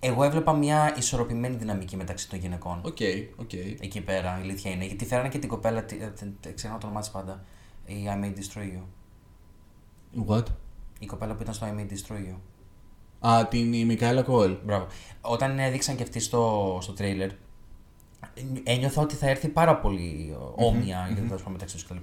Εγώ 0.00 0.22
έβλεπα 0.24 0.52
μια 0.52 0.94
ισορροπημένη 0.98 1.56
δυναμική 1.56 1.96
μεταξύ 1.96 2.28
των 2.28 2.38
γυναικών. 2.38 2.80
Οκ, 2.84 2.96
οκ. 3.36 3.52
Εκεί 3.80 4.00
πέρα, 4.00 4.38
η 4.38 4.42
αλήθεια 4.42 4.70
είναι. 4.70 4.84
Γιατί 4.84 5.04
φέρανε 5.04 5.28
και 5.28 5.38
την 5.38 5.48
κοπέλα. 5.48 5.84
τη- 5.84 5.96
ε, 5.96 6.06
τε- 6.06 6.28
τε- 6.40 6.54
Ξεχνάω 6.54 6.78
το 6.78 6.86
όνομά 6.86 7.02
της 7.02 7.08
πάντα. 7.12 7.44
Η 7.86 7.94
I 8.06 8.24
May 8.24 8.28
Destroy 8.28 8.62
You. 8.62 8.82
What? 10.26 10.44
Η 10.98 11.06
κοπέλα 11.06 11.34
που 11.34 11.42
ήταν 11.42 11.54
στο 11.54 11.66
I 11.66 11.80
May 11.80 11.82
Destroy 11.92 12.18
You. 12.18 12.38
Α, 13.28 13.46
την 13.46 13.72
η 13.72 13.84
Μικαέλα 13.84 14.22
Κόελ. 14.22 14.56
Μπράβο. 14.64 14.86
Όταν 15.20 15.58
έδειξαν 15.58 15.96
και 15.96 16.02
αυτή 16.02 16.20
στο, 16.20 16.78
στο 16.82 16.92
τρέιλερ, 16.92 17.30
ένιωθα 18.64 19.02
ότι 19.02 19.14
θα 19.14 19.28
έρθει 19.28 19.48
πάρα 19.48 19.76
πολύ 19.76 20.36
όμοια 20.54 21.04
γιατί 21.06 21.20
τέλος 21.22 21.38
πάντων 21.38 21.52
μεταξύ 21.52 21.74
τους 21.74 21.84
κτλ. 21.84 21.96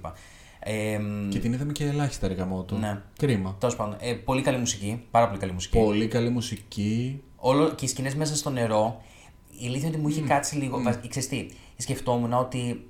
Ε, 0.58 1.00
Και 1.28 1.38
την 1.38 1.52
είδαμε 1.52 1.72
και 1.72 1.84
ελάχιστα 1.84 2.28
ρε 2.28 2.34
γαμώτο. 2.34 2.76
Ναι. 2.76 3.02
Κρίμα. 3.18 3.56
Τέλος 3.58 3.76
πάντων, 3.76 3.96
ε, 4.00 4.12
πολύ 4.12 4.42
καλή 4.42 4.58
μουσική. 4.58 5.04
Πάρα 5.10 5.26
πολύ 5.26 5.38
καλή 5.38 5.52
μουσική. 5.52 5.78
Πολύ 5.78 6.08
καλή 6.08 6.28
μουσική. 6.28 7.22
Όλο, 7.36 7.70
και 7.74 7.84
οι 7.84 7.88
σκηνές 7.88 8.14
μέσα 8.14 8.36
στο 8.36 8.50
νερό, 8.50 9.02
η 9.60 9.66
αλήθεια 9.66 9.86
είναι 9.88 9.96
ότι 9.96 9.98
μου 9.98 10.08
είχε 10.08 10.20
κάτσει 10.20 10.56
λίγο. 10.56 10.82
Mm. 10.86 11.08
Ξέρεις 11.08 11.28
τι, 11.28 11.46
σκεφτόμουν 11.76 12.32
ότι 12.32 12.86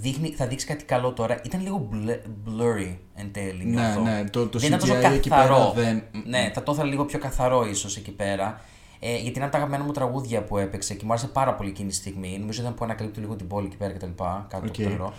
δείχνει, 0.00 0.28
θα 0.30 0.46
δείξει 0.46 0.66
κάτι 0.66 0.84
καλό 0.84 1.12
τώρα. 1.12 1.40
Ήταν 1.44 1.62
λίγο 1.62 1.88
blur- 1.92 2.20
blurry 2.48 2.96
εν 3.14 3.32
τέλει. 3.32 3.64
Ναι, 3.64 3.80
νιώθω. 3.80 4.00
ναι, 4.00 4.24
το- 4.30 4.46
το 4.48 4.58
δεν 4.58 4.68
ήταν 4.68 4.80
τόσο 4.80 4.94
CGI 4.94 5.12
εκεί 5.14 5.28
καθαρό. 5.28 5.72
πέρα 5.74 5.86
δεν- 5.90 6.02
Ναι, 6.26 6.50
θα 6.54 6.62
το 6.62 6.72
ήθελα 6.72 6.88
λίγο 6.88 7.04
πιο 7.04 7.18
καθαρό 7.18 7.66
ίσως 7.66 7.96
εκεί 7.96 8.10
πέρα. 8.10 8.60
Ε, 9.00 9.12
γιατί 9.16 9.28
είναι 9.34 9.42
από 9.42 9.50
τα 9.52 9.56
αγαπημένα 9.58 9.84
μου 9.84 9.92
τραγούδια 9.92 10.42
που 10.44 10.58
έπαιξε 10.58 10.94
και 10.94 11.04
μου 11.04 11.10
άρεσε 11.12 11.26
πάρα 11.26 11.54
πολύ 11.54 11.68
εκείνη 11.70 11.88
τη 11.88 11.94
στιγμή. 11.94 12.36
Νομίζω 12.38 12.60
ήταν 12.62 12.74
που 12.74 12.84
ανακαλύπτει 12.84 13.20
λίγο 13.20 13.34
την 13.36 13.46
πόλη 13.46 13.66
εκεί 13.66 13.76
πέρα 13.76 13.92
κτλ. 13.92 14.06
Κάτω 14.16 14.56
από 14.56 14.66
Οκ. 14.66 14.72
το 14.72 14.88
νερό. 14.88 15.12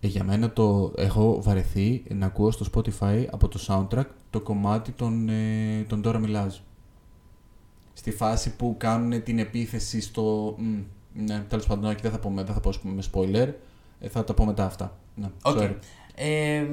Ε, 0.00 0.06
για 0.06 0.24
μένα 0.24 0.50
το 0.50 0.92
έχω 0.96 1.42
βαρεθεί 1.42 2.02
να 2.08 2.26
ακούω 2.26 2.50
στο 2.50 2.66
Spotify 2.74 3.24
από 3.30 3.48
το 3.48 3.60
soundtrack 3.66 4.06
το 4.30 4.40
κομμάτι 4.40 4.90
των, 4.90 5.28
ε, 5.28 5.84
των 5.88 6.02
Dora 6.04 6.16
Milaje. 6.24 6.58
Στη 7.92 8.10
φάση 8.10 8.56
που 8.56 8.74
κάνουν 8.78 9.22
την 9.22 9.38
επίθεση 9.38 10.00
στο... 10.00 10.54
μ, 10.58 10.64
ναι, 11.24 11.44
τέλος 11.48 11.66
πάντων, 11.66 11.84
όχι, 11.90 12.00
δεν 12.02 12.10
θα 12.10 12.18
πω, 12.18 12.30
με- 12.30 12.42
δεν 12.42 12.54
θα 12.54 12.60
πω 12.60 12.70
με 12.82 13.02
spoiler. 13.12 13.52
Ε, 14.04 14.08
θα 14.08 14.24
τα 14.24 14.34
πω 14.34 14.44
μετά 14.44 14.64
αυτά. 14.64 14.98
Ναι, 15.14 15.30
OK. 15.42 15.58
sorry. 15.58 15.74
Ε, 16.14 16.66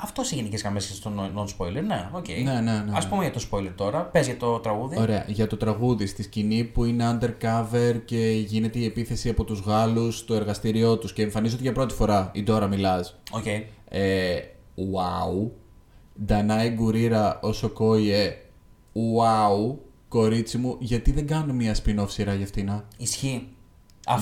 αυτός 0.00 0.26
σε 0.26 0.34
γενικές 0.34 0.60
γραμμές 0.62 0.84
στο 0.94 1.12
non-spoiler, 1.36 1.82
ναι, 1.86 2.10
οκ. 2.12 2.28
Ναι, 2.28 2.52
ναι, 2.52 2.60
ναι, 2.60 2.70
Α 2.70 2.84
ναι. 2.84 3.08
πούμε 3.08 3.22
για 3.22 3.32
το 3.32 3.46
spoiler 3.50 3.72
τώρα. 3.74 4.04
Πες 4.04 4.26
για 4.26 4.36
το 4.36 4.58
τραγούδι. 4.58 4.98
Ωραία, 4.98 5.24
για 5.26 5.46
το 5.46 5.56
τραγούδι 5.56 6.06
στη 6.06 6.22
σκηνή 6.22 6.64
που 6.64 6.84
είναι 6.84 7.18
undercover 7.20 8.00
και 8.04 8.30
γίνεται 8.46 8.78
η 8.78 8.84
επίθεση 8.84 9.28
από 9.28 9.44
τους 9.44 9.60
Γάλλους 9.60 10.18
στο 10.18 10.34
εργαστήριό 10.34 10.98
τους 10.98 11.12
και 11.12 11.22
εμφανίζονται 11.22 11.62
για 11.62 11.72
πρώτη 11.72 11.94
φορά 11.94 12.30
η 12.34 12.44
Dora 12.46 12.68
Milaje. 12.72 13.10
OK. 13.30 13.46
Ε, 13.88 14.38
wow. 14.76 15.50
Ντανάι 16.24 16.68
Γκουρίρα 16.68 17.38
όσο 17.42 17.68
κόιε. 17.68 18.36
Wow. 18.92 19.76
Κορίτσι 20.08 20.58
μου, 20.58 20.76
γιατί 20.78 21.10
δεν 21.12 21.26
κάνουν 21.26 21.56
μια 21.56 21.76
spin-off 21.84 22.08
σειρά 22.08 22.34
για 22.34 22.44
αυτήν. 22.44 22.70
α; 22.70 22.84
Ισχύει. 22.96 23.48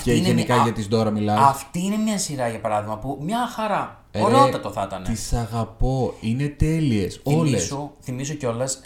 Και 0.02 0.12
γενικά 0.12 0.54
μια- 0.54 0.62
για 0.62 0.72
τις 0.72 0.88
Dora 0.90 1.06
Milaje. 1.12 1.38
Αυτή 1.48 1.84
είναι 1.84 1.96
μια 1.96 2.18
σειρά 2.18 2.48
για 2.48 2.60
παράδειγμα 2.60 2.98
που 2.98 3.18
μια 3.22 3.46
χαρά. 3.46 4.04
Ε, 4.10 4.20
Ωραιότατο 4.22 4.70
θα 4.70 4.82
ήταν. 4.86 5.02
Τις 5.02 5.32
αγαπώ. 5.32 6.14
Είναι 6.20 6.48
τέλειες. 6.48 7.20
Όλες. 7.24 7.40
Θυμήσου, 7.50 7.90
θυμήσου 8.00 8.36
κιόλας. 8.36 8.80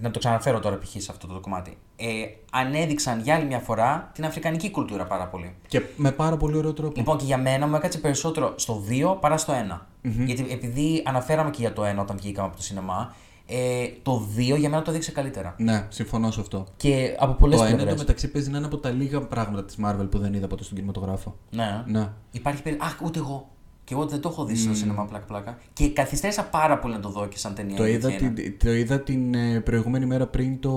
να 0.00 0.10
το 0.10 0.18
ξαναφέρω 0.18 0.58
τώρα 0.60 0.78
π.χ. 0.78 0.88
σε 0.90 1.08
αυτό 1.10 1.26
το 1.26 1.40
κομμάτι. 1.40 1.76
Ε, 1.96 2.06
ανέδειξαν 2.50 3.20
για 3.20 3.34
άλλη 3.34 3.44
μια 3.44 3.58
φορά 3.58 4.10
την 4.14 4.24
αφρικανική 4.24 4.70
κουλτούρα 4.70 5.04
πάρα 5.06 5.26
πολύ. 5.26 5.54
Και 5.68 5.82
με 5.96 6.12
πάρα 6.12 6.36
πολύ 6.36 6.56
ωραίο 6.56 6.72
τρόπο. 6.72 6.92
Λοιπόν, 6.96 7.16
και 7.18 7.24
για 7.24 7.38
μένα 7.38 7.66
μου 7.66 7.74
έκατσε 7.74 7.98
περισσότερο 7.98 8.52
στο 8.56 8.84
2 8.88 9.16
παρά 9.20 9.36
στο 9.36 9.52
1. 9.52 9.86
Γιατί 10.02 10.46
επειδή 10.50 11.02
αναφέραμε 11.06 11.50
και 11.50 11.60
για 11.60 11.72
το 11.72 11.82
1 11.84 12.02
όταν 12.02 12.16
βγήκαμε 12.16 12.46
από 12.48 12.56
το 12.56 12.62
σινεμά, 12.62 13.14
ε, 13.52 13.88
το 14.02 14.28
2 14.36 14.58
για 14.58 14.68
μένα 14.68 14.82
το 14.82 14.92
δείξε 14.92 15.12
καλύτερα. 15.12 15.54
Ναι, 15.58 15.86
συμφωνώ 15.88 16.30
σε 16.30 16.40
αυτό. 16.40 16.66
Και 16.76 17.16
από 17.18 17.32
πολλές 17.32 17.58
το 17.58 17.64
ένα 17.64 17.74
πλευρές. 17.74 17.98
μεταξύ 17.98 18.30
παίζει 18.30 18.50
να 18.50 18.56
είναι 18.56 18.66
από 18.66 18.76
τα 18.78 18.90
λίγα 18.90 19.20
πράγματα 19.20 19.64
της 19.64 19.76
Marvel 19.84 20.06
που 20.10 20.18
δεν 20.18 20.34
είδα 20.34 20.46
ποτέ 20.46 20.62
στον 20.62 20.76
κινηματογράφο. 20.76 21.36
Ναι. 21.50 21.84
Ναι. 21.86 22.08
Υπάρχει 22.30 22.62
περίπτωση. 22.62 22.92
Αχ, 22.92 23.00
ούτε 23.02 23.18
εγώ. 23.18 23.48
Και 23.84 23.94
εγώ 23.94 24.06
δεν 24.06 24.20
το 24.20 24.28
έχω 24.28 24.44
δει 24.44 24.56
στο 24.56 24.74
σινεμά 24.74 25.04
πλάκα-πλάκα. 25.04 25.58
Και 25.72 25.90
καθυστέρησα 25.90 26.44
πάρα 26.44 26.78
πολύ 26.78 26.94
να 26.94 27.00
το 27.00 27.08
δω 27.08 27.26
και 27.26 27.38
σαν 27.38 27.54
ταινία. 27.54 27.76
Το 27.76 27.86
η 27.86 27.92
είδα, 27.92 28.08
αλήθεια 28.08 28.26
είναι. 28.26 28.40
την, 28.40 28.58
το 28.58 28.72
είδα 28.72 29.00
την 29.00 29.34
ε, 29.34 29.60
προηγούμενη 29.60 30.06
μέρα 30.06 30.26
πριν 30.26 30.60
το, 30.60 30.70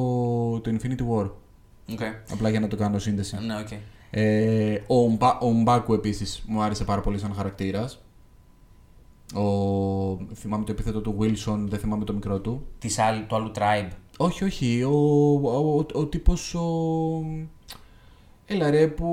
το 0.59 0.71
Infinity 0.71 1.01
War. 1.11 1.29
OK. 1.91 1.99
Απλά 2.31 2.49
για 2.49 2.59
να 2.59 2.67
το 2.67 2.75
κάνω 2.75 2.99
σύνδεση. 2.99 3.37
Ναι, 3.45 3.55
οκ. 3.55 3.67
Ε, 4.09 4.81
ο, 4.87 5.07
Μπα, 5.07 5.37
ο 5.37 5.51
Μ'Μπάκου 5.51 5.93
επίσης 5.93 6.43
μου 6.47 6.61
άρεσε 6.61 6.83
πάρα 6.83 7.01
πολύ 7.01 7.19
σαν 7.19 7.33
χαρακτήρας. 7.35 8.01
Ο, 9.33 10.17
θυμάμαι 10.33 10.63
το 10.65 10.71
επίθετο 10.71 11.01
του 11.01 11.15
Winston, 11.19 11.57
δεν 11.57 11.79
θυμάμαι 11.79 12.03
το 12.05 12.13
μικρό 12.13 12.39
του. 12.39 12.65
Της 12.79 12.99
άλλη, 12.99 13.23
του 13.23 13.35
άλλου 13.35 13.51
tribe. 13.55 13.89
Όχι, 14.17 14.43
όχι. 14.43 14.83
Ο, 14.83 14.91
ο, 15.43 15.77
ο, 15.77 15.85
ο 15.99 16.05
τύπος 16.05 16.53
ο... 16.55 16.63
Έλα 18.45 18.69
ρε, 18.69 18.87
που 18.87 19.09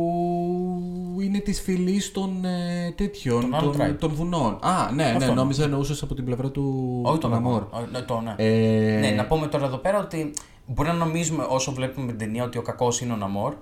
είναι 1.21 1.39
της 1.39 1.61
φυλής 1.61 2.13
των 2.13 2.45
ε, 2.45 2.93
τέτοιων, 2.97 3.41
Των 3.41 3.55
άλλων 3.55 3.77
των, 3.77 3.87
tribe. 3.87 3.97
των 3.99 4.15
βουνών. 4.15 4.59
Α, 4.63 4.91
ναι, 4.95 5.05
ναι, 5.05 5.11
Αυτό. 5.11 5.35
νόμιζα 5.35 5.65
εννοούσες 5.65 6.03
από 6.03 6.15
την 6.15 6.25
πλευρά 6.25 6.51
του 6.51 7.01
Όχι 7.05 7.15
του 7.15 7.21
τον 7.21 7.31
Ναμόρ. 7.31 7.63
Ναμόρ. 7.73 7.89
Ναι, 7.91 8.01
το, 8.01 8.21
ναι. 8.21 8.35
Ε, 8.37 8.99
ναι, 8.99 9.11
να 9.11 9.27
πούμε 9.27 9.47
τώρα 9.47 9.67
εδώ 9.67 9.77
πέρα 9.77 9.99
ότι 9.99 10.33
μπορεί 10.67 10.89
να 10.89 10.95
νομίζουμε 10.95 11.47
όσο 11.49 11.73
βλέπουμε 11.73 12.07
την 12.07 12.19
ταινία 12.19 12.45
ότι 12.45 12.59
ο 12.59 12.63
κακός 12.63 13.01
είναι 13.01 13.13
ο 13.13 13.17
Ναμόρ. 13.17 13.55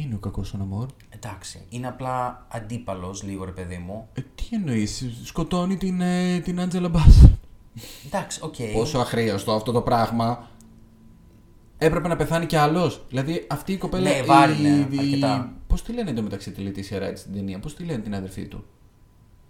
Είναι 0.00 0.14
ο 0.14 0.18
κακός 0.18 0.54
ο 0.54 0.58
Ναμόρ. 0.58 0.86
Εντάξει, 1.08 1.66
είναι 1.68 1.88
απλά 1.88 2.46
αντίπαλος 2.50 3.22
λίγο 3.22 3.44
ρε 3.44 3.50
παιδί 3.50 3.76
μου. 3.76 4.08
Ε, 4.12 4.20
τι 4.20 4.44
εννοείς, 4.50 5.04
σκοτώνει 5.24 5.76
την, 5.76 6.00
ε, 6.00 6.40
την 6.40 6.60
Άντζελα 6.60 6.88
Μπάσετ. 6.88 7.30
Εντάξει, 8.06 8.40
οκ. 8.42 8.54
Πόσο 8.72 8.98
αχρείαστο 8.98 9.52
αυτό 9.52 9.72
το 9.72 9.82
πράγμα. 9.82 10.50
Έπρεπε 11.78 12.08
να 12.08 12.16
πεθάνει 12.16 12.46
κι 12.46 12.56
άλλος. 12.56 13.04
Δηλαδή 13.08 13.46
αυτή 13.50 13.72
η 13.72 13.76
κοπέλα. 13.76 14.10
Ναι, 14.10 14.22
βάρυνε 14.22 14.88
αρκετά. 14.98 15.52
Πώς 15.66 15.82
τη 15.82 15.92
λένε 15.92 16.10
εντωμεταξύ 16.10 16.50
τη 16.50 16.60
Λετήσια 16.60 16.98
Ράιτ 16.98 17.18
στην 17.18 17.32
ταινία, 17.32 17.58
πώς 17.58 17.74
τη 17.76 17.84
λένε 17.84 18.02
την 18.02 18.14
αδερφή 18.14 18.46
του; 18.46 18.64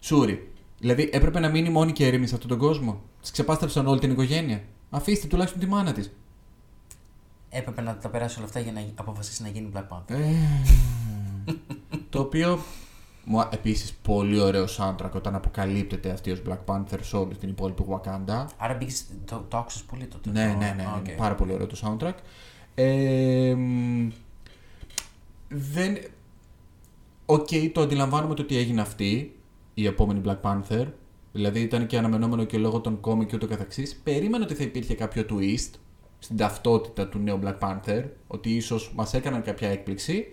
Σούρι. 0.00 0.52
Δηλαδή 0.78 1.10
έπρεπε 1.12 1.40
να 1.40 1.48
μείνει 1.48 1.70
μόνη 1.70 1.92
και 1.92 2.06
έρημη 2.06 2.26
σε 2.26 2.34
αυτόν 2.34 2.50
τον 2.50 2.58
κόσμο. 2.58 3.02
Της 3.20 3.30
ξεπάστρεψαν 3.30 3.86
όλη 3.86 4.00
την 4.00 4.10
οικογένεια. 4.10 4.62
Αφήστε 4.90 5.26
τουλάχιστον 5.26 5.60
τη 5.60 5.66
μάνα 5.66 5.92
της. 5.92 6.12
Έπρεπε 7.54 7.80
να 7.82 7.96
τα 7.96 8.08
περάσει 8.08 8.36
όλα 8.38 8.46
αυτά 8.46 8.60
για 8.60 8.72
να 8.72 8.84
αποφασίσει 8.94 9.42
να 9.42 9.48
γίνει 9.48 9.70
Black 9.74 9.88
Panther. 9.96 10.14
Ε, 10.14 11.52
το 12.10 12.20
οποίο. 12.20 12.58
Επίσης, 13.50 13.92
πολύ 13.92 14.40
ωραίο 14.40 14.64
soundtrack 14.78 15.10
όταν 15.14 15.34
αποκαλύπτεται 15.34 16.10
αυτή 16.10 16.30
ως 16.30 16.42
Black 16.48 16.64
Panther 16.66 16.98
σε 17.00 17.16
όλη 17.16 17.36
την 17.36 17.48
υπόλοιπη 17.48 17.84
Wakanda. 17.88 18.44
Άρα 18.56 18.74
μπήκες, 18.74 19.04
το, 19.24 19.44
το 19.48 19.56
άκουσες 19.56 19.82
πολύ 19.82 20.06
τότε. 20.06 20.30
Ναι, 20.30 20.52
το- 20.52 20.58
ναι, 20.58 20.72
ναι. 20.76 20.82
Α, 20.82 20.98
είναι 20.98 21.12
οκ. 21.12 21.16
Πάρα 21.16 21.34
πολύ 21.34 21.52
ωραίο 21.52 21.66
το 21.66 21.76
soundtrack. 21.82 22.14
Ε, 22.74 23.54
μ, 23.56 24.08
δεν... 25.48 25.98
Οκ, 27.26 27.48
το 27.72 27.80
αντιλαμβάνομαι 27.80 28.34
το 28.34 28.42
ότι 28.42 28.56
έγινε 28.56 28.80
αυτή 28.80 29.36
η 29.74 29.86
επόμενη 29.86 30.20
Black 30.24 30.40
Panther. 30.42 30.86
Δηλαδή 31.32 31.60
ήταν 31.60 31.86
και 31.86 31.98
αναμενόμενο 31.98 32.44
και 32.44 32.58
λόγω 32.58 32.80
των 32.80 33.00
κόμικ 33.00 33.28
και 33.28 33.34
ούτω 33.36 33.46
καθεξής. 33.46 34.00
Περίμενα 34.04 34.44
ότι 34.44 34.54
θα 34.54 34.62
υπήρχε 34.62 34.94
κάποιο 34.94 35.26
twist 35.30 35.70
στην 36.22 36.36
ταυτότητα 36.36 37.08
του 37.08 37.18
νέου 37.18 37.40
Black 37.44 37.58
Panther. 37.58 38.04
Ότι 38.26 38.50
ίσως 38.50 38.92
μας 38.94 39.14
έκαναν 39.14 39.42
κάποια 39.42 39.68
έκπληξη. 39.68 40.26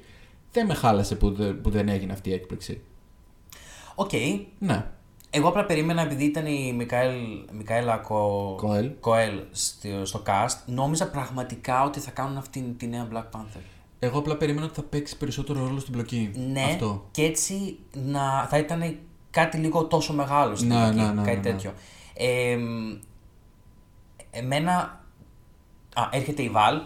Δεν 0.51 0.65
με 0.65 0.73
χάλασε 0.73 1.15
που, 1.15 1.31
δε- 1.31 1.53
που 1.53 1.69
δεν 1.69 1.89
έγινε 1.89 2.13
αυτή 2.13 2.29
η 2.29 2.33
έκπληξη. 2.33 2.81
Οκ. 3.95 4.11
Ναι. 4.59 4.85
Εγώ 5.29 5.47
απλά 5.47 5.65
περίμενα 5.65 6.01
επειδή 6.01 6.23
ήταν 6.23 6.45
η 6.45 6.73
Μικαέλ, 6.73 7.15
Μικαέλα 7.51 7.97
Κο... 7.97 8.53
Κοέλ. 8.57 8.91
Κοέλ 8.99 9.39
στο, 9.51 10.05
στο 10.05 10.23
cast, 10.25 10.55
νόμιζα 10.65 11.09
πραγματικά 11.09 11.83
ότι 11.83 11.99
θα 11.99 12.11
κάνουν 12.11 12.37
αυτή 12.37 12.75
τη 12.77 12.87
νέα 12.87 13.07
Black 13.13 13.37
Panther. 13.39 13.61
Εγώ 13.99 14.19
απλά 14.19 14.37
περίμενα 14.37 14.65
ότι 14.65 14.75
θα 14.75 14.83
παίξει 14.83 15.17
περισσότερο 15.17 15.65
ρόλο 15.67 15.79
στην 15.79 15.93
πλοκή. 15.93 16.31
Ναι, 16.51 16.63
Αυτό. 16.63 17.07
και 17.11 17.23
έτσι 17.23 17.77
να, 17.93 18.47
θα 18.49 18.57
ήταν 18.57 18.97
κάτι 19.31 19.57
λίγο 19.57 19.85
τόσο 19.85 20.13
μεγάλο 20.13 20.55
στην 20.55 20.67
Ναι, 20.67 20.75
τελική, 20.75 20.99
ναι, 20.99 21.07
ναι, 21.11 21.15
κάτι 21.21 21.27
ναι, 21.27 21.33
ναι. 21.35 21.41
τέτοιο. 21.41 21.73
Ε, 22.13 22.55
μ, 22.57 22.99
εμένα... 24.31 24.98
Α, 25.93 26.01
έρχεται 26.11 26.41
η 26.41 26.49
Βαλ. 26.49 26.81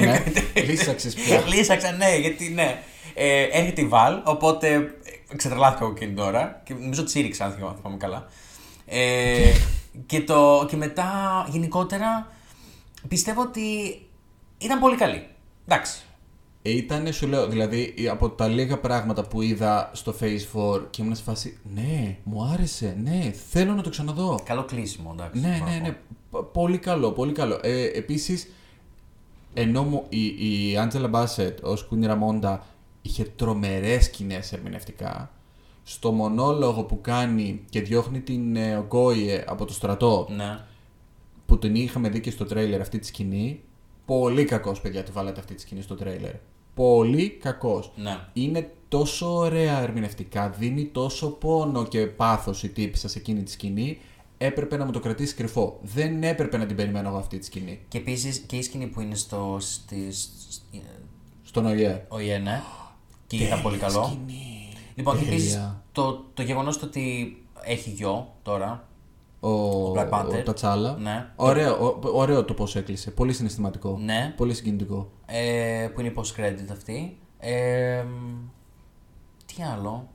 ναι. 0.00 0.24
Λύσαξες 0.68 1.14
πια. 1.14 1.42
Λύσαξα, 1.46 1.92
ναι, 1.92 2.16
γιατί 2.16 2.48
ναι. 2.48 2.82
Ε, 3.14 3.42
έρχεται 3.42 3.80
η 3.80 3.86
Βαλ, 3.86 4.20
οπότε 4.24 4.74
ε, 4.74 5.36
ξετρελάθηκα 5.36 5.84
εγώ 5.84 5.92
εκείνη 5.92 6.12
την 6.14 6.22
ώρα 6.22 6.60
και 6.64 6.74
νομίζω 6.74 7.00
ότι 7.02 7.10
σήριξα, 7.10 7.44
αν 7.44 7.52
θυμάμαι- 7.52 7.76
θυμάμαι 7.76 7.96
καλά. 7.96 8.26
Ε, 8.86 9.52
και, 10.06 10.20
το, 10.20 10.66
και 10.68 10.76
μετά, 10.76 11.10
γενικότερα, 11.50 12.26
πιστεύω 13.08 13.40
ότι 13.42 13.62
ήταν 14.58 14.78
πολύ 14.80 14.96
καλή. 14.96 15.26
Εντάξει. 15.68 16.00
Ήταν, 16.62 17.12
σου 17.12 17.26
λέω, 17.26 17.46
δηλαδή 17.46 17.94
από 18.10 18.30
τα 18.30 18.48
λίγα 18.48 18.78
πράγματα 18.78 19.22
που 19.26 19.42
είδα 19.42 19.90
στο 19.94 20.14
Phase 20.20 20.58
4 20.76 20.80
και 20.90 21.02
ήμουν 21.02 21.16
σε 21.16 21.22
φάση, 21.22 21.58
ναι, 21.74 22.16
μου 22.22 22.50
άρεσε, 22.52 22.96
ναι, 23.02 23.32
θέλω 23.50 23.72
να 23.74 23.82
το 23.82 23.90
ξαναδώ. 23.90 24.40
Καλό 24.44 24.64
κλείσιμο, 24.64 25.10
εντάξει. 25.18 25.40
Ναι, 25.40 25.56
μπορώ 25.58 25.70
ναι, 25.70 25.76
να 25.76 25.82
ναι, 25.82 25.88
πω. 25.92 25.98
π- 26.08 26.15
πολύ 26.52 26.78
καλό, 26.78 27.10
πολύ 27.12 27.32
καλό. 27.32 27.58
Ε, 27.62 27.84
επίσης, 27.84 28.48
ενώ 29.54 29.82
μου, 29.82 30.04
η, 30.08 30.70
η 30.70 30.76
Άντζελα 30.76 31.08
Μπάσετ 31.08 31.58
ως 31.64 31.84
Κουίνι 31.84 32.06
Ραμόντα 32.06 32.66
είχε 33.02 33.24
τρομερές 33.24 34.04
σκηνές 34.04 34.52
ερμηνευτικά, 34.52 35.30
στο 35.82 36.12
μονόλογο 36.12 36.82
που 36.82 37.00
κάνει 37.00 37.64
και 37.70 37.80
διώχνει 37.80 38.20
την 38.20 38.56
ε, 38.56 38.76
Ογκόιε 38.76 39.44
από 39.46 39.64
το 39.64 39.72
στρατό, 39.72 40.28
Ναι. 40.36 40.58
που 41.46 41.58
την 41.58 41.74
είχαμε 41.74 42.08
δει 42.08 42.20
και 42.20 42.30
στο 42.30 42.44
τρέιλερ 42.44 42.80
αυτή 42.80 42.98
τη 42.98 43.06
σκηνή, 43.06 43.60
πολύ 44.06 44.44
κακός 44.44 44.80
παιδιά 44.80 45.02
τη 45.02 45.12
βάλατε 45.12 45.40
αυτή 45.40 45.54
τη 45.54 45.60
σκηνή 45.60 45.82
στο 45.82 45.94
τρέιλερ. 45.94 46.32
Πολύ 46.74 47.30
κακός. 47.30 47.92
Ναι. 47.96 48.18
Είναι 48.32 48.70
τόσο 48.88 49.34
ωραία 49.34 49.80
ερμηνευτικά, 49.82 50.48
δίνει 50.48 50.84
τόσο 50.84 51.30
πόνο 51.30 51.84
και 51.86 52.06
πάθος 52.06 52.62
η 52.62 52.68
τύπησα 52.68 53.08
σε 53.08 53.18
εκείνη 53.18 53.42
τη 53.42 53.50
σκηνή, 53.50 53.98
έπρεπε 54.38 54.76
να 54.76 54.84
μου 54.84 54.90
το 54.92 55.00
κρατήσει 55.00 55.34
κρυφό. 55.34 55.78
Δεν 55.82 56.22
έπρεπε 56.22 56.56
να 56.56 56.66
την 56.66 56.76
περιμένω 56.76 57.08
εγώ 57.08 57.18
αυτή 57.18 57.38
τη 57.38 57.44
σκηνή. 57.44 57.80
Και 57.88 57.98
επίσης 57.98 58.38
και 58.38 58.56
η 58.56 58.62
σκηνή 58.62 58.86
που 58.86 59.00
είναι 59.00 59.14
στο. 59.14 59.56
Στις, 59.60 60.30
Στον 61.42 61.66
ΟΗΕ. 61.66 62.04
ο 62.08 62.16
ναι. 62.18 62.62
Και 63.26 63.36
ήταν 63.36 63.62
πολύ 63.62 63.76
καλό. 63.76 64.04
Σκηνή. 64.04 64.72
Λοιπόν, 64.94 65.18
και 65.18 65.24
επίσης 65.24 65.52
Τέλεια. 65.52 65.82
το, 65.92 66.24
το 66.34 66.42
γεγονός 66.42 66.82
ότι 66.82 67.36
έχει 67.62 67.90
γιο 67.90 68.34
τώρα. 68.42 68.88
Ο, 69.40 69.92
Black 69.92 70.08
Panther. 70.10 70.38
ο 70.38 70.42
Τατσάλα. 70.42 70.96
Ναι. 70.96 71.28
Ωραίο, 71.36 71.86
ο- 71.86 71.98
ωραίο 72.12 72.44
το 72.44 72.54
πώς 72.54 72.76
έκλεισε. 72.76 73.10
Πολύ 73.10 73.32
συναισθηματικό. 73.32 73.98
Ναι. 74.04 74.34
Πολύ 74.36 74.54
συγκινητικό. 74.54 75.10
Ε, 75.26 75.88
που 75.94 76.00
είναι 76.00 76.08
η 76.08 76.14
post-credit 76.16 76.70
αυτή. 76.72 77.18
Ε, 77.38 78.02
μ, 78.02 78.48
τι 79.46 79.62
άλλο; 79.62 80.08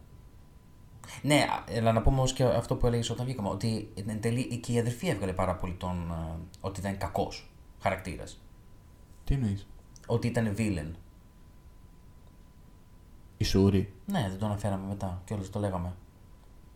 Ναι, 1.22 1.36
α, 1.36 1.64
έλα 1.74 1.92
να 1.92 2.02
πούμε 2.02 2.18
όμως 2.18 2.34
και 2.34 2.44
αυτό 2.44 2.76
που 2.76 2.88
έλεγες 2.88 3.10
όταν 3.10 3.26
βγήκαμε. 3.26 3.50
Ότι 3.50 3.90
εν 4.08 4.22
τέλει 4.22 4.58
και 4.58 4.72
η 4.74 4.80
αδερφή 4.80 5.08
έβγαλε 5.08 5.34
πάρα 5.34 5.56
πολύ 5.56 5.74
τον. 5.74 6.12
ε, 6.12 6.40
ότι 6.62 6.80
ήταν 6.80 6.98
κακός 6.98 7.52
χαρακτήρας. 7.82 8.42
Τι 9.24 9.34
εννοείς; 9.34 9.68
Ότι 10.08 10.28
ήταν 10.28 10.56
villain. 10.58 10.92
Η 13.38 13.44
Σούρι. 13.44 13.94
Ναι, 14.06 14.28
δεν 14.30 14.38
το 14.40 14.46
αναφέραμε 14.46 14.88
μετά 14.88 15.22
και 15.26 15.34
όλες 15.34 15.50
το 15.50 15.60
λέγαμε. 15.60 15.94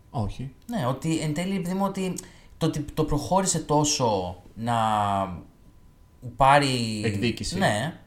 Όχι. 0.09 0.53
Ναι, 0.67 0.86
ότι 0.86 1.19
εν 1.19 1.33
τέλει 1.33 1.55
επειδή 1.55 1.73
μου 1.73 1.86
ότι 1.86 2.13
το 2.57 2.65
ότι 2.65 2.81
το 2.81 3.03
προχώρησε 3.03 3.59
τόσο 3.59 4.41
να 4.55 4.75
πάρει. 6.36 7.01
Εκδίκηση. 7.05 7.57
Ναι. 7.57 7.99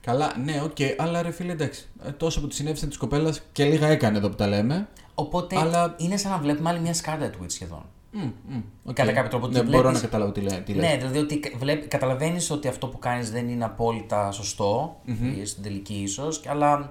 Καλά, 0.00 0.38
ναι, 0.38 0.62
οκ, 0.62 0.76
αλλά 0.98 1.22
ρε 1.22 1.30
φίλε, 1.30 1.52
εντάξει. 1.52 1.88
Ε, 2.02 2.10
Τόσα 2.12 2.40
που 2.40 2.46
της 2.46 2.54
συνέβησε 2.54 2.86
της 2.86 2.96
κοπέλας 2.98 3.34
και 3.52 3.64
λίγα 3.64 3.88
έκανε 3.88 4.18
εδώ 4.18 4.28
που 4.28 4.34
τα 4.34 4.46
λέμε. 4.46 4.88
Οπότε 5.14 5.58
Αλλά- 5.58 5.94
είναι 5.98 6.16
σαν 6.16 6.30
να 6.30 6.38
βλέπουμε 6.38 6.68
άλλη 6.70 6.80
μια 6.80 6.94
Scarlet 6.94 7.42
Witch 7.42 7.50
σχεδόν. 7.50 7.82
Μμ, 8.14 8.20
μμ, 8.48 8.60
οκ. 8.84 8.94
Κατά 8.94 9.12
κάποιο 9.12 9.30
τρόπο, 9.30 9.46
Ναι, 9.46 9.58
τη 9.60 9.64
μπορώ 9.64 9.78
βλέπεις- 9.78 10.00
να 10.02 10.06
καταλάβω 10.06 10.32
τι, 10.32 10.40
λέ, 10.40 10.50
τι 10.50 10.72
λες. 10.72 10.90
Ναι, 10.90 10.96
δηλαδή 10.96 11.18
ότι 11.18 11.40
βλέπ, 11.58 11.88
καταλαβαίνεις 11.88 12.50
ότι 12.50 12.68
αυτό 12.68 12.86
που 12.86 12.98
κάνεις 12.98 13.30
δεν 13.30 13.48
είναι 13.48 13.64
απόλυτα 13.64 14.30
σωστό, 14.30 14.96
ή 15.40 15.44
στην 15.44 15.62
τελική 15.62 15.94
ίσως, 15.94 16.42
αλλά 16.48 16.86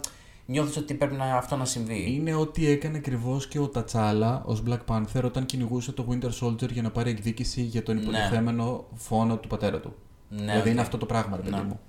νιώθεις 0.45 0.77
ότι 0.77 0.93
πρέπει 0.93 1.15
να, 1.15 1.35
αυτό 1.35 1.55
να 1.55 1.65
συμβεί. 1.65 2.13
Είναι 2.15 2.35
ό,τι 2.35 2.67
έκανε 2.67 2.97
ακριβώς 2.97 3.47
και 3.47 3.59
ο 3.59 3.67
Τατσάλα 3.67 4.41
ως 4.45 4.63
Black 4.69 4.79
Panther 4.87 5.23
όταν 5.23 5.45
κυνηγούσε 5.45 5.91
το 5.91 6.05
Winter 6.09 6.29
Soldier 6.41 6.71
για 6.71 6.81
να 6.81 6.91
πάρει 6.91 7.09
εκδίκηση 7.09 7.61
για 7.61 7.83
τον 7.83 7.97
υποτιθέμενο 7.97 8.85
φόνο 8.95 9.37
του 9.37 9.47
πατέρα 9.47 9.79
του. 9.79 9.93
Ναι, 10.29 10.37
δηλαδή 10.41 10.59
οκ. 10.59 10.65
είναι 10.65 10.81
αυτό 10.81 10.97
το 10.97 11.05
πράγμα, 11.05 11.35
ρε 11.35 11.41
παιδί 11.41 11.55
Ναι. 11.55 11.61
μου. 11.63 11.79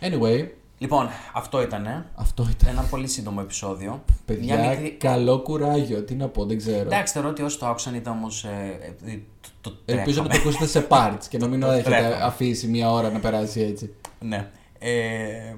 Anyway, 0.00 0.48
Λοιπόν, 0.82 1.08
αυτό 1.32 1.62
ήτανε. 1.62 2.06
αυτό 2.14 2.46
ήταν. 2.50 2.68
Ένα 2.68 2.82
πολύ 2.82 3.06
σύντομο 3.06 3.38
επεισόδιο. 3.42 4.04
Παιδιά, 4.24 4.58
Μια 4.58 4.68
μικρή... 4.70 4.90
καλό 4.90 5.38
κουράγιο. 5.38 6.02
Τι 6.02 6.14
να 6.14 6.28
πω, 6.28 6.44
δεν 6.46 6.56
ξέρω. 6.58 6.80
Εντάξει, 6.80 7.12
θεωρώ 7.12 7.28
ότι 7.28 7.42
όσοι 7.42 7.58
το 7.58 7.66
άκουσαν 7.66 7.94
ήταν 7.94 8.12
όμως. 8.12 8.44
Ε, 8.44 8.94
ε, 9.06 9.18
το, 9.60 9.70
το 9.70 9.76
Ελπίζω 9.84 10.22
να 10.22 10.28
τρέχαμε. 10.28 10.28
το 10.28 10.56
ακούσετε 10.58 10.66
σε 10.80 10.86
parts 10.90 11.24
και 11.28 11.38
να 11.38 11.46
μην 11.46 11.60
Το 11.60 11.70
έχετε 11.70 11.90
τρέχαμε. 11.90 12.24
αφήσει 12.24 12.66
μία 12.66 12.90
ώρα 12.90 13.10
να 13.10 13.18
περάσει 13.18 13.60
έτσι. 13.60 13.94
Ναι. 14.20 14.50
Ε, 14.78 15.54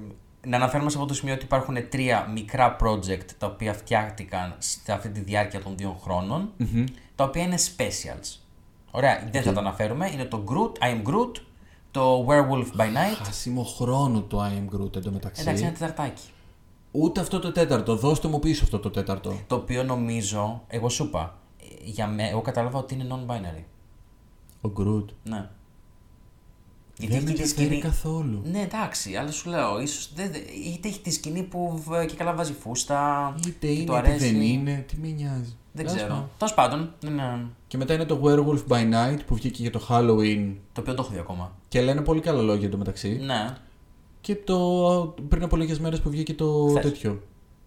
να 0.47 0.55
αναφέρουμε 0.55 0.89
σε 0.89 0.95
αυτό 0.95 1.07
το 1.09 1.13
σημείο 1.15 1.33
ότι 1.33 1.43
υπάρχουν 1.43 1.89
τρία 1.89 2.29
μικρά 2.33 2.75
project 2.81 3.25
τα 3.37 3.47
οποία 3.47 3.73
φτιάχτηκαν 3.73 4.55
σε 4.57 4.91
αυτή 4.91 5.09
τη 5.09 5.19
διάρκεια 5.19 5.61
των 5.61 5.73
δύο 5.77 5.99
χρόνων, 6.03 6.49
τα 7.15 7.23
οποία 7.23 7.43
είναι 7.43 7.57
specials. 7.77 8.37
Ωραία, 8.91 9.27
δεν 9.31 9.41
θα 9.41 9.53
τα 9.53 9.59
αναφέρουμε. 9.59 10.09
Είναι 10.13 10.23
το 10.25 10.43
Groot, 10.47 10.83
I 10.85 10.89
am 10.91 11.09
Groot, 11.09 11.31
το 11.99 12.25
Werewolf 12.29 12.79
by 12.81 12.85
Night. 12.85 13.23
Χάσιμο 13.23 13.63
χρόνο 13.63 14.21
το 14.21 14.43
I 14.43 14.47
am 14.49 14.75
Groot 14.79 14.95
εντωμεταξύ. 14.95 15.41
Εντάξει, 15.41 15.63
ένα 15.63 15.71
τεταρτάκι. 15.71 16.23
Ούτε 16.91 17.19
αυτό 17.19 17.39
το 17.39 17.51
τέταρτο. 17.51 17.95
Δώστε 17.95 18.27
μου 18.27 18.39
πίσω 18.39 18.63
αυτό 18.63 18.79
το 18.79 18.89
τέταρτο. 18.89 19.39
Το 19.47 19.55
οποίο 19.55 19.83
νομίζω, 19.83 20.63
εγώ 20.67 20.89
σου 20.89 21.03
είπα, 21.03 21.37
ε, 21.61 21.65
για 21.83 22.07
με, 22.07 22.27
εγώ 22.29 22.41
κατάλαβα 22.41 22.79
ότι 22.79 22.93
είναι 22.93 23.05
non-binary. 23.09 23.63
Ο 24.61 24.71
Groot. 24.77 25.05
Ναι. 25.23 25.49
Γιατί 26.97 27.13
Δεν 27.13 27.23
με 27.23 27.29
έχει 27.29 27.37
τη 27.37 27.41
ενδιαφέρει 27.41 27.65
σκηνή. 27.67 27.81
καθόλου. 27.81 28.41
Ναι, 28.45 28.59
εντάξει, 28.61 29.15
αλλά 29.15 29.31
σου 29.31 29.49
λέω, 29.49 29.81
ίσως 29.81 30.11
δεν, 30.15 30.31
δεν- 30.31 30.41
είτε 30.73 30.87
έχει 30.87 30.99
τη 30.99 31.11
σκηνή 31.11 31.43
που 31.43 31.83
β- 31.87 32.05
και 32.05 32.15
καλά 32.15 32.33
βάζει 32.33 32.53
φούστα. 32.53 33.33
Είτε 33.47 33.67
και 33.67 33.67
είναι, 33.67 33.75
του 33.85 33.91
είτε 33.91 33.97
αρέσει. 33.97 34.31
δεν 34.31 34.41
είναι, 34.41 34.85
τι 34.87 34.97
με 34.97 35.07
νοιάζει. 35.07 35.55
Δεν 35.71 35.85
Τέλος 35.85 35.93
ξέρω. 35.93 36.07
πάντων. 36.13 36.29
Τέλος 36.37 36.53
πάντων, 36.53 36.93
ναι, 37.15 37.45
Και 37.75 37.81
μετά 37.81 37.93
είναι 37.93 38.05
το 38.05 38.21
Werewolf 38.23 38.71
by 38.73 38.93
Night 38.93 39.19
που 39.25 39.35
βγήκε 39.35 39.61
για 39.61 39.71
το 39.71 39.87
Halloween 39.89 40.53
το 40.73 40.81
οποίο 40.81 40.93
το 40.93 41.01
έχω 41.01 41.11
δει 41.13 41.19
ακόμα. 41.19 41.51
και 41.67 41.81
λένε 41.81 42.01
πολύ 42.01 42.19
καλά 42.21 42.41
λόγια 42.41 42.69
το 42.69 42.77
μεταξύ. 42.77 43.19
Ναι. 43.25 43.55
Και 44.21 44.35
το 44.35 44.57
πριν 45.29 45.43
από 45.43 45.55
λίγες 45.55 45.79
μέρες 45.79 45.99
που 46.01 46.09
βγήκε 46.09 46.33
το 46.33 46.67
Χθες. 46.69 46.83
τέτοιο. 46.83 47.21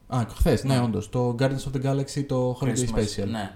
Α, 0.07 0.25
χθες, 0.35 0.65
ναι, 0.65 0.81
όντως. 0.81 1.09
Το 1.09 1.35
Guardians 1.39 1.43
of 1.73 1.81
the 1.81 1.87
Galaxy, 1.87 2.25
το 2.27 2.59
Holiday 2.61 2.67
Christmas, 2.69 3.23
Special. 3.23 3.27
Ναι. 3.29 3.53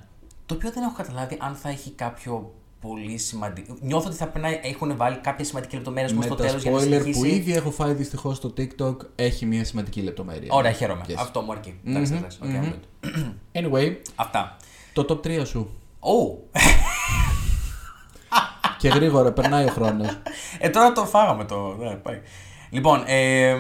Το 0.47 0.55
οποίο 0.55 0.71
δεν 0.71 0.83
έχω 0.83 0.93
καταλάβει 0.97 1.37
αν 1.41 1.55
θα 1.55 1.69
έχει 1.69 1.91
κάποιο 1.91 2.53
πολύ 2.81 3.19
σημαντικό. 3.19 3.77
Νιώθω 3.81 4.07
ότι 4.09 4.17
θα 4.17 4.27
πρέπει 4.29 4.47
να 4.47 4.69
έχουν 4.69 4.97
βάλει 4.97 5.17
κάποιες 5.17 5.47
σημαντικές 5.49 5.75
λεπτομέρειες 5.75 6.13
Με 6.13 6.23
στο 6.23 6.35
τα 6.35 6.45
τέλος 6.45 6.63
για 6.63 6.71
να 6.71 6.79
spoiler 6.79 6.83
συνεχίσει. 6.83 7.19
που 7.19 7.25
ήδη 7.25 7.53
έχω 7.53 7.71
φάει 7.71 7.93
δυστυχώς 7.93 8.37
στο 8.37 8.53
TikTok 8.57 8.97
έχει 9.17 9.47
μια 9.47 9.65
σημαντική 9.65 10.01
λεπτομέρεια. 10.01 10.49
Ωραία, 10.53 10.73
χαίρομαι. 10.73 11.03
Yes. 11.09 11.15
Αυτό 11.19 11.41
μου 11.41 11.53
αρκεί. 11.53 11.79
Εντάξει, 11.85 12.13
Μμμ, 12.13 12.19
εντάξει, 12.19 12.39
οκ, 12.43 12.49
μμμ. 12.49 12.63
I'm 12.63 12.73
good. 12.73 13.63
Anyway, 13.63 13.97
Αυτά. 14.15 14.57
το 14.93 15.05
top 15.09 15.27
3 15.27 15.43
σου. 15.47 15.71
Ω! 16.05 16.39
και 18.79 18.89
γρήγορα, 18.89 19.33
περνάει 19.33 19.65
ο 19.65 19.69
χρόνος. 19.71 20.19
Ε, 20.59 20.69
τώρα 20.69 20.93
το 20.93 21.05
φάγαμε 21.05 21.45
το. 21.45 21.77
Ναι, 21.79 21.95
πάει. 21.95 22.21
Λοιπόν, 22.71 23.03
ε, 23.07 23.57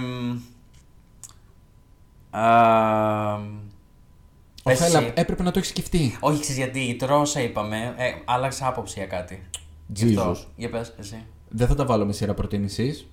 πες 4.62 4.80
Ωχ, 4.80 4.89
έλα, 4.89 4.98
εσύ. 4.98 5.12
έπρεπε 5.14 5.42
να 5.42 5.50
το 5.50 5.58
έχεις 5.58 5.70
σκεφτεί. 5.70 6.16
Όχι, 6.20 6.40
ξέρεις 6.40 6.56
γιατί, 6.56 6.96
τώρα 6.98 7.18
όσα 7.18 7.40
είπαμε, 7.40 7.94
ε, 7.96 8.12
άλλαξα 8.24 8.66
άποψη 8.66 8.94
για 8.98 9.06
κάτι. 9.08 9.42
Γι' 9.86 10.16
αυτό. 10.18 10.32
Jesus. 10.32 10.46
Για 10.56 10.70
πες, 10.70 10.94
εσύ. 10.98 11.24
Δεν 11.48 11.66
θα 11.68 11.74
τα 11.74 11.84
βάλω 11.84 12.06
με 12.06 12.12
σειρά 12.12 12.34
προτίμησης. 12.34 13.06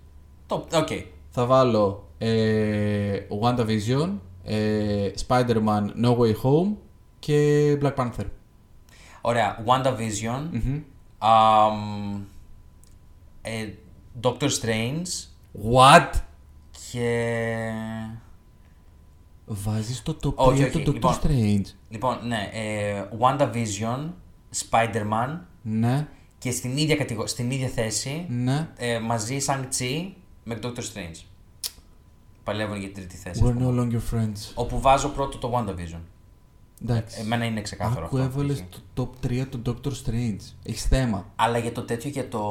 Το, 0.48 0.68
οκ. 0.74 0.88
Θα 1.30 1.46
βάλω 1.46 2.08
ε, 2.18 3.20
WandaVision, 3.42 4.10
ε, 4.44 5.10
Spider-Man 5.28 5.86
No 6.04 6.18
Way 6.18 6.34
Home 6.44 6.76
και 7.20 7.78
Black 7.82 7.96
Panther. 7.96 8.26
Ωραία, 9.22 9.64
WandaVision, 9.66 10.48
Μμμ. 10.52 10.80
αμ, 11.18 12.22
ε, 13.42 13.70
Doctor 14.22 14.50
Strange 14.62 15.08
What? 15.74 16.10
και... 16.92 17.72
Βάζεις 19.46 20.04
το 20.04 20.18
top 20.24 20.30
3 20.30 20.34
Όχι, 20.36 20.64
όχι, 20.64 20.72
του 20.72 20.92
Doctor 20.92 20.94
λοιπόν. 20.94 21.16
Strange. 21.24 21.66
Λοιπόν, 21.90 22.18
ναι, 22.28 22.50
ε, 22.54 23.04
WandaVision, 23.20 24.10
Spider-Man 24.70 25.38
Ναι, 25.62 26.08
και 26.38 26.52
στην 26.52 26.78
ίδια, 26.78 26.96
κατηγο... 26.96 27.28
στην 27.28 27.52
ίδια 27.52 27.68
θέση 27.68 28.26
ναι. 28.30 28.68
ε, 28.78 29.00
μαζί 29.00 29.38
Shang-Chi 29.48 30.12
με 30.44 30.60
Doctor 30.64 30.78
Strange. 30.80 31.24
Παλεύουν 32.44 32.78
για 32.78 32.88
την 32.88 32.96
τρίτη 32.96 33.16
θέση. 33.16 33.44
ας 33.44 33.50
We're 33.50 33.54
πούμε. 33.54 33.74
no 33.76 33.80
longer 33.82 34.16
friends. 34.16 34.52
Όπου 34.54 34.80
βάζω 34.82 35.10
πρώτο 35.10 35.38
το 35.38 35.52
WandaVision. 35.56 36.00
Εντάξει. 36.84 37.20
Εμένα 37.22 37.46
είναι 37.46 37.62
ξεκάθαρο 37.62 38.06
Άκου 38.06 38.18
αυτό. 38.18 38.28
έβαλες 38.28 38.64
π.χ. 38.70 38.80
το 38.94 39.10
top 39.22 39.26
3 39.26 39.46
του 39.50 39.62
Doctor 39.66 39.90
Strange. 39.90 40.54
Έχεις 40.64 40.84
θέμα. 40.84 41.26
Αλλά 41.36 41.58
για 41.58 41.72
το 41.72 41.82
τέτοιο, 41.82 42.10
για 42.10 42.28
το... 42.28 42.42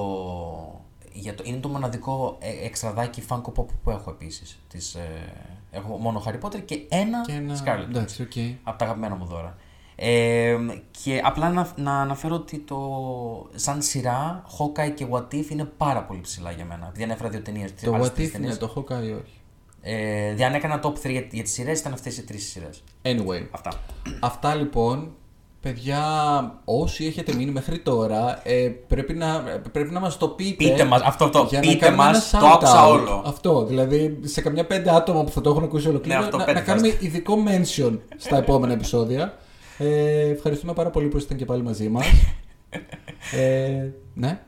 Για 1.12 1.34
το... 1.34 1.42
Είναι 1.46 1.58
το 1.58 1.68
μοναδικό 1.68 2.36
ε, 2.40 2.66
εξτραδάκι 2.66 3.22
Funko 3.28 3.52
Pop 3.56 3.66
που 3.82 3.90
έχω 3.90 4.10
επίσης. 4.10 4.58
Της, 4.68 4.94
ε... 4.94 5.32
Έχω 5.70 5.96
μόνο 5.96 6.22
Harry 6.26 6.40
Potter 6.40 6.62
και 6.64 6.86
ένα, 6.88 7.20
Και 7.20 7.32
ένα. 7.32 7.56
Scarlet. 7.64 7.88
Εντάξει, 7.88 8.22
οκ. 8.22 8.32
Από 8.62 8.78
τα 8.78 8.84
αγαπημένα 8.84 9.14
μου 9.14 9.24
δώρα. 9.24 9.56
Ε, 10.00 10.56
και 11.02 11.20
απλά 11.24 11.50
να, 11.50 11.72
να 11.76 12.00
αναφέρω 12.00 12.34
ότι 12.34 12.58
το 12.58 12.80
σαν 13.54 13.82
σειρά 13.82 14.44
Hawkeye 14.58 14.92
και 14.94 15.06
What 15.10 15.34
If 15.34 15.50
είναι 15.50 15.64
πάρα 15.64 16.04
πολύ 16.04 16.20
ψηλά 16.20 16.50
για 16.50 16.64
μένα. 16.64 16.86
Επειδή 16.86 17.02
ανέφερα 17.02 17.28
δύο 17.28 17.40
ταινίες. 17.40 17.74
Το 17.82 18.00
What 18.00 18.18
If 18.18 18.34
είναι 18.34 18.54
το 18.54 18.72
Hawkeye 18.76 19.04
ή 19.04 19.12
όχι; 19.12 19.37
Ε, 19.82 20.22
δηλαδή, 20.22 20.44
αν 20.44 20.54
έκανα 20.54 20.80
top 20.82 20.92
3 20.92 21.10
για, 21.10 21.26
για 21.30 21.42
τις 21.42 21.52
σειρές, 21.52 21.80
ήταν 21.80 21.92
αυτές 21.92 22.16
οι 22.18 22.24
τρεις 22.24 22.50
σειρές. 22.50 22.82
Anyway. 23.02 23.46
Αυτά. 23.50 23.70
Αυτά 24.20 24.54
λοιπόν. 24.54 25.12
Παιδιά, 25.60 26.00
όσοι 26.64 27.06
έχετε 27.06 27.34
μείνει 27.34 27.50
μέχρι 27.50 27.78
τώρα, 27.78 28.40
ε, 28.44 28.68
πρέπει, 28.88 29.14
να, 29.14 29.60
πρέπει 29.72 29.90
να 29.92 30.00
μας 30.00 30.16
το 30.16 30.28
πείτε. 30.28 30.64
Πείτε 30.64 30.84
μας, 30.84 31.02
αυτό, 31.02 31.24
αυτό. 31.24 31.46
για 31.50 31.60
να 31.60 31.66
Πείτε 31.66 31.84
κάνουμε 31.84 32.02
μας, 32.02 32.32
ένα 32.32 32.42
το 32.42 32.48
άκουσα 32.48 32.84
shout-out. 32.86 32.90
όλο. 32.90 33.22
Αυτό, 33.26 33.64
δηλαδή 33.64 34.18
σε 34.22 34.40
καμιά 34.40 34.66
πέντε 34.66 34.94
άτομα 34.94 35.24
που 35.24 35.30
θα 35.30 35.40
το 35.40 35.50
έχουν 35.50 35.62
ακούσει 35.62 35.88
ολοκλήρωτα, 35.88 36.20
Ναι, 36.20 36.24
αυτό, 36.26 36.36
να, 36.36 36.44
πέντε 36.44 36.58
να 36.58 36.64
κάνουμε 36.64 36.96
ειδικό 37.00 37.34
mention 37.46 37.98
στα 38.16 38.36
επόμενα 38.42 38.72
επεισόδια. 38.72 39.38
Ε, 39.78 40.28
ευχαριστούμε 40.28 40.72
πάρα 40.72 40.90
πολύ 40.90 41.06
που 41.08 41.16
ήσασταν 41.16 41.36
και 41.38 41.44
πάλι 41.44 41.62
μαζί 41.62 41.88
μας. 41.88 42.06
ε, 43.40 43.88
ναι, 44.14 44.40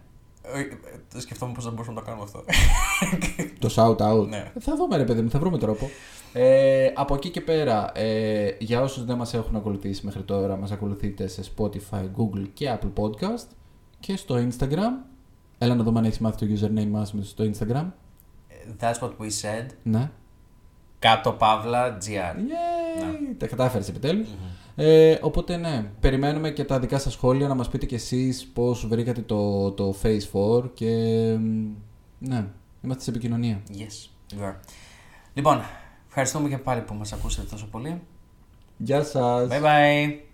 Ε, 0.43 0.61
ε, 0.61 0.90
σκεφτόμουν 1.19 1.55
πώς 1.55 1.65
θα 1.65 1.71
μπορούσαμε 1.71 2.01
να 2.01 2.05
το 2.05 2.11
κάνουμε 2.11 2.25
αυτό. 2.25 2.45
το 3.69 3.75
shout 3.77 4.11
out. 4.11 4.29
Ναι. 4.29 4.53
Θα 4.61 4.77
δούμε 4.77 4.97
ρε 4.97 5.05
παιδί 5.05 5.23
μου, 5.23 5.31
θα 5.31 5.39
βρούμε 5.39 5.59
τρόπο. 5.59 5.91
Ε, 6.33 6.93
από 6.95 7.15
εκεί 7.15 7.31
και 7.31 7.41
πέρα, 7.41 7.99
ε, 7.99 8.57
για 8.59 8.81
όσους 8.81 9.05
δεν 9.05 9.17
μας 9.17 9.35
έχουν 9.35 9.57
ακολουθήσει 9.57 10.05
μέχρι 10.05 10.23
τώρα, 10.23 10.57
μας 10.57 10.71
ακολουθείτε 10.71 11.27
σε 11.27 11.43
Spotify, 11.57 12.03
Google 12.17 12.47
και 12.55 12.79
Apple 12.79 12.93
Podcast 13.03 13.47
και 14.01 14.17
στο 14.17 14.49
Instagram. 14.49 15.05
Έλα 15.59 15.75
να 15.75 15.83
δούμε 15.83 15.99
αν 15.99 16.05
έχεις 16.05 16.19
μάθει 16.19 16.47
το 16.47 16.67
username 16.67 16.89
μας 16.89 17.15
στο 17.23 17.45
Instagram. 17.45 17.87
That's 18.81 18.99
what 19.01 19.11
we 19.21 19.31
said. 19.43 19.67
Ναι. 19.83 20.11
Κάτω 20.99 21.33
παύλα 21.33 21.99
GR. 21.99 22.37
Yay! 22.37 23.35
Τα 23.39 23.47
κατάφερες 23.47 23.89
επιτέλους. 23.89 24.29
Ε, 24.83 25.19
οπότε 25.23 25.57
ναι, 25.57 25.91
περιμένουμε 26.01 26.51
και 26.51 26.65
τα 26.65 26.79
δικά 26.79 26.99
σας 26.99 27.13
σχόλια 27.13 27.49
να 27.49 27.55
μας 27.55 27.69
πείτε 27.69 27.87
κι 27.87 27.95
εσείς 27.95 28.51
πώς 28.55 28.87
βρήκατε 28.87 29.21
το, 29.21 29.71
το 29.73 29.95
Phase 30.03 30.59
4 30.59 30.71
και 30.75 30.87
μ, 31.39 31.69
ναι, 32.19 32.47
είμαστε 32.83 33.03
σε 33.03 33.11
επικοινωνία. 33.11 33.63
Yes, 33.71 34.11
you 34.35 34.45
are. 34.49 34.55
Λοιπόν, 35.35 35.61
ευχαριστούμε 36.09 36.49
και 36.49 36.59
πάλι 36.59 36.81
που 36.81 36.95
μας 36.95 37.13
ακούσατε 37.13 37.47
τόσο 37.51 37.67
πολύ. 37.71 38.01
Γεια 38.77 39.03
σας! 39.05 39.49
Bye 39.51 39.63
bye. 39.63 40.30